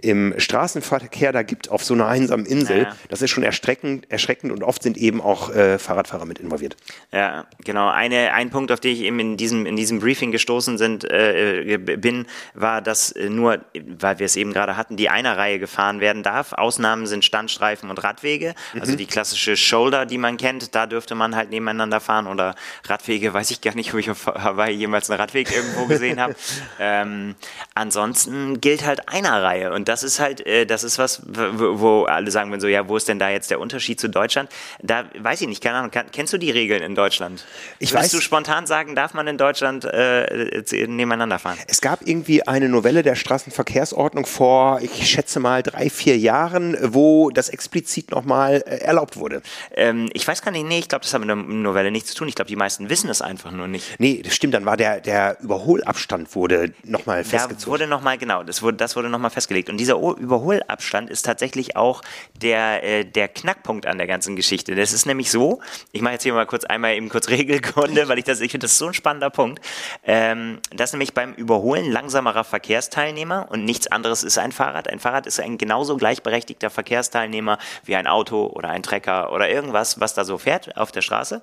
im 0.00 0.32
Straßenverkehr 0.38 1.32
da 1.32 1.42
gibt 1.42 1.70
auf 1.70 1.84
so 1.84 1.92
einer 1.92 2.06
einsamen 2.06 2.46
Insel. 2.46 2.82
Ja. 2.84 2.96
Das 3.10 3.20
ist 3.20 3.28
schon 3.28 3.44
erschreckend, 3.44 4.10
erschreckend 4.10 4.52
und 4.52 4.62
oft 4.62 4.82
sind 4.82 4.96
eben 4.96 5.20
auch 5.20 5.54
äh, 5.54 5.78
Fahrradfahrer 5.78 6.24
mit 6.24 6.38
involviert. 6.38 6.76
Ja, 7.12 7.46
genau. 7.62 7.90
Eine, 7.90 8.32
ein 8.32 8.48
Punkt, 8.48 8.72
auf 8.72 8.80
den 8.80 8.92
ich 8.92 9.02
eben 9.02 9.20
in 9.20 9.36
diesem, 9.36 9.66
in 9.66 9.76
diesem 9.76 10.00
Briefing 10.00 10.32
gestoßen 10.32 10.78
sind, 10.78 11.04
äh, 11.04 11.89
bin, 11.96 12.26
war, 12.54 12.82
dass 12.82 13.12
äh, 13.12 13.28
nur, 13.28 13.60
weil 13.74 14.18
wir 14.18 14.26
es 14.26 14.36
eben 14.36 14.52
gerade 14.52 14.76
hatten, 14.76 14.96
die 14.96 15.08
Einerreihe 15.08 15.58
gefahren 15.58 16.00
werden 16.00 16.22
darf. 16.22 16.52
Ausnahmen 16.52 17.06
sind 17.06 17.24
Standstreifen 17.24 17.90
und 17.90 18.02
Radwege. 18.02 18.54
Mhm. 18.74 18.80
Also 18.80 18.96
die 18.96 19.06
klassische 19.06 19.56
Shoulder, 19.56 20.06
die 20.06 20.18
man 20.18 20.36
kennt, 20.36 20.74
da 20.74 20.86
dürfte 20.86 21.14
man 21.14 21.36
halt 21.36 21.50
nebeneinander 21.50 22.00
fahren. 22.00 22.26
Oder 22.26 22.54
Radwege, 22.84 23.32
weiß 23.34 23.50
ich 23.50 23.60
gar 23.60 23.74
nicht, 23.74 23.92
ob 23.92 24.00
ich 24.00 24.10
auf 24.10 24.26
Hawaii 24.26 24.74
jemals 24.74 25.10
einen 25.10 25.20
Radweg 25.20 25.50
irgendwo 25.54 25.86
gesehen 25.86 26.20
habe. 26.20 26.34
ähm, 26.78 27.34
ansonsten 27.74 28.60
gilt 28.60 28.84
halt 28.84 29.08
Einerreihe. 29.08 29.72
Und 29.72 29.88
das 29.88 30.02
ist 30.02 30.20
halt, 30.20 30.46
äh, 30.46 30.66
das 30.66 30.84
ist 30.84 30.98
was, 30.98 31.22
wo, 31.26 32.04
alle 32.04 32.30
sagen 32.30 32.60
so, 32.60 32.68
ja, 32.68 32.88
wo 32.88 32.96
ist 32.96 33.08
denn 33.08 33.18
da 33.18 33.30
jetzt 33.30 33.50
der 33.50 33.60
Unterschied 33.60 34.00
zu 34.00 34.08
Deutschland? 34.08 34.50
Da 34.82 35.04
weiß 35.18 35.40
ich 35.40 35.48
nicht, 35.48 35.62
keine 35.62 35.78
Ahnung, 35.78 35.90
kennst 36.12 36.32
du 36.32 36.38
die 36.38 36.50
Regeln 36.50 36.82
in 36.82 36.94
Deutschland? 36.94 37.44
Ich 37.78 37.92
Würdest 37.92 38.12
weiß. 38.14 38.18
du 38.18 38.20
spontan 38.20 38.66
sagen, 38.66 38.94
darf 38.94 39.14
man 39.14 39.26
in 39.26 39.38
Deutschland 39.38 39.84
äh, 39.84 40.62
nebeneinander 40.86 41.38
fahren? 41.38 41.58
Es 41.66 41.79
gab 41.80 42.06
irgendwie 42.06 42.46
eine 42.46 42.68
Novelle 42.68 43.02
der 43.02 43.14
Straßenverkehrsordnung 43.14 44.26
vor, 44.26 44.80
ich 44.82 45.08
schätze 45.08 45.40
mal, 45.40 45.62
drei, 45.62 45.90
vier 45.90 46.18
Jahren, 46.18 46.76
wo 46.80 47.30
das 47.30 47.48
explizit 47.48 48.10
nochmal 48.10 48.62
äh, 48.66 48.78
erlaubt 48.78 49.16
wurde. 49.16 49.42
Ähm, 49.74 50.10
ich 50.12 50.26
weiß 50.26 50.42
gar 50.42 50.50
nicht, 50.50 50.66
nee, 50.66 50.78
ich 50.78 50.88
glaube, 50.88 51.02
das 51.02 51.14
hat 51.14 51.20
mit 51.20 51.28
der 51.28 51.36
Novelle 51.36 51.90
nichts 51.90 52.10
zu 52.10 52.16
tun. 52.16 52.28
Ich 52.28 52.34
glaube, 52.34 52.48
die 52.48 52.56
meisten 52.56 52.90
wissen 52.90 53.08
es 53.10 53.22
einfach 53.22 53.50
nur 53.50 53.68
nicht. 53.68 53.98
Nee, 53.98 54.22
das 54.22 54.34
stimmt, 54.34 54.54
dann 54.54 54.64
war 54.64 54.76
der, 54.76 55.00
der 55.00 55.38
Überholabstand 55.40 56.34
wurde 56.34 56.72
nochmal 56.84 57.24
festgezogen. 57.24 57.60
Da 57.60 57.66
wurde 57.66 57.86
nochmal, 57.86 58.18
genau, 58.18 58.42
das 58.42 58.62
wurde, 58.62 58.76
das 58.76 58.96
wurde 58.96 59.08
nochmal 59.08 59.30
festgelegt. 59.30 59.70
Und 59.70 59.78
dieser 59.78 59.96
Überholabstand 59.96 61.10
ist 61.10 61.22
tatsächlich 61.22 61.76
auch 61.76 62.02
der, 62.40 62.82
äh, 62.82 63.04
der 63.04 63.28
Knackpunkt 63.28 63.86
an 63.86 63.98
der 63.98 64.06
ganzen 64.06 64.36
Geschichte. 64.36 64.74
Das 64.74 64.92
ist 64.92 65.06
nämlich 65.06 65.30
so, 65.30 65.60
ich 65.92 66.02
mache 66.02 66.14
jetzt 66.14 66.22
hier 66.22 66.34
mal 66.34 66.46
kurz 66.46 66.64
einmal 66.64 66.94
eben 66.94 67.08
kurz 67.08 67.28
Regelkunde, 67.30 68.08
weil 68.08 68.18
ich 68.18 68.24
das, 68.24 68.40
ich 68.40 68.50
finde, 68.50 68.64
das 68.64 68.72
ist 68.72 68.78
so 68.78 68.86
ein 68.86 68.94
spannender 68.94 69.30
Punkt, 69.30 69.60
ähm, 70.04 70.58
dass 70.74 70.92
nämlich 70.92 71.14
beim 71.14 71.34
Überholabstand 71.34 71.69
Überholen 71.70 71.92
langsamerer 71.92 72.42
Verkehrsteilnehmer 72.42 73.46
und 73.48 73.64
nichts 73.64 73.86
anderes 73.86 74.24
ist 74.24 74.38
ein 74.38 74.50
Fahrrad. 74.50 74.88
Ein 74.88 74.98
Fahrrad 74.98 75.28
ist 75.28 75.38
ein 75.38 75.56
genauso 75.56 75.96
gleichberechtigter 75.96 76.68
Verkehrsteilnehmer 76.68 77.58
wie 77.84 77.94
ein 77.94 78.08
Auto 78.08 78.46
oder 78.46 78.70
ein 78.70 78.82
Trecker 78.82 79.32
oder 79.32 79.48
irgendwas, 79.48 80.00
was 80.00 80.12
da 80.12 80.24
so 80.24 80.36
fährt 80.36 80.76
auf 80.76 80.90
der 80.90 81.02
Straße. 81.02 81.42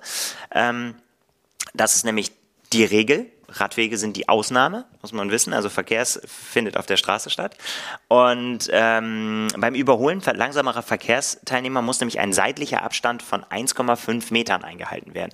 Ähm, 0.52 0.96
das 1.72 1.96
ist 1.96 2.04
nämlich 2.04 2.32
die 2.74 2.84
Regel. 2.84 3.24
Radwege 3.48 3.96
sind 3.96 4.18
die 4.18 4.28
Ausnahme, 4.28 4.84
muss 5.00 5.12
man 5.12 5.30
wissen. 5.30 5.54
Also 5.54 5.70
Verkehr 5.70 6.04
findet 6.04 6.76
auf 6.76 6.84
der 6.84 6.98
Straße 6.98 7.30
statt. 7.30 7.56
Und 8.08 8.68
ähm, 8.70 9.48
beim 9.56 9.74
Überholen 9.74 10.20
langsamerer 10.20 10.82
Verkehrsteilnehmer 10.82 11.80
muss 11.80 12.00
nämlich 12.00 12.20
ein 12.20 12.34
seitlicher 12.34 12.82
Abstand 12.82 13.22
von 13.22 13.44
1,5 13.44 14.30
Metern 14.30 14.62
eingehalten 14.62 15.14
werden. 15.14 15.32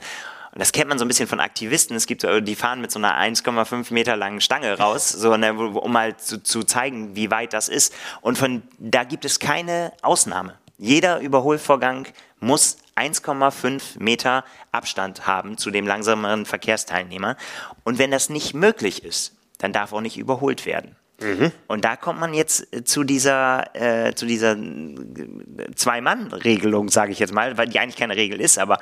Und 0.54 0.60
das 0.60 0.70
kennt 0.70 0.88
man 0.88 0.98
so 1.00 1.04
ein 1.04 1.08
bisschen 1.08 1.26
von 1.26 1.40
Aktivisten. 1.40 1.96
Es 1.96 2.06
gibt, 2.06 2.22
die 2.22 2.54
fahren 2.54 2.80
mit 2.80 2.92
so 2.92 3.00
einer 3.00 3.18
1,5 3.18 3.92
Meter 3.92 4.16
langen 4.16 4.40
Stange 4.40 4.78
raus, 4.78 5.08
so, 5.08 5.36
ne, 5.36 5.52
um 5.52 5.92
mal 5.92 6.16
zu, 6.16 6.40
zu 6.40 6.62
zeigen, 6.62 7.16
wie 7.16 7.32
weit 7.32 7.52
das 7.52 7.68
ist. 7.68 7.92
Und 8.20 8.38
von 8.38 8.62
da 8.78 9.02
gibt 9.02 9.24
es 9.24 9.40
keine 9.40 9.92
Ausnahme. 10.00 10.54
Jeder 10.78 11.18
Überholvorgang 11.18 12.06
muss 12.38 12.78
1,5 12.94 13.98
Meter 13.98 14.44
Abstand 14.70 15.26
haben 15.26 15.58
zu 15.58 15.72
dem 15.72 15.88
langsameren 15.88 16.46
Verkehrsteilnehmer. 16.46 17.36
Und 17.82 17.98
wenn 17.98 18.12
das 18.12 18.30
nicht 18.30 18.54
möglich 18.54 19.04
ist, 19.04 19.34
dann 19.58 19.72
darf 19.72 19.92
auch 19.92 20.00
nicht 20.00 20.18
überholt 20.18 20.66
werden. 20.66 20.94
Mhm. 21.20 21.50
Und 21.66 21.84
da 21.84 21.96
kommt 21.96 22.20
man 22.20 22.32
jetzt 22.32 22.72
äh, 22.72 22.84
zu 22.84 23.02
dieser, 23.02 23.74
äh, 23.74 24.14
zu 24.14 24.26
dieser 24.26 24.52
äh, 24.52 25.74
Zwei-Mann-Regelung, 25.74 26.90
sage 26.90 27.10
ich 27.10 27.18
jetzt 27.18 27.32
mal, 27.32 27.56
weil 27.56 27.68
die 27.68 27.80
eigentlich 27.80 27.96
keine 27.96 28.14
Regel 28.16 28.40
ist, 28.40 28.58
aber 28.58 28.78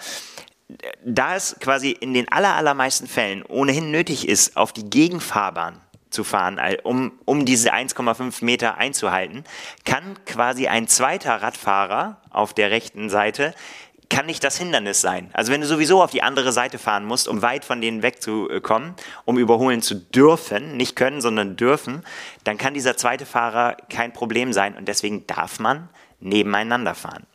da 1.05 1.37
es 1.37 1.57
quasi 1.61 1.91
in 1.91 2.14
den 2.14 2.29
allermeisten 2.29 3.07
Fällen 3.07 3.43
ohnehin 3.45 3.91
nötig 3.91 4.29
ist, 4.29 4.57
auf 4.57 4.73
die 4.73 4.89
Gegenfahrbahn 4.89 5.81
zu 6.11 6.25
fahren, 6.25 6.61
um, 6.83 7.12
um 7.25 7.45
diese 7.45 7.73
1,5 7.73 8.45
Meter 8.45 8.77
einzuhalten, 8.77 9.45
kann 9.85 10.18
quasi 10.27 10.68
ein 10.68 10.87
zweiter 10.87 11.41
Radfahrer 11.43 12.20
auf 12.31 12.53
der 12.55 12.70
rechten 12.70 13.09
Seite 13.09 13.55
kann 14.12 14.27
nicht 14.27 14.45
das 14.45 14.59
Hindernis 14.59 15.01
sein. 15.01 15.31
Also 15.33 15.53
wenn 15.53 15.62
du 15.62 15.66
sowieso 15.66 16.03
auf 16.03 16.11
die 16.11 16.23
andere 16.23 16.53
Seite 16.53 16.79
fahren 16.79 17.07
musst, 17.07 17.27
um 17.29 17.41
weit 17.41 17.64
von 17.64 17.81
denen 17.81 18.03
wegzukommen, 18.03 18.95
um 19.25 19.39
überholen 19.39 19.81
zu 19.81 19.95
dürfen, 19.95 20.77
nicht 20.77 20.97
können, 20.97 21.23
sondern 21.23 21.57
dürfen, 21.57 22.05
dann 22.45 22.59
kann 22.59 22.75
dieser 22.75 22.99
zweite 22.99 23.25
Fahrer 23.25 23.75
kein 23.89 24.12
Problem 24.12 24.53
sein 24.53 24.77
und 24.77 24.87
deswegen 24.87 25.27
darf 25.27 25.61
man 25.61 25.89
nebeneinander 26.20 26.95
fahren. 26.95 27.27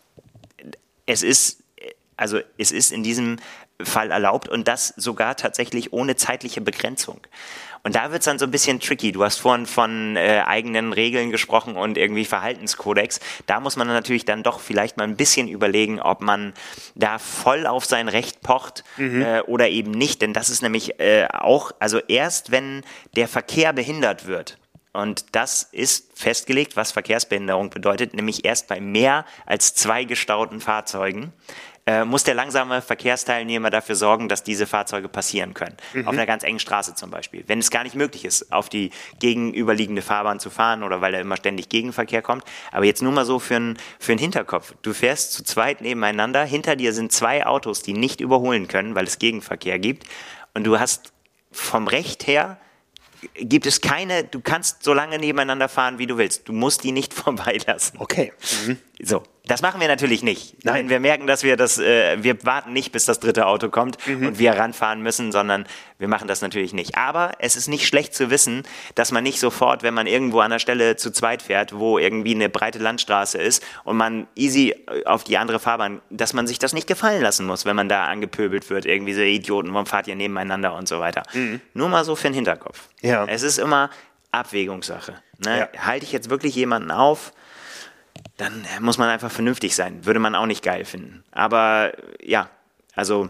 Es 1.08 1.24
ist 1.24 1.64
also 2.18 2.40
es 2.58 2.72
ist 2.72 2.92
in 2.92 3.04
diesem 3.04 3.38
Fall 3.82 4.12
erlaubt 4.12 4.50
und 4.50 4.68
das 4.68 4.90
sogar 4.98 5.36
tatsächlich 5.36 5.94
ohne 5.94 6.16
zeitliche 6.16 6.62
Begrenzung. 6.62 7.22
Und 7.84 7.96
da 7.96 8.12
wird 8.12 8.20
es 8.22 8.26
dann 8.26 8.40
so 8.40 8.46
ein 8.46 8.52
bisschen 8.52 8.80
tricky. 8.80 9.12
Du 9.12 9.24
hast 9.24 9.38
vorhin 9.38 9.66
von 9.66 10.18
äh, 10.18 10.44
eigenen 10.46 10.92
Regeln 10.92 11.32
gesprochen 11.32 11.78
und 11.78 11.98
irgendwie 11.98 12.26
Verhaltenskodex. 12.26 13.20
Da 13.46 13.60
muss 13.60 13.78
man 13.78 13.88
natürlich 13.88 14.26
dann 14.26 14.44
doch 14.44 14.60
vielleicht 14.60 14.98
mal 14.98 15.06
ein 15.06 15.16
bisschen 15.16 15.48
überlegen, 15.48 16.02
ob 16.02 16.22
man 16.22 16.54
da 16.96 17.18
voll 17.18 17.66
auf 17.66 17.86
sein 17.86 18.10
Recht 18.10 18.42
pocht 18.42 18.84
mhm. 18.98 19.22
äh, 19.22 19.42
oder 19.42 19.70
eben 19.70 19.92
nicht. 19.92 20.22
Denn 20.22 20.34
das 20.34 20.50
ist 20.50 20.62
nämlich 20.62 21.00
äh, 21.00 21.28
auch, 21.32 21.72
also 21.80 22.00
erst 22.00 22.52
wenn 22.52 22.84
der 23.16 23.28
Verkehr 23.28 23.72
behindert 23.72 24.28
wird, 24.28 24.58
und 24.92 25.36
das 25.36 25.62
ist 25.62 26.18
festgelegt, 26.20 26.76
was 26.76 26.92
Verkehrsbehinderung 26.92 27.70
bedeutet, 27.70 28.16
nämlich 28.16 28.46
erst 28.46 28.68
bei 28.68 28.82
mehr 28.82 29.26
als 29.46 29.76
zwei 29.76 30.06
gestauten 30.06 30.60
Fahrzeugen 30.60 31.34
äh, 31.88 32.04
muss 32.04 32.26
der 32.26 32.36
langsame 32.36 32.82
Verkehrsteilnehmer 32.82 33.70
dafür 33.70 33.96
sorgen, 33.96 34.28
dass 34.28 34.44
diese 34.44 34.68
Fahrzeuge 34.68 35.08
passieren 35.08 35.54
können. 35.54 35.78
Mhm. 35.94 36.08
Auf 36.08 36.14
einer 36.14 36.26
ganz 36.26 36.44
engen 36.44 36.60
Straße 36.60 36.96
zum 36.96 37.10
Beispiel. 37.10 37.46
Wenn 37.48 37.60
es 37.60 37.72
gar 37.72 37.84
nicht 37.84 37.96
möglich 37.96 38.26
ist, 38.26 38.52
auf 38.52 38.68
die 38.68 38.92
gegenüberliegende 39.20 40.02
Fahrbahn 40.02 40.42
zu 40.42 40.50
fahren 40.50 40.84
oder 40.84 41.00
weil 41.00 41.14
da 41.14 41.20
immer 41.20 41.38
ständig 41.38 41.70
Gegenverkehr 41.70 42.22
kommt. 42.22 42.44
Aber 42.74 42.84
jetzt 42.84 43.02
nur 43.02 43.14
mal 43.14 43.26
so 43.26 43.40
für 43.40 43.56
einen 43.56 43.78
für 44.00 44.14
Hinterkopf. 44.14 44.74
Du 44.82 44.94
fährst 44.94 45.32
zu 45.32 45.46
zweit 45.46 45.80
nebeneinander, 45.80 46.44
hinter 46.44 46.76
dir 46.76 46.92
sind 46.92 47.14
zwei 47.14 47.46
Autos, 47.46 47.82
die 47.82 47.94
nicht 47.94 48.20
überholen 48.20 48.68
können, 48.68 48.94
weil 48.94 49.06
es 49.06 49.18
Gegenverkehr 49.18 49.80
gibt. 49.80 50.06
Und 50.54 50.66
du 50.66 50.80
hast 50.80 51.14
vom 51.52 51.88
Recht 51.88 52.28
her 52.28 52.60
gibt 53.36 53.66
es 53.66 53.82
keine, 53.82 54.24
du 54.24 54.42
kannst 54.42 54.84
so 54.84 54.94
lange 54.94 55.18
nebeneinander 55.20 55.70
fahren, 55.70 56.00
wie 56.00 56.08
du 56.08 56.18
willst. 56.18 56.48
Du 56.48 56.54
musst 56.54 56.84
die 56.84 56.92
nicht 56.92 57.14
vorbeilassen. 57.14 57.98
Okay. 58.00 58.34
Mhm. 58.66 58.78
So, 59.02 59.24
Das 59.48 59.62
machen 59.62 59.82
wir 59.82 59.88
natürlich 59.88 60.24
nicht. 60.24 60.64
Nein, 60.64 60.90
wir 60.90 61.00
merken, 61.00 61.28
dass 61.28 61.44
wir 61.44 61.58
das, 61.58 61.78
äh, 61.78 62.22
wir 62.22 62.44
warten 62.46 62.74
nicht, 62.74 62.92
bis 62.92 63.06
das 63.06 63.20
dritte 63.20 63.46
Auto 63.48 63.70
kommt 63.70 63.98
mhm. 64.08 64.28
und 64.28 64.40
wir 64.40 64.54
ranfahren 64.54 65.02
müssen, 65.02 65.32
sondern 65.32 65.66
wir 66.00 66.08
machen 66.08 66.28
das 66.28 66.42
natürlich 66.42 66.74
nicht. 66.74 66.98
Aber 66.98 67.32
es 67.40 67.56
ist 67.56 67.68
nicht 67.68 67.88
schlecht 67.88 68.14
zu 68.14 68.30
wissen, 68.30 68.64
dass 68.96 69.12
man 69.12 69.24
nicht 69.24 69.40
sofort, 69.40 69.84
wenn 69.84 69.94
man 69.94 70.08
irgendwo 70.08 70.40
an 70.40 70.52
der 70.52 70.60
Stelle 70.60 70.96
zu 70.96 71.12
zweit 71.12 71.42
fährt, 71.42 71.74
wo 71.78 71.98
irgendwie 71.98 72.36
eine 72.36 72.50
breite 72.50 72.80
Landstraße 72.80 73.38
ist 73.38 73.64
und 73.84 73.98
man 73.98 74.28
easy 74.36 74.72
äh, 74.72 75.06
auf 75.06 75.24
die 75.24 75.38
andere 75.38 75.60
Fahrbahn, 75.60 76.02
dass 76.10 76.34
man 76.34 76.48
sich 76.48 76.60
das 76.60 76.74
nicht 76.74 76.88
gefallen 76.88 77.22
lassen 77.22 77.46
muss, 77.46 77.66
wenn 77.66 77.76
man 77.76 77.90
da 77.90 78.06
angepöbelt 78.06 78.70
wird, 78.70 78.86
irgendwie 78.86 79.14
so 79.14 79.22
Idioten, 79.22 79.74
warum 79.74 79.86
fahrt 79.86 80.08
ihr 80.08 80.16
nebeneinander 80.16 80.76
und 80.76 80.88
so 80.88 81.00
weiter. 81.00 81.24
Mhm. 81.34 81.62
Nur 81.74 81.90
mal 81.90 82.04
so 82.04 82.16
für 82.16 82.28
den 82.28 82.34
Hinterkopf. 82.34 82.90
Ja. 83.02 83.26
Es 83.26 83.44
ist 83.44 83.58
immer 83.58 83.90
Abwägungssache. 84.32 85.16
Ne? 85.40 85.60
Ja. 85.74 85.86
Halte 85.86 86.06
ich 86.06 86.12
jetzt 86.12 86.30
wirklich 86.30 86.56
jemanden 86.56 86.92
auf? 86.92 87.32
Dann 88.38 88.66
muss 88.82 88.98
man 88.98 89.10
einfach 89.10 89.32
vernünftig 89.32 89.76
sein. 89.76 90.06
Würde 90.06 90.20
man 90.20 90.36
auch 90.36 90.46
nicht 90.46 90.64
geil 90.64 90.86
finden. 90.86 91.24
Aber 91.32 91.94
ja, 92.24 92.50
also 92.96 93.30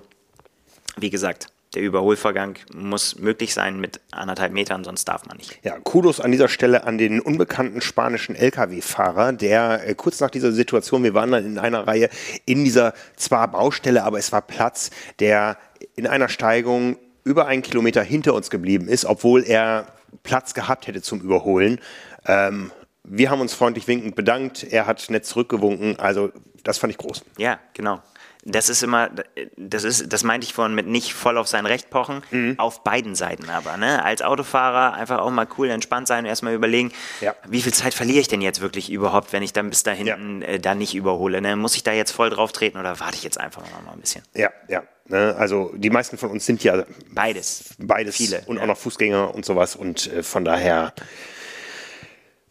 wie 0.98 1.10
gesagt, 1.10 1.48
der 1.76 1.82
Überholvorgang 1.82 2.58
muss 2.74 3.20
möglich 3.20 3.54
sein 3.54 3.80
mit 3.80 4.00
anderthalb 4.12 4.54
Metern, 4.54 4.84
sonst 4.84 5.06
darf 5.06 5.26
man 5.26 5.38
nicht. 5.38 5.60
Ja, 5.64 5.78
Kudos 5.80 6.20
an 6.20 6.32
dieser 6.32 6.48
Stelle 6.48 6.86
an 6.86 6.98
den 6.98 7.20
unbekannten 7.20 7.82
spanischen 7.82 8.36
Lkw-Fahrer, 8.36 9.34
der 9.34 9.88
äh, 9.88 9.94
kurz 9.94 10.20
nach 10.20 10.30
dieser 10.30 10.52
Situation, 10.52 11.04
wir 11.04 11.14
waren 11.14 11.32
dann 11.32 11.46
in 11.46 11.60
einer 11.60 11.86
Reihe 11.86 12.10
in 12.46 12.64
dieser 12.64 12.94
zwar 13.16 13.50
Baustelle, 13.50 14.04
aber 14.04 14.18
es 14.18 14.32
war 14.32 14.42
Platz, 14.42 14.92
der 15.20 15.58
in 15.96 16.08
einer 16.08 16.30
Steigung 16.30 16.98
über 17.24 17.48
einen 17.48 17.62
Kilometer 17.62 18.02
hinter 18.02 18.34
uns 18.34 18.50
geblieben 18.50 18.88
ist, 18.88 19.06
obwohl 19.06 19.44
er 19.44 19.88
Platz 20.24 20.54
gehabt 20.54 20.88
hätte 20.88 21.02
zum 21.02 21.22
Überholen. 21.22 21.80
Ähm, 22.26 22.72
wir 23.08 23.30
haben 23.30 23.42
uns 23.42 23.54
freundlich 23.54 23.88
winkend 23.88 24.16
bedankt, 24.16 24.64
er 24.64 24.86
hat 24.86 25.10
nett 25.10 25.26
zurückgewunken, 25.26 26.00
also 26.00 26.32
das 26.64 26.78
fand 26.78 26.92
ich 26.92 26.98
groß. 26.98 27.24
Ja, 27.38 27.60
genau. 27.74 28.02
Das 28.50 28.70
ist 28.70 28.82
immer, 28.82 29.10
das 29.58 29.84
ist, 29.84 30.14
das 30.14 30.24
meinte 30.24 30.46
ich 30.46 30.54
vorhin 30.54 30.74
mit 30.74 30.88
nicht 30.88 31.14
voll 31.14 31.38
auf 31.38 31.50
sein 31.50 31.66
Recht 31.66 31.90
pochen, 31.90 32.22
mhm. 32.32 32.56
auf 32.58 32.82
beiden 32.82 33.14
Seiten 33.14 33.50
aber. 33.50 33.76
Ne? 33.76 34.04
Als 34.04 34.22
Autofahrer 34.22 34.94
einfach 34.94 35.20
auch 35.20 35.32
mal 35.32 35.48
cool, 35.58 35.70
entspannt 35.70 36.08
sein 36.08 36.24
und 36.24 36.30
erstmal 36.30 36.54
überlegen, 36.54 36.94
ja. 37.20 37.36
wie 37.46 37.62
viel 37.62 37.74
Zeit 37.74 37.94
verliere 37.94 38.20
ich 38.20 38.30
denn 38.30 38.42
jetzt 38.42 38.62
wirklich 38.62 38.90
überhaupt, 38.90 39.34
wenn 39.34 39.44
ich 39.44 39.52
dann 39.52 39.70
bis 39.70 39.84
da 39.84 39.92
hinten 39.92 40.42
ja. 40.42 40.48
äh, 40.48 40.60
da 40.60 40.76
nicht 40.76 40.96
überhole. 40.96 41.42
Ne? 41.42 41.58
Muss 41.58 41.76
ich 41.76 41.84
da 41.84 41.92
jetzt 41.92 42.12
voll 42.12 42.30
drauf 42.30 42.54
treten 42.54 42.78
oder 42.78 43.02
warte 43.02 43.16
ich 43.16 43.24
jetzt 43.24 43.38
einfach 43.38 43.64
noch 43.64 43.84
mal 43.84 43.92
ein 43.92 44.00
bisschen? 44.00 44.24
Ja, 44.34 44.50
ja. 44.70 44.84
Ne? 45.08 45.36
Also 45.38 45.74
die 45.76 45.90
meisten 45.90 46.18
von 46.18 46.32
uns 46.32 46.46
sind 46.46 46.64
ja 46.64 46.86
beides. 47.12 47.76
Beides. 47.80 48.16
Viele. 48.16 48.44
Und 48.46 48.58
ja. 48.58 48.64
auch 48.64 48.68
noch 48.68 48.78
Fußgänger 48.78 49.36
und 49.36 49.44
sowas 49.44 49.76
und 49.76 50.12
äh, 50.14 50.24
von 50.24 50.46
daher 50.46 50.94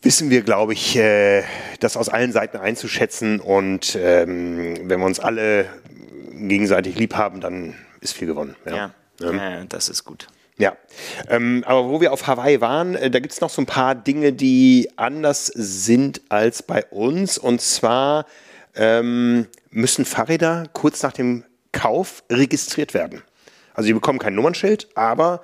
wissen 0.02 0.30
wir, 0.30 0.42
glaube 0.42 0.72
ich, 0.72 0.96
äh, 0.96 1.42
das 1.80 1.96
aus 1.96 2.08
allen 2.08 2.32
Seiten 2.32 2.56
einzuschätzen. 2.56 3.40
Und 3.40 3.96
ähm, 4.00 4.88
wenn 4.88 5.00
wir 5.00 5.06
uns 5.06 5.20
alle 5.20 5.66
gegenseitig 6.32 6.96
lieb 6.98 7.14
haben, 7.14 7.40
dann 7.40 7.74
ist 8.00 8.14
viel 8.14 8.26
gewonnen. 8.26 8.56
Ja, 8.66 8.92
ja. 9.20 9.32
ja 9.32 9.64
das 9.64 9.88
ist 9.88 10.04
gut. 10.04 10.28
Ja, 10.58 10.74
ähm, 11.28 11.64
aber 11.66 11.88
wo 11.90 12.00
wir 12.00 12.12
auf 12.12 12.26
Hawaii 12.26 12.62
waren, 12.62 12.94
äh, 12.94 13.10
da 13.10 13.18
gibt 13.20 13.34
es 13.34 13.40
noch 13.42 13.50
so 13.50 13.60
ein 13.60 13.66
paar 13.66 13.94
Dinge, 13.94 14.32
die 14.32 14.90
anders 14.96 15.46
sind 15.54 16.22
als 16.30 16.62
bei 16.62 16.84
uns. 16.86 17.36
Und 17.36 17.60
zwar 17.60 18.24
ähm, 18.74 19.46
müssen 19.70 20.06
Fahrräder 20.06 20.64
kurz 20.72 21.02
nach 21.02 21.12
dem 21.12 21.44
Kauf 21.72 22.22
registriert 22.30 22.94
werden. 22.94 23.22
Also 23.74 23.88
sie 23.88 23.92
bekommen 23.92 24.18
kein 24.18 24.34
Nummernschild, 24.34 24.88
aber 24.94 25.42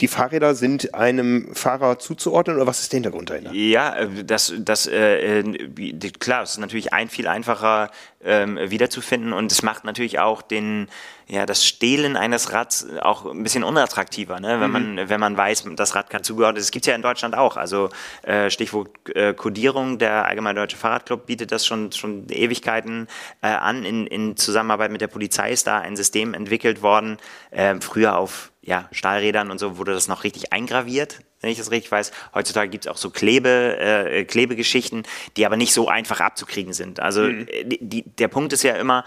die 0.00 0.08
Fahrräder 0.08 0.54
sind 0.54 0.94
einem 0.94 1.54
Fahrer 1.54 1.98
zuzuordnen 1.98 2.56
oder 2.56 2.66
was 2.66 2.80
ist 2.80 2.92
der 2.92 2.98
Hintergrund 2.98 3.30
dahinter? 3.30 3.52
Ja, 3.52 3.96
äh, 3.96 4.24
das, 4.24 4.52
das 4.58 4.86
äh, 4.86 5.40
äh 5.40 6.10
klar, 6.18 6.42
es 6.42 6.52
ist 6.52 6.58
natürlich 6.58 6.92
ein 6.92 7.08
viel 7.08 7.28
einfacher 7.28 7.90
ähm, 8.22 8.58
wiederzufinden 8.62 9.32
und 9.32 9.50
es 9.52 9.62
macht 9.62 9.84
natürlich 9.84 10.18
auch 10.18 10.42
den, 10.42 10.88
ja, 11.28 11.46
das 11.46 11.64
Stehlen 11.64 12.16
eines 12.16 12.52
Rads 12.52 12.86
auch 13.00 13.24
ein 13.26 13.42
bisschen 13.42 13.64
unattraktiver, 13.64 14.40
ne? 14.40 14.60
wenn, 14.60 14.66
mhm. 14.68 14.96
man, 14.96 15.08
wenn 15.08 15.20
man 15.20 15.36
weiß, 15.36 15.64
das 15.76 15.94
Rad 15.94 16.10
kann 16.10 16.22
zugeordnet. 16.22 16.62
Das 16.62 16.70
gibt 16.70 16.84
es 16.84 16.90
ja 16.90 16.94
in 16.94 17.02
Deutschland 17.02 17.36
auch. 17.36 17.56
Also 17.56 17.88
äh, 18.22 18.50
Stichwort 18.50 18.90
äh, 19.14 19.32
Codierung, 19.32 19.98
der 19.98 20.26
Allgemeine 20.26 20.60
Deutsche 20.60 20.76
Fahrradclub 20.76 21.26
bietet 21.26 21.52
das 21.52 21.64
schon, 21.64 21.92
schon 21.92 22.28
Ewigkeiten 22.28 23.08
äh, 23.42 23.48
an. 23.48 23.84
In, 23.84 24.06
in 24.06 24.36
Zusammenarbeit 24.36 24.90
mit 24.90 25.00
der 25.00 25.08
Polizei 25.08 25.52
ist 25.52 25.66
da 25.66 25.78
ein 25.78 25.96
System 25.96 26.34
entwickelt 26.34 26.82
worden, 26.82 27.18
äh, 27.50 27.76
früher 27.80 28.18
auf 28.18 28.52
ja, 28.66 28.88
Stahlrädern 28.90 29.52
und 29.52 29.58
so 29.58 29.78
wurde 29.78 29.92
das 29.92 30.08
noch 30.08 30.24
richtig 30.24 30.52
eingraviert, 30.52 31.20
wenn 31.40 31.50
ich 31.50 31.58
das 31.58 31.70
richtig 31.70 31.92
weiß. 31.92 32.10
Heutzutage 32.34 32.68
gibt 32.68 32.84
es 32.84 32.90
auch 32.90 32.96
so 32.96 33.10
Klebe, 33.10 33.78
äh, 33.78 34.24
Klebegeschichten, 34.24 35.04
die 35.36 35.46
aber 35.46 35.56
nicht 35.56 35.72
so 35.72 35.88
einfach 35.88 36.20
abzukriegen 36.20 36.72
sind. 36.72 36.98
Also 36.98 37.22
mhm. 37.22 37.46
Äh, 37.48 37.78
die, 37.80 38.02
der 38.02 38.26
Punkt 38.26 38.52
ist 38.52 38.64
ja 38.64 38.74
immer, 38.74 39.04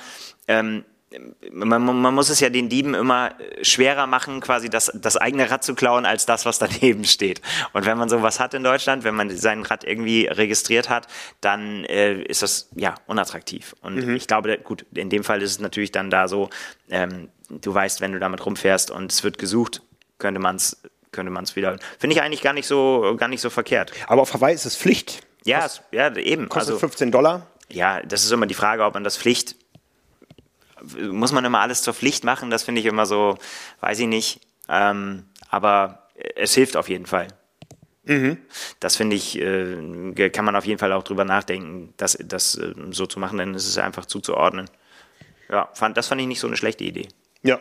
ähm, 0.48 0.86
man, 1.52 1.84
man, 1.84 2.14
muss 2.14 2.30
es 2.30 2.40
ja 2.40 2.50
den 2.50 2.70
Dieben 2.70 2.94
immer 2.94 3.34
schwerer 3.62 4.06
machen, 4.06 4.42
quasi 4.42 4.70
das, 4.70 4.92
das 4.94 5.18
eigene 5.18 5.50
Rad 5.50 5.64
zu 5.64 5.74
klauen, 5.74 6.06
als 6.06 6.26
das, 6.26 6.46
was 6.46 6.60
daneben 6.60 7.04
steht. 7.06 7.42
Und 7.74 7.86
wenn 7.86 7.98
man 7.98 8.10
sowas 8.10 8.40
hat 8.40 8.54
in 8.54 8.64
Deutschland, 8.64 9.04
wenn 9.04 9.16
man 9.16 9.36
sein 9.36 9.64
Rad 9.64 9.84
irgendwie 9.84 10.28
registriert 10.28 10.90
hat, 10.90 11.08
dann 11.42 11.84
äh, 11.86 12.22
ist 12.22 12.44
das 12.44 12.70
ja 12.76 12.96
unattraktiv. 13.08 13.76
Und 13.82 13.96
mhm. 14.06 14.16
ich 14.16 14.28
glaube, 14.28 14.58
gut, 14.60 14.86
in 14.94 15.10
dem 15.10 15.24
Fall 15.24 15.42
ist 15.42 15.52
es 15.52 15.60
natürlich 15.60 15.92
dann 15.92 16.10
da 16.10 16.28
so, 16.28 16.50
ähm, 16.90 17.30
du 17.50 17.74
weißt, 17.74 18.02
wenn 18.02 18.12
du 18.12 18.20
damit 18.20 18.46
rumfährst 18.46 18.92
und 18.92 19.12
es 19.12 19.24
wird 19.24 19.38
gesucht, 19.38 19.82
könnte 20.20 20.40
man 20.40 20.58
es 20.58 20.78
könnte 21.12 21.32
man 21.32 21.44
es 21.44 21.56
wieder. 21.56 21.78
Finde 21.98 22.16
ich 22.16 22.22
eigentlich 22.22 22.44
gar 22.44 22.54
nicht 22.54 22.68
so 22.68 23.16
gar 23.18 23.30
nicht 23.30 23.42
so 23.42 23.50
verkehrt. 23.50 23.92
Aber 24.06 24.22
auf 24.22 24.34
Hawaii 24.36 24.54
ist 24.54 24.66
es 24.66 24.78
Pflicht. 24.78 25.22
Ja, 25.44 25.62
Kost, 25.62 25.82
ja 25.92 26.16
eben. 26.16 26.50
Kostet 26.50 26.74
also, 26.74 26.80
15 26.80 27.12
Dollar. 27.12 27.48
Ja, 27.72 28.02
das 28.04 28.24
ist 28.24 28.32
immer 28.32 28.46
die 28.46 28.54
Frage, 28.54 28.84
ob 28.84 28.94
man 28.94 29.04
das 29.04 29.18
Pflicht 29.18 29.56
muss 31.12 31.32
man 31.32 31.46
immer 31.46 31.60
alles 31.60 31.82
zur 31.82 31.94
Pflicht 31.94 32.24
machen. 32.24 32.50
Das 32.50 32.64
finde 32.64 32.82
ich 32.82 32.88
immer 32.88 33.06
so, 33.06 33.38
weiß 33.82 34.00
ich 34.00 34.08
nicht. 34.08 34.42
Ähm, 34.68 35.26
aber 35.50 36.08
es 36.36 36.54
hilft 36.54 36.78
auf 36.78 36.90
jeden 36.90 37.06
Fall. 37.06 37.28
Mhm. 38.04 38.38
Das 38.80 38.96
finde 38.96 39.16
ich, 39.16 39.40
äh, 39.40 40.30
kann 40.30 40.46
man 40.46 40.56
auf 40.56 40.66
jeden 40.66 40.80
Fall 40.80 40.94
auch 40.94 41.04
drüber 41.04 41.26
nachdenken, 41.26 41.94
das, 41.98 42.18
das 42.24 42.56
äh, 42.56 42.74
so 42.92 43.06
zu 43.06 43.20
machen, 43.20 43.38
denn 43.38 43.54
es 43.54 43.68
ist 43.68 43.78
einfach 43.78 44.06
zuzuordnen. 44.06 44.70
Ja, 45.50 45.70
fand, 45.74 45.98
das 45.98 46.08
fand 46.08 46.22
ich 46.22 46.28
nicht 46.28 46.40
so 46.40 46.48
eine 46.48 46.58
schlechte 46.58 46.84
Idee. 46.84 47.08
Ja. 47.44 47.60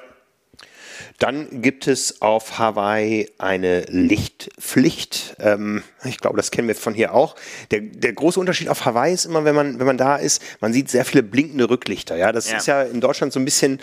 Dann 1.19 1.63
gibt 1.63 1.89
es 1.89 2.23
auf 2.23 2.59
Hawaii 2.59 3.29
eine 3.39 3.81
Lichtpflicht. 3.89 5.37
Ähm, 5.41 5.83
ich 6.05 6.19
glaube, 6.19 6.37
das 6.37 6.53
kennen 6.53 6.69
wir 6.69 6.77
von 6.77 6.95
hier 6.95 7.13
auch. 7.13 7.35
Der, 7.73 7.81
der, 7.81 8.13
große 8.13 8.39
Unterschied 8.39 8.69
auf 8.69 8.85
Hawaii 8.85 9.13
ist 9.13 9.25
immer, 9.25 9.45
wenn 9.45 9.55
man, 9.55 9.81
wenn 9.81 9.87
man 9.87 9.99
da 9.99 10.15
ist, 10.15 10.41
man 10.61 10.73
sieht 10.73 10.89
sehr 10.89 11.05
viele 11.05 11.25
blinkende 11.25 11.69
Rücklichter. 11.69 12.17
Ja, 12.17 12.31
das 12.31 12.49
ja. 12.49 12.57
ist 12.59 12.67
ja 12.67 12.83
in 12.83 13.01
Deutschland 13.01 13.33
so 13.33 13.41
ein 13.41 13.45
bisschen 13.45 13.81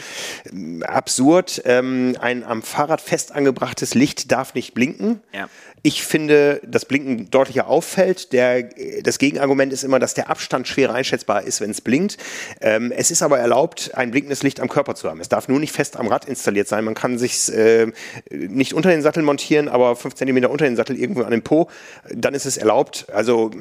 ähm, 0.49 0.81
absurd. 0.83 1.61
Ähm, 1.65 2.15
ein 2.21 2.45
am 2.45 2.63
Fahrrad 2.63 3.01
fest 3.01 3.33
angebrachtes 3.33 3.95
Licht 3.95 4.31
darf 4.31 4.53
nicht 4.53 4.73
blinken. 4.73 5.19
Ja. 5.33 5.49
Ich 5.85 6.03
finde, 6.03 6.61
das 6.65 6.85
Blinken 6.85 7.29
deutlicher 7.29 7.67
auffällt. 7.67 8.33
Der, 8.33 8.63
das 9.03 9.19
Gegenargument 9.19 9.71
ist 9.71 9.83
immer, 9.83 9.99
dass 9.99 10.15
der 10.15 10.31
Abstand 10.31 10.67
schwer 10.67 10.91
einschätzbar 10.91 11.43
ist, 11.43 11.61
wenn 11.61 11.69
es 11.69 11.79
blinkt. 11.79 12.17
Ähm, 12.59 12.91
es 12.91 13.11
ist 13.11 13.21
aber 13.21 13.37
erlaubt, 13.37 13.91
ein 13.93 14.09
blinkendes 14.09 14.41
Licht 14.41 14.59
am 14.59 14.67
Körper 14.67 14.95
zu 14.95 15.07
haben. 15.07 15.21
Es 15.21 15.29
darf 15.29 15.47
nur 15.47 15.59
nicht 15.59 15.73
fest 15.73 15.95
am 15.97 16.07
Rad 16.07 16.25
installiert 16.25 16.67
sein. 16.67 16.85
Man 16.85 16.95
kann 16.95 17.19
sich 17.19 17.53
äh, 17.53 17.91
nicht 18.31 18.73
unter 18.73 18.89
den 18.89 19.03
Sattel 19.03 19.21
montieren, 19.21 19.67
aber 19.67 19.95
fünf 19.95 20.15
Zentimeter 20.15 20.49
unter 20.49 20.65
den 20.65 20.75
Sattel 20.75 20.97
irgendwo 20.97 21.21
an 21.21 21.29
den 21.29 21.43
Po. 21.43 21.69
Dann 22.11 22.33
ist 22.33 22.47
es 22.47 22.57
erlaubt. 22.57 23.05
Also 23.13 23.51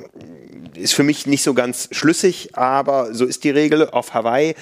ist 0.75 0.95
für 0.95 1.03
mich 1.03 1.27
nicht 1.27 1.43
so 1.43 1.53
ganz 1.53 1.89
schlüssig, 1.93 2.51
aber 2.55 3.13
so 3.13 3.27
ist 3.27 3.45
die 3.45 3.51
Regel. 3.51 3.91
Auf 3.91 4.15
Hawaii 4.15 4.55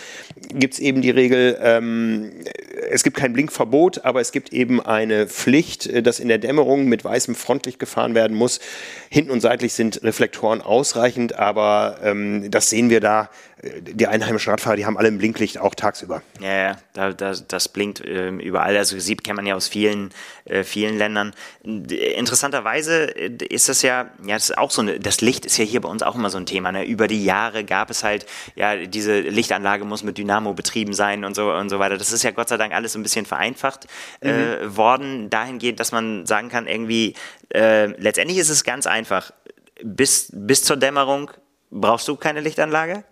gibt 0.53 0.75
es 0.75 0.81
eben 0.81 1.01
die 1.01 1.11
Regel, 1.11 1.57
ähm, 1.63 2.33
es 2.91 3.05
gibt 3.05 3.17
kein 3.17 3.33
Blinkverbot, 3.33 4.05
aber 4.05 4.21
es 4.21 4.33
gibt 4.33 4.53
eben 4.53 4.81
eine 4.81 5.27
Pflicht, 5.27 5.87
äh, 5.87 6.03
dass 6.03 6.21
in 6.21 6.29
der 6.29 6.39
Dämmerung 6.39 6.87
mit 6.87 7.05
weißem 7.05 7.35
Front 7.35 7.52
Frontlicht 7.53 7.79
gefahren 7.79 8.15
werden 8.15 8.35
muss. 8.35 8.61
Hinten 9.11 9.31
und 9.31 9.43
seitlich 9.43 9.75
sind 9.75 10.03
Reflektoren 10.03 10.63
ausreichend, 10.63 11.39
aber 11.39 11.99
ähm, 12.03 12.51
das 12.51 12.71
sehen 12.71 12.89
wir 12.89 13.01
da. 13.01 13.29
Die 13.63 14.09
einheimischen 14.09 14.51
Radfahrer, 14.51 14.75
die 14.75 14.87
haben 14.87 14.99
alle 14.99 15.07
ein 15.07 15.19
Blinklicht 15.19 15.59
auch 15.59 15.77
tagsüber. 15.77 16.23
Ja, 16.41 16.79
da, 16.95 17.13
da, 17.13 17.33
das 17.33 17.69
blinkt 17.69 18.01
äh, 18.01 18.31
überall. 18.31 18.77
Also 18.77 18.99
sieht 18.99 19.23
kennt 19.23 19.37
man 19.37 19.47
ja 19.47 19.55
aus 19.55 19.69
vielen, 19.69 20.11
äh, 20.47 20.65
vielen 20.65 20.99
Ländern. 20.99 21.33
Interessanterweise 21.63 23.17
äh, 23.17 23.31
ist 23.45 23.69
das 23.69 23.83
ja, 23.83 24.11
ja, 24.25 24.35
das 24.35 24.51
ist 24.51 24.59
auch 24.59 24.73
so 24.73 24.83
eine, 24.83 24.99
das 24.99 25.21
Licht 25.21 25.47
ist 25.47 25.59
ja 25.59 25.65
hier 25.65 25.81
bei 25.81 25.89
uns 25.89 26.03
auch 26.03 26.17
immer 26.17 26.29
so 26.29 26.39
ein 26.39 26.47
Thema. 26.47 26.73
Ne? 26.73 26.85
Über 26.85 27.07
die 27.07 27.25
Jahre 27.25 27.63
gab 27.65 27.91
es 27.91 28.03
halt, 28.03 28.27
ja, 28.57 28.75
diese 28.75 29.21
Lichtanlage 29.21 29.85
muss 29.85 30.03
mit 30.03 30.19
Dynamo 30.19 30.55
betrieben 30.55 30.93
sein 30.93 31.25
und 31.25 31.37
so 31.37 31.53
und 31.53 31.69
so 31.69 31.79
weiter. 31.79 31.97
Das 31.97 32.11
ist 32.11 32.25
ja 32.25 32.33
Gott 32.33 32.49
sei 32.49 32.57
Dank 32.57 32.75
alles 32.75 32.97
ein 32.97 33.05
bisschen 33.05 33.27
vereinfacht 33.27 33.87
äh, 34.23 34.33
mhm. 34.33 34.77
worden, 34.77 35.31
dahingehend, 35.31 35.79
dass 35.79 35.93
man 35.93 36.27
sagen 36.27 36.49
kann, 36.49 36.67
irgendwie 36.67 37.15
äh, 37.55 37.87
letztendlich 37.87 38.39
ist 38.39 38.49
es 38.49 38.65
ganz 38.65 38.89
einfach. 38.89 39.31
Bis, 39.85 40.33
bis 40.33 40.65
zur 40.65 40.77
Dämmerung 40.77 41.31
brauchst 41.71 42.09
du 42.09 42.17
keine 42.17 42.41
Lichtanlage. 42.41 43.05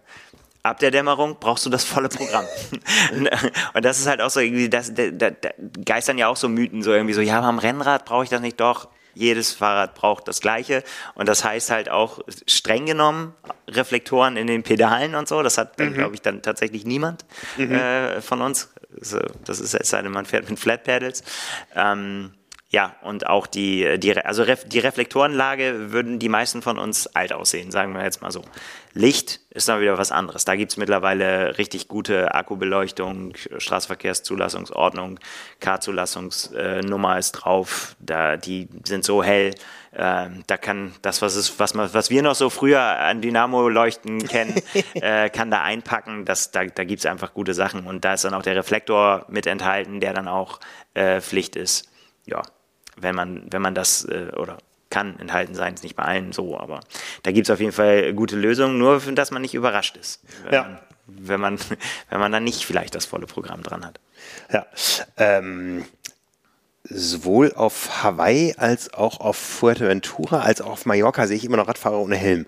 Ab 0.62 0.78
der 0.78 0.90
Dämmerung 0.90 1.38
brauchst 1.40 1.64
du 1.64 1.70
das 1.70 1.84
volle 1.84 2.08
Programm. 2.08 2.44
und 3.74 3.84
das 3.84 3.98
ist 3.98 4.06
halt 4.06 4.20
auch 4.20 4.30
so 4.30 4.40
irgendwie, 4.40 4.68
das, 4.68 4.92
da, 4.92 5.10
da, 5.10 5.30
geistern 5.84 6.18
ja 6.18 6.28
auch 6.28 6.36
so 6.36 6.48
Mythen, 6.48 6.82
so 6.82 6.92
irgendwie 6.92 7.14
so, 7.14 7.22
ja, 7.22 7.40
am 7.40 7.58
Rennrad 7.58 8.04
brauche 8.04 8.24
ich 8.24 8.30
das 8.30 8.40
nicht 8.40 8.60
doch. 8.60 8.88
Jedes 9.14 9.52
Fahrrad 9.52 9.94
braucht 9.94 10.28
das 10.28 10.40
Gleiche. 10.40 10.84
Und 11.14 11.28
das 11.28 11.44
heißt 11.44 11.70
halt 11.70 11.88
auch 11.88 12.20
streng 12.46 12.86
genommen 12.86 13.34
Reflektoren 13.68 14.36
in 14.36 14.46
den 14.46 14.62
Pedalen 14.62 15.14
und 15.14 15.28
so. 15.28 15.42
Das 15.42 15.58
hat, 15.58 15.78
mhm. 15.78 15.94
glaube 15.94 16.14
ich, 16.14 16.22
dann 16.22 16.42
tatsächlich 16.42 16.84
niemand 16.84 17.24
mhm. 17.56 17.72
äh, 17.72 18.20
von 18.20 18.40
uns. 18.40 18.70
Das 19.44 19.60
ist 19.60 19.74
es 19.74 19.88
sei 19.88 20.02
denn, 20.02 20.12
man 20.12 20.26
fährt 20.26 20.48
mit 20.48 20.58
Flat 20.58 20.84
Pedals. 20.84 21.22
Ähm, 21.74 22.32
ja, 22.72 22.94
und 23.02 23.26
auch 23.26 23.48
die, 23.48 23.98
die, 23.98 24.16
also 24.16 24.44
die 24.44 24.78
Reflektorenlage 24.78 25.90
würden 25.90 26.20
die 26.20 26.28
meisten 26.28 26.62
von 26.62 26.78
uns 26.78 27.08
alt 27.08 27.32
aussehen, 27.32 27.72
sagen 27.72 27.94
wir 27.94 28.04
jetzt 28.04 28.22
mal 28.22 28.30
so. 28.30 28.44
Licht 28.92 29.40
ist 29.50 29.68
dann 29.68 29.80
wieder 29.80 29.98
was 29.98 30.12
anderes. 30.12 30.44
Da 30.44 30.54
gibt's 30.54 30.76
mittlerweile 30.76 31.58
richtig 31.58 31.88
gute 31.88 32.32
Akkubeleuchtung, 32.32 33.32
Straßenverkehrszulassungsordnung, 33.58 35.18
K-Zulassungsnummer 35.58 37.18
ist 37.18 37.32
drauf, 37.32 37.96
da, 37.98 38.36
die 38.36 38.68
sind 38.84 39.04
so 39.04 39.24
hell. 39.24 39.52
Äh, 39.90 40.28
da 40.46 40.56
kann 40.56 40.92
das, 41.02 41.22
was, 41.22 41.34
ist, 41.34 41.58
was, 41.58 41.74
man, 41.74 41.92
was 41.92 42.08
wir 42.08 42.22
noch 42.22 42.36
so 42.36 42.50
früher 42.50 42.80
an 42.80 43.20
Dynamo-Leuchten 43.20 44.28
kennen, 44.28 44.62
äh, 44.94 45.28
kann 45.28 45.50
da 45.50 45.62
einpacken. 45.62 46.24
Das, 46.24 46.52
da 46.52 46.64
da 46.66 46.84
gibt's 46.84 47.04
einfach 47.04 47.34
gute 47.34 47.52
Sachen. 47.52 47.88
Und 47.88 48.04
da 48.04 48.14
ist 48.14 48.24
dann 48.24 48.34
auch 48.34 48.42
der 48.42 48.54
Reflektor 48.54 49.26
mit 49.28 49.48
enthalten, 49.48 49.98
der 49.98 50.14
dann 50.14 50.28
auch 50.28 50.60
äh, 50.94 51.20
Pflicht 51.20 51.56
ist. 51.56 51.90
Ja, 52.26 52.42
wenn 53.00 53.14
man, 53.14 53.42
wenn 53.50 53.62
man 53.62 53.74
das 53.74 54.04
äh, 54.04 54.32
oder 54.36 54.58
kann 54.90 55.18
enthalten 55.20 55.54
sein, 55.54 55.74
ist 55.74 55.84
nicht 55.84 55.96
bei 55.96 56.02
allen 56.02 56.32
so, 56.32 56.58
aber 56.58 56.80
da 57.22 57.30
gibt 57.30 57.46
es 57.46 57.50
auf 57.50 57.60
jeden 57.60 57.72
Fall 57.72 58.12
gute 58.12 58.36
Lösungen, 58.36 58.78
nur 58.78 59.00
dass 59.00 59.30
man 59.30 59.42
nicht 59.42 59.54
überrascht 59.54 59.96
ist. 59.96 60.20
Wenn, 60.44 60.52
ja. 60.52 60.62
man, 60.62 60.78
wenn, 61.06 61.40
man, 61.40 61.58
wenn 62.10 62.20
man 62.20 62.32
dann 62.32 62.44
nicht 62.44 62.64
vielleicht 62.64 62.94
das 62.94 63.06
volle 63.06 63.26
Programm 63.26 63.62
dran 63.62 63.84
hat. 63.84 64.00
Ja. 64.52 64.66
Ähm, 65.16 65.84
sowohl 66.84 67.52
auf 67.54 68.02
Hawaii 68.02 68.54
als 68.56 68.92
auch 68.92 69.20
auf 69.20 69.36
Fuerteventura 69.36 70.40
als 70.40 70.60
auch 70.60 70.70
auf 70.70 70.86
Mallorca 70.86 71.26
sehe 71.26 71.36
ich 71.36 71.44
immer 71.44 71.56
noch 71.56 71.68
Radfahrer 71.68 71.98
ohne 71.98 72.16
Helm. 72.16 72.46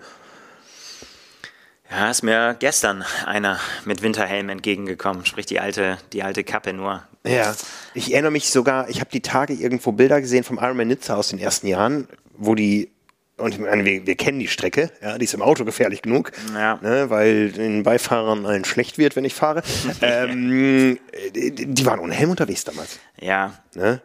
Ja, 1.89 2.09
ist 2.09 2.23
mir 2.23 2.55
gestern 2.57 3.03
einer 3.25 3.59
mit 3.85 4.01
Winterhelm 4.01 4.49
entgegengekommen, 4.49 5.25
sprich 5.25 5.45
die 5.45 5.59
alte, 5.59 5.97
die 6.11 6.23
alte 6.23 6.43
Kappe 6.43 6.73
nur. 6.73 7.03
Ja, 7.25 7.55
ich 7.93 8.11
erinnere 8.11 8.31
mich 8.31 8.49
sogar, 8.49 8.89
ich 8.89 8.99
habe 8.99 9.09
die 9.11 9.21
Tage 9.21 9.53
irgendwo 9.53 9.91
Bilder 9.93 10.19
gesehen 10.19 10.43
vom 10.43 10.57
Ironman 10.57 10.89
Nizza 10.89 11.15
aus 11.15 11.29
den 11.29 11.39
ersten 11.39 11.67
Jahren, 11.67 12.07
wo 12.37 12.55
die 12.55 12.89
und 13.35 13.51
ich 13.51 13.59
meine, 13.59 13.83
wir, 13.83 14.05
wir, 14.05 14.15
kennen 14.15 14.39
die 14.39 14.47
Strecke, 14.47 14.91
ja, 15.01 15.17
die 15.17 15.25
ist 15.25 15.33
im 15.33 15.41
Auto 15.41 15.65
gefährlich 15.65 16.03
genug, 16.03 16.31
ja. 16.53 16.77
ne, 16.83 17.09
weil 17.09 17.51
den 17.51 17.81
Beifahrern 17.81 18.45
allen 18.45 18.63
schlecht 18.63 18.99
wird, 18.99 19.15
wenn 19.15 19.25
ich 19.25 19.33
fahre. 19.33 19.63
ähm, 20.01 20.99
die, 21.35 21.51
die, 21.51 21.85
waren 21.85 21.99
ohne 21.99 22.13
Helm 22.13 22.29
unterwegs 22.29 22.63
damals. 22.63 22.99
Ja. 23.19 23.57
Ne? 23.73 24.01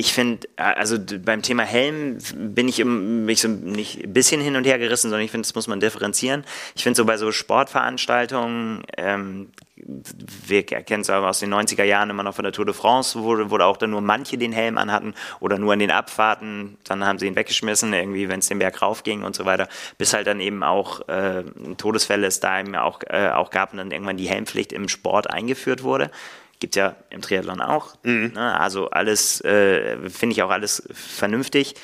ich 0.00 0.14
finde, 0.14 0.48
also 0.56 0.96
beim 0.98 1.42
Thema 1.42 1.62
Helm 1.62 2.18
bin 2.34 2.68
ich, 2.68 2.80
im, 2.80 3.26
bin 3.26 3.28
ich 3.28 3.40
so 3.40 3.48
nicht 3.48 4.04
ein 4.04 4.12
bisschen 4.12 4.40
hin 4.40 4.56
und 4.56 4.64
her 4.64 4.78
gerissen, 4.78 5.10
sondern 5.10 5.24
ich 5.24 5.30
finde, 5.30 5.46
das 5.46 5.54
muss 5.54 5.66
man 5.66 5.78
differenzieren. 5.78 6.44
Ich 6.74 6.84
finde 6.84 6.96
so 6.96 7.04
bei 7.04 7.16
so 7.16 7.32
Sportveranstaltungen, 7.32 8.82
ähm, 8.96 9.50
wir 9.86 10.62
kennen 10.64 11.02
es 11.02 11.10
aber 11.10 11.28
aus 11.28 11.40
den 11.40 11.52
90er 11.52 11.84
Jahren 11.84 12.10
immer 12.10 12.22
noch 12.22 12.34
von 12.34 12.44
der 12.44 12.52
Tour 12.52 12.64
de 12.64 12.74
France, 12.74 13.18
wo, 13.22 13.50
wo 13.50 13.58
auch 13.58 13.76
dann 13.76 13.90
nur 13.90 14.00
manche 14.00 14.38
den 14.38 14.52
Helm 14.52 14.78
anhatten 14.78 15.14
oder 15.40 15.58
nur 15.58 15.72
an 15.72 15.78
den 15.78 15.90
Abfahrten, 15.90 16.78
dann 16.84 17.04
haben 17.04 17.18
sie 17.18 17.26
ihn 17.26 17.36
weggeschmissen, 17.36 17.92
irgendwie, 17.92 18.28
wenn 18.28 18.40
es 18.40 18.48
den 18.48 18.58
Berg 18.58 18.82
rauf 18.82 19.02
ging 19.02 19.22
und 19.22 19.34
so 19.34 19.44
weiter, 19.44 19.68
bis 19.98 20.12
halt 20.12 20.26
dann 20.26 20.40
eben 20.40 20.62
auch 20.62 21.06
äh, 21.08 21.44
Todesfälle 21.76 22.26
es 22.26 22.40
da 22.40 22.60
eben 22.60 22.74
auch, 22.76 23.00
äh, 23.08 23.30
auch 23.30 23.50
gab 23.50 23.72
und 23.72 23.78
dann 23.78 23.90
irgendwann 23.90 24.16
die 24.16 24.28
Helmpflicht 24.28 24.72
im 24.72 24.88
Sport 24.88 25.30
eingeführt 25.30 25.82
wurde. 25.82 26.10
Gibt 26.58 26.76
ja 26.76 26.96
im 27.08 27.22
Triathlon 27.22 27.60
auch. 27.60 27.94
Mhm. 28.02 28.32
Ne? 28.34 28.58
Also 28.58 28.90
alles, 28.90 29.40
äh, 29.42 29.96
finde 30.08 30.34
ich 30.34 30.42
auch 30.42 30.50
alles 30.50 30.82
vernünftig. 30.92 31.74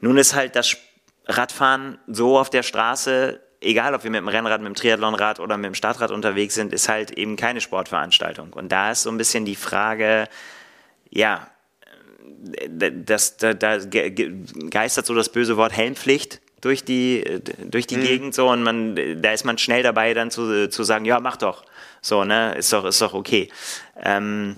Nun 0.00 0.16
ist 0.16 0.34
halt 0.34 0.56
das 0.56 0.76
Radfahren 1.26 1.98
so 2.06 2.38
auf 2.38 2.50
der 2.50 2.62
Straße, 2.62 3.40
egal 3.62 3.94
ob 3.94 4.04
wir 4.04 4.10
mit 4.10 4.20
dem 4.20 4.28
Rennrad, 4.28 4.60
mit 4.60 4.68
dem 4.68 4.74
Triathlonrad 4.74 5.40
oder 5.40 5.56
mit 5.56 5.66
dem 5.66 5.74
Startrad 5.74 6.10
unterwegs 6.10 6.54
sind, 6.54 6.72
ist 6.72 6.88
halt 6.88 7.12
eben 7.12 7.36
keine 7.36 7.60
Sportveranstaltung. 7.60 8.52
Und 8.52 8.70
da 8.70 8.90
ist 8.90 9.02
so 9.02 9.10
ein 9.10 9.18
bisschen 9.18 9.44
die 9.44 9.56
Frage, 9.56 10.28
ja, 11.10 11.48
das, 12.68 13.36
da, 13.36 13.54
da 13.54 13.78
geistert 13.78 15.06
so 15.06 15.14
das 15.14 15.30
böse 15.30 15.56
Wort 15.56 15.72
Helmpflicht 15.72 16.40
durch 16.60 16.84
die, 16.84 17.24
durch 17.64 17.86
die 17.86 17.96
mhm. 17.96 18.02
Gegend 18.02 18.34
so 18.34 18.48
und 18.48 18.62
man, 18.62 18.96
da 19.20 19.32
ist 19.32 19.44
man 19.44 19.58
schnell 19.58 19.82
dabei 19.82 20.14
dann 20.14 20.30
zu, 20.30 20.68
zu 20.68 20.82
sagen, 20.82 21.04
ja, 21.04 21.20
mach 21.20 21.36
doch. 21.36 21.64
So, 22.00 22.24
ne, 22.24 22.54
ist 22.54 22.72
doch, 22.72 22.84
ist 22.84 23.00
doch 23.00 23.14
okay. 23.14 23.48
Ähm, 24.00 24.56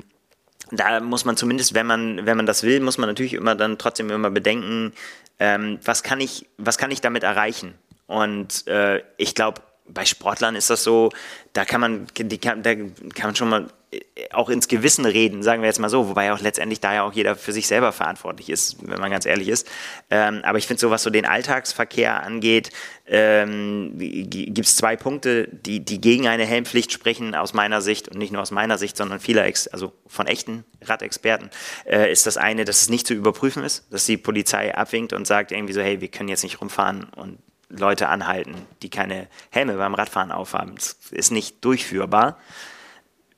da 0.70 1.00
muss 1.00 1.24
man 1.24 1.36
zumindest, 1.36 1.74
wenn 1.74 1.86
man, 1.86 2.26
wenn 2.26 2.36
man 2.36 2.46
das 2.46 2.62
will, 2.62 2.80
muss 2.80 2.98
man 2.98 3.08
natürlich 3.08 3.34
immer 3.34 3.54
dann 3.54 3.78
trotzdem 3.78 4.10
immer 4.10 4.30
bedenken, 4.30 4.92
ähm, 5.38 5.78
was 5.84 6.02
kann 6.02 6.20
ich, 6.20 6.46
was 6.58 6.78
kann 6.78 6.90
ich 6.90 7.00
damit 7.00 7.22
erreichen? 7.22 7.74
Und 8.06 8.66
äh, 8.66 9.02
ich 9.16 9.34
glaube, 9.34 9.62
bei 9.86 10.04
Sportlern 10.04 10.56
ist 10.56 10.70
das 10.70 10.82
so, 10.82 11.10
da 11.52 11.64
kann 11.64 11.80
man, 11.80 12.06
die 12.16 12.38
kann, 12.38 12.62
da 12.62 12.74
kann 12.74 13.26
man 13.26 13.36
schon 13.36 13.50
mal 13.50 13.66
äh, 13.92 14.00
auch 14.32 14.48
ins 14.48 14.66
Gewissen 14.66 15.04
reden, 15.04 15.42
sagen 15.42 15.60
wir 15.60 15.66
jetzt 15.66 15.78
mal 15.78 15.90
so, 15.90 16.08
wobei 16.08 16.32
auch 16.32 16.40
letztendlich 16.40 16.80
da 16.80 16.94
ja 16.94 17.02
auch 17.02 17.12
jeder 17.12 17.36
für 17.36 17.52
sich 17.52 17.66
selber 17.66 17.92
verantwortlich 17.92 18.48
ist, 18.48 18.76
wenn 18.80 18.98
man 18.98 19.10
ganz 19.10 19.26
ehrlich 19.26 19.48
ist. 19.48 19.68
Ähm, 20.10 20.40
aber 20.42 20.56
ich 20.56 20.66
finde 20.66 20.80
so, 20.80 20.90
was 20.90 21.02
so 21.02 21.10
den 21.10 21.26
Alltagsverkehr 21.26 22.22
angeht, 22.22 22.70
ähm, 23.06 23.92
gibt 23.98 24.66
es 24.66 24.76
zwei 24.76 24.96
Punkte, 24.96 25.48
die, 25.48 25.84
die 25.84 26.00
gegen 26.00 26.28
eine 26.28 26.46
Helmpflicht 26.46 26.90
sprechen 26.90 27.34
aus 27.34 27.52
meiner 27.52 27.82
Sicht 27.82 28.08
und 28.08 28.16
nicht 28.16 28.32
nur 28.32 28.40
aus 28.40 28.50
meiner 28.50 28.78
Sicht, 28.78 28.96
sondern 28.96 29.20
vieler, 29.20 29.44
Ex 29.44 29.68
also 29.68 29.92
von 30.06 30.26
echten 30.26 30.64
Radexperten, 30.80 31.50
äh, 31.84 32.10
ist 32.10 32.26
das 32.26 32.38
eine, 32.38 32.64
dass 32.64 32.80
es 32.80 32.88
nicht 32.88 33.06
zu 33.06 33.12
überprüfen 33.12 33.62
ist, 33.62 33.92
dass 33.92 34.06
die 34.06 34.16
Polizei 34.16 34.74
abwinkt 34.74 35.12
und 35.12 35.26
sagt 35.26 35.52
irgendwie 35.52 35.74
so, 35.74 35.82
hey, 35.82 36.00
wir 36.00 36.08
können 36.08 36.30
jetzt 36.30 36.42
nicht 36.42 36.62
rumfahren 36.62 37.04
und 37.16 37.38
Leute 37.68 38.08
anhalten, 38.08 38.54
die 38.82 38.90
keine 38.90 39.28
Helme 39.50 39.76
beim 39.76 39.94
Radfahren 39.94 40.32
aufhaben. 40.32 40.74
Das 40.76 40.96
ist 41.10 41.30
nicht 41.30 41.64
durchführbar. 41.64 42.38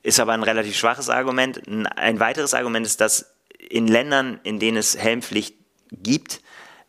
Ist 0.03 0.21
aber 0.21 0.33
ein 0.33 0.43
relativ 0.43 0.77
schwaches 0.77 1.11
Argument. 1.11 1.63
Ein 1.97 2.21
weiteres 2.21 2.55
Argument 2.55 2.87
ist, 2.87 3.01
dass 3.01 3.35
in 3.59 3.89
Ländern, 3.89 4.41
in 4.43 4.59
denen 4.61 4.77
es 4.77 4.97
Helmpflicht 4.97 5.57
gibt, 5.91 6.41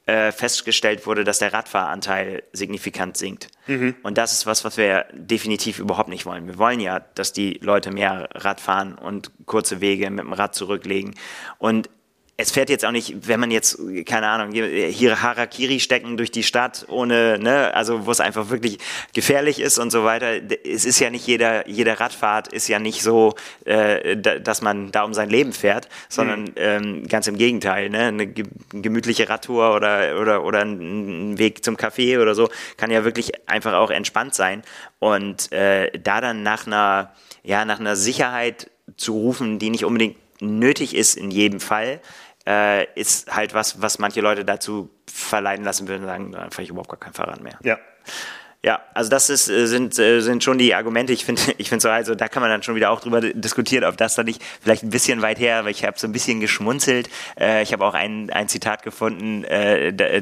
äh, 0.08 0.32
festgestellt 0.32 1.06
wurde, 1.06 1.24
dass 1.24 1.40
der 1.40 1.52
Radfahranteil 1.52 2.44
signifikant 2.54 3.18
sinkt. 3.18 3.50
Mhm. 3.68 3.96
Und 4.04 4.18
das 4.18 4.32
ist 4.32 4.46
was, 4.46 4.64
was 4.64 4.78
wir 4.78 5.06
definitiv 5.12 5.80
überhaupt 5.80 6.08
nicht 6.08 6.26
wollen. 6.26 6.48
Wir 6.48 6.58
wollen 6.58 6.80
ja, 6.80 7.00
dass 7.00 7.34
die 7.34 7.60
Leute 7.62 7.92
mehr 7.92 8.30
Rad 8.34 8.62
fahren 8.62 8.96
und 8.96 9.32
kurze 9.46 9.82
Wege 9.82 10.10
mit 10.10 10.24
dem 10.24 10.32
Rad 10.32 10.56
zurücklegen. 10.56 11.16
Und 11.58 11.90
es 12.40 12.52
fährt 12.52 12.70
jetzt 12.70 12.86
auch 12.86 12.92
nicht, 12.92 13.28
wenn 13.28 13.40
man 13.40 13.50
jetzt, 13.50 13.80
keine 14.06 14.28
Ahnung, 14.28 14.54
hier 14.54 15.24
Harakiri 15.24 15.80
stecken 15.80 16.18
durch 16.18 16.30
die 16.30 16.44
Stadt 16.44 16.86
ohne, 16.88 17.40
ne, 17.40 17.74
also 17.74 18.06
wo 18.06 18.12
es 18.12 18.20
einfach 18.20 18.52
wirklich 18.52 18.78
gefährlich 19.14 19.60
ist 19.60 19.80
und 19.80 19.90
so 19.90 20.04
weiter. 20.04 20.40
Es 20.64 20.86
ist 20.86 21.00
ja 21.00 21.10
nicht 21.10 21.26
jeder, 21.26 21.68
jede 21.68 22.00
Radfahrt 22.00 22.54
ist 22.54 22.68
ja 22.68 22.78
nicht 22.78 23.02
so, 23.02 23.34
äh, 23.66 24.16
dass 24.16 24.62
man 24.62 24.92
da 24.92 25.04
um 25.04 25.16
sein 25.16 25.32
Leben 25.32 25.52
fährt, 25.52 25.90
sondern 26.10 26.44
mhm. 26.44 26.54
ähm, 26.58 27.08
ganz 27.08 27.26
im 27.26 27.40
Gegenteil, 27.40 27.90
ne, 27.90 28.02
eine 28.06 28.28
gemütliche 28.28 29.28
Radtour 29.28 29.74
oder, 29.74 30.22
oder, 30.22 30.46
oder 30.46 30.62
ein 30.62 31.40
Weg 31.40 31.64
zum 31.64 31.76
Café 31.76 32.22
oder 32.22 32.36
so 32.36 32.50
kann 32.78 32.92
ja 32.92 33.04
wirklich 33.04 33.50
einfach 33.50 33.74
auch 33.74 33.90
entspannt 33.90 34.36
sein 34.36 34.62
und 35.00 35.52
äh, 35.52 35.90
da 35.98 36.22
dann 36.22 36.44
nach 36.44 36.68
einer, 36.68 37.12
ja, 37.44 37.66
nach 37.66 37.80
einer 37.80 37.96
Sicherheit 37.96 38.70
zu 38.96 39.14
rufen, 39.14 39.58
die 39.58 39.72
nicht 39.72 39.86
unbedingt 39.86 40.18
nötig 40.40 40.96
ist 40.96 41.18
in 41.18 41.32
jedem 41.32 41.60
Fall, 41.60 42.00
äh, 42.48 42.86
ist 42.96 43.36
halt 43.36 43.54
was, 43.54 43.82
was 43.82 44.00
manche 44.00 44.22
Leute 44.22 44.46
dazu 44.46 44.90
verleiten 45.06 45.66
lassen 45.66 45.88
würden, 45.88 46.06
sagen, 46.06 46.32
dann 46.32 46.50
fahre 46.52 46.64
ich 46.64 46.70
überhaupt 46.70 46.90
gar 46.90 47.00
kein 47.00 47.14
Fahrrad 47.14 47.42
mehr. 47.42 47.60
Ja. 47.62 47.78
Ja, 48.68 48.82
also 48.94 49.10
das 49.10 49.30
ist, 49.30 49.48
äh, 49.48 49.66
sind, 49.66 49.98
äh, 49.98 50.20
sind 50.20 50.44
schon 50.44 50.58
die 50.58 50.76
Argumente. 50.76 51.14
Ich 51.14 51.24
finde, 51.24 51.42
ich 51.58 51.70
finde 51.70 51.84
so, 51.84 51.90
also 51.90 52.16
da 52.16 52.28
kann 52.28 52.42
man 52.42 52.50
dann 52.50 52.64
schon 52.64 52.76
wieder 52.76 52.92
auch 52.92 53.00
drüber 53.00 53.22
diskutieren, 53.22 53.86
ob 53.86 53.96
das 53.96 54.16
da 54.16 54.24
nicht 54.24 54.44
vielleicht 54.62 54.84
ein 54.84 54.90
bisschen 54.90 55.22
weit 55.22 55.40
her, 55.40 55.64
weil 55.64 55.72
ich 55.72 55.86
habe 55.86 55.98
so 55.98 56.06
ein 56.06 56.12
bisschen 56.12 56.42
geschmunzelt. 56.42 57.08
Äh, 57.40 57.64
ich 57.64 57.72
habe 57.72 57.86
auch 57.86 57.94
ein, 57.94 58.30
ein 58.30 58.50
Zitat 58.50 58.84
gefunden, 58.84 59.46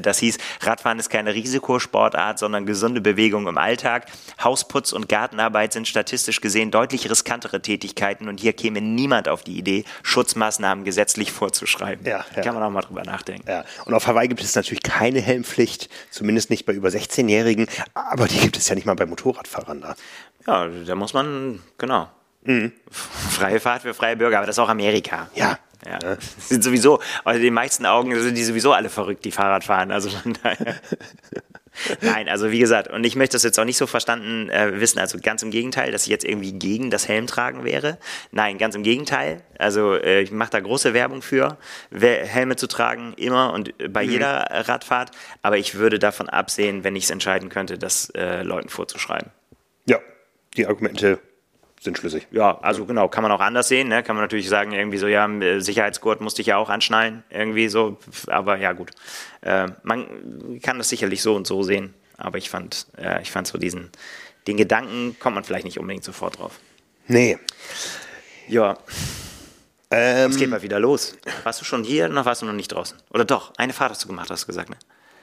das 0.02 0.20
hieß, 0.20 0.38
Radfahren 0.62 1.00
ist 1.00 1.10
keine 1.10 1.34
Risikosportart, 1.34 2.38
sondern 2.38 2.68
gesunde 2.68 3.02
Bewegung 3.02 3.48
im 3.48 3.58
Alltag. 3.58 4.06
Hausputz 4.44 4.94
und 4.94 5.10
Gartenarbeit 5.10 5.74
sind 5.74 5.88
statistisch 5.88 6.40
gesehen 6.40 6.70
deutlich 6.70 7.10
riskantere 7.10 7.62
Tätigkeiten 7.62 8.28
und 8.28 8.40
hier 8.40 8.54
käme 8.54 8.80
niemand 8.82 9.28
auf 9.28 9.44
die 9.44 9.58
Idee, 9.58 9.86
Schutzmaßnahmen 10.04 10.84
gesetzlich 10.84 11.32
vorzuschreiben. 11.32 12.06
Ja, 12.06 12.26
ja. 12.36 12.42
Kann 12.44 12.54
man 12.54 12.64
auch 12.64 12.70
mal 12.70 12.82
drüber 12.82 13.04
nachdenken. 13.04 13.50
Ja. 13.50 13.66
Und 13.86 13.96
auf 13.96 14.06
Hawaii 14.06 14.28
gibt 14.28 14.44
es 14.44 14.54
natürlich 14.56 14.84
keine 14.84 15.20
Helmpflicht, 15.20 15.90
zumindest 16.12 16.52
nicht 16.52 16.66
bei 16.66 16.74
über 16.74 16.90
16-Jährigen, 16.90 17.68
aber 17.94 18.28
die 18.28 18.35
die 18.36 18.42
gibt 18.42 18.58
es 18.58 18.68
ja 18.68 18.76
nicht 18.76 18.86
mal 18.86 18.96
bei 18.96 19.06
Motorradfahrern 19.06 19.82
da. 19.82 19.96
Ja, 20.46 20.68
da 20.68 20.96
muss 20.96 21.14
man, 21.14 21.62
genau. 21.78 22.10
Mhm. 22.44 22.74
Freie 22.92 23.60
Fahrt 23.60 23.82
für 23.82 23.94
freie 23.94 24.18
Bürger, 24.18 24.38
aber 24.38 24.46
das 24.46 24.56
ist 24.56 24.60
auch 24.60 24.70
Amerika. 24.70 25.30
Ja. 25.34 25.58
Ja. 25.86 26.00
ja. 26.02 26.18
Sind 26.40 26.64
sowieso, 26.64 27.00
also 27.24 27.38
in 27.38 27.44
den 27.44 27.54
meisten 27.54 27.86
Augen 27.86 28.20
sind 28.20 28.36
die 28.36 28.44
sowieso 28.44 28.74
alle 28.74 28.90
verrückt, 28.90 29.26
die 29.26 29.32
Fahrrad 29.32 29.64
fahren. 29.64 29.92
Also 29.92 30.10
von 30.10 30.36
daher. 30.42 30.76
Nein, 32.02 32.30
also 32.30 32.52
wie 32.52 32.60
gesagt, 32.60 32.90
und 32.90 33.04
ich 33.04 33.16
möchte 33.16 33.36
das 33.36 33.44
jetzt 33.44 33.60
auch 33.60 33.66
nicht 33.66 33.78
so 33.78 33.88
verstanden 33.88 34.50
äh, 34.50 34.80
wissen, 34.80 35.00
also 35.00 35.18
ganz 35.22 35.44
im 35.44 35.52
Gegenteil, 35.52 35.92
dass 35.92 36.04
ich 36.04 36.10
jetzt 36.10 36.26
irgendwie 36.26 36.54
gegen 36.54 36.90
das 36.90 37.08
Helmtragen 37.08 37.64
wäre. 37.64 37.98
Nein, 38.32 38.58
ganz 38.58 38.76
im 38.76 38.84
Gegenteil. 38.84 39.42
Also 39.58 39.96
äh, 39.96 40.22
ich 40.22 40.32
mache 40.32 40.52
da 40.52 40.60
große 40.60 40.94
Werbung 40.94 41.22
für, 41.22 41.58
Helme 41.92 42.56
zu 42.56 42.68
tragen, 42.68 43.14
immer 43.18 43.54
und 43.54 43.74
bei 43.92 44.06
mhm. 44.06 44.12
jeder 44.12 44.48
Radfahrt. 44.50 45.12
Aber 45.42 45.58
ich 45.58 45.76
würde 45.76 46.00
davon 46.00 46.30
absehen, 46.30 46.84
wenn 46.84 46.96
ich 46.96 47.06
es 47.06 47.10
entscheiden 47.10 47.50
könnte, 47.50 47.78
das 47.78 48.10
äh, 48.12 48.44
Leuten 48.44 48.70
vorzuschreiben. 48.70 49.32
Ja, 49.86 50.00
die 50.58 50.66
Argumente 50.66 51.20
sind 51.86 51.98
schlüssig. 51.98 52.28
Ja, 52.32 52.60
also 52.62 52.86
genau, 52.86 53.08
kann 53.08 53.24
man 53.24 53.32
auch 53.32 53.40
anders 53.40 53.70
sehen. 53.70 53.88
Ne? 53.88 54.04
Kann 54.04 54.16
man 54.16 54.24
natürlich 54.24 54.50
sagen, 54.50 54.74
irgendwie 54.74 54.98
so, 54.98 55.08
ja, 55.08 55.30
Sicherheitsgurt 55.60 56.20
musste 56.20 56.42
ich 56.42 56.48
ja 56.48 56.58
auch 56.58 56.70
anschnallen, 56.70 57.24
irgendwie 57.30 57.70
so. 57.70 57.98
Aber 58.28 58.58
ja, 58.58 58.74
gut. 58.74 58.92
Äh, 59.42 59.68
man 59.84 60.60
kann 60.62 60.78
das 60.78 60.90
sicherlich 60.90 61.22
so 61.22 61.36
und 61.36 61.48
so 61.48 61.64
sehen. 61.64 61.94
Aber 62.18 62.38
ich 62.38 62.50
fand, 62.50 62.88
äh, 62.98 63.22
ich 63.22 63.32
fand 63.32 63.48
so 63.48 63.58
diesen, 63.58 63.90
den 64.48 64.58
Gedanken 64.58 65.16
kommt 65.20 65.36
man 65.36 65.44
vielleicht 65.44 65.66
nicht 65.66 65.80
unbedingt 65.80 66.04
sofort 66.04 66.40
drauf. 66.40 66.60
Nee. 67.08 67.38
Ja. 68.48 68.78
Ähm, 69.92 70.32
es 70.32 70.38
geht 70.38 70.50
mal 70.50 70.62
wieder 70.62 70.80
los. 70.80 71.18
Warst 71.44 71.62
du 71.62 71.66
schon 71.66 71.84
hier 71.84 72.10
noch 72.10 72.26
warst 72.26 72.42
du 72.42 72.46
noch 72.46 72.54
nicht 72.54 72.72
draußen? 72.72 72.98
Oder 73.12 73.26
doch? 73.26 73.54
Eine 73.58 73.74
Fahrt 73.74 73.92
hast 73.92 74.04
du 74.04 74.08
gemacht, 74.08 74.30
hast 74.30 74.44
du 74.44 74.48
gesagt, 74.48 74.70
ne? 74.70 74.78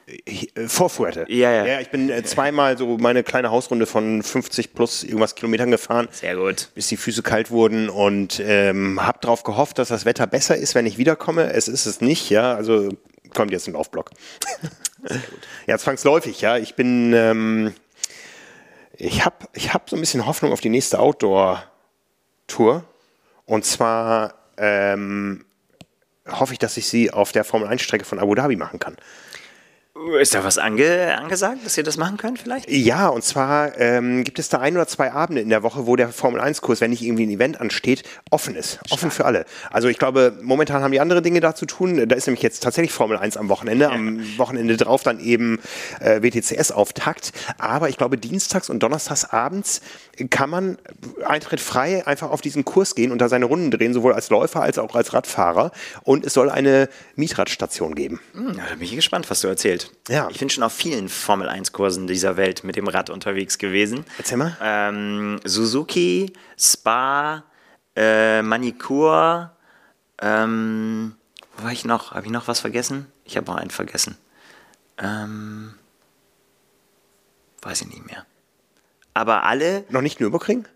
Äh, 0.07 0.69
vor 0.69 0.91
Fuerte. 0.91 1.27
Ja, 1.29 1.51
ja. 1.53 1.67
ja 1.67 1.81
ich 1.81 1.91
bin 1.91 2.11
äh, 2.11 2.23
zweimal 2.25 2.77
so 2.77 2.99
meine 2.99 3.23
kleine 3.23 3.51
Hausrunde 3.51 3.87
von 3.87 4.23
50 4.23 4.75
plus 4.75 5.05
irgendwas 5.05 5.35
Kilometern 5.35 5.71
gefahren. 5.71 6.09
Sehr 6.11 6.37
gut. 6.37 6.71
Bis 6.75 6.89
die 6.89 6.97
Füße 6.97 7.23
kalt 7.23 7.51
wurden 7.51 7.89
und 7.89 8.41
ähm, 8.45 9.05
habe 9.05 9.19
darauf 9.21 9.43
gehofft, 9.43 9.79
dass 9.79 9.89
das 9.89 10.05
Wetter 10.05 10.27
besser 10.27 10.57
ist, 10.57 10.75
wenn 10.75 10.87
ich 10.87 10.99
wiederkomme. 10.99 11.53
Es 11.53 11.69
ist 11.69 11.87
es 11.87 12.01
nicht, 12.01 12.31
ja. 12.31 12.55
Also 12.55 12.91
kommt 13.35 13.53
jetzt 13.53 13.69
ein 13.69 13.75
Laufblock. 13.75 14.11
Sehr 15.05 15.19
gut. 15.19 15.41
Ja, 15.67 15.79
zwangsläufig, 15.79 16.41
ja. 16.41 16.59
Ich 16.59 16.75
bin, 16.75 17.13
ähm, 17.13 17.75
ich 18.97 19.25
habe 19.25 19.37
ich 19.55 19.73
hab 19.73 19.89
so 19.91 19.97
ein 19.97 20.01
bisschen 20.01 20.27
Hoffnung 20.27 20.53
auf 20.53 20.61
die 20.61 20.69
nächste 20.69 20.99
Outdoor-Tour. 20.99 22.85
Und 23.45 23.65
zwar 23.65 24.35
ähm, 24.57 25.45
hoffe 26.29 26.53
ich, 26.53 26.59
dass 26.59 26.77
ich 26.77 26.87
sie 26.87 27.11
auf 27.11 27.33
der 27.33 27.45
Formel-1-Strecke 27.45 28.05
von 28.05 28.19
Abu 28.19 28.35
Dhabi 28.35 28.57
machen 28.57 28.79
kann. 28.79 28.97
Ist 30.21 30.35
da 30.35 30.45
was 30.45 30.59
ange 30.59 31.17
angesagt, 31.17 31.65
dass 31.65 31.77
ihr 31.77 31.85
das 31.85 31.97
machen 31.97 32.17
könnt 32.17 32.39
vielleicht? 32.39 32.71
Ja, 32.71 33.09
und 33.09 33.23
zwar 33.23 33.79
ähm, 33.79 34.25
gibt 34.25 34.39
es 34.39 34.49
da 34.49 34.59
ein 34.59 34.75
oder 34.75 34.87
zwei 34.87 35.13
Abende 35.13 35.41
in 35.41 35.49
der 35.49 35.63
Woche, 35.63 35.87
wo 35.87 35.97
der 35.97 36.09
Formel-1-Kurs, 36.09 36.81
wenn 36.81 36.91
nicht 36.91 37.03
irgendwie 37.03 37.27
ein 37.27 37.31
Event 37.31 37.61
ansteht, 37.61 38.03
offen 38.31 38.55
ist. 38.57 38.75
Stark. 38.75 38.93
Offen 38.93 39.11
für 39.11 39.25
alle. 39.25 39.45
Also 39.71 39.89
ich 39.89 39.99
glaube, 39.99 40.39
momentan 40.43 40.83
haben 40.83 40.93
die 40.93 41.01
andere 41.01 41.23
Dinge 41.23 41.41
da 41.41 41.55
zu 41.55 41.67
tun. 41.67 42.09
Da 42.09 42.17
ist 42.17 42.27
nämlich 42.27 42.43
jetzt 42.43 42.63
tatsächlich 42.63 42.93
Formel 42.93 43.17
1 43.17 43.37
am 43.37 43.49
Wochenende. 43.49 43.87
Ja. 43.87 43.91
Am 43.91 44.21
Wochenende 44.39 44.77
drauf 44.77 45.03
dann 45.03 45.21
eben 45.21 45.61
äh, 46.01 46.23
WTCS-Auftakt. 46.23 47.33
Aber 47.59 47.89
ich 47.89 47.97
glaube, 47.97 48.19
dienstags 48.19 48.71
und 48.71 48.83
donnerstags 48.83 49.25
abends 49.25 49.81
kann 50.31 50.51
man 50.51 50.79
Eintritt 51.25 51.61
frei 51.61 52.07
einfach 52.07 52.31
auf 52.31 52.41
diesen 52.41 52.65
Kurs 52.65 52.95
gehen 52.95 53.13
und 53.13 53.19
da 53.19 53.29
seine 53.29 53.45
Runden 53.45 53.71
drehen, 53.71 53.95
sowohl 53.95 54.13
als 54.13 54.31
Läufer 54.31 54.63
als 54.63 54.79
auch 54.79 54.95
als 54.95 55.13
Radfahrer. 55.13 55.73
Und 56.03 56.25
es 56.25 56.35
soll 56.35 56.51
eine 56.51 56.89
Mietradstation 57.17 57.95
geben. 57.95 58.21
Hm, 58.35 58.57
da 58.57 58.75
bin 58.75 58.83
ich 58.83 58.95
gespannt, 58.95 59.31
was 59.31 59.41
du 59.41 59.49
erzählst. 59.49 59.92
Ja. 60.09 60.29
Ich 60.31 60.39
bin 60.39 60.51
schon 60.51 60.65
auf 60.65 60.73
vielen 60.73 61.09
Formel-1-Kursen 61.09 62.07
dieser 62.07 62.37
Welt 62.37 62.65
mit 62.65 62.77
dem 62.77 62.89
Rad 62.89 63.11
unterwegs 63.11 63.59
gewesen. 63.59 64.05
Erzähl 64.19 64.39
mal. 64.39 64.57
Ähm, 64.61 65.41
Suzuki, 65.45 66.33
Spa, 66.59 67.45
äh, 67.95 68.43
Manikur, 68.43 69.53
ähm, 70.21 71.15
wo 71.57 71.65
war 71.65 71.73
ich 71.73 71.85
noch? 71.85 72.13
Habe 72.13 72.27
ich 72.27 72.33
noch 72.33 72.49
was 72.49 72.61
vergessen? 72.61 73.07
Ich 73.25 73.37
habe 73.37 73.47
noch 73.47 73.57
einen 73.57 73.71
vergessen. 73.71 74.17
Ähm, 74.99 75.75
weiß 77.63 77.83
ich 77.83 77.89
nicht 77.89 78.07
mehr. 78.07 78.27
Aber 79.15 79.45
alle. 79.45 79.85
Noch 79.91 80.01
nicht 80.01 80.21
Nürburgring? 80.21 80.67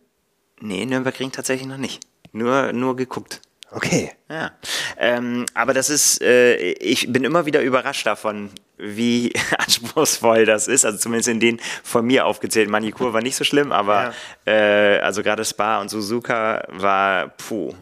Nee, 0.61 0.85
Nürburgring 0.85 1.33
tatsächlich 1.33 1.69
noch 1.69 1.79
nicht. 1.79 2.03
Nur, 2.33 2.73
nur 2.73 2.97
geguckt. 2.97 3.41
Okay. 3.71 4.13
Ja. 4.29 4.53
Ähm, 4.99 5.47
aber 5.55 5.75
das 5.75 5.91
ist, 5.91 6.21
äh, 6.23 6.57
ich 6.57 7.13
bin 7.13 7.25
immer 7.25 7.47
wieder 7.47 7.63
überrascht 7.63 8.07
davon, 8.07 8.51
wie 8.79 9.33
anspruchsvoll 9.59 10.45
das 10.45 10.69
ist. 10.69 10.85
Also 10.85 10.99
zumindest 10.99 11.29
in 11.29 11.41
den 11.41 11.61
von 11.83 12.07
mir 12.07 12.27
aufgezählten 12.27 12.71
Manikur 12.71 13.13
war 13.13 13.23
nicht 13.23 13.37
so 13.37 13.45
schlimm, 13.45 13.73
aber 13.73 14.15
ja. 14.47 14.53
äh, 14.53 15.01
also 15.01 15.23
gerade 15.23 15.45
Spa 15.45 15.81
und 15.81 15.89
Suzuka 15.89 16.67
war 16.69 17.29
puh, 17.29 17.75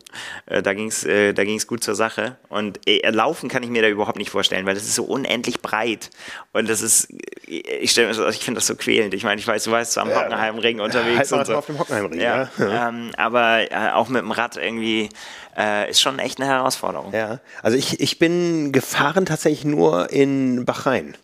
äh, 0.46 0.62
da 0.62 0.74
ging's, 0.74 1.04
äh, 1.04 1.32
da 1.32 1.44
ging's 1.44 1.66
gut 1.66 1.82
zur 1.82 1.94
Sache. 1.94 2.36
Und 2.48 2.80
äh, 2.86 3.08
laufen 3.10 3.48
kann 3.48 3.62
ich 3.62 3.70
mir 3.70 3.82
da 3.82 3.88
überhaupt 3.88 4.18
nicht 4.18 4.30
vorstellen, 4.30 4.66
weil 4.66 4.74
das 4.74 4.84
ist 4.84 4.94
so 4.94 5.04
unendlich 5.04 5.60
breit 5.60 6.10
und 6.52 6.68
das 6.68 6.82
ist, 6.82 7.08
ich 7.46 7.90
stelle 7.90 8.14
mir, 8.14 8.28
ich 8.28 8.38
finde 8.38 8.58
das 8.58 8.66
so 8.66 8.76
quälend. 8.76 9.14
Ich 9.14 9.24
meine, 9.24 9.40
ich 9.40 9.46
weiß, 9.46 9.64
du 9.64 9.70
weißt, 9.70 9.92
so 9.92 10.00
am 10.00 10.10
ja. 10.10 10.20
Hockenheimring 10.20 10.80
unterwegs 10.80 11.32
halt 11.32 11.40
und 11.40 11.46
so. 11.46 11.56
auf 11.56 11.66
dem 11.66 11.78
Hockenheimring. 11.78 12.20
Ja. 12.20 12.48
ja. 12.58 12.88
Ähm, 12.88 13.10
aber 13.16 13.70
äh, 13.72 13.90
auch 13.92 14.08
mit 14.08 14.22
dem 14.22 14.30
Rad 14.30 14.56
irgendwie 14.56 15.08
äh, 15.56 15.90
ist 15.90 16.00
schon 16.00 16.18
echt 16.18 16.40
eine 16.40 16.48
Herausforderung. 16.48 17.12
Ja, 17.12 17.40
also 17.62 17.76
ich, 17.76 18.00
ich 18.00 18.18
bin 18.18 18.72
gefahren 18.72 19.26
tatsächlich 19.26 19.64
nur 19.64 20.10
in 20.10 20.64
Bahrain. 20.64 21.16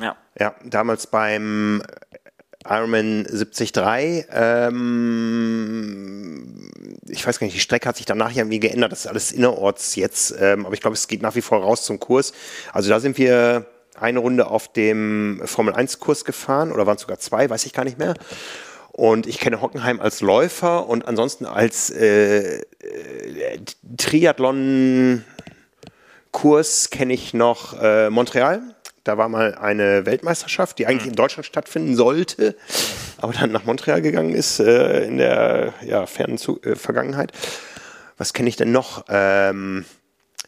Ja. 0.00 0.16
Ja, 0.38 0.54
damals 0.64 1.06
beim 1.06 1.82
Ironman 2.68 3.24
73. 3.24 3.72
Ähm, 4.32 5.12
ich 7.08 7.26
weiß 7.26 7.38
gar 7.38 7.46
nicht, 7.46 7.56
die 7.56 7.60
Strecke 7.60 7.88
hat 7.88 7.96
sich 7.96 8.06
danach 8.06 8.34
irgendwie 8.34 8.60
geändert. 8.60 8.92
Das 8.92 9.00
ist 9.00 9.06
alles 9.06 9.32
innerorts 9.32 9.96
jetzt. 9.96 10.34
Ähm, 10.38 10.66
aber 10.66 10.74
ich 10.74 10.80
glaube, 10.80 10.94
es 10.94 11.08
geht 11.08 11.22
nach 11.22 11.34
wie 11.34 11.40
vor 11.40 11.60
raus 11.60 11.84
zum 11.84 11.98
Kurs. 12.00 12.32
Also 12.72 12.90
da 12.90 13.00
sind 13.00 13.18
wir 13.18 13.66
eine 13.98 14.18
Runde 14.18 14.48
auf 14.48 14.72
dem 14.72 15.40
Formel 15.44 15.74
1 15.74 16.00
Kurs 16.00 16.24
gefahren 16.24 16.72
oder 16.72 16.86
waren 16.86 16.96
es 16.96 17.02
sogar 17.02 17.18
zwei, 17.18 17.48
weiß 17.48 17.66
ich 17.66 17.72
gar 17.72 17.84
nicht 17.84 17.98
mehr. 17.98 18.14
Und 18.96 19.26
ich 19.26 19.40
kenne 19.40 19.60
Hockenheim 19.60 20.00
als 20.00 20.22
Läufer 20.22 20.88
und 20.88 21.06
ansonsten 21.06 21.44
als 21.44 21.90
äh, 21.90 22.60
äh, 22.60 22.62
Triathlon-Kurs 23.98 26.88
kenne 26.88 27.12
ich 27.12 27.34
noch 27.34 27.78
äh, 27.78 28.08
Montreal. 28.08 28.62
Da 29.04 29.18
war 29.18 29.28
mal 29.28 29.54
eine 29.54 30.06
Weltmeisterschaft, 30.06 30.78
die 30.78 30.86
eigentlich 30.86 31.04
mhm. 31.04 31.10
in 31.10 31.16
Deutschland 31.16 31.44
stattfinden 31.44 31.94
sollte, 31.94 32.56
aber 33.18 33.34
dann 33.34 33.52
nach 33.52 33.64
Montreal 33.64 34.00
gegangen 34.00 34.34
ist 34.34 34.60
äh, 34.60 35.04
in 35.04 35.18
der 35.18 35.74
ja, 35.82 36.06
fernen 36.06 36.38
Zu 36.38 36.62
äh, 36.62 36.74
Vergangenheit. 36.74 37.32
Was 38.16 38.32
kenne 38.32 38.48
ich 38.48 38.56
denn 38.56 38.72
noch? 38.72 39.04
Ähm, 39.10 39.84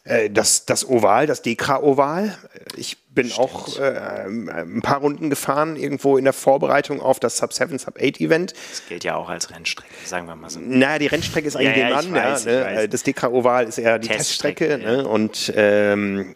äh, 0.09 0.31
das, 0.31 0.65
das 0.65 0.89
Oval, 0.89 1.27
das 1.27 1.43
Dekra-Oval. 1.43 2.37
Ich 2.77 2.97
bin 3.09 3.29
Stimmt. 3.29 3.41
auch 3.41 3.79
äh, 3.79 4.25
ein 4.27 4.81
paar 4.83 5.01
Runden 5.01 5.31
gefahren, 5.31 5.77
irgendwo 5.77 6.17
in 6.17 6.25
der 6.25 6.33
Vorbereitung 6.33 7.01
auf 7.01 7.21
das 7.21 7.37
Sub 7.37 7.53
7, 7.53 7.79
Sub 7.79 7.97
8 8.01 8.21
Event. 8.21 8.55
Das 8.71 8.83
gilt 8.89 9.05
ja 9.05 9.17
auch 9.17 9.29
als 9.29 9.51
Rennstrecke, 9.51 9.93
sagen 10.05 10.27
wir 10.27 10.37
mal 10.37 10.51
so. 10.51 10.61
Naja, 10.61 10.99
die 10.99 11.07
Rennstrecke 11.07 11.47
ist 11.47 11.57
eigentlich 11.57 11.77
ja, 11.77 11.91
ja, 11.91 11.97
an. 11.97 12.13
Weiß, 12.13 12.45
ja, 12.45 12.71
ne? 12.71 12.89
Das 12.89 13.03
Dekra-Oval 13.03 13.67
ist 13.67 13.79
eher 13.79 13.99
die 13.99 14.09
Teststrecke. 14.09 14.69
Teststrecke 14.69 14.97
ne? 15.03 15.09
Und 15.09 15.53
ähm, 15.55 16.35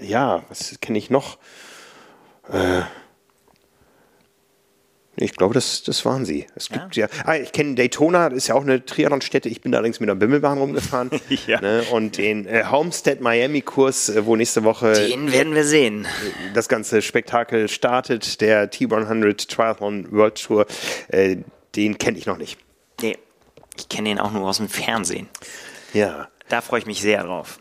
ja, 0.00 0.42
was 0.48 0.78
kenne 0.80 0.98
ich 0.98 1.10
noch? 1.10 1.38
Äh, 2.52 2.82
ich 5.16 5.36
glaube, 5.36 5.52
das, 5.52 5.82
das 5.82 6.04
waren 6.06 6.24
sie. 6.24 6.46
Es 6.54 6.70
gibt 6.70 6.96
ja, 6.96 7.06
ah, 7.24 7.36
ich 7.36 7.52
kenne 7.52 7.74
Daytona, 7.74 8.30
das 8.30 8.38
ist 8.38 8.46
ja 8.48 8.54
auch 8.54 8.62
eine 8.62 8.84
Triathlon-Stätte. 8.84 9.48
Ich 9.48 9.60
bin 9.60 9.74
allerdings 9.74 10.00
mit 10.00 10.08
einer 10.08 10.18
Bimmelbahn 10.18 10.56
rumgefahren. 10.56 11.10
ja. 11.46 11.60
ne, 11.60 11.82
und 11.92 12.16
den 12.16 12.46
äh, 12.46 12.64
Homestead 12.70 13.20
Miami-Kurs, 13.20 14.08
äh, 14.08 14.24
wo 14.24 14.36
nächste 14.36 14.64
Woche. 14.64 14.92
Den 14.94 15.30
werden 15.30 15.54
wir 15.54 15.64
sehen. 15.64 16.06
Das 16.54 16.68
ganze 16.68 17.02
Spektakel 17.02 17.68
startet, 17.68 18.40
der 18.40 18.70
T100 18.72 19.48
Triathlon 19.48 20.10
World 20.12 20.42
Tour. 20.42 20.66
Äh, 21.08 21.36
den 21.76 21.98
kenne 21.98 22.16
ich 22.16 22.24
noch 22.24 22.38
nicht. 22.38 22.58
Nee, 23.02 23.18
ich 23.76 23.88
kenne 23.90 24.08
den 24.08 24.18
auch 24.18 24.32
nur 24.32 24.48
aus 24.48 24.56
dem 24.58 24.68
Fernsehen. 24.68 25.28
Ja. 25.92 26.28
Da 26.48 26.62
freue 26.62 26.80
ich 26.80 26.86
mich 26.86 27.02
sehr 27.02 27.22
drauf. 27.22 27.58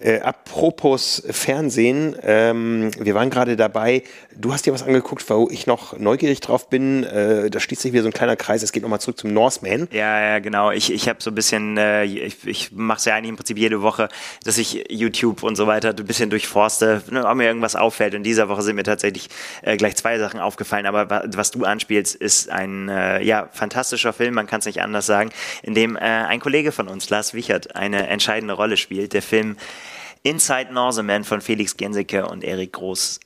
Äh, 0.00 0.20
apropos 0.20 1.22
Fernsehen, 1.30 2.16
ähm, 2.22 2.90
wir 2.98 3.14
waren 3.14 3.30
gerade 3.30 3.56
dabei, 3.56 4.02
du 4.34 4.52
hast 4.52 4.66
dir 4.66 4.72
was 4.72 4.82
angeguckt, 4.82 5.28
wo 5.28 5.48
ich 5.50 5.66
noch 5.66 5.98
neugierig 5.98 6.40
drauf 6.40 6.68
bin. 6.68 7.04
Äh, 7.04 7.50
da 7.50 7.60
schließt 7.60 7.82
sich 7.82 7.92
wieder 7.92 8.02
so 8.02 8.08
ein 8.08 8.12
kleiner 8.12 8.36
Kreis. 8.36 8.62
Es 8.62 8.72
geht 8.72 8.82
nochmal 8.82 9.00
zurück 9.00 9.18
zum 9.18 9.32
Norseman. 9.32 9.88
Ja, 9.90 10.20
ja, 10.20 10.38
genau. 10.38 10.70
Ich, 10.70 10.92
ich 10.92 11.08
habe 11.08 11.22
so 11.22 11.30
ein 11.30 11.34
bisschen, 11.34 11.76
äh, 11.76 12.04
ich, 12.04 12.46
ich 12.46 12.72
mache 12.72 12.98
es 12.98 13.04
ja 13.04 13.14
eigentlich 13.14 13.30
im 13.30 13.36
Prinzip 13.36 13.58
jede 13.58 13.82
Woche, 13.82 14.08
dass 14.44 14.58
ich 14.58 14.84
YouTube 14.90 15.42
und 15.42 15.56
so 15.56 15.66
weiter 15.66 15.94
ein 15.96 16.06
bisschen 16.06 16.30
durchforste, 16.30 17.02
ne, 17.10 17.26
ob 17.26 17.36
mir 17.36 17.46
irgendwas 17.46 17.76
auffällt. 17.76 18.14
In 18.14 18.22
dieser 18.22 18.48
Woche 18.48 18.62
sind 18.62 18.76
mir 18.76 18.82
tatsächlich 18.82 19.28
äh, 19.62 19.76
gleich 19.76 19.96
zwei 19.96 20.18
Sachen 20.18 20.40
aufgefallen. 20.40 20.86
Aber 20.86 21.24
was 21.34 21.50
du 21.50 21.64
anspielst, 21.64 22.14
ist 22.14 22.50
ein 22.50 22.88
äh, 22.88 23.22
ja, 23.22 23.48
fantastischer 23.52 24.12
Film, 24.12 24.34
man 24.34 24.46
kann 24.46 24.60
es 24.60 24.66
nicht 24.66 24.82
anders 24.82 25.06
sagen, 25.06 25.30
in 25.62 25.74
dem 25.74 25.96
äh, 25.96 26.00
ein 26.00 26.40
Kollege 26.40 26.72
von 26.72 26.88
uns, 26.88 27.10
Lars 27.10 27.34
Wichert, 27.34 27.74
eine 27.76 28.08
entscheidende 28.08 28.54
Rolle 28.54 28.76
spielt. 28.76 29.12
Der 29.12 29.22
Film 29.22 29.55
Inside 30.22 30.72
Norseman 30.72 31.24
von 31.24 31.40
Felix 31.40 31.76
Gensicke 31.76 32.26
und 32.26 32.42
Erik 32.42 32.72
Groß. 32.72 33.20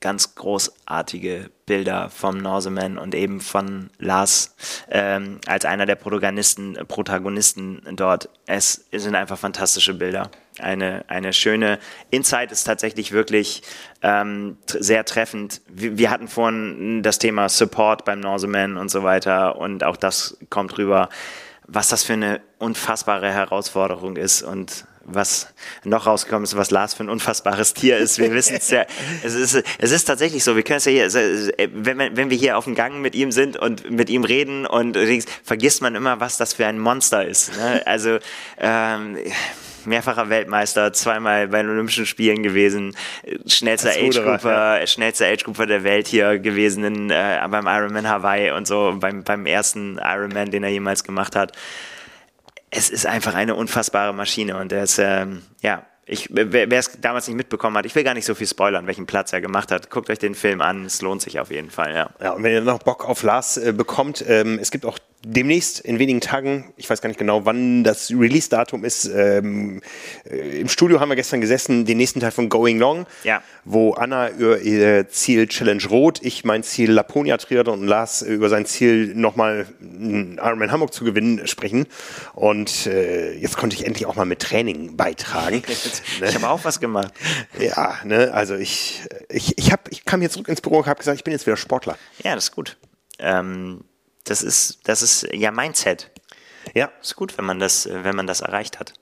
Ganz 0.00 0.34
großartige 0.34 1.50
Bilder 1.64 2.10
vom 2.10 2.36
Norseman 2.36 2.98
und 2.98 3.14
eben 3.14 3.40
von 3.40 3.88
Lars 3.98 4.54
ähm, 4.90 5.38
als 5.46 5.64
einer 5.64 5.86
der 5.86 5.94
Protagonisten, 5.94 6.76
Protagonisten 6.88 7.80
dort. 7.92 8.28
Es 8.44 8.84
sind 8.92 9.14
einfach 9.14 9.38
fantastische 9.38 9.94
Bilder. 9.94 10.30
eine, 10.58 11.04
eine 11.08 11.32
schöne 11.32 11.78
Insight 12.10 12.52
ist 12.52 12.64
tatsächlich 12.64 13.12
wirklich 13.12 13.62
ähm, 14.02 14.58
sehr 14.66 15.04
treffend. 15.04 15.62
Wir, 15.68 15.96
wir, 15.96 16.10
hatten 16.10 16.28
vorhin 16.28 17.02
das 17.02 17.18
Thema 17.18 17.48
Support 17.48 18.04
beim 18.04 18.20
Norseman 18.20 18.76
und 18.76 18.90
so 18.90 19.02
weiter 19.02 19.56
und 19.56 19.84
auch 19.84 19.96
das 19.96 20.36
kommt 20.50 20.76
rüber, 20.76 21.08
was 21.66 21.88
das 21.88 22.02
für 22.04 22.14
eine 22.14 22.40
unfassbare 22.58 23.32
Herausforderung 23.32 24.16
ist 24.16 24.42
und 24.42 24.84
was 25.04 25.48
noch 25.84 26.06
rausgekommen 26.06 26.44
ist, 26.44 26.56
was 26.56 26.70
Lars 26.70 26.94
für 26.94 27.04
ein 27.04 27.08
unfassbares 27.08 27.74
Tier 27.74 27.98
ist. 27.98 28.18
Wir 28.18 28.32
wissen 28.32 28.56
es 28.56 28.70
ja. 28.70 28.84
Es 29.22 29.34
ist, 29.34 29.62
es 29.78 29.90
ist 29.90 30.04
tatsächlich 30.04 30.42
so. 30.42 30.56
Wir 30.56 30.62
können 30.62 30.78
es 30.78 30.84
ja 30.84 30.92
hier, 30.92 31.12
wenn, 31.72 32.16
wenn 32.16 32.30
wir 32.30 32.36
hier 32.36 32.58
auf 32.58 32.64
dem 32.64 32.74
Gang 32.74 33.00
mit 33.00 33.14
ihm 33.14 33.32
sind 33.32 33.56
und 33.56 33.90
mit 33.90 34.10
ihm 34.10 34.24
reden 34.24 34.66
und 34.66 34.96
vergisst 35.44 35.82
man 35.82 35.94
immer, 35.94 36.20
was 36.20 36.36
das 36.36 36.54
für 36.54 36.66
ein 36.66 36.78
Monster 36.78 37.26
ist. 37.26 37.56
Ne? 37.56 37.82
Also 37.86 38.18
ähm, 38.58 39.16
mehrfacher 39.86 40.28
Weltmeister, 40.28 40.92
zweimal 40.92 41.48
bei 41.48 41.62
den 41.62 41.70
Olympischen 41.70 42.06
Spielen 42.06 42.42
gewesen, 42.42 42.96
schnellster 43.46 43.90
Age-Grupper, 43.90 44.80
ja. 44.80 44.86
schnellster 44.86 45.26
Age-Grupper 45.26 45.66
der 45.66 45.84
Welt 45.84 46.06
hier 46.06 46.38
gewesen 46.38 46.84
in, 46.84 47.10
äh, 47.10 47.40
beim 47.50 47.66
Ironman 47.66 48.08
Hawaii 48.08 48.52
und 48.52 48.66
so, 48.66 48.96
beim, 48.98 49.22
beim 49.22 49.46
ersten 49.46 49.98
Ironman, 49.98 50.50
den 50.50 50.64
er 50.64 50.70
jemals 50.70 51.04
gemacht 51.04 51.36
hat. 51.36 51.52
Es 52.74 52.88
ist 52.88 53.06
einfach 53.06 53.34
eine 53.34 53.54
unfassbare 53.54 54.14
Maschine 54.14 54.56
und 54.56 54.72
er 54.72 54.84
ist, 54.84 54.98
ähm, 54.98 55.42
ja, 55.60 55.84
ich, 56.06 56.28
wer 56.32 56.70
es 56.72 57.00
damals 57.00 57.28
nicht 57.28 57.36
mitbekommen 57.36 57.76
hat, 57.76 57.86
ich 57.86 57.94
will 57.94 58.02
gar 58.02 58.14
nicht 58.14 58.24
so 58.24 58.34
viel 58.34 58.46
spoilern, 58.46 58.86
welchen 58.86 59.06
Platz 59.06 59.32
er 59.32 59.40
gemacht 59.40 59.70
hat. 59.70 59.90
Guckt 59.90 60.10
euch 60.10 60.18
den 60.18 60.34
Film 60.34 60.60
an, 60.60 60.86
es 60.86 61.00
lohnt 61.02 61.22
sich 61.22 61.38
auf 61.38 61.50
jeden 61.50 61.70
Fall, 61.70 61.94
ja. 61.94 62.10
Ja, 62.20 62.32
und 62.32 62.42
wenn 62.42 62.52
ihr 62.52 62.60
noch 62.62 62.80
Bock 62.80 63.08
auf 63.08 63.22
Lars 63.22 63.58
äh, 63.58 63.72
bekommt, 63.72 64.24
ähm, 64.26 64.58
es 64.58 64.70
gibt 64.70 64.84
auch 64.86 64.98
demnächst 65.24 65.80
in 65.80 65.98
wenigen 65.98 66.20
Tagen, 66.20 66.72
ich 66.76 66.88
weiß 66.90 67.00
gar 67.00 67.08
nicht 67.08 67.18
genau, 67.18 67.44
wann 67.44 67.84
das 67.84 68.10
Release-Datum 68.10 68.84
ist. 68.84 69.06
Ähm, 69.06 69.80
äh, 70.28 70.60
Im 70.60 70.68
Studio 70.68 71.00
haben 71.00 71.08
wir 71.08 71.16
gestern 71.16 71.40
gesessen, 71.40 71.84
den 71.84 71.98
nächsten 71.98 72.20
Teil 72.20 72.32
von 72.32 72.48
Going 72.48 72.78
Long, 72.78 73.06
ja. 73.24 73.42
wo 73.64 73.92
Anna 73.92 74.30
über 74.30 74.60
ihr 74.60 75.08
Ziel 75.08 75.46
Challenge 75.46 75.82
Rot, 75.88 76.20
ich 76.22 76.44
mein 76.44 76.62
Ziel 76.62 76.90
Laponia 76.90 77.36
Triathlon 77.36 77.80
und 77.80 77.86
Lars 77.86 78.22
über 78.22 78.48
sein 78.48 78.66
Ziel 78.66 79.14
nochmal 79.14 79.66
Ironman 79.80 80.72
Hamburg 80.72 80.92
zu 80.92 81.04
gewinnen 81.04 81.46
sprechen. 81.46 81.86
Und 82.34 82.86
äh, 82.86 83.32
jetzt 83.34 83.56
konnte 83.56 83.76
ich 83.76 83.86
endlich 83.86 84.06
auch 84.06 84.16
mal 84.16 84.24
mit 84.24 84.40
Training 84.40 84.96
beitragen. 84.96 85.62
Ich 86.22 86.34
habe 86.34 86.48
auch 86.48 86.64
was 86.64 86.80
gemacht. 86.80 87.12
Ja, 87.58 87.96
ne, 88.04 88.32
also 88.32 88.54
ich, 88.54 89.02
ich, 89.28 89.58
ich, 89.58 89.72
hab, 89.72 89.90
ich 89.90 90.04
kam 90.04 90.20
hier 90.20 90.30
zurück 90.30 90.48
ins 90.48 90.60
Büro 90.60 90.78
und 90.78 90.86
habe 90.86 90.98
gesagt, 90.98 91.16
ich 91.16 91.24
bin 91.24 91.32
jetzt 91.32 91.46
wieder 91.46 91.56
Sportler. 91.56 91.96
Ja, 92.22 92.34
das 92.34 92.44
ist 92.44 92.52
gut. 92.52 92.76
Ähm 93.18 93.84
das 94.24 94.42
ist, 94.42 94.80
das 94.84 95.02
ist 95.02 95.28
ja 95.32 95.50
Mindset. 95.50 96.10
Ja. 96.74 96.90
Ist 97.00 97.16
gut, 97.16 97.36
wenn 97.38 97.44
man 97.44 97.58
das, 97.58 97.88
wenn 97.90 98.16
man 98.16 98.26
das 98.26 98.40
erreicht 98.40 98.78
hat. 98.78 98.94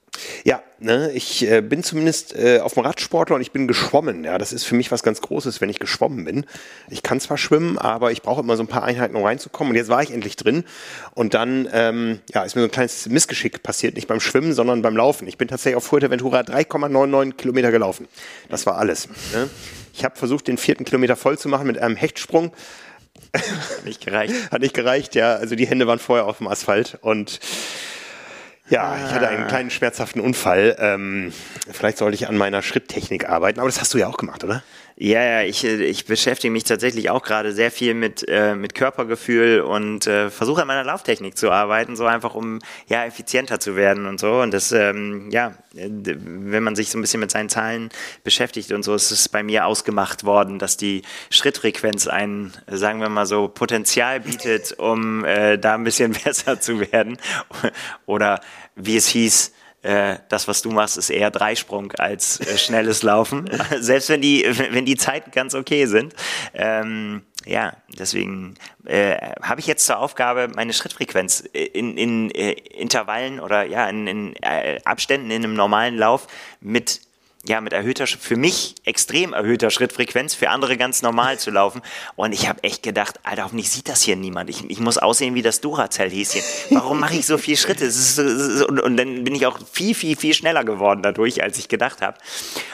Ja, 0.44 0.62
ne, 0.78 1.12
ich 1.12 1.48
äh, 1.48 1.60
bin 1.60 1.82
zumindest 1.82 2.34
äh, 2.34 2.60
auf 2.60 2.74
dem 2.74 2.82
Radsportler 2.82 3.36
und 3.36 3.42
ich 3.42 3.52
bin 3.52 3.68
geschwommen. 3.68 4.24
Ja, 4.24 4.38
das 4.38 4.52
ist 4.52 4.64
für 4.64 4.74
mich 4.74 4.90
was 4.90 5.02
ganz 5.02 5.20
Großes, 5.20 5.60
wenn 5.60 5.68
ich 5.68 5.78
geschwommen 5.78 6.24
bin. 6.24 6.46
Ich 6.88 7.02
kann 7.02 7.20
zwar 7.20 7.38
schwimmen, 7.38 7.78
aber 7.78 8.10
ich 8.10 8.22
brauche 8.22 8.40
immer 8.40 8.56
so 8.56 8.62
ein 8.62 8.66
paar 8.66 8.82
Einheiten, 8.82 9.14
um 9.16 9.24
reinzukommen. 9.24 9.70
Und 9.70 9.76
jetzt 9.76 9.88
war 9.88 10.02
ich 10.02 10.10
endlich 10.10 10.36
drin. 10.36 10.64
Und 11.14 11.34
dann 11.34 11.68
ähm, 11.72 12.20
ja, 12.34 12.42
ist 12.42 12.54
mir 12.56 12.62
so 12.62 12.68
ein 12.68 12.72
kleines 12.72 13.08
Missgeschick 13.08 13.62
passiert, 13.62 13.94
nicht 13.94 14.08
beim 14.08 14.20
Schwimmen, 14.20 14.52
sondern 14.52 14.82
beim 14.82 14.96
Laufen. 14.96 15.28
Ich 15.28 15.38
bin 15.38 15.48
tatsächlich 15.48 15.76
auf 15.76 15.84
Fuerteventura 15.84 16.40
3,99 16.40 17.34
Kilometer 17.34 17.70
gelaufen. 17.70 18.08
Das 18.48 18.66
war 18.66 18.78
alles. 18.78 19.08
Ne? 19.32 19.48
Ich 19.94 20.04
habe 20.04 20.16
versucht, 20.16 20.48
den 20.48 20.58
vierten 20.58 20.84
Kilometer 20.84 21.16
voll 21.16 21.38
zu 21.38 21.48
machen 21.48 21.66
mit 21.66 21.78
einem 21.78 21.96
Hechtsprung. 21.96 22.52
Hat 23.34 23.84
nicht 23.84 24.04
gereicht. 24.04 24.34
Hat 24.50 24.60
nicht 24.60 24.74
gereicht, 24.74 25.14
ja. 25.14 25.34
Also 25.34 25.54
die 25.56 25.66
Hände 25.66 25.86
waren 25.86 25.98
vorher 25.98 26.26
auf 26.26 26.38
dem 26.38 26.48
Asphalt 26.48 26.98
und 27.00 27.40
ja, 28.68 28.96
ich 29.04 29.12
hatte 29.12 29.26
einen 29.26 29.48
kleinen 29.48 29.70
schmerzhaften 29.70 30.20
Unfall. 30.20 30.76
Ähm, 30.78 31.32
vielleicht 31.70 31.98
sollte 31.98 32.14
ich 32.14 32.28
an 32.28 32.36
meiner 32.36 32.62
Schritttechnik 32.62 33.28
arbeiten, 33.28 33.58
aber 33.58 33.68
das 33.68 33.80
hast 33.80 33.92
du 33.94 33.98
ja 33.98 34.06
auch 34.06 34.16
gemacht, 34.16 34.44
oder? 34.44 34.62
Ja, 35.02 35.22
ja, 35.24 35.42
ich, 35.44 35.64
ich 35.64 36.04
beschäftige 36.04 36.52
mich 36.52 36.64
tatsächlich 36.64 37.08
auch 37.08 37.22
gerade 37.22 37.54
sehr 37.54 37.70
viel 37.70 37.94
mit, 37.94 38.22
äh, 38.28 38.54
mit 38.54 38.74
Körpergefühl 38.74 39.62
und 39.62 40.06
äh, 40.06 40.28
versuche 40.28 40.60
an 40.60 40.66
meiner 40.66 40.84
Lauftechnik 40.84 41.38
zu 41.38 41.50
arbeiten, 41.50 41.96
so 41.96 42.04
einfach 42.04 42.34
um 42.34 42.58
ja 42.86 43.06
effizienter 43.06 43.58
zu 43.60 43.76
werden 43.76 44.04
und 44.04 44.20
so. 44.20 44.42
Und 44.42 44.52
das, 44.52 44.72
ähm, 44.72 45.30
ja, 45.30 45.54
wenn 45.72 46.62
man 46.62 46.76
sich 46.76 46.90
so 46.90 46.98
ein 46.98 47.00
bisschen 47.00 47.20
mit 47.20 47.30
seinen 47.30 47.48
Zahlen 47.48 47.88
beschäftigt 48.24 48.72
und 48.72 48.82
so, 48.82 48.94
ist 48.94 49.10
es 49.10 49.30
bei 49.30 49.42
mir 49.42 49.64
ausgemacht 49.64 50.24
worden, 50.24 50.58
dass 50.58 50.76
die 50.76 51.00
Schrittfrequenz 51.30 52.06
ein, 52.06 52.52
sagen 52.66 53.00
wir 53.00 53.08
mal 53.08 53.24
so, 53.24 53.48
Potenzial 53.48 54.20
bietet, 54.20 54.74
um 54.78 55.24
äh, 55.24 55.56
da 55.56 55.76
ein 55.76 55.84
bisschen 55.84 56.12
besser 56.24 56.60
zu 56.60 56.78
werden. 56.92 57.16
Oder 58.04 58.42
wie 58.76 58.98
es 58.98 59.08
hieß, 59.08 59.54
äh, 59.82 60.16
das, 60.28 60.48
was 60.48 60.62
du 60.62 60.70
machst, 60.70 60.98
ist 60.98 61.10
eher 61.10 61.30
Dreisprung 61.30 61.92
als 61.92 62.40
äh, 62.40 62.58
schnelles 62.58 63.02
Laufen. 63.02 63.50
Selbst 63.80 64.08
wenn 64.08 64.20
die, 64.20 64.44
wenn 64.70 64.84
die 64.84 64.96
Zeiten 64.96 65.30
ganz 65.30 65.54
okay 65.54 65.86
sind. 65.86 66.14
Ähm, 66.54 67.22
ja, 67.46 67.72
deswegen 67.98 68.54
äh, 68.84 69.16
habe 69.42 69.60
ich 69.60 69.66
jetzt 69.66 69.86
zur 69.86 69.98
Aufgabe, 69.98 70.48
meine 70.54 70.74
Schrittfrequenz 70.74 71.40
in, 71.40 71.96
in 71.96 72.30
äh, 72.32 72.52
Intervallen 72.52 73.40
oder 73.40 73.64
ja, 73.64 73.88
in, 73.88 74.06
in 74.06 74.36
äh, 74.42 74.80
Abständen 74.84 75.30
in 75.30 75.44
einem 75.44 75.54
normalen 75.54 75.96
Lauf 75.96 76.26
mit 76.60 77.00
ja, 77.46 77.60
mit 77.60 77.72
erhöhter, 77.72 78.06
für 78.06 78.36
mich 78.36 78.74
extrem 78.84 79.32
erhöhter 79.32 79.70
Schrittfrequenz, 79.70 80.34
für 80.34 80.50
andere 80.50 80.76
ganz 80.76 81.00
normal 81.00 81.38
zu 81.38 81.50
laufen. 81.50 81.80
Und 82.16 82.32
ich 82.32 82.48
habe 82.48 82.62
echt 82.64 82.82
gedacht, 82.82 83.18
Alter, 83.22 83.44
hoffentlich 83.44 83.70
sieht 83.70 83.88
das 83.88 84.02
hier 84.02 84.16
niemand. 84.16 84.50
Ich, 84.50 84.68
ich 84.68 84.78
muss 84.78 84.98
aussehen 84.98 85.34
wie 85.34 85.42
das 85.42 85.62
Duracell-Häschen. 85.62 86.42
Warum 86.70 87.00
mache 87.00 87.14
ich 87.14 87.24
so 87.24 87.38
viel 87.38 87.56
Schritte? 87.56 87.90
So, 87.90 88.66
und, 88.66 88.80
und, 88.80 88.96
dann 88.96 89.24
bin 89.24 89.34
ich 89.34 89.46
auch 89.46 89.58
viel, 89.72 89.94
viel, 89.94 90.16
viel 90.16 90.34
schneller 90.34 90.64
geworden 90.64 91.02
dadurch, 91.02 91.42
als 91.42 91.58
ich 91.58 91.68
gedacht 91.68 92.02
habe. 92.02 92.18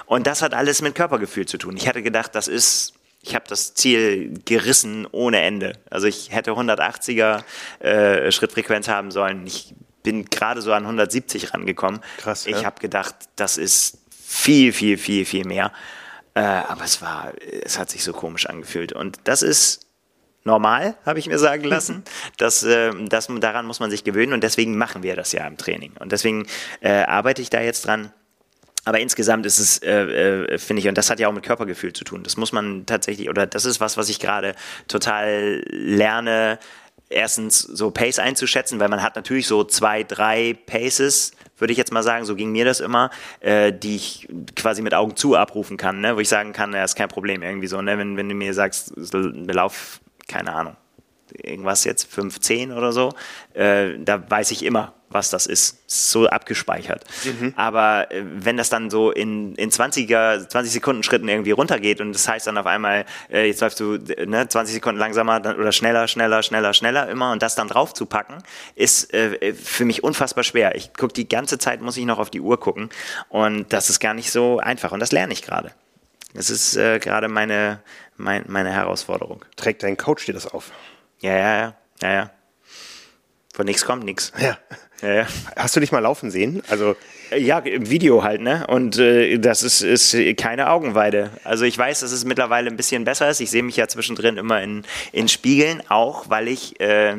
Und 0.05 0.27
das 0.27 0.43
hat 0.43 0.53
alles 0.53 0.83
mit 0.83 0.97
Körpergefühl 0.97 1.47
zu 1.47 1.59
tun. 1.59 1.77
Ich 1.77 1.87
hatte 1.87 2.03
gedacht, 2.03 2.35
das 2.35 2.49
ist 2.49 2.95
ich 3.23 3.35
habe 3.35 3.47
das 3.49 3.75
Ziel 3.75 4.35
gerissen 4.45 5.07
ohne 5.11 5.41
Ende. 5.41 5.73
Also 5.91 6.07
ich 6.07 6.31
hätte 6.31 6.53
180er 6.53 7.43
äh, 7.81 8.31
Schrittfrequenz 8.31 8.87
haben 8.87 9.11
sollen. 9.11 9.45
Ich 9.47 9.75
bin 10.05 10.27
gerade 10.27 10.63
so 10.63 10.73
an 10.73 10.85
170 10.85 11.53
rangekommen. 11.53 12.01
Krass. 12.19 12.47
Ich 12.47 12.59
ja? 12.59 12.65
habe 12.65 12.81
gedacht, 12.81 13.17
das 13.35 13.59
ist 13.59 13.99
viel, 14.37 14.73
viel, 14.73 14.99
viel, 14.99 15.25
viel 15.25 15.45
mehr. 15.45 15.73
Äh, 16.35 16.41
aber 16.41 16.85
es 16.85 17.01
war, 17.01 17.33
es 17.63 17.79
hat 17.79 17.91
sich 17.91 18.05
so 18.05 18.13
komisch 18.13 18.47
angefühlt. 18.47 18.93
Und 18.93 19.19
das 19.25 19.43
ist 19.43 19.87
normal, 20.45 20.95
habe 21.05 21.19
ich 21.19 21.27
mir 21.27 21.39
sagen 21.39 21.65
lassen. 21.77 22.05
Das, 22.37 22.63
äh, 22.63 22.93
das, 23.09 23.29
daran 23.41 23.67
muss 23.67 23.81
man 23.81 23.91
sich 23.91 24.05
gewöhnen 24.05 24.33
und 24.33 24.43
deswegen 24.43 24.77
machen 24.77 25.03
wir 25.03 25.17
das 25.17 25.33
ja 25.33 25.47
im 25.47 25.57
Training. 25.57 25.93
Und 25.99 26.13
deswegen 26.13 26.47
äh, 26.81 27.03
arbeite 27.03 27.43
ich 27.43 27.51
da 27.51 27.61
jetzt 27.61 27.87
dran. 27.87 28.13
Aber 28.85 29.01
insgesamt 29.01 29.45
ist 29.47 29.59
es, 29.59 29.79
äh, 29.79 30.45
äh, 30.45 30.59
finde 30.59 30.81
ich, 30.81 30.89
und 30.89 30.97
das 30.97 31.11
hat 31.11 31.19
ja 31.19 31.27
auch 31.27 31.33
mit 31.33 31.43
Körpergefühl 31.43 31.93
zu 31.93 32.05
tun. 32.05 32.23
Das 32.23 32.37
muss 32.37 32.53
man 32.53 32.87
tatsächlich, 32.87 33.29
oder 33.29 33.45
das 33.47 33.65
ist 33.65 33.81
was, 33.81 33.97
was 33.97 34.09
ich 34.09 34.21
gerade 34.21 34.55
total 34.87 35.65
lerne, 35.71 36.61
erstens 37.09 37.61
so 37.61 37.91
Pace 37.91 38.19
einzuschätzen, 38.19 38.81
weil 38.81 38.89
man 38.89 39.03
hat 39.03 39.17
natürlich 39.17 39.47
so 39.47 39.65
zwei, 39.65 40.03
drei 40.03 40.57
Paces, 40.67 41.33
würde 41.59 41.73
ich 41.73 41.79
jetzt 41.79 41.93
mal 41.93 42.03
sagen, 42.03 42.25
so 42.25 42.35
ging 42.35 42.53
mir 42.53 42.65
das 42.65 42.81
immer, 42.81 43.11
äh, 43.41 43.73
die 43.73 43.97
ich 43.97 44.29
quasi 44.57 44.83
mit 44.83 44.95
Augen 44.95 45.17
zu 45.17 45.37
abrufen 45.37 45.77
kann, 45.77 46.01
ne? 46.01 46.17
wo 46.17 46.21
ich 46.21 46.29
sagen 46.29 46.53
kann, 46.53 46.73
ja, 46.73 46.85
ist 46.85 46.97
kein 46.97 47.09
Problem 47.09 47.43
irgendwie 47.43 47.69
so, 47.69 47.81
ne? 47.81 47.97
wenn, 47.99 48.17
wenn 48.17 48.29
du 48.29 48.35
mir 48.35 48.55
sagst, 48.55 48.93
Lauf, 48.97 50.01
keine 50.29 50.53
Ahnung, 50.53 50.77
irgendwas 51.33 51.85
jetzt 51.85 52.13
510 52.13 52.73
oder 52.73 52.93
so, 52.93 53.13
äh, 53.55 53.99
da 53.99 54.29
weiß 54.29 54.51
ich 54.51 54.65
immer, 54.65 54.93
was 55.17 55.31
das 55.31 55.47
ist. 55.47 55.83
So 55.87 56.29
abgespeichert. 56.29 57.05
Mhm. 57.25 57.55
Aber 57.57 58.11
äh, 58.13 58.23
wenn 58.25 58.57
das 58.57 58.69
dann 58.69 58.91
so 58.91 59.11
in, 59.11 59.55
in 59.57 59.71
20er, 59.71 60.47
20 60.49 60.73
Sekunden 60.73 61.03
Schritten 61.03 61.29
irgendwie 61.29 61.53
runtergeht 61.53 62.01
und 62.01 62.13
das 62.13 62.29
heißt 62.29 62.47
dann 62.47 62.59
auf 62.59 62.67
einmal, 62.67 63.07
äh, 63.33 63.47
jetzt 63.47 63.61
läufst 63.61 63.81
du 63.81 63.99
ne, 64.27 64.47
20 64.49 64.75
Sekunden 64.75 65.01
langsamer 65.01 65.41
dann, 65.41 65.57
oder 65.57 65.73
schneller, 65.73 66.07
schneller, 66.07 66.43
schneller, 66.43 66.75
schneller 66.75 67.09
immer 67.09 67.33
und 67.33 67.43
das 67.43 67.55
dann 67.55 67.69
drauf 67.69 67.95
zu 67.95 68.07
packen, 68.07 68.43
ist 68.75 69.13
äh, 69.15 69.55
für 69.55 69.85
mich 69.85 70.05
unfassbar 70.05 70.45
schwer. 70.45 70.77
Ich 70.77 70.95
gucke 70.95 71.15
die 71.15 71.29
ganze 71.29 71.59
Zeit, 71.59 71.81
muss 71.81 71.97
ich 71.97 72.05
noch 72.05 72.19
auf 72.19 72.31
die 72.31 72.41
Uhr 72.41 72.61
gucken 72.61 72.91
und 73.29 73.73
das 73.73 73.91
ist 73.91 74.01
gar 74.01 74.15
nicht 74.15 74.31
so 74.31 74.59
einfach 74.59 74.93
und 74.93 75.01
das 75.01 75.13
lerne 75.13 75.33
ich 75.33 75.43
gerade. 75.43 75.73
Das 76.35 76.51
ist 76.51 76.77
äh, 76.77 76.99
gerade 76.99 77.29
meine, 77.29 77.81
mein, 78.17 78.45
meine 78.47 78.71
Herausforderung. 78.71 79.45
Trägt 79.57 79.83
dein 79.83 79.97
Coach 79.97 80.27
dir 80.27 80.35
das 80.35 80.47
auf? 80.47 80.71
Ja, 81.21 81.33
ja, 81.35 81.57
ja, 81.57 81.75
ja, 82.03 82.13
ja. 82.13 82.31
Von 83.57 83.65
nichts 83.65 83.87
kommt 83.87 84.05
nichts. 84.05 84.33
Ja. 84.39 84.59
Ja, 85.03 85.13
ja. 85.13 85.27
Hast 85.57 85.77
du 85.77 85.81
dich 85.81 85.93
mal 85.93 85.99
laufen 85.99 86.31
sehen? 86.31 86.63
Also 86.69 86.95
ja, 87.37 87.59
im 87.59 87.91
Video 87.91 88.23
halt, 88.23 88.41
ne? 88.41 88.67
Und 88.69 88.99
äh, 88.99 89.39
das 89.39 89.63
ist, 89.63 89.83
ist 89.83 90.17
keine 90.39 90.71
Augenweide. 90.71 91.31
Also 91.45 91.65
ich 91.65 91.77
weiß, 91.77 92.01
dass 92.01 92.13
es 92.13 92.25
mittlerweile 92.25 92.71
ein 92.71 92.77
bisschen 92.77 93.05
besser 93.05 93.29
ist. 93.29 93.41
Ich 93.41 93.51
sehe 93.51 93.63
mich 93.63 93.77
ja 93.77 93.89
zwischendrin 93.89 94.37
immer 94.37 94.63
in, 94.63 94.85
in 95.13 95.29
Spiegeln, 95.29 95.83
auch 95.89 96.31
weil 96.31 96.49
ich 96.49 96.81
äh, 96.81 97.17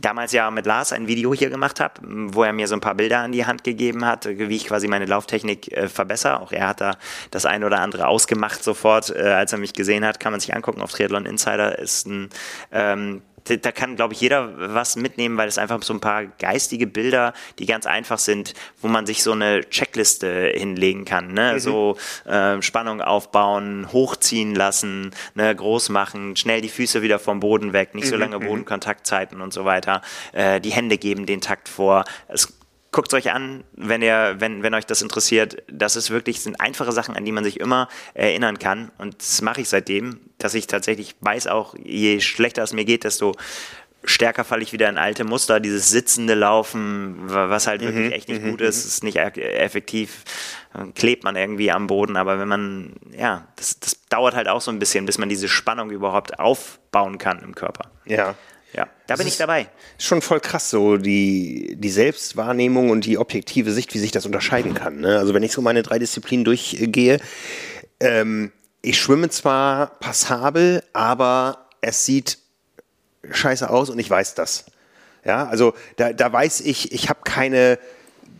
damals 0.00 0.32
ja 0.32 0.50
mit 0.50 0.66
Lars 0.66 0.92
ein 0.92 1.08
Video 1.08 1.34
hier 1.34 1.50
gemacht 1.50 1.78
habe, 1.78 1.94
wo 2.02 2.42
er 2.42 2.52
mir 2.52 2.66
so 2.66 2.74
ein 2.74 2.80
paar 2.80 2.94
Bilder 2.94 3.18
an 3.18 3.32
die 3.32 3.46
Hand 3.46 3.62
gegeben 3.62 4.06
hat, 4.06 4.26
wie 4.26 4.56
ich 4.56 4.66
quasi 4.66 4.88
meine 4.88 5.06
Lauftechnik 5.06 5.70
äh, 5.72 5.88
verbessere. 5.88 6.40
Auch 6.40 6.52
er 6.52 6.68
hat 6.68 6.80
da 6.80 6.96
das 7.30 7.46
ein 7.46 7.62
oder 7.62 7.80
andere 7.80 8.08
ausgemacht 8.08 8.64
sofort, 8.64 9.14
äh, 9.14 9.20
als 9.20 9.52
er 9.52 9.58
mich 9.58 9.74
gesehen 9.74 10.04
hat. 10.04 10.20
Kann 10.20 10.32
man 10.32 10.40
sich 10.40 10.54
angucken 10.54 10.80
auf 10.80 10.92
Triathlon 10.92 11.26
Insider. 11.26 11.78
Ist 11.78 12.06
ein 12.06 12.30
ähm, 12.72 13.22
da 13.58 13.72
kann, 13.72 13.96
glaube 13.96 14.14
ich, 14.14 14.20
jeder 14.20 14.74
was 14.74 14.96
mitnehmen, 14.96 15.36
weil 15.36 15.48
es 15.48 15.58
einfach 15.58 15.82
so 15.82 15.94
ein 15.94 16.00
paar 16.00 16.24
geistige 16.26 16.86
Bilder, 16.86 17.32
die 17.58 17.66
ganz 17.66 17.86
einfach 17.86 18.18
sind, 18.18 18.54
wo 18.80 18.88
man 18.88 19.06
sich 19.06 19.22
so 19.22 19.32
eine 19.32 19.68
Checkliste 19.68 20.52
hinlegen 20.54 21.04
kann. 21.04 21.32
Ne? 21.32 21.54
Mhm. 21.54 21.58
So 21.58 21.96
äh, 22.26 22.60
Spannung 22.62 23.00
aufbauen, 23.00 23.88
hochziehen 23.92 24.54
lassen, 24.54 25.12
ne? 25.34 25.54
groß 25.54 25.88
machen, 25.88 26.36
schnell 26.36 26.60
die 26.60 26.68
Füße 26.68 27.02
wieder 27.02 27.18
vom 27.18 27.40
Boden 27.40 27.72
weg, 27.72 27.94
nicht 27.94 28.08
so 28.08 28.14
mhm, 28.14 28.20
lange 28.20 28.38
mhm. 28.38 28.46
Bodenkontaktzeiten 28.46 29.40
und 29.40 29.52
so 29.52 29.64
weiter. 29.64 30.02
Äh, 30.32 30.60
die 30.60 30.70
Hände 30.70 30.98
geben 30.98 31.26
den 31.26 31.40
Takt 31.40 31.68
vor. 31.68 32.04
Es 32.28 32.59
guckt 32.92 33.12
es 33.12 33.16
euch 33.16 33.32
an, 33.32 33.64
wenn 33.72 34.02
ihr, 34.02 34.36
wenn, 34.38 34.62
wenn 34.62 34.74
euch 34.74 34.86
das 34.86 35.02
interessiert. 35.02 35.62
Das 35.70 35.96
ist 35.96 36.10
wirklich, 36.10 36.40
sind 36.40 36.60
einfache 36.60 36.92
Sachen, 36.92 37.16
an 37.16 37.24
die 37.24 37.32
man 37.32 37.44
sich 37.44 37.60
immer 37.60 37.88
erinnern 38.14 38.58
kann. 38.58 38.90
Und 38.98 39.20
das 39.20 39.42
mache 39.42 39.60
ich 39.60 39.68
seitdem, 39.68 40.20
dass 40.38 40.54
ich 40.54 40.66
tatsächlich 40.66 41.16
weiß 41.20 41.46
auch, 41.46 41.74
je 41.82 42.20
schlechter 42.20 42.62
es 42.62 42.72
mir 42.72 42.84
geht, 42.84 43.04
desto 43.04 43.34
stärker 44.04 44.44
falle 44.44 44.62
ich 44.62 44.72
wieder 44.72 44.88
in 44.88 44.98
alte 44.98 45.24
Muster, 45.24 45.60
dieses 45.60 45.90
sitzende 45.90 46.34
Laufen, 46.34 47.16
was 47.26 47.66
halt 47.66 47.82
wirklich 47.82 48.06
mhm, 48.06 48.12
echt 48.12 48.28
nicht 48.28 48.42
mhm, 48.42 48.50
gut 48.50 48.60
ist, 48.62 48.84
mhm. 48.84 48.88
ist 48.88 49.04
nicht 49.04 49.16
effektiv, 49.16 50.24
klebt 50.94 51.24
man 51.24 51.36
irgendwie 51.36 51.70
am 51.70 51.86
Boden, 51.86 52.16
aber 52.16 52.38
wenn 52.38 52.48
man, 52.48 52.94
ja, 53.16 53.46
das, 53.56 53.78
das 53.78 54.00
dauert 54.08 54.34
halt 54.34 54.48
auch 54.48 54.60
so 54.60 54.70
ein 54.70 54.78
bisschen, 54.78 55.04
bis 55.04 55.18
man 55.18 55.28
diese 55.28 55.48
Spannung 55.48 55.90
überhaupt 55.90 56.38
aufbauen 56.38 57.18
kann 57.18 57.40
im 57.40 57.54
Körper. 57.54 57.90
Ja. 58.06 58.36
Ja, 58.72 58.88
da 59.06 59.16
bin 59.16 59.26
ich 59.26 59.36
dabei. 59.36 59.68
Schon 59.98 60.22
voll 60.22 60.40
krass, 60.40 60.70
so 60.70 60.96
die, 60.96 61.76
die 61.76 61.90
Selbstwahrnehmung 61.90 62.90
und 62.90 63.04
die 63.04 63.18
objektive 63.18 63.72
Sicht, 63.72 63.92
wie 63.94 63.98
sich 63.98 64.12
das 64.12 64.26
unterscheiden 64.26 64.74
kann. 64.74 65.00
Ne? 65.00 65.18
Also 65.18 65.34
wenn 65.34 65.42
ich 65.42 65.52
so 65.52 65.60
meine 65.60 65.82
drei 65.82 65.98
Disziplinen 65.98 66.44
durchgehe, 66.44 67.18
ähm, 67.98 68.52
ich 68.82 68.98
schwimme 68.98 69.28
zwar 69.28 69.98
passabel, 69.98 70.84
aber 70.92 71.66
es 71.80 72.04
sieht 72.04 72.38
scheiße 73.28 73.68
aus 73.68 73.90
und 73.90 73.98
ich 73.98 74.08
weiß 74.08 74.34
das. 74.34 74.66
Ja, 75.24 75.46
also 75.48 75.74
da, 75.96 76.12
da 76.12 76.32
weiß 76.32 76.60
ich, 76.62 76.92
ich 76.92 77.10
habe 77.10 77.20
keine 77.24 77.78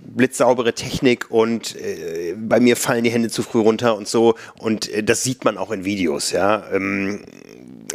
blitzsaubere 0.02 0.74
Technik 0.74 1.30
und 1.30 1.76
äh, 1.76 2.34
bei 2.36 2.58
mir 2.58 2.76
fallen 2.76 3.04
die 3.04 3.10
Hände 3.10 3.28
zu 3.28 3.42
früh 3.42 3.60
runter 3.60 3.96
und 3.96 4.08
so 4.08 4.34
und 4.58 4.88
äh, 4.88 5.02
das 5.02 5.22
sieht 5.22 5.44
man 5.44 5.58
auch 5.58 5.70
in 5.70 5.84
Videos, 5.84 6.32
ja. 6.32 6.64
Ähm, 6.72 7.22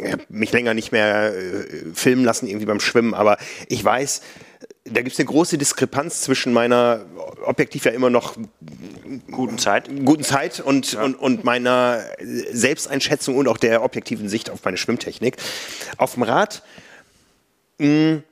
habe 0.00 0.24
mich 0.28 0.52
länger 0.52 0.74
nicht 0.74 0.92
mehr 0.92 1.34
äh, 1.34 1.64
filmen 1.94 2.24
lassen 2.24 2.46
irgendwie 2.46 2.66
beim 2.66 2.80
Schwimmen, 2.80 3.14
aber 3.14 3.38
ich 3.68 3.84
weiß, 3.84 4.22
da 4.84 5.02
gibt 5.02 5.12
es 5.12 5.18
eine 5.18 5.26
große 5.26 5.58
Diskrepanz 5.58 6.22
zwischen 6.22 6.52
meiner 6.52 7.04
objektiv 7.44 7.84
ja 7.84 7.92
immer 7.92 8.10
noch 8.10 8.36
guten 9.30 9.58
Zeit, 9.58 9.88
guten 10.04 10.22
Zeit 10.22 10.60
und, 10.60 10.92
ja. 10.92 11.02
und, 11.02 11.14
und 11.14 11.44
meiner 11.44 12.04
Selbsteinschätzung 12.20 13.36
und 13.36 13.48
auch 13.48 13.56
der 13.56 13.82
objektiven 13.82 14.28
Sicht 14.28 14.50
auf 14.50 14.64
meine 14.64 14.76
Schwimmtechnik. 14.76 15.36
Auf 15.96 16.14
dem 16.14 16.22
Rad 16.22 16.62
mh, 17.78 17.86
hm, 17.86 18.22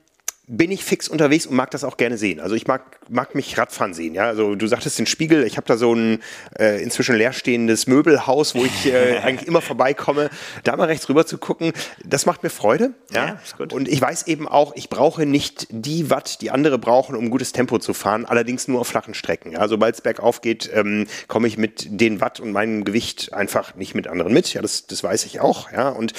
bin 0.47 0.71
ich 0.71 0.83
fix 0.83 1.07
unterwegs 1.07 1.47
und 1.47 1.55
mag 1.55 1.71
das 1.71 1.83
auch 1.83 1.97
gerne 1.97 2.17
sehen. 2.17 2.39
Also 2.39 2.55
ich 2.55 2.67
mag, 2.67 2.99
mag 3.09 3.33
mich 3.33 3.57
Radfahren 3.57 3.93
sehen. 3.93 4.13
Ja? 4.13 4.25
Also 4.25 4.55
du 4.55 4.67
sagtest 4.67 4.99
den 4.99 5.07
Spiegel, 5.07 5.43
ich 5.43 5.57
habe 5.57 5.65
da 5.65 5.75
so 5.75 5.93
ein 5.93 6.19
äh, 6.59 6.81
inzwischen 6.83 7.15
leerstehendes 7.15 7.87
Möbelhaus, 7.87 8.53
wo 8.53 8.63
ich 8.63 8.85
äh, 8.85 9.17
eigentlich 9.23 9.47
immer 9.47 9.61
vorbeikomme. 9.61 10.29
Da 10.63 10.75
mal 10.75 10.85
rechts 10.85 11.09
rüber 11.09 11.25
zu 11.25 11.39
gucken, 11.39 11.73
das 12.03 12.25
macht 12.27 12.43
mir 12.43 12.51
Freude. 12.51 12.93
Ja, 13.11 13.27
ja 13.27 13.39
ist 13.43 13.57
gut. 13.57 13.73
Und 13.73 13.87
ich 13.87 13.99
weiß 13.99 14.27
eben 14.27 14.47
auch, 14.47 14.75
ich 14.75 14.89
brauche 14.89 15.25
nicht 15.25 15.67
die 15.71 16.11
Watt, 16.11 16.41
die 16.41 16.51
andere 16.51 16.77
brauchen, 16.77 17.15
um 17.15 17.31
gutes 17.31 17.51
Tempo 17.51 17.79
zu 17.79 17.93
fahren, 17.93 18.25
allerdings 18.25 18.67
nur 18.67 18.81
auf 18.81 18.87
flachen 18.87 19.15
Strecken. 19.15 19.51
Ja? 19.51 19.67
Sobald 19.67 19.95
es 19.95 20.01
bergauf 20.01 20.41
geht, 20.41 20.69
ähm, 20.73 21.07
komme 21.27 21.47
ich 21.47 21.57
mit 21.57 21.87
den 21.89 22.21
Watt 22.21 22.39
und 22.39 22.51
meinem 22.51 22.83
Gewicht 22.83 23.33
einfach 23.33 23.75
nicht 23.75 23.95
mit 23.95 24.07
anderen 24.07 24.31
mit. 24.31 24.53
Ja, 24.53 24.61
das, 24.61 24.85
das 24.85 25.03
weiß 25.03 25.25
ich 25.25 25.39
auch. 25.39 25.71
Ja, 25.71 25.89
und 25.89 26.13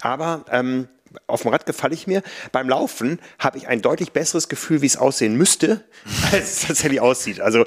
aber 0.00 0.44
ähm, 0.50 0.88
auf 1.26 1.42
dem 1.42 1.50
Rad 1.50 1.66
gefalle 1.66 1.94
ich 1.94 2.06
mir. 2.06 2.22
Beim 2.52 2.68
Laufen 2.68 3.18
habe 3.38 3.58
ich 3.58 3.68
ein 3.68 3.82
deutlich 3.82 4.12
besseres 4.12 4.48
Gefühl, 4.48 4.82
wie 4.82 4.86
es 4.86 4.96
aussehen 4.96 5.36
müsste, 5.36 5.84
als 6.32 6.52
es 6.52 6.66
tatsächlich 6.66 7.00
aussieht. 7.00 7.40
Also 7.40 7.60
äh, 7.60 7.66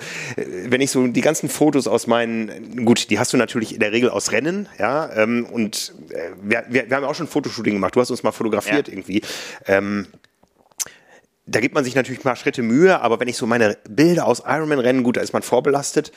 wenn 0.65 0.81
ich 0.81 0.91
so 0.91 1.07
die 1.07 1.21
ganzen 1.21 1.49
Fotos 1.49 1.87
aus 1.87 2.07
meinen, 2.07 2.85
gut, 2.85 3.09
die 3.09 3.19
hast 3.19 3.33
du 3.33 3.37
natürlich 3.37 3.73
in 3.73 3.79
der 3.79 3.91
Regel 3.91 4.09
aus 4.09 4.31
Rennen, 4.31 4.67
ja, 4.77 5.11
ähm, 5.15 5.45
und 5.45 5.93
äh, 6.09 6.31
wir, 6.41 6.65
wir, 6.69 6.89
wir, 6.89 6.95
haben 6.95 7.03
auch 7.03 7.15
schon 7.15 7.27
Fotoshooting 7.27 7.73
gemacht. 7.73 7.95
Du 7.95 8.01
hast 8.01 8.11
uns 8.11 8.23
mal 8.23 8.31
fotografiert 8.31 8.87
ja. 8.87 8.93
irgendwie. 8.93 9.21
Ähm, 9.65 10.07
da 11.45 11.59
gibt 11.59 11.73
man 11.73 11.83
sich 11.83 11.95
natürlich 11.95 12.19
ein 12.19 12.23
paar 12.23 12.35
Schritte 12.35 12.61
Mühe, 12.61 13.01
aber 13.01 13.19
wenn 13.19 13.27
ich 13.27 13.37
so 13.37 13.47
meine 13.47 13.77
Bilder 13.89 14.27
aus 14.27 14.43
Ironman-Rennen, 14.45 15.03
gut, 15.03 15.17
da 15.17 15.21
ist 15.21 15.33
man 15.33 15.41
vorbelastet. 15.41 16.11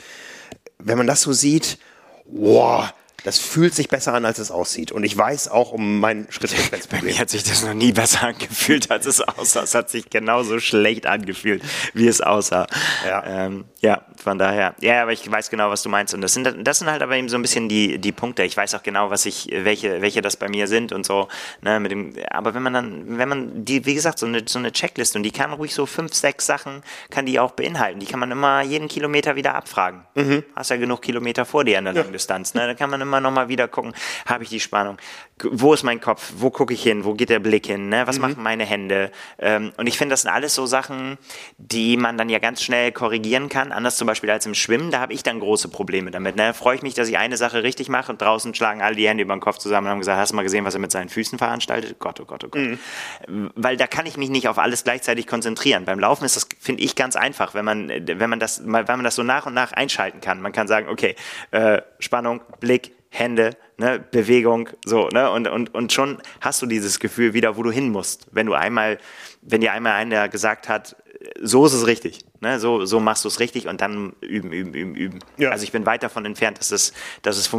Wenn 0.79 0.99
man 0.99 1.07
das 1.07 1.23
so 1.23 1.33
sieht, 1.33 1.79
wow, 2.27 2.93
das 3.24 3.39
fühlt 3.39 3.74
sich 3.74 3.89
besser 3.89 4.15
an, 4.15 4.24
als 4.24 4.39
es 4.39 4.51
aussieht. 4.51 4.93
Und 4.93 5.05
ich 5.05 5.16
weiß 5.16 5.49
auch 5.49 5.73
um 5.73 6.01
mein 6.01 6.27
Schrittfrequenzproblem. 6.31 7.01
Bei 7.03 7.12
mir 7.12 7.19
hat 7.19 7.31
sich 7.31 7.44
das 7.44 7.65
noch 7.65 7.74
nie 7.74 7.93
besser 7.93 8.23
angefühlt, 8.28 8.90
als 8.90 9.07
es 9.07 9.20
aussah. 9.20 9.62
Es 9.62 9.74
hat 9.74 9.90
sich 9.90 10.11
genauso 10.11 10.59
schlecht 10.61 11.07
angefühlt, 11.07 11.62
wie 11.94 12.09
es 12.09 12.20
aussah. 12.20 12.66
Ja, 13.07 13.24
ähm, 13.27 13.65
ja 13.81 14.03
von 14.16 14.39
daher. 14.39 14.74
Ja, 14.81 15.03
aber 15.03 15.12
ich 15.12 15.31
weiß 15.31 15.51
genau, 15.51 15.70
was 15.70 15.82
du 15.82 15.89
meinst. 15.89 16.15
Und 16.15 16.20
das 16.20 16.32
sind, 16.32 16.66
das 16.66 16.78
sind 16.78 16.90
halt 16.90 17.03
aber 17.03 17.16
eben 17.16 17.28
so 17.28 17.36
ein 17.36 17.43
bisschen 17.43 17.69
die, 17.69 17.99
die 17.99 18.12
Punkte. 18.12 18.43
Ich 18.43 18.57
weiß 18.57 18.74
auch 18.74 18.82
genau, 18.82 19.11
was 19.11 19.27
ich, 19.27 19.49
welche, 19.53 20.03
welche 20.03 20.23
das 20.23 20.36
bei 20.36 20.49
mir 20.49 20.66
sind 20.66 20.93
und 20.93 21.07
so. 21.07 21.28
Ne, 21.61 21.78
mit 21.81 21.93
dem, 21.93 22.15
aber 22.31 22.55
wenn 22.55 22.62
man 22.62 22.73
dann, 22.73 23.19
wenn 23.19 23.28
man 23.28 23.65
die, 23.65 23.86
wie 23.86 23.94
gesagt, 23.94 24.19
so 24.19 24.27
eine, 24.27 24.43
so 24.47 24.59
eine 24.59 24.73
Checkliste 24.73 25.19
und 25.19 25.23
die 25.23 25.31
kann 25.31 25.53
ruhig 25.53 25.74
so 25.74 25.86
fünf, 25.86 26.15
sechs 26.15 26.47
Sachen, 26.47 26.82
kann 27.11 27.27
die 27.27 27.39
auch 27.39 27.53
beinhalten. 27.53 28.01
Die 28.01 28.07
kann 28.07 28.20
man 28.20 28.31
immer 28.31 28.62
jeden 28.62 28.89
Kilometer 28.89 29.36
wieder 29.36 29.55
abfragen. 29.55 30.03
Mhm. 30.15 30.44
Hast 30.57 30.70
ja 30.70 30.77
genug 30.77 31.03
Kilometer 31.03 31.44
vor 31.44 31.65
dir 31.65 31.78
in 31.78 31.85
der 31.85 31.94
ja. 31.94 32.03
Langdistanz. 32.03 32.55
Ne? 32.55 32.66
Da 32.66 32.74
kann 32.74 32.90
man 32.90 33.01
immer 33.01 33.11
immer 33.12 33.20
nochmal 33.20 33.48
wieder 33.48 33.68
gucken, 33.68 33.93
habe 34.26 34.44
ich 34.44 34.51
die 34.51 34.60
Spannung? 34.60 34.97
Wo 35.44 35.74
ist 35.74 35.82
mein 35.82 36.01
Kopf? 36.01 36.32
Wo 36.36 36.51
gucke 36.51 36.72
ich 36.72 36.82
hin? 36.82 37.05
Wo 37.05 37.14
geht 37.14 37.28
der 37.28 37.40
Blick 37.40 37.66
hin? 37.66 37.89
Ne? 37.89 38.06
Was 38.06 38.16
mhm. 38.16 38.22
machen 38.22 38.43
meine 38.43 38.64
Hände? 38.64 39.10
Ähm, 39.39 39.72
und 39.76 39.86
ich 39.86 39.98
finde, 39.98 40.12
das 40.12 40.22
sind 40.22 40.30
alles 40.30 40.55
so 40.55 40.66
Sachen, 40.66 41.18
die 41.59 41.97
man 41.97 42.16
dann 42.16 42.28
ja 42.28 42.39
ganz 42.39 42.62
schnell 42.62 42.93
korrigieren 42.93 43.48
kann. 43.48 43.72
Anders 43.72 43.97
zum 43.97 44.06
Beispiel 44.06 44.30
als 44.30 44.47
im 44.47 44.55
Schwimmen, 44.55 44.90
da 44.90 45.01
habe 45.01 45.12
ich 45.12 45.22
dann 45.22 45.40
große 45.40 45.68
Probleme 45.68 46.10
damit. 46.10 46.36
Ne? 46.36 46.55
Freue 46.55 46.76
ich 46.76 46.82
mich, 46.82 46.94
dass 46.94 47.09
ich 47.09 47.18
eine 47.18 47.36
Sache 47.36 47.62
richtig 47.64 47.89
mache 47.89 48.12
und 48.12 48.22
draußen 48.22 48.55
schlagen 48.55 48.82
alle 48.82 48.94
die 48.94 49.09
Hände 49.09 49.24
über 49.24 49.34
den 49.34 49.40
Kopf 49.40 49.59
zusammen 49.59 49.89
und 49.89 49.90
haben 49.90 49.98
gesagt, 49.98 50.18
hast 50.18 50.32
du 50.32 50.36
mal 50.36 50.43
gesehen, 50.43 50.64
was 50.64 50.74
er 50.74 50.80
mit 50.80 50.93
seinen 50.93 51.09
Füßen 51.09 51.39
veranstaltet? 51.39 51.98
Gott, 51.98 52.20
oh 52.20 52.24
Gott, 52.24 52.44
oh 52.44 52.48
Gott. 52.48 52.62
Mhm. 52.62 53.51
Weil 53.56 53.76
da 53.76 53.86
kann 53.86 54.06
ich 54.06 54.16
mich 54.16 54.30
nicht 54.30 54.48
auf 54.48 54.59
alles 54.59 54.84
gleichzeitig 54.84 55.26
konzentrieren. 55.26 55.84
Beim 55.84 55.98
Laufen 55.98 56.24
ist 56.24 56.36
das, 56.36 56.47
finde 56.60 56.82
ich, 56.82 56.94
ganz 56.94 57.16
einfach, 57.16 57.55
wenn 57.55 57.64
man, 57.64 57.89
wenn 57.89 58.30
man 58.30 58.39
das, 58.39 58.62
wenn 58.64 58.84
man 58.86 59.05
das 59.05 59.16
so 59.16 59.22
nach 59.22 59.47
und 59.47 59.55
nach 59.55 59.72
einschalten 59.72 60.20
kann. 60.20 60.40
Man 60.40 60.52
kann 60.52 60.68
sagen, 60.68 60.89
okay, 60.89 61.16
äh, 61.51 61.82
Spannung, 61.98 62.40
Blick, 62.60 62.93
Hände, 63.14 63.51
ne, 63.76 64.02
Bewegung, 64.10 64.70
so, 64.86 65.09
ne, 65.09 65.30
und, 65.30 65.47
und, 65.47 65.74
und 65.74 65.93
schon 65.93 66.16
hast 66.40 66.62
du 66.62 66.66
dieses 66.66 66.98
Gefühl 66.98 67.34
wieder, 67.34 67.59
wo 67.59 67.62
du 67.62 67.70
hin 67.70 67.90
musst. 67.90 68.26
Wenn 68.32 68.47
du 68.47 68.55
einmal, 68.55 68.97
wenn 69.43 69.60
dir 69.60 69.72
einmal 69.72 69.93
einer 69.93 70.30
gesagt 70.30 70.70
hat, 70.70 70.97
so 71.43 71.66
ist 71.66 71.74
es 71.74 71.86
richtig, 71.86 72.24
ne, 72.40 72.59
so, 72.59 72.86
so 72.86 73.01
machst 73.01 73.24
du 73.24 73.28
es 73.28 73.39
richtig 73.39 73.68
und 73.68 73.82
dann 73.82 74.14
üben, 74.22 74.51
üben, 74.51 74.72
üben, 74.72 74.94
üben. 74.94 75.18
Ja. 75.36 75.51
Also 75.51 75.64
ich 75.64 75.72
bin 75.72 75.84
weit 75.84 76.02
davon 76.02 76.24
entfernt, 76.24 76.59
dass 76.59 76.70
es, 76.70 76.94
dass 77.20 77.36
es 77.36 77.51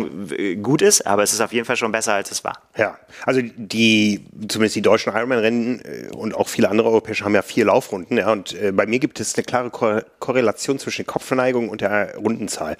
gut 0.63 0.81
ist, 0.81 1.05
aber 1.05 1.21
es 1.21 1.34
ist 1.34 1.41
auf 1.41 1.53
jeden 1.53 1.65
Fall 1.65 1.77
schon 1.77 1.91
besser, 1.91 2.13
als 2.13 2.31
es 2.31 2.43
war. 2.43 2.59
Ja, 2.75 2.97
also 3.27 3.41
die, 3.43 4.25
zumindest 4.47 4.75
die 4.75 4.81
deutschen 4.81 5.13
Ironman-Rennen 5.13 5.81
äh, 5.81 6.15
und 6.15 6.34
auch 6.34 6.47
viele 6.47 6.69
andere 6.69 6.89
europäische 6.89 7.25
haben 7.25 7.35
ja 7.35 7.43
vier 7.43 7.65
Laufrunden, 7.65 8.17
ja, 8.17 8.31
und 8.31 8.53
äh, 8.53 8.71
bei 8.71 8.88
mir 8.88 8.97
gibt 8.97 9.19
es 9.19 9.35
eine 9.35 9.43
klare 9.43 9.69
Ko 9.69 9.99
Korrelation 10.17 10.80
zwischen 10.80 11.05
der 11.05 11.13
Kopfverneigung 11.13 11.69
und 11.69 11.81
der 11.81 12.17
Rundenzahl. 12.17 12.75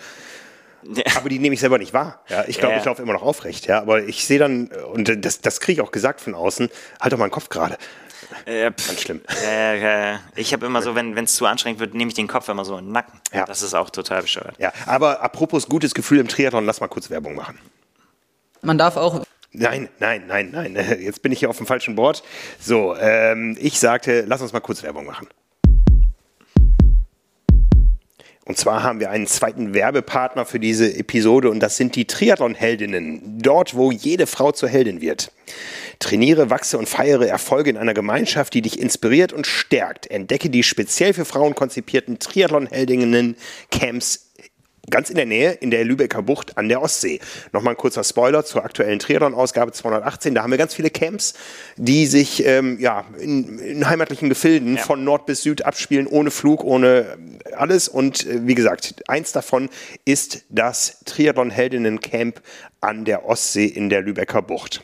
Aber 1.16 1.30
die 1.30 1.40
nehme 1.40 1.54
ich 1.54 1.60
selber 1.60 1.78
nicht 1.78 1.94
wahr. 1.94 2.24
Ja, 2.30 2.46
ich 2.48 2.58
glaube, 2.58 2.74
ja. 2.74 2.80
ich 2.80 2.86
laufe 2.86 3.02
immer 3.02 3.14
noch 3.14 3.24
aufrecht. 3.24 3.68
Ja, 3.68 3.82
aber 3.82 4.04
ich 4.04 4.26
sehe 4.26 4.40
dann, 4.40 4.68
und 4.68 5.26
das, 5.26 5.42
das 5.42 5.60
kriege 5.60 5.82
ich 5.82 5.88
auch 5.88 5.92
gesagt 5.92 6.22
von 6.22 6.36
außen, 6.36 6.70
halt 7.00 7.14
doch 7.14 7.18
mal 7.18 7.28
den 7.28 7.32
Kopf 7.32 7.50
gerade. 7.50 7.78
Äh, 8.46 8.72
Ganz 8.72 9.02
schlimm. 9.02 9.22
Äh, 9.46 10.16
ich 10.36 10.54
habe 10.54 10.66
immer 10.66 10.82
so, 10.82 10.96
wenn 10.96 11.18
es 11.18 11.36
zu 11.36 11.46
anstrengend 11.46 11.80
wird, 11.80 11.94
nehme 11.94 12.10
ich 12.10 12.16
den 12.16 12.28
Kopf 12.28 12.50
immer 12.50 12.66
so 12.66 12.78
in 12.78 12.86
den 12.86 12.92
Nacken. 12.92 13.20
Ja. 13.34 13.46
Das 13.46 13.62
ist 13.62 13.74
auch 13.74 13.90
total 13.90 14.22
bescheuert. 14.22 14.56
Ja, 14.58 14.74
aber 14.86 15.22
apropos 15.22 15.68
gutes 15.68 15.94
Gefühl 15.94 16.20
im 16.20 16.28
Triathlon, 16.28 16.66
lass 16.66 16.82
mal 16.82 16.88
kurz 16.88 17.10
Werbung 17.10 17.36
machen. 17.36 17.60
Man 18.62 18.78
darf 18.78 18.98
auch 18.98 19.24
Nein, 19.56 19.88
nein, 20.00 20.24
nein, 20.28 20.50
nein. 20.52 20.76
Jetzt 21.00 21.22
bin 21.22 21.32
ich 21.32 21.40
hier 21.40 21.50
auf 21.50 21.58
dem 21.58 21.68
falschen 21.68 21.96
Board. 21.96 22.24
So, 22.60 22.96
ähm, 22.96 23.56
ich 23.60 23.80
sagte, 23.80 24.26
lass 24.28 24.42
uns 24.42 24.52
mal 24.52 24.62
kurz 24.62 24.82
Werbung 24.82 25.06
machen. 25.06 25.28
Und 28.46 28.58
zwar 28.58 28.84
haben 28.84 29.00
wir 29.00 29.10
einen 29.10 29.26
zweiten 29.26 29.74
Werbepartner 29.74 30.46
für 30.46 30.60
diese 30.60 30.94
Episode 30.98 31.50
und 31.50 31.62
das 31.62 31.78
sind 31.78 31.96
die 31.96 32.06
Triathlon-Heldinnen. 32.06 33.40
Dort, 33.40 33.76
wo 33.76 33.90
jede 33.92 34.28
Frau 34.28 34.52
zur 34.52 34.68
Heldin 34.68 35.00
wird. 35.00 35.32
Trainiere, 36.00 36.50
wachse 36.50 36.78
und 36.78 36.90
feiere 36.90 37.26
Erfolge 37.26 37.70
in 37.70 37.78
einer 37.78 37.94
Gemeinschaft, 37.94 38.54
die 38.54 38.62
dich 38.62 38.78
inspiriert 38.80 39.32
und 39.32 39.48
stärkt. 39.48 40.12
Entdecke 40.12 40.50
die 40.50 40.64
speziell 40.64 41.14
für 41.14 41.24
Frauen 41.24 41.56
konzipierten 41.56 42.20
Triathlon-Heldinnen-Camps 42.20 44.23
ganz 44.90 45.10
in 45.10 45.16
der 45.16 45.26
Nähe 45.26 45.52
in 45.54 45.72
der 45.72 45.86
Lübecker 45.86 46.22
Bucht 46.22 46.58
an 46.58 46.68
der 46.68 46.82
Ostsee. 46.82 47.20
Nochmal 47.52 47.74
ein 47.74 47.78
kurzer 47.78 48.04
Spoiler 48.04 48.44
zur 48.44 48.64
aktuellen 48.64 49.00
Triathlon-Ausgabe 49.00 49.72
218. 49.72 50.36
Da 50.36 50.44
haben 50.44 50.52
wir 50.52 50.58
ganz 50.58 50.74
viele 50.74 50.90
Camps, 50.90 51.34
die 51.78 52.06
sich 52.06 52.46
ähm, 52.46 52.80
ja, 52.80 53.06
in, 53.18 53.60
in, 53.60 53.88
heimatlichen 53.88 54.30
Gefilden 54.30 54.76
ja. 54.76 54.82
von 54.82 55.04
Nord 55.04 55.26
bis 55.26 55.44
Süd 55.44 55.66
abspielen, 55.66 56.08
ohne 56.08 56.32
Flug, 56.32 56.64
ohne 56.64 57.18
alles. 57.56 57.88
Und 57.88 58.26
äh, 58.26 58.46
wie 58.46 58.56
gesagt, 58.56 58.96
eins 59.08 59.32
davon 59.32 59.70
ist 60.06 60.44
das 60.50 61.00
Triathlon-Heldinnen-Camp 61.06 62.42
an 62.84 63.06
der 63.06 63.26
Ostsee 63.26 63.66
in 63.66 63.90
der 63.90 64.02
Lübecker 64.02 64.42
Bucht. 64.42 64.84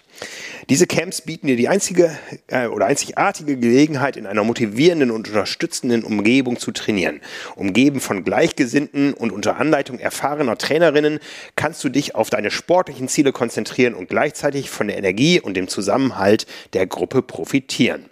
Diese 0.69 0.85
Camps 0.85 1.21
bieten 1.21 1.47
dir 1.47 1.55
die 1.55 1.67
einzige 1.67 2.11
äh, 2.47 2.67
oder 2.67 2.85
einzigartige 2.85 3.57
Gelegenheit, 3.57 4.17
in 4.17 4.27
einer 4.27 4.43
motivierenden 4.43 5.11
und 5.11 5.27
unterstützenden 5.27 6.03
Umgebung 6.03 6.59
zu 6.59 6.71
trainieren. 6.71 7.21
Umgeben 7.55 7.99
von 7.99 8.23
Gleichgesinnten 8.23 9.13
und 9.13 9.31
unter 9.31 9.57
Anleitung 9.57 9.97
erfahrener 9.97 10.57
Trainerinnen 10.57 11.19
kannst 11.55 11.83
du 11.83 11.89
dich 11.89 12.15
auf 12.15 12.29
deine 12.29 12.51
sportlichen 12.51 13.07
Ziele 13.07 13.31
konzentrieren 13.31 13.93
und 13.93 14.09
gleichzeitig 14.09 14.69
von 14.69 14.87
der 14.87 14.97
Energie 14.97 15.39
und 15.39 15.55
dem 15.55 15.67
Zusammenhalt 15.67 16.45
der 16.73 16.85
Gruppe 16.85 17.21
profitieren. 17.21 18.05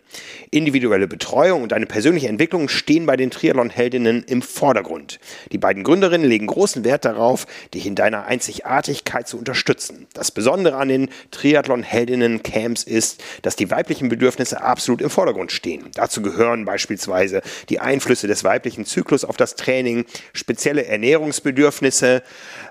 Individuelle 0.52 1.08
Betreuung 1.08 1.64
und 1.64 1.74
eine 1.74 1.86
persönliche 1.86 2.28
Entwicklung 2.28 2.70
stehen 2.70 3.06
bei 3.06 3.18
den 3.18 3.32
Triathlon-Heldinnen 3.32 4.24
im 4.24 4.42
Vordergrund. 4.42 5.20
Die 5.52 5.58
beiden 5.58 5.84
Gründerinnen 5.84 6.28
legen 6.28 6.48
großen 6.48 6.84
Wert 6.84 7.06
darauf, 7.06 7.46
dich 7.74 7.86
in 7.86 7.96
deiner 7.96 8.26
Einzigartigkeit 8.26 9.28
zu 9.28 9.38
unterstützen. 9.38 10.08
Das 10.14 10.32
Besondere 10.32 10.78
an 10.78 10.88
den 10.88 11.10
Triathlon-Heldinnen-Camps 11.32 12.84
ist, 12.84 13.24
dass 13.42 13.56
die 13.56 13.70
weiblichen 13.70 14.10
Bedürfnisse 14.10 14.62
absolut 14.62 15.02
im 15.02 15.10
Vordergrund 15.10 15.52
stehen. 15.52 15.86
Dazu 15.94 16.22
gehören 16.22 16.66
beispielsweise 16.66 17.42
die 17.70 17.80
Einflüsse 17.80 18.28
des 18.28 18.44
weiblichen 18.44 18.86
Zyklus 18.86 19.26
auf 19.26 19.38
das 19.38 19.56
Training, 19.56 20.06
spezielle 20.34 20.86
Ernährungsbedürfnisse, 20.86 22.24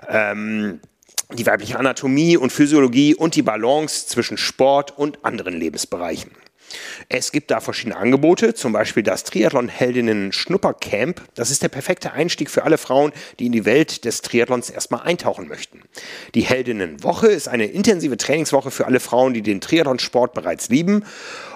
ähm, 0.09 0.79
die 1.33 1.45
weibliche 1.45 1.77
Anatomie 1.77 2.37
und 2.37 2.51
Physiologie 2.51 3.13
und 3.13 3.35
die 3.35 3.41
Balance 3.41 4.07
zwischen 4.07 4.37
Sport 4.37 4.97
und 4.97 5.25
anderen 5.25 5.59
Lebensbereichen. 5.59 6.31
Es 7.09 7.31
gibt 7.31 7.51
da 7.51 7.59
verschiedene 7.61 7.95
Angebote, 7.95 8.53
zum 8.53 8.73
Beispiel 8.73 9.03
das 9.03 9.23
Triathlon-Heldinnen 9.23 10.31
Schnuppercamp. 10.31 11.21
Das 11.35 11.51
ist 11.51 11.63
der 11.63 11.69
perfekte 11.69 12.11
Einstieg 12.11 12.49
für 12.49 12.63
alle 12.63 12.77
Frauen, 12.77 13.13
die 13.39 13.45
in 13.45 13.51
die 13.51 13.65
Welt 13.65 14.05
des 14.05 14.21
Triathlons 14.21 14.69
erstmal 14.69 15.01
eintauchen 15.01 15.47
möchten. 15.47 15.81
Die 16.35 16.41
Heldinnenwoche 16.41 17.27
ist 17.27 17.47
eine 17.47 17.65
intensive 17.65 18.17
Trainingswoche 18.17 18.71
für 18.71 18.85
alle 18.85 18.99
Frauen, 18.99 19.33
die 19.33 19.41
den 19.41 19.61
Triathlonsport 19.61 20.33
bereits 20.33 20.69
lieben. 20.69 21.05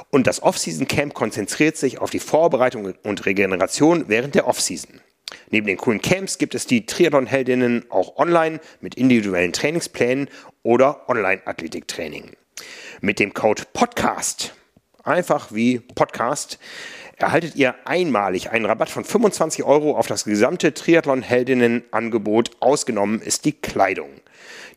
Und 0.09 0.27
das 0.27 0.43
Off-Season-Camp 0.43 1.13
konzentriert 1.13 1.77
sich 1.77 1.99
auf 1.99 2.09
die 2.09 2.19
Vorbereitung 2.19 2.93
und 3.03 3.25
Regeneration 3.25 4.05
während 4.07 4.35
der 4.35 4.47
Off-Season. 4.47 5.01
Neben 5.49 5.67
den 5.67 5.77
coolen 5.77 6.01
Camps 6.01 6.37
gibt 6.37 6.55
es 6.55 6.65
die 6.65 6.85
Triathlon-Heldinnen 6.85 7.85
auch 7.89 8.17
online 8.17 8.59
mit 8.81 8.95
individuellen 8.95 9.53
Trainingsplänen 9.53 10.29
oder 10.63 11.09
Online-Athletiktraining. 11.09 12.31
Mit 12.99 13.19
dem 13.19 13.33
Code 13.33 13.63
PODCAST 13.73 14.53
einfach 15.03 15.51
wie 15.51 15.79
Podcast, 15.79 16.59
erhaltet 17.17 17.55
ihr 17.55 17.75
einmalig 17.85 18.51
einen 18.51 18.65
Rabatt 18.65 18.89
von 18.89 19.03
25 19.03 19.63
Euro 19.63 19.97
auf 19.97 20.07
das 20.07 20.23
gesamte 20.25 20.73
Triathlon-Heldinnen-Angebot. 20.73 22.51
Ausgenommen 22.59 23.21
ist 23.21 23.45
die 23.45 23.53
Kleidung. 23.53 24.09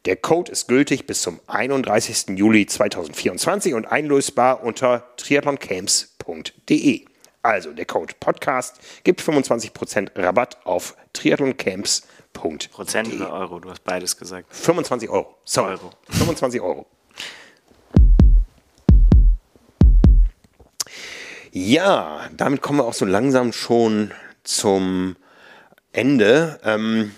Der 0.04 0.16
Code 0.16 0.52
ist 0.52 0.68
gültig 0.68 1.06
bis 1.06 1.22
zum 1.22 1.40
31. 1.46 2.36
Juli 2.36 2.66
2024 2.66 3.74
und 3.74 3.86
einlösbar 3.86 4.62
unter 4.62 5.14
triathloncamps.de. 5.16 7.06
Also 7.42 7.72
der 7.72 7.86
Code 7.86 8.14
Podcast 8.20 8.78
gibt 9.04 9.20
25% 9.22 10.10
Rabatt 10.16 10.58
auf 10.64 10.96
triathloncamps.de. 11.12 12.14
Prozent 12.34 13.14
oder 13.14 13.32
Euro, 13.32 13.60
du 13.60 13.70
hast 13.70 13.84
beides 13.84 14.16
gesagt. 14.16 14.46
25 14.54 15.08
Euro. 15.08 15.38
Sorry. 15.44 15.72
Euro. 15.72 15.90
25 16.10 16.60
Euro. 16.60 16.86
Ja, 21.56 22.22
damit 22.36 22.62
kommen 22.62 22.80
wir 22.80 22.84
auch 22.84 22.94
so 22.94 23.04
langsam 23.04 23.52
schon 23.52 24.10
zum 24.42 25.14
Ende. 25.92 26.58
Ähm, 26.64 27.12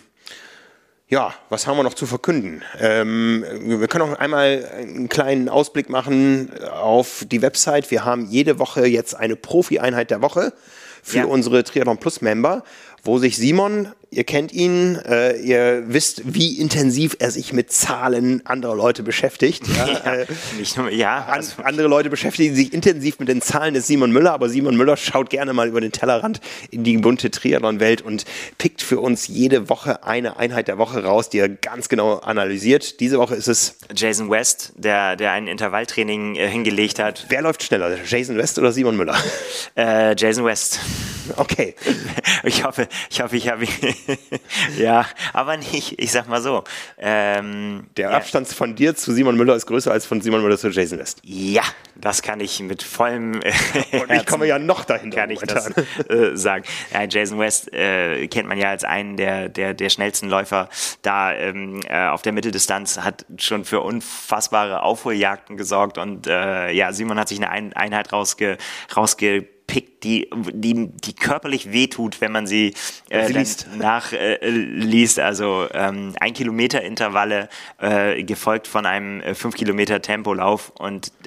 ja, 1.08 1.32
was 1.48 1.66
haben 1.66 1.78
wir 1.78 1.82
noch 1.84 1.94
zu 1.94 2.04
verkünden? 2.04 2.62
Ähm, 2.78 3.46
wir 3.64 3.88
können 3.88 4.04
auch 4.12 4.18
einmal 4.18 4.68
einen 4.76 5.08
kleinen 5.08 5.48
Ausblick 5.48 5.88
machen 5.88 6.50
auf 6.70 7.24
die 7.26 7.40
Website. 7.40 7.90
Wir 7.90 8.04
haben 8.04 8.26
jede 8.26 8.58
Woche 8.58 8.84
jetzt 8.86 9.14
eine 9.14 9.36
Profi-Einheit 9.36 10.10
der 10.10 10.20
Woche 10.20 10.52
für 11.02 11.20
Ja. 11.20 11.24
unsere 11.24 11.64
Triathlon 11.64 11.96
Plus 11.96 12.20
Member, 12.20 12.62
wo 13.04 13.16
sich 13.18 13.38
Simon, 13.38 13.94
ihr 14.10 14.24
kennt 14.24 14.52
ihn, 14.52 14.96
äh, 14.96 15.36
ihr 15.36 15.84
wisst, 15.86 16.22
wie 16.24 16.58
intensiv 16.58 17.16
er 17.18 17.30
sich 17.30 17.52
mit 17.52 17.72
Zahlen 17.72 18.44
anderer 18.46 18.74
Leute 18.76 19.02
beschäftigt. 19.02 19.64
Ja, 19.68 19.86
Ja, 20.06 20.14
äh, 20.14 20.26
nicht 20.58 20.76
nur, 20.76 20.90
ja 20.90 21.24
an, 21.24 21.34
also, 21.34 21.62
andere 21.62 21.88
Leute 21.88 22.10
beschäftigen 22.10 22.54
sich 22.54 22.72
intensiv 22.72 23.18
mit 23.18 23.28
den 23.28 23.40
Zahlen 23.40 23.74
des 23.74 23.86
Simon 23.86 24.10
Müller, 24.12 24.32
aber 24.32 24.48
Simon 24.48 24.76
Müller 24.76 24.96
schaut 24.96 25.30
gerne 25.30 25.52
mal 25.52 25.68
über 25.68 25.80
den 25.80 25.92
Tellerrand 25.92 26.40
in 26.70 26.84
die 26.84 26.96
bunte 26.98 27.30
Triathlon-Welt 27.30 28.02
und 28.02 28.24
pickt 28.58 28.82
für 28.82 29.00
uns 29.00 29.28
jede 29.28 29.68
Woche 29.68 30.04
eine 30.04 30.36
Einheit 30.38 30.68
der 30.68 30.78
Woche 30.78 31.02
raus, 31.04 31.28
die 31.28 31.38
er 31.38 31.48
ganz 31.48 31.88
genau 31.88 32.18
analysiert. 32.18 33.00
Diese 33.00 33.18
Woche 33.18 33.34
ist 33.34 33.48
es, 33.48 33.78
Jason 33.94 34.30
West, 34.30 34.72
der, 34.76 35.16
der 35.16 35.32
ein 35.32 35.46
Intervalltraining 35.46 36.36
äh, 36.36 36.48
hingelegt 36.48 36.98
hat. 36.98 37.26
wer 37.28 37.42
läuft 37.42 37.62
schneller, 37.62 37.96
Jason 38.06 38.36
West 38.36 38.58
oder 38.58 38.72
Simon 38.72 38.96
Müller? 38.96 39.16
Äh, 39.76 40.14
Jason 40.16 40.44
West. 40.44 40.80
Okay, 41.36 41.74
Ich 42.44 42.64
hoffe, 42.64 42.88
ich 43.10 43.20
hoffe, 43.20 43.36
ich 43.36 43.48
habe 43.48 43.64
ihn. 43.64 43.94
ja, 44.78 45.06
aber 45.32 45.56
nicht, 45.56 45.98
ich 45.98 46.12
sag 46.12 46.28
mal 46.28 46.42
so. 46.42 46.64
Ähm, 46.98 47.86
der 47.96 48.10
ja, 48.10 48.16
Abstand 48.16 48.48
von 48.48 48.74
dir 48.74 48.94
zu 48.94 49.12
Simon 49.12 49.36
Müller 49.36 49.54
ist 49.54 49.66
größer 49.66 49.92
als 49.92 50.06
von 50.06 50.20
Simon 50.20 50.42
Müller 50.42 50.58
zu 50.58 50.68
Jason 50.68 50.98
West. 50.98 51.20
Ja, 51.24 51.62
das 51.94 52.22
kann 52.22 52.40
ich 52.40 52.60
mit 52.60 52.82
vollem 52.82 53.40
äh, 53.42 53.52
Und 54.00 54.12
ich 54.12 54.26
komme 54.26 54.46
ja 54.46 54.58
noch 54.58 54.84
dahinter. 54.84 55.16
kann 55.16 55.30
ich 55.30 55.40
das 55.40 55.70
äh, 56.08 56.36
sagen. 56.36 56.64
Ja, 56.92 57.04
Jason 57.04 57.38
West 57.38 57.72
äh, 57.72 58.26
kennt 58.28 58.48
man 58.48 58.58
ja 58.58 58.70
als 58.70 58.84
einen 58.84 59.16
der, 59.16 59.48
der, 59.48 59.74
der 59.74 59.90
schnellsten 59.90 60.28
Läufer 60.28 60.68
da 61.02 61.32
ähm, 61.32 61.80
äh, 61.88 62.08
auf 62.08 62.22
der 62.22 62.32
Mitteldistanz, 62.32 62.98
hat 63.00 63.24
schon 63.38 63.64
für 63.64 63.80
unfassbare 63.80 64.82
Aufholjagden 64.82 65.56
gesorgt 65.56 65.98
und 65.98 66.26
äh, 66.26 66.70
ja, 66.72 66.92
Simon 66.92 67.18
hat 67.18 67.28
sich 67.28 67.38
eine 67.38 67.50
Ein 67.50 67.72
Einheit 67.72 68.12
rausge, 68.12 68.58
rausgepickt, 69.66 70.04
die, 70.04 70.28
die, 70.52 70.88
die 70.88 71.12
körperlich 71.14 71.72
wehtut, 71.72 72.20
wenn 72.20 72.32
man 72.32 72.46
sie, 72.46 72.74
äh, 73.08 73.26
sie 73.26 73.32
liest. 73.32 73.68
nach 73.76 74.12
äh, 74.12 74.48
liest. 74.48 75.20
Also 75.20 75.66
ähm, 75.72 76.14
ein 76.20 76.32
Kilometer 76.32 76.82
Intervalle 76.82 77.48
äh, 77.78 78.22
gefolgt 78.22 78.66
von 78.66 78.86
einem 78.86 79.20
äh, 79.20 79.34
5 79.34 79.54
Kilometer 79.54 80.00
Tempolauf 80.02 80.70
und 80.78 81.08
äh, 81.08 81.25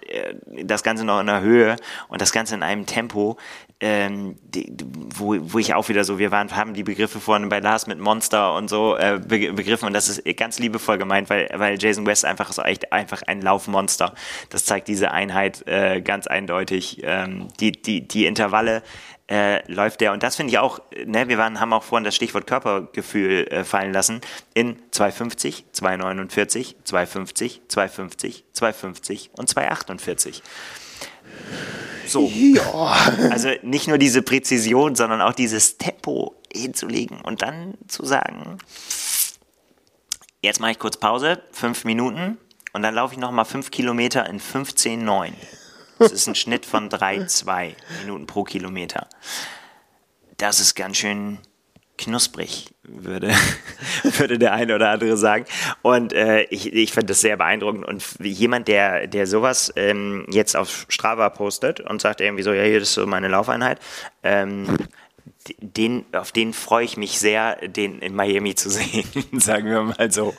das 0.64 0.84
Ganze 0.84 1.06
noch 1.06 1.20
in 1.20 1.28
der 1.28 1.42
Höhe 1.42 1.76
und 2.08 2.22
das 2.22 2.32
Ganze 2.32 2.56
in 2.56 2.64
einem 2.64 2.86
Tempo, 2.86 3.38
ähm, 3.80 4.38
die, 4.44 4.74
wo, 5.16 5.36
wo 5.40 5.60
ich 5.60 5.74
auch 5.74 5.88
wieder 5.88 6.04
so, 6.04 6.20
wir 6.20 6.32
waren, 6.32 6.54
haben 6.56 6.74
die 6.74 6.84
Begriffe 6.84 7.20
vorhin 7.20 7.48
bei 7.50 7.60
Lars 7.60 7.88
mit 7.88 8.00
Monster 8.00 8.56
und 8.56 8.70
so 8.70 8.98
äh, 8.98 9.20
be 9.26 9.54
begriffen 9.54 9.88
und 9.88 9.94
das 9.94 10.10
ist 10.10 10.24
ganz 10.38 10.60
liebevoll 10.60 10.98
gemeint, 10.98 11.30
weil, 11.30 11.50
weil 11.56 11.82
Jason 11.82 12.06
West 12.06 12.26
einfach 12.26 12.52
so 12.52 12.62
echt 12.62 12.92
einfach 12.92 13.22
ein 13.24 13.42
Laufmonster. 13.42 14.14
Das 14.50 14.66
zeigt 14.66 14.88
diese 14.88 15.12
Einheit 15.12 15.66
äh, 15.68 16.02
ganz 16.02 16.28
eindeutig. 16.28 17.02
Ähm, 17.04 17.48
die, 17.60 17.72
die, 17.72 18.08
die 18.08 18.26
Intervalle 18.26 18.84
äh, 19.30 19.72
läuft 19.72 20.02
der. 20.02 20.12
Und 20.12 20.24
das 20.24 20.36
finde 20.36 20.52
ich 20.52 20.58
auch, 20.58 20.80
ne, 21.06 21.28
wir 21.28 21.38
waren, 21.38 21.60
haben 21.60 21.72
auch 21.72 21.84
vorhin 21.84 22.04
das 22.04 22.16
Stichwort 22.16 22.48
Körpergefühl 22.48 23.48
äh, 23.48 23.64
fallen 23.64 23.94
lassen, 23.94 24.22
in 24.54 24.78
250, 24.92 25.66
249, 25.72 26.76
250, 26.84 27.62
250, 27.68 28.44
250 28.54 29.30
und 29.34 29.48
248. 29.48 30.42
So. 32.08 32.32
Also 33.30 33.50
nicht 33.62 33.88
nur 33.88 34.00
diese 34.00 34.24
Präzision, 34.24 34.96
sondern 34.96 35.22
auch 35.22 35.34
dieses 35.34 35.78
Tempo 35.78 36.36
hinzulegen 36.52 37.22
und 37.22 37.44
dann 37.44 37.76
zu 37.88 38.04
sagen, 38.06 38.58
jetzt 40.42 40.60
mache 40.60 40.72
ich 40.72 40.80
kurz 40.80 40.98
Pause, 40.98 41.44
fünf 41.52 41.86
Minuten 41.86 42.40
und 42.74 42.82
dann 42.82 42.96
laufe 42.96 43.14
ich 43.14 43.20
nochmal 43.20 43.46
fünf 43.46 43.70
Kilometer 43.70 44.28
in 44.28 44.40
15,9. 44.40 45.34
Das 46.00 46.12
ist 46.12 46.28
ein 46.28 46.36
Schnitt 46.36 46.66
von 46.66 46.90
3,2 46.90 47.74
Minuten 48.02 48.26
pro 48.26 48.44
Kilometer. 48.44 49.08
Das 50.38 50.60
ist 50.60 50.76
ganz 50.76 50.98
schön 50.98 51.40
knusprig, 52.00 52.70
würde, 52.84 53.32
würde 54.04 54.40
der 54.40 54.54
eine 54.54 54.76
oder 54.76 54.90
andere 54.90 55.18
sagen. 55.18 55.46
Und 55.82 56.14
äh, 56.14 56.44
ich, 56.44 56.74
ich 56.74 56.94
finde 56.94 57.08
das 57.08 57.22
sehr 57.22 57.38
beeindruckend. 57.38 57.86
Und 57.86 58.04
jemand, 58.22 58.68
der, 58.68 59.08
der 59.08 59.28
sowas 59.28 59.72
ähm, 59.76 60.26
jetzt 60.30 60.56
auf 60.56 60.86
Strava 60.88 61.30
postet 61.30 61.82
und 61.82 62.02
sagt 62.02 62.22
irgendwie 62.22 62.44
so, 62.44 62.54
ja, 62.54 62.64
hier 62.64 62.82
ist 62.82 62.94
so 62.94 63.06
meine 63.06 63.28
Laufeinheit, 63.28 63.80
ähm, 64.24 64.78
den, 65.60 66.06
auf 66.14 66.32
den 66.32 66.54
freue 66.54 66.86
ich 66.86 66.98
mich 66.98 67.20
sehr, 67.20 67.56
den 67.68 68.00
in 68.00 68.16
Miami 68.16 68.56
zu 68.56 68.70
sehen, 68.70 69.06
sagen 69.34 69.70
wir 69.70 69.84
mal 69.84 70.12
so. 70.12 70.34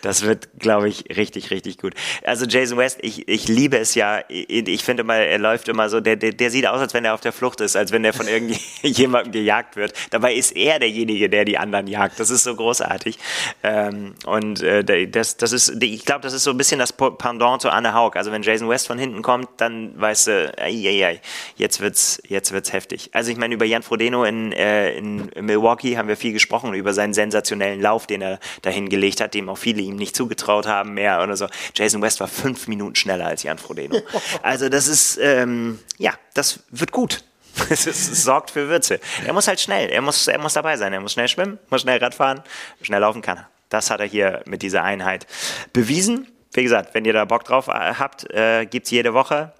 Das 0.00 0.22
wird, 0.22 0.48
glaube 0.58 0.88
ich, 0.88 1.04
richtig, 1.16 1.50
richtig 1.50 1.78
gut. 1.78 1.94
Also 2.24 2.46
Jason 2.46 2.78
West, 2.78 2.98
ich, 3.02 3.28
ich 3.28 3.48
liebe 3.48 3.78
es 3.78 3.94
ja. 3.94 4.20
Ich, 4.28 4.84
finde 4.84 5.02
immer, 5.02 5.16
er 5.16 5.38
läuft 5.38 5.68
immer 5.68 5.88
so, 5.88 6.00
der, 6.00 6.16
der, 6.16 6.32
der 6.32 6.50
sieht 6.50 6.66
aus, 6.66 6.80
als 6.80 6.94
wenn 6.94 7.04
er 7.04 7.14
auf 7.14 7.20
der 7.20 7.32
Flucht 7.32 7.60
ist, 7.60 7.76
als 7.76 7.92
wenn 7.92 8.04
er 8.04 8.12
von 8.12 8.26
irgendjemandem 8.26 9.32
gejagt 9.32 9.76
wird. 9.76 9.92
Dabei 10.10 10.34
ist 10.34 10.56
er 10.56 10.78
derjenige, 10.78 11.28
der 11.28 11.44
die 11.44 11.58
anderen 11.58 11.86
jagt. 11.86 12.18
Das 12.18 12.30
ist 12.30 12.44
so 12.44 12.54
großartig. 12.54 13.18
Ähm, 13.62 14.14
und 14.26 14.62
äh, 14.62 15.06
das, 15.08 15.36
das 15.36 15.52
ist, 15.52 15.82
ich 15.82 16.04
glaube, 16.04 16.22
das 16.22 16.32
ist 16.32 16.44
so 16.44 16.50
ein 16.50 16.56
bisschen 16.56 16.78
das 16.78 16.92
Pendant 16.92 17.62
zu 17.62 17.70
Anne 17.70 17.94
Haug. 17.94 18.16
Also 18.16 18.32
wenn 18.32 18.42
Jason 18.42 18.68
West 18.68 18.86
von 18.86 18.98
hinten 18.98 19.22
kommt, 19.22 19.48
dann 19.58 20.00
weißt 20.00 20.26
du, 20.26 20.58
ei, 20.58 20.88
ei, 20.88 21.06
ei, 21.06 21.20
jetzt 21.56 21.80
wird's, 21.80 22.20
jetzt 22.26 22.52
wird's 22.52 22.72
heftig. 22.72 23.10
Also 23.12 23.30
ich 23.30 23.36
meine, 23.36 23.54
über 23.54 23.64
Jan 23.64 23.82
Frodeno 23.82 24.24
in, 24.24 24.52
äh, 24.52 24.96
in 24.96 25.30
Milwaukee 25.40 25.96
haben 25.96 26.08
wir 26.08 26.16
viel 26.16 26.32
gesprochen, 26.32 26.74
über 26.74 26.92
seinen 26.92 27.14
sensationellen 27.14 27.80
Lauf, 27.80 28.06
den 28.06 28.22
er 28.22 28.38
dahin 28.62 28.88
gelegt 28.88 29.20
hat, 29.20 29.34
dem 29.34 29.48
auch 29.52 29.58
viele 29.58 29.82
ihm 29.82 29.96
nicht 29.96 30.16
zugetraut 30.16 30.66
haben 30.66 30.94
mehr 30.94 31.22
oder 31.22 31.36
so. 31.36 31.46
Jason 31.74 32.02
West 32.02 32.20
war 32.20 32.28
fünf 32.28 32.68
Minuten 32.68 32.94
schneller 32.94 33.26
als 33.26 33.42
Jan 33.42 33.58
Frodeno. 33.58 34.00
Also 34.42 34.68
das 34.68 34.88
ist, 34.88 35.18
ähm, 35.18 35.78
ja, 35.98 36.12
das 36.34 36.60
wird 36.70 36.92
gut. 36.92 37.24
Es, 37.68 37.84
sorgt 38.24 38.50
für 38.50 38.68
Würze. 38.68 38.98
Er 39.26 39.32
muss 39.32 39.46
halt 39.46 39.60
schnell, 39.60 39.90
er 39.90 40.00
muss, 40.00 40.26
er 40.26 40.38
muss 40.38 40.54
dabei 40.54 40.76
sein, 40.76 40.92
er 40.92 41.00
muss 41.00 41.12
schnell 41.12 41.28
schwimmen, 41.28 41.58
muss 41.70 41.82
schnell 41.82 41.98
Radfahren, 41.98 42.42
schnell 42.80 43.00
laufen 43.00 43.22
kann 43.22 43.38
er. 43.38 43.48
Das 43.68 43.90
hat 43.90 44.00
er 44.00 44.06
hier 44.06 44.42
mit 44.46 44.62
dieser 44.62 44.82
Einheit 44.82 45.26
bewiesen. 45.72 46.28
Wie 46.52 46.62
gesagt, 46.62 46.94
wenn 46.94 47.04
ihr 47.04 47.12
da 47.12 47.24
Bock 47.24 47.44
drauf 47.44 47.68
äh, 47.68 47.94
habt, 47.94 48.30
äh, 48.30 48.66
gibt 48.66 48.86
es 48.86 48.90
jede 48.90 49.14
Woche 49.14 49.52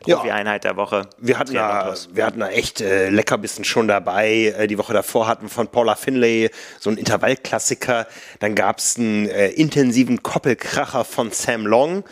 Profi-Einheit 0.00 0.64
der 0.64 0.76
Woche. 0.76 1.08
Wir 1.18 1.38
hatten, 1.38 1.54
da, 1.54 1.94
wir 2.12 2.26
hatten 2.26 2.40
da 2.40 2.48
echt 2.48 2.80
äh, 2.80 3.08
Leckerbissen 3.10 3.64
schon 3.64 3.88
dabei. 3.88 4.54
Äh, 4.56 4.66
die 4.66 4.78
Woche 4.78 4.92
davor 4.92 5.26
hatten 5.26 5.42
wir 5.42 5.48
von 5.50 5.68
Paula 5.68 5.94
Finlay 5.94 6.50
so 6.78 6.90
einen 6.90 6.98
Intervallklassiker. 6.98 8.06
Dann 8.40 8.54
gab 8.54 8.78
es 8.78 8.96
einen 8.98 9.28
äh, 9.28 9.48
intensiven 9.48 10.22
Koppelkracher 10.22 11.04
von 11.04 11.30
Sam 11.30 11.66
Long. 11.66 12.04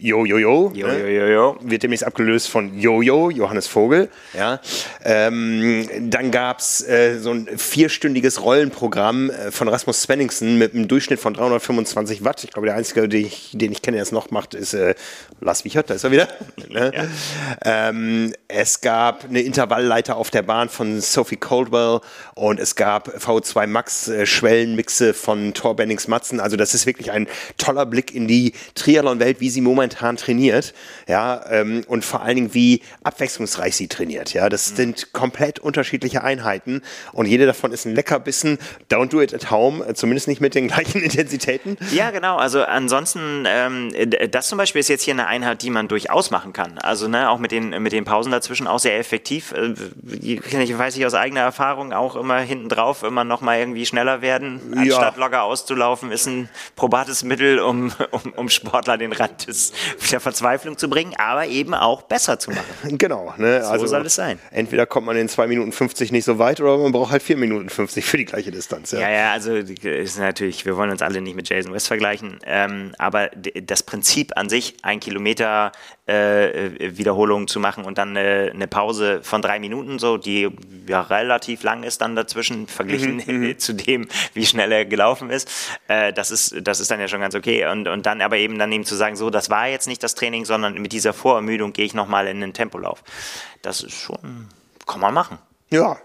Jo, 0.00 0.24
jo, 0.24 0.38
jo. 0.38 0.70
Jo, 0.74 0.88
jo, 0.88 1.26
jo. 1.26 1.56
Wird 1.60 1.82
demnächst 1.82 2.06
abgelöst 2.06 2.48
von 2.48 2.78
Jojo, 2.78 3.30
Johannes 3.30 3.66
Vogel. 3.66 4.08
Ja. 4.32 4.60
Ähm, 5.04 5.88
dann 6.10 6.30
gab's 6.30 6.82
äh, 6.82 7.18
so 7.18 7.32
ein 7.32 7.48
vierstündiges 7.56 8.44
Rollenprogramm 8.44 9.30
äh, 9.30 9.50
von 9.50 9.66
Rasmus 9.66 10.02
Svenningsen 10.02 10.56
mit 10.56 10.72
einem 10.72 10.86
Durchschnitt 10.86 11.18
von 11.18 11.34
325 11.34 12.22
Watt. 12.22 12.44
Ich 12.44 12.52
glaube, 12.52 12.66
der 12.68 12.76
einzige, 12.76 13.08
den 13.08 13.26
ich, 13.26 13.50
den 13.54 13.72
ich 13.72 13.82
kenne, 13.82 13.96
der 13.96 14.04
es 14.04 14.12
noch 14.12 14.30
macht, 14.30 14.54
ist 14.54 14.72
äh, 14.72 14.94
Lars 15.40 15.64
Wiechert, 15.64 15.90
da 15.90 15.94
ist 15.94 16.04
er 16.04 16.12
wieder. 16.12 16.28
ne? 16.68 16.92
ja. 16.94 17.88
ähm, 17.88 18.32
es 18.46 18.80
gab 18.80 19.24
eine 19.24 19.40
Intervallleiter 19.40 20.16
auf 20.16 20.30
der 20.30 20.42
Bahn 20.42 20.68
von 20.68 21.00
Sophie 21.00 21.36
Coldwell 21.36 21.98
und 22.36 22.60
es 22.60 22.76
gab 22.76 23.08
V2 23.16 23.66
Max 23.66 24.06
äh, 24.06 24.26
Schwellenmixe 24.26 25.12
von 25.12 25.54
Thor 25.54 25.74
Bennings 25.74 26.06
Matzen. 26.06 26.38
Also 26.38 26.56
das 26.56 26.72
ist 26.72 26.86
wirklich 26.86 27.10
ein 27.10 27.26
toller 27.56 27.84
Blick 27.84 28.14
in 28.14 28.28
die 28.28 28.52
Triathlon-Welt, 28.76 29.40
wie 29.40 29.50
sie 29.50 29.60
momentan 29.60 29.87
momentan 29.88 30.16
trainiert, 30.16 30.74
ja, 31.06 31.44
ähm, 31.50 31.84
und 31.88 32.04
vor 32.04 32.22
allen 32.22 32.36
Dingen, 32.36 32.54
wie 32.54 32.82
abwechslungsreich 33.02 33.74
sie 33.74 33.88
trainiert, 33.88 34.34
ja. 34.34 34.48
Das 34.48 34.72
mhm. 34.72 34.76
sind 34.76 35.12
komplett 35.12 35.58
unterschiedliche 35.58 36.22
Einheiten 36.22 36.82
und 37.12 37.26
jede 37.26 37.46
davon 37.46 37.72
ist 37.72 37.86
ein 37.86 37.94
Leckerbissen. 37.94 38.58
Don't 38.90 39.08
do 39.08 39.20
it 39.20 39.34
at 39.34 39.50
home, 39.50 39.84
äh, 39.84 39.94
zumindest 39.94 40.28
nicht 40.28 40.40
mit 40.40 40.54
den 40.54 40.68
gleichen 40.68 41.00
Intensitäten. 41.00 41.76
Ja, 41.92 42.10
genau. 42.10 42.36
Also 42.36 42.62
ansonsten, 42.62 43.44
ähm, 43.46 43.92
das 44.30 44.48
zum 44.48 44.58
Beispiel 44.58 44.80
ist 44.80 44.88
jetzt 44.88 45.02
hier 45.02 45.14
eine 45.14 45.26
Einheit, 45.26 45.62
die 45.62 45.70
man 45.70 45.88
durchaus 45.88 46.30
machen 46.30 46.52
kann. 46.52 46.78
Also 46.78 47.08
ne, 47.08 47.30
auch 47.30 47.38
mit 47.38 47.50
den, 47.50 47.70
mit 47.82 47.92
den 47.92 48.04
Pausen 48.04 48.30
dazwischen 48.30 48.66
auch 48.66 48.78
sehr 48.78 48.98
effektiv. 48.98 49.52
Äh, 49.52 49.74
ich 50.20 50.78
weiß 50.78 50.96
ich 50.96 51.06
aus 51.06 51.14
eigener 51.14 51.40
Erfahrung 51.40 51.92
auch 51.92 52.16
immer 52.16 52.38
hinten 52.40 52.68
drauf, 52.68 53.02
immer 53.02 53.24
noch 53.24 53.40
mal 53.40 53.58
irgendwie 53.58 53.86
schneller 53.86 54.20
werden, 54.20 54.60
anstatt 54.76 55.16
ja. 55.16 55.24
locker 55.24 55.42
auszulaufen, 55.44 56.12
ist 56.12 56.26
ein 56.26 56.48
probates 56.76 57.22
Mittel, 57.24 57.60
um, 57.60 57.92
um, 58.10 58.32
um 58.36 58.48
Sportler 58.48 58.98
den 58.98 59.12
Rand 59.12 59.46
des, 59.46 59.72
der 60.10 60.20
Verzweiflung 60.20 60.76
zu 60.78 60.88
bringen, 60.88 61.14
aber 61.18 61.46
eben 61.46 61.74
auch 61.74 62.02
besser 62.02 62.38
zu 62.38 62.50
machen. 62.50 62.64
Genau. 62.98 63.32
Ne? 63.36 63.62
So 63.62 63.68
also 63.68 63.86
soll 63.86 64.06
es 64.06 64.14
sein. 64.14 64.38
Entweder 64.50 64.86
kommt 64.86 65.06
man 65.06 65.16
in 65.16 65.28
2 65.28 65.46
Minuten 65.46 65.72
50 65.72 66.10
nicht 66.10 66.24
so 66.24 66.38
weit 66.38 66.60
oder 66.60 66.76
man 66.78 66.90
braucht 66.90 67.12
halt 67.12 67.22
4 67.22 67.36
Minuten 67.36 67.68
50 67.68 68.04
für 68.04 68.16
die 68.16 68.24
gleiche 68.24 68.50
Distanz. 68.50 68.92
Ja, 68.92 69.00
ja, 69.00 69.10
ja 69.10 69.32
also 69.32 69.54
ist 69.54 70.18
natürlich, 70.18 70.64
wir 70.64 70.76
wollen 70.76 70.90
uns 70.90 71.02
alle 71.02 71.20
nicht 71.20 71.36
mit 71.36 71.48
Jason 71.48 71.72
West 71.72 71.86
vergleichen, 71.86 72.38
ähm, 72.44 72.92
aber 72.98 73.30
das 73.62 73.82
Prinzip 73.82 74.32
an 74.36 74.48
sich, 74.48 74.76
ein 74.82 75.00
Kilometer 75.00 75.72
äh, 76.08 76.96
Wiederholung 76.96 77.48
zu 77.48 77.60
machen 77.60 77.84
und 77.84 77.98
dann 77.98 78.16
eine, 78.16 78.50
eine, 78.54 78.66
Pause 78.66 79.20
von 79.22 79.42
drei 79.42 79.60
Minuten, 79.60 79.98
so 79.98 80.16
die 80.16 80.48
ja 80.86 81.02
relativ 81.02 81.62
lang 81.62 81.82
ist 81.82 82.00
dann 82.00 82.16
dazwischen, 82.16 82.66
verglichen 82.66 83.22
mhm, 83.26 83.48
mhm. 83.48 83.58
zu 83.58 83.74
dem, 83.74 84.08
wie 84.32 84.46
schnell 84.46 84.72
er 84.72 84.86
gelaufen 84.86 85.30
ist. 85.30 85.50
Äh, 85.86 86.12
das 86.12 86.30
ist. 86.30 86.56
Das 86.62 86.80
ist 86.80 86.90
dann 86.90 87.00
ja 87.00 87.08
schon 87.08 87.20
ganz 87.20 87.34
okay. 87.34 87.66
Und, 87.66 87.88
und 87.88 88.06
dann 88.06 88.22
aber 88.22 88.38
eben 88.38 88.58
dann 88.58 88.72
eben 88.72 88.84
zu 88.84 88.94
sagen, 88.94 89.16
so, 89.16 89.28
das 89.28 89.50
war 89.50 89.68
jetzt 89.68 89.86
nicht 89.86 90.02
das 90.02 90.14
Training, 90.14 90.44
sondern 90.44 90.74
mit 90.74 90.92
dieser 90.92 91.12
Vorermüdung 91.12 91.72
gehe 91.72 91.84
ich 91.84 91.94
nochmal 91.94 92.26
in 92.26 92.40
den 92.40 92.54
Tempolauf. 92.54 93.02
Das 93.60 93.82
ist 93.82 93.94
schon, 93.94 94.48
kann 94.86 95.00
man 95.00 95.12
machen. 95.12 95.38
Ja. 95.70 95.98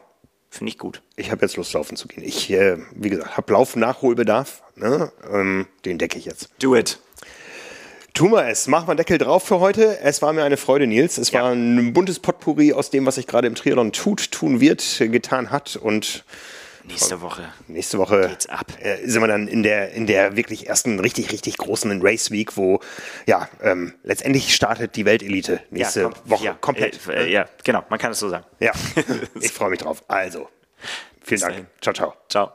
Finde 0.49 0.69
ich 0.69 0.77
gut. 0.77 1.01
Ich 1.15 1.31
habe 1.31 1.41
jetzt 1.41 1.55
Lust, 1.57 1.73
laufen 1.73 1.95
zu 1.95 2.07
gehen. 2.07 2.23
Ich, 2.23 2.51
äh, 2.51 2.77
wie 2.93 3.09
gesagt, 3.09 3.37
habe 3.37 3.53
Lauf-Nachholbedarf. 3.53 4.61
Ne? 4.75 5.11
Ähm, 5.31 5.65
den 5.83 5.97
decke 5.97 6.19
ich 6.19 6.25
jetzt. 6.25 6.49
Do 6.61 6.75
it. 6.75 6.99
Tun 8.13 8.31
wir 8.31 8.47
es. 8.47 8.67
Machen 8.67 8.87
wir 8.87 8.95
Deckel 8.95 9.17
drauf 9.17 9.43
für 9.43 9.59
heute. 9.59 9.99
Es 10.01 10.21
war 10.21 10.33
mir 10.33 10.43
eine 10.43 10.57
Freude, 10.57 10.85
Nils. 10.85 11.17
Es 11.17 11.31
ja. 11.31 11.41
war 11.41 11.51
ein 11.51 11.93
buntes 11.93 12.19
Potpourri 12.19 12.71
aus 12.73 12.91
dem, 12.91 13.07
was 13.07 13.15
sich 13.15 13.25
gerade 13.25 13.47
im 13.47 13.55
Triathlon 13.55 13.91
tut, 13.91 14.31
tun 14.31 14.59
wird, 14.59 14.83
getan 14.99 15.49
hat 15.49 15.75
und 15.75 16.23
Nächste 16.85 17.21
Woche. 17.21 17.47
Nächste 17.67 17.97
Woche 17.97 18.27
geht's 18.27 18.47
ab. 18.47 18.65
Äh, 18.79 19.07
sind 19.07 19.21
wir 19.21 19.27
dann 19.27 19.47
in 19.47 19.63
der, 19.63 19.93
in 19.93 20.05
der 20.05 20.35
wirklich 20.35 20.67
ersten 20.67 20.99
richtig, 20.99 21.31
richtig 21.31 21.57
großen 21.57 22.01
Race 22.03 22.29
Week, 22.29 22.57
wo 22.57 22.81
ja 23.25 23.47
ähm, 23.61 23.93
letztendlich 24.03 24.53
startet 24.53 24.97
die 24.97 25.05
Weltelite 25.05 25.61
nächste 25.69 26.01
ja, 26.01 26.09
komm, 26.09 26.29
Woche 26.29 26.45
ja, 26.45 26.53
komplett. 26.59 27.07
Äh, 27.07 27.27
äh, 27.27 27.31
ja, 27.31 27.45
genau, 27.63 27.85
man 27.89 27.99
kann 27.99 28.11
es 28.11 28.19
so 28.19 28.27
sagen. 28.27 28.45
Ja, 28.59 28.73
ich 29.39 29.51
freue 29.51 29.69
mich 29.69 29.79
drauf. 29.79 30.03
Also, 30.09 30.49
vielen 31.21 31.41
Dank. 31.41 31.67
Ciao, 31.79 31.93
ciao. 31.93 32.13
Ciao. 32.27 32.51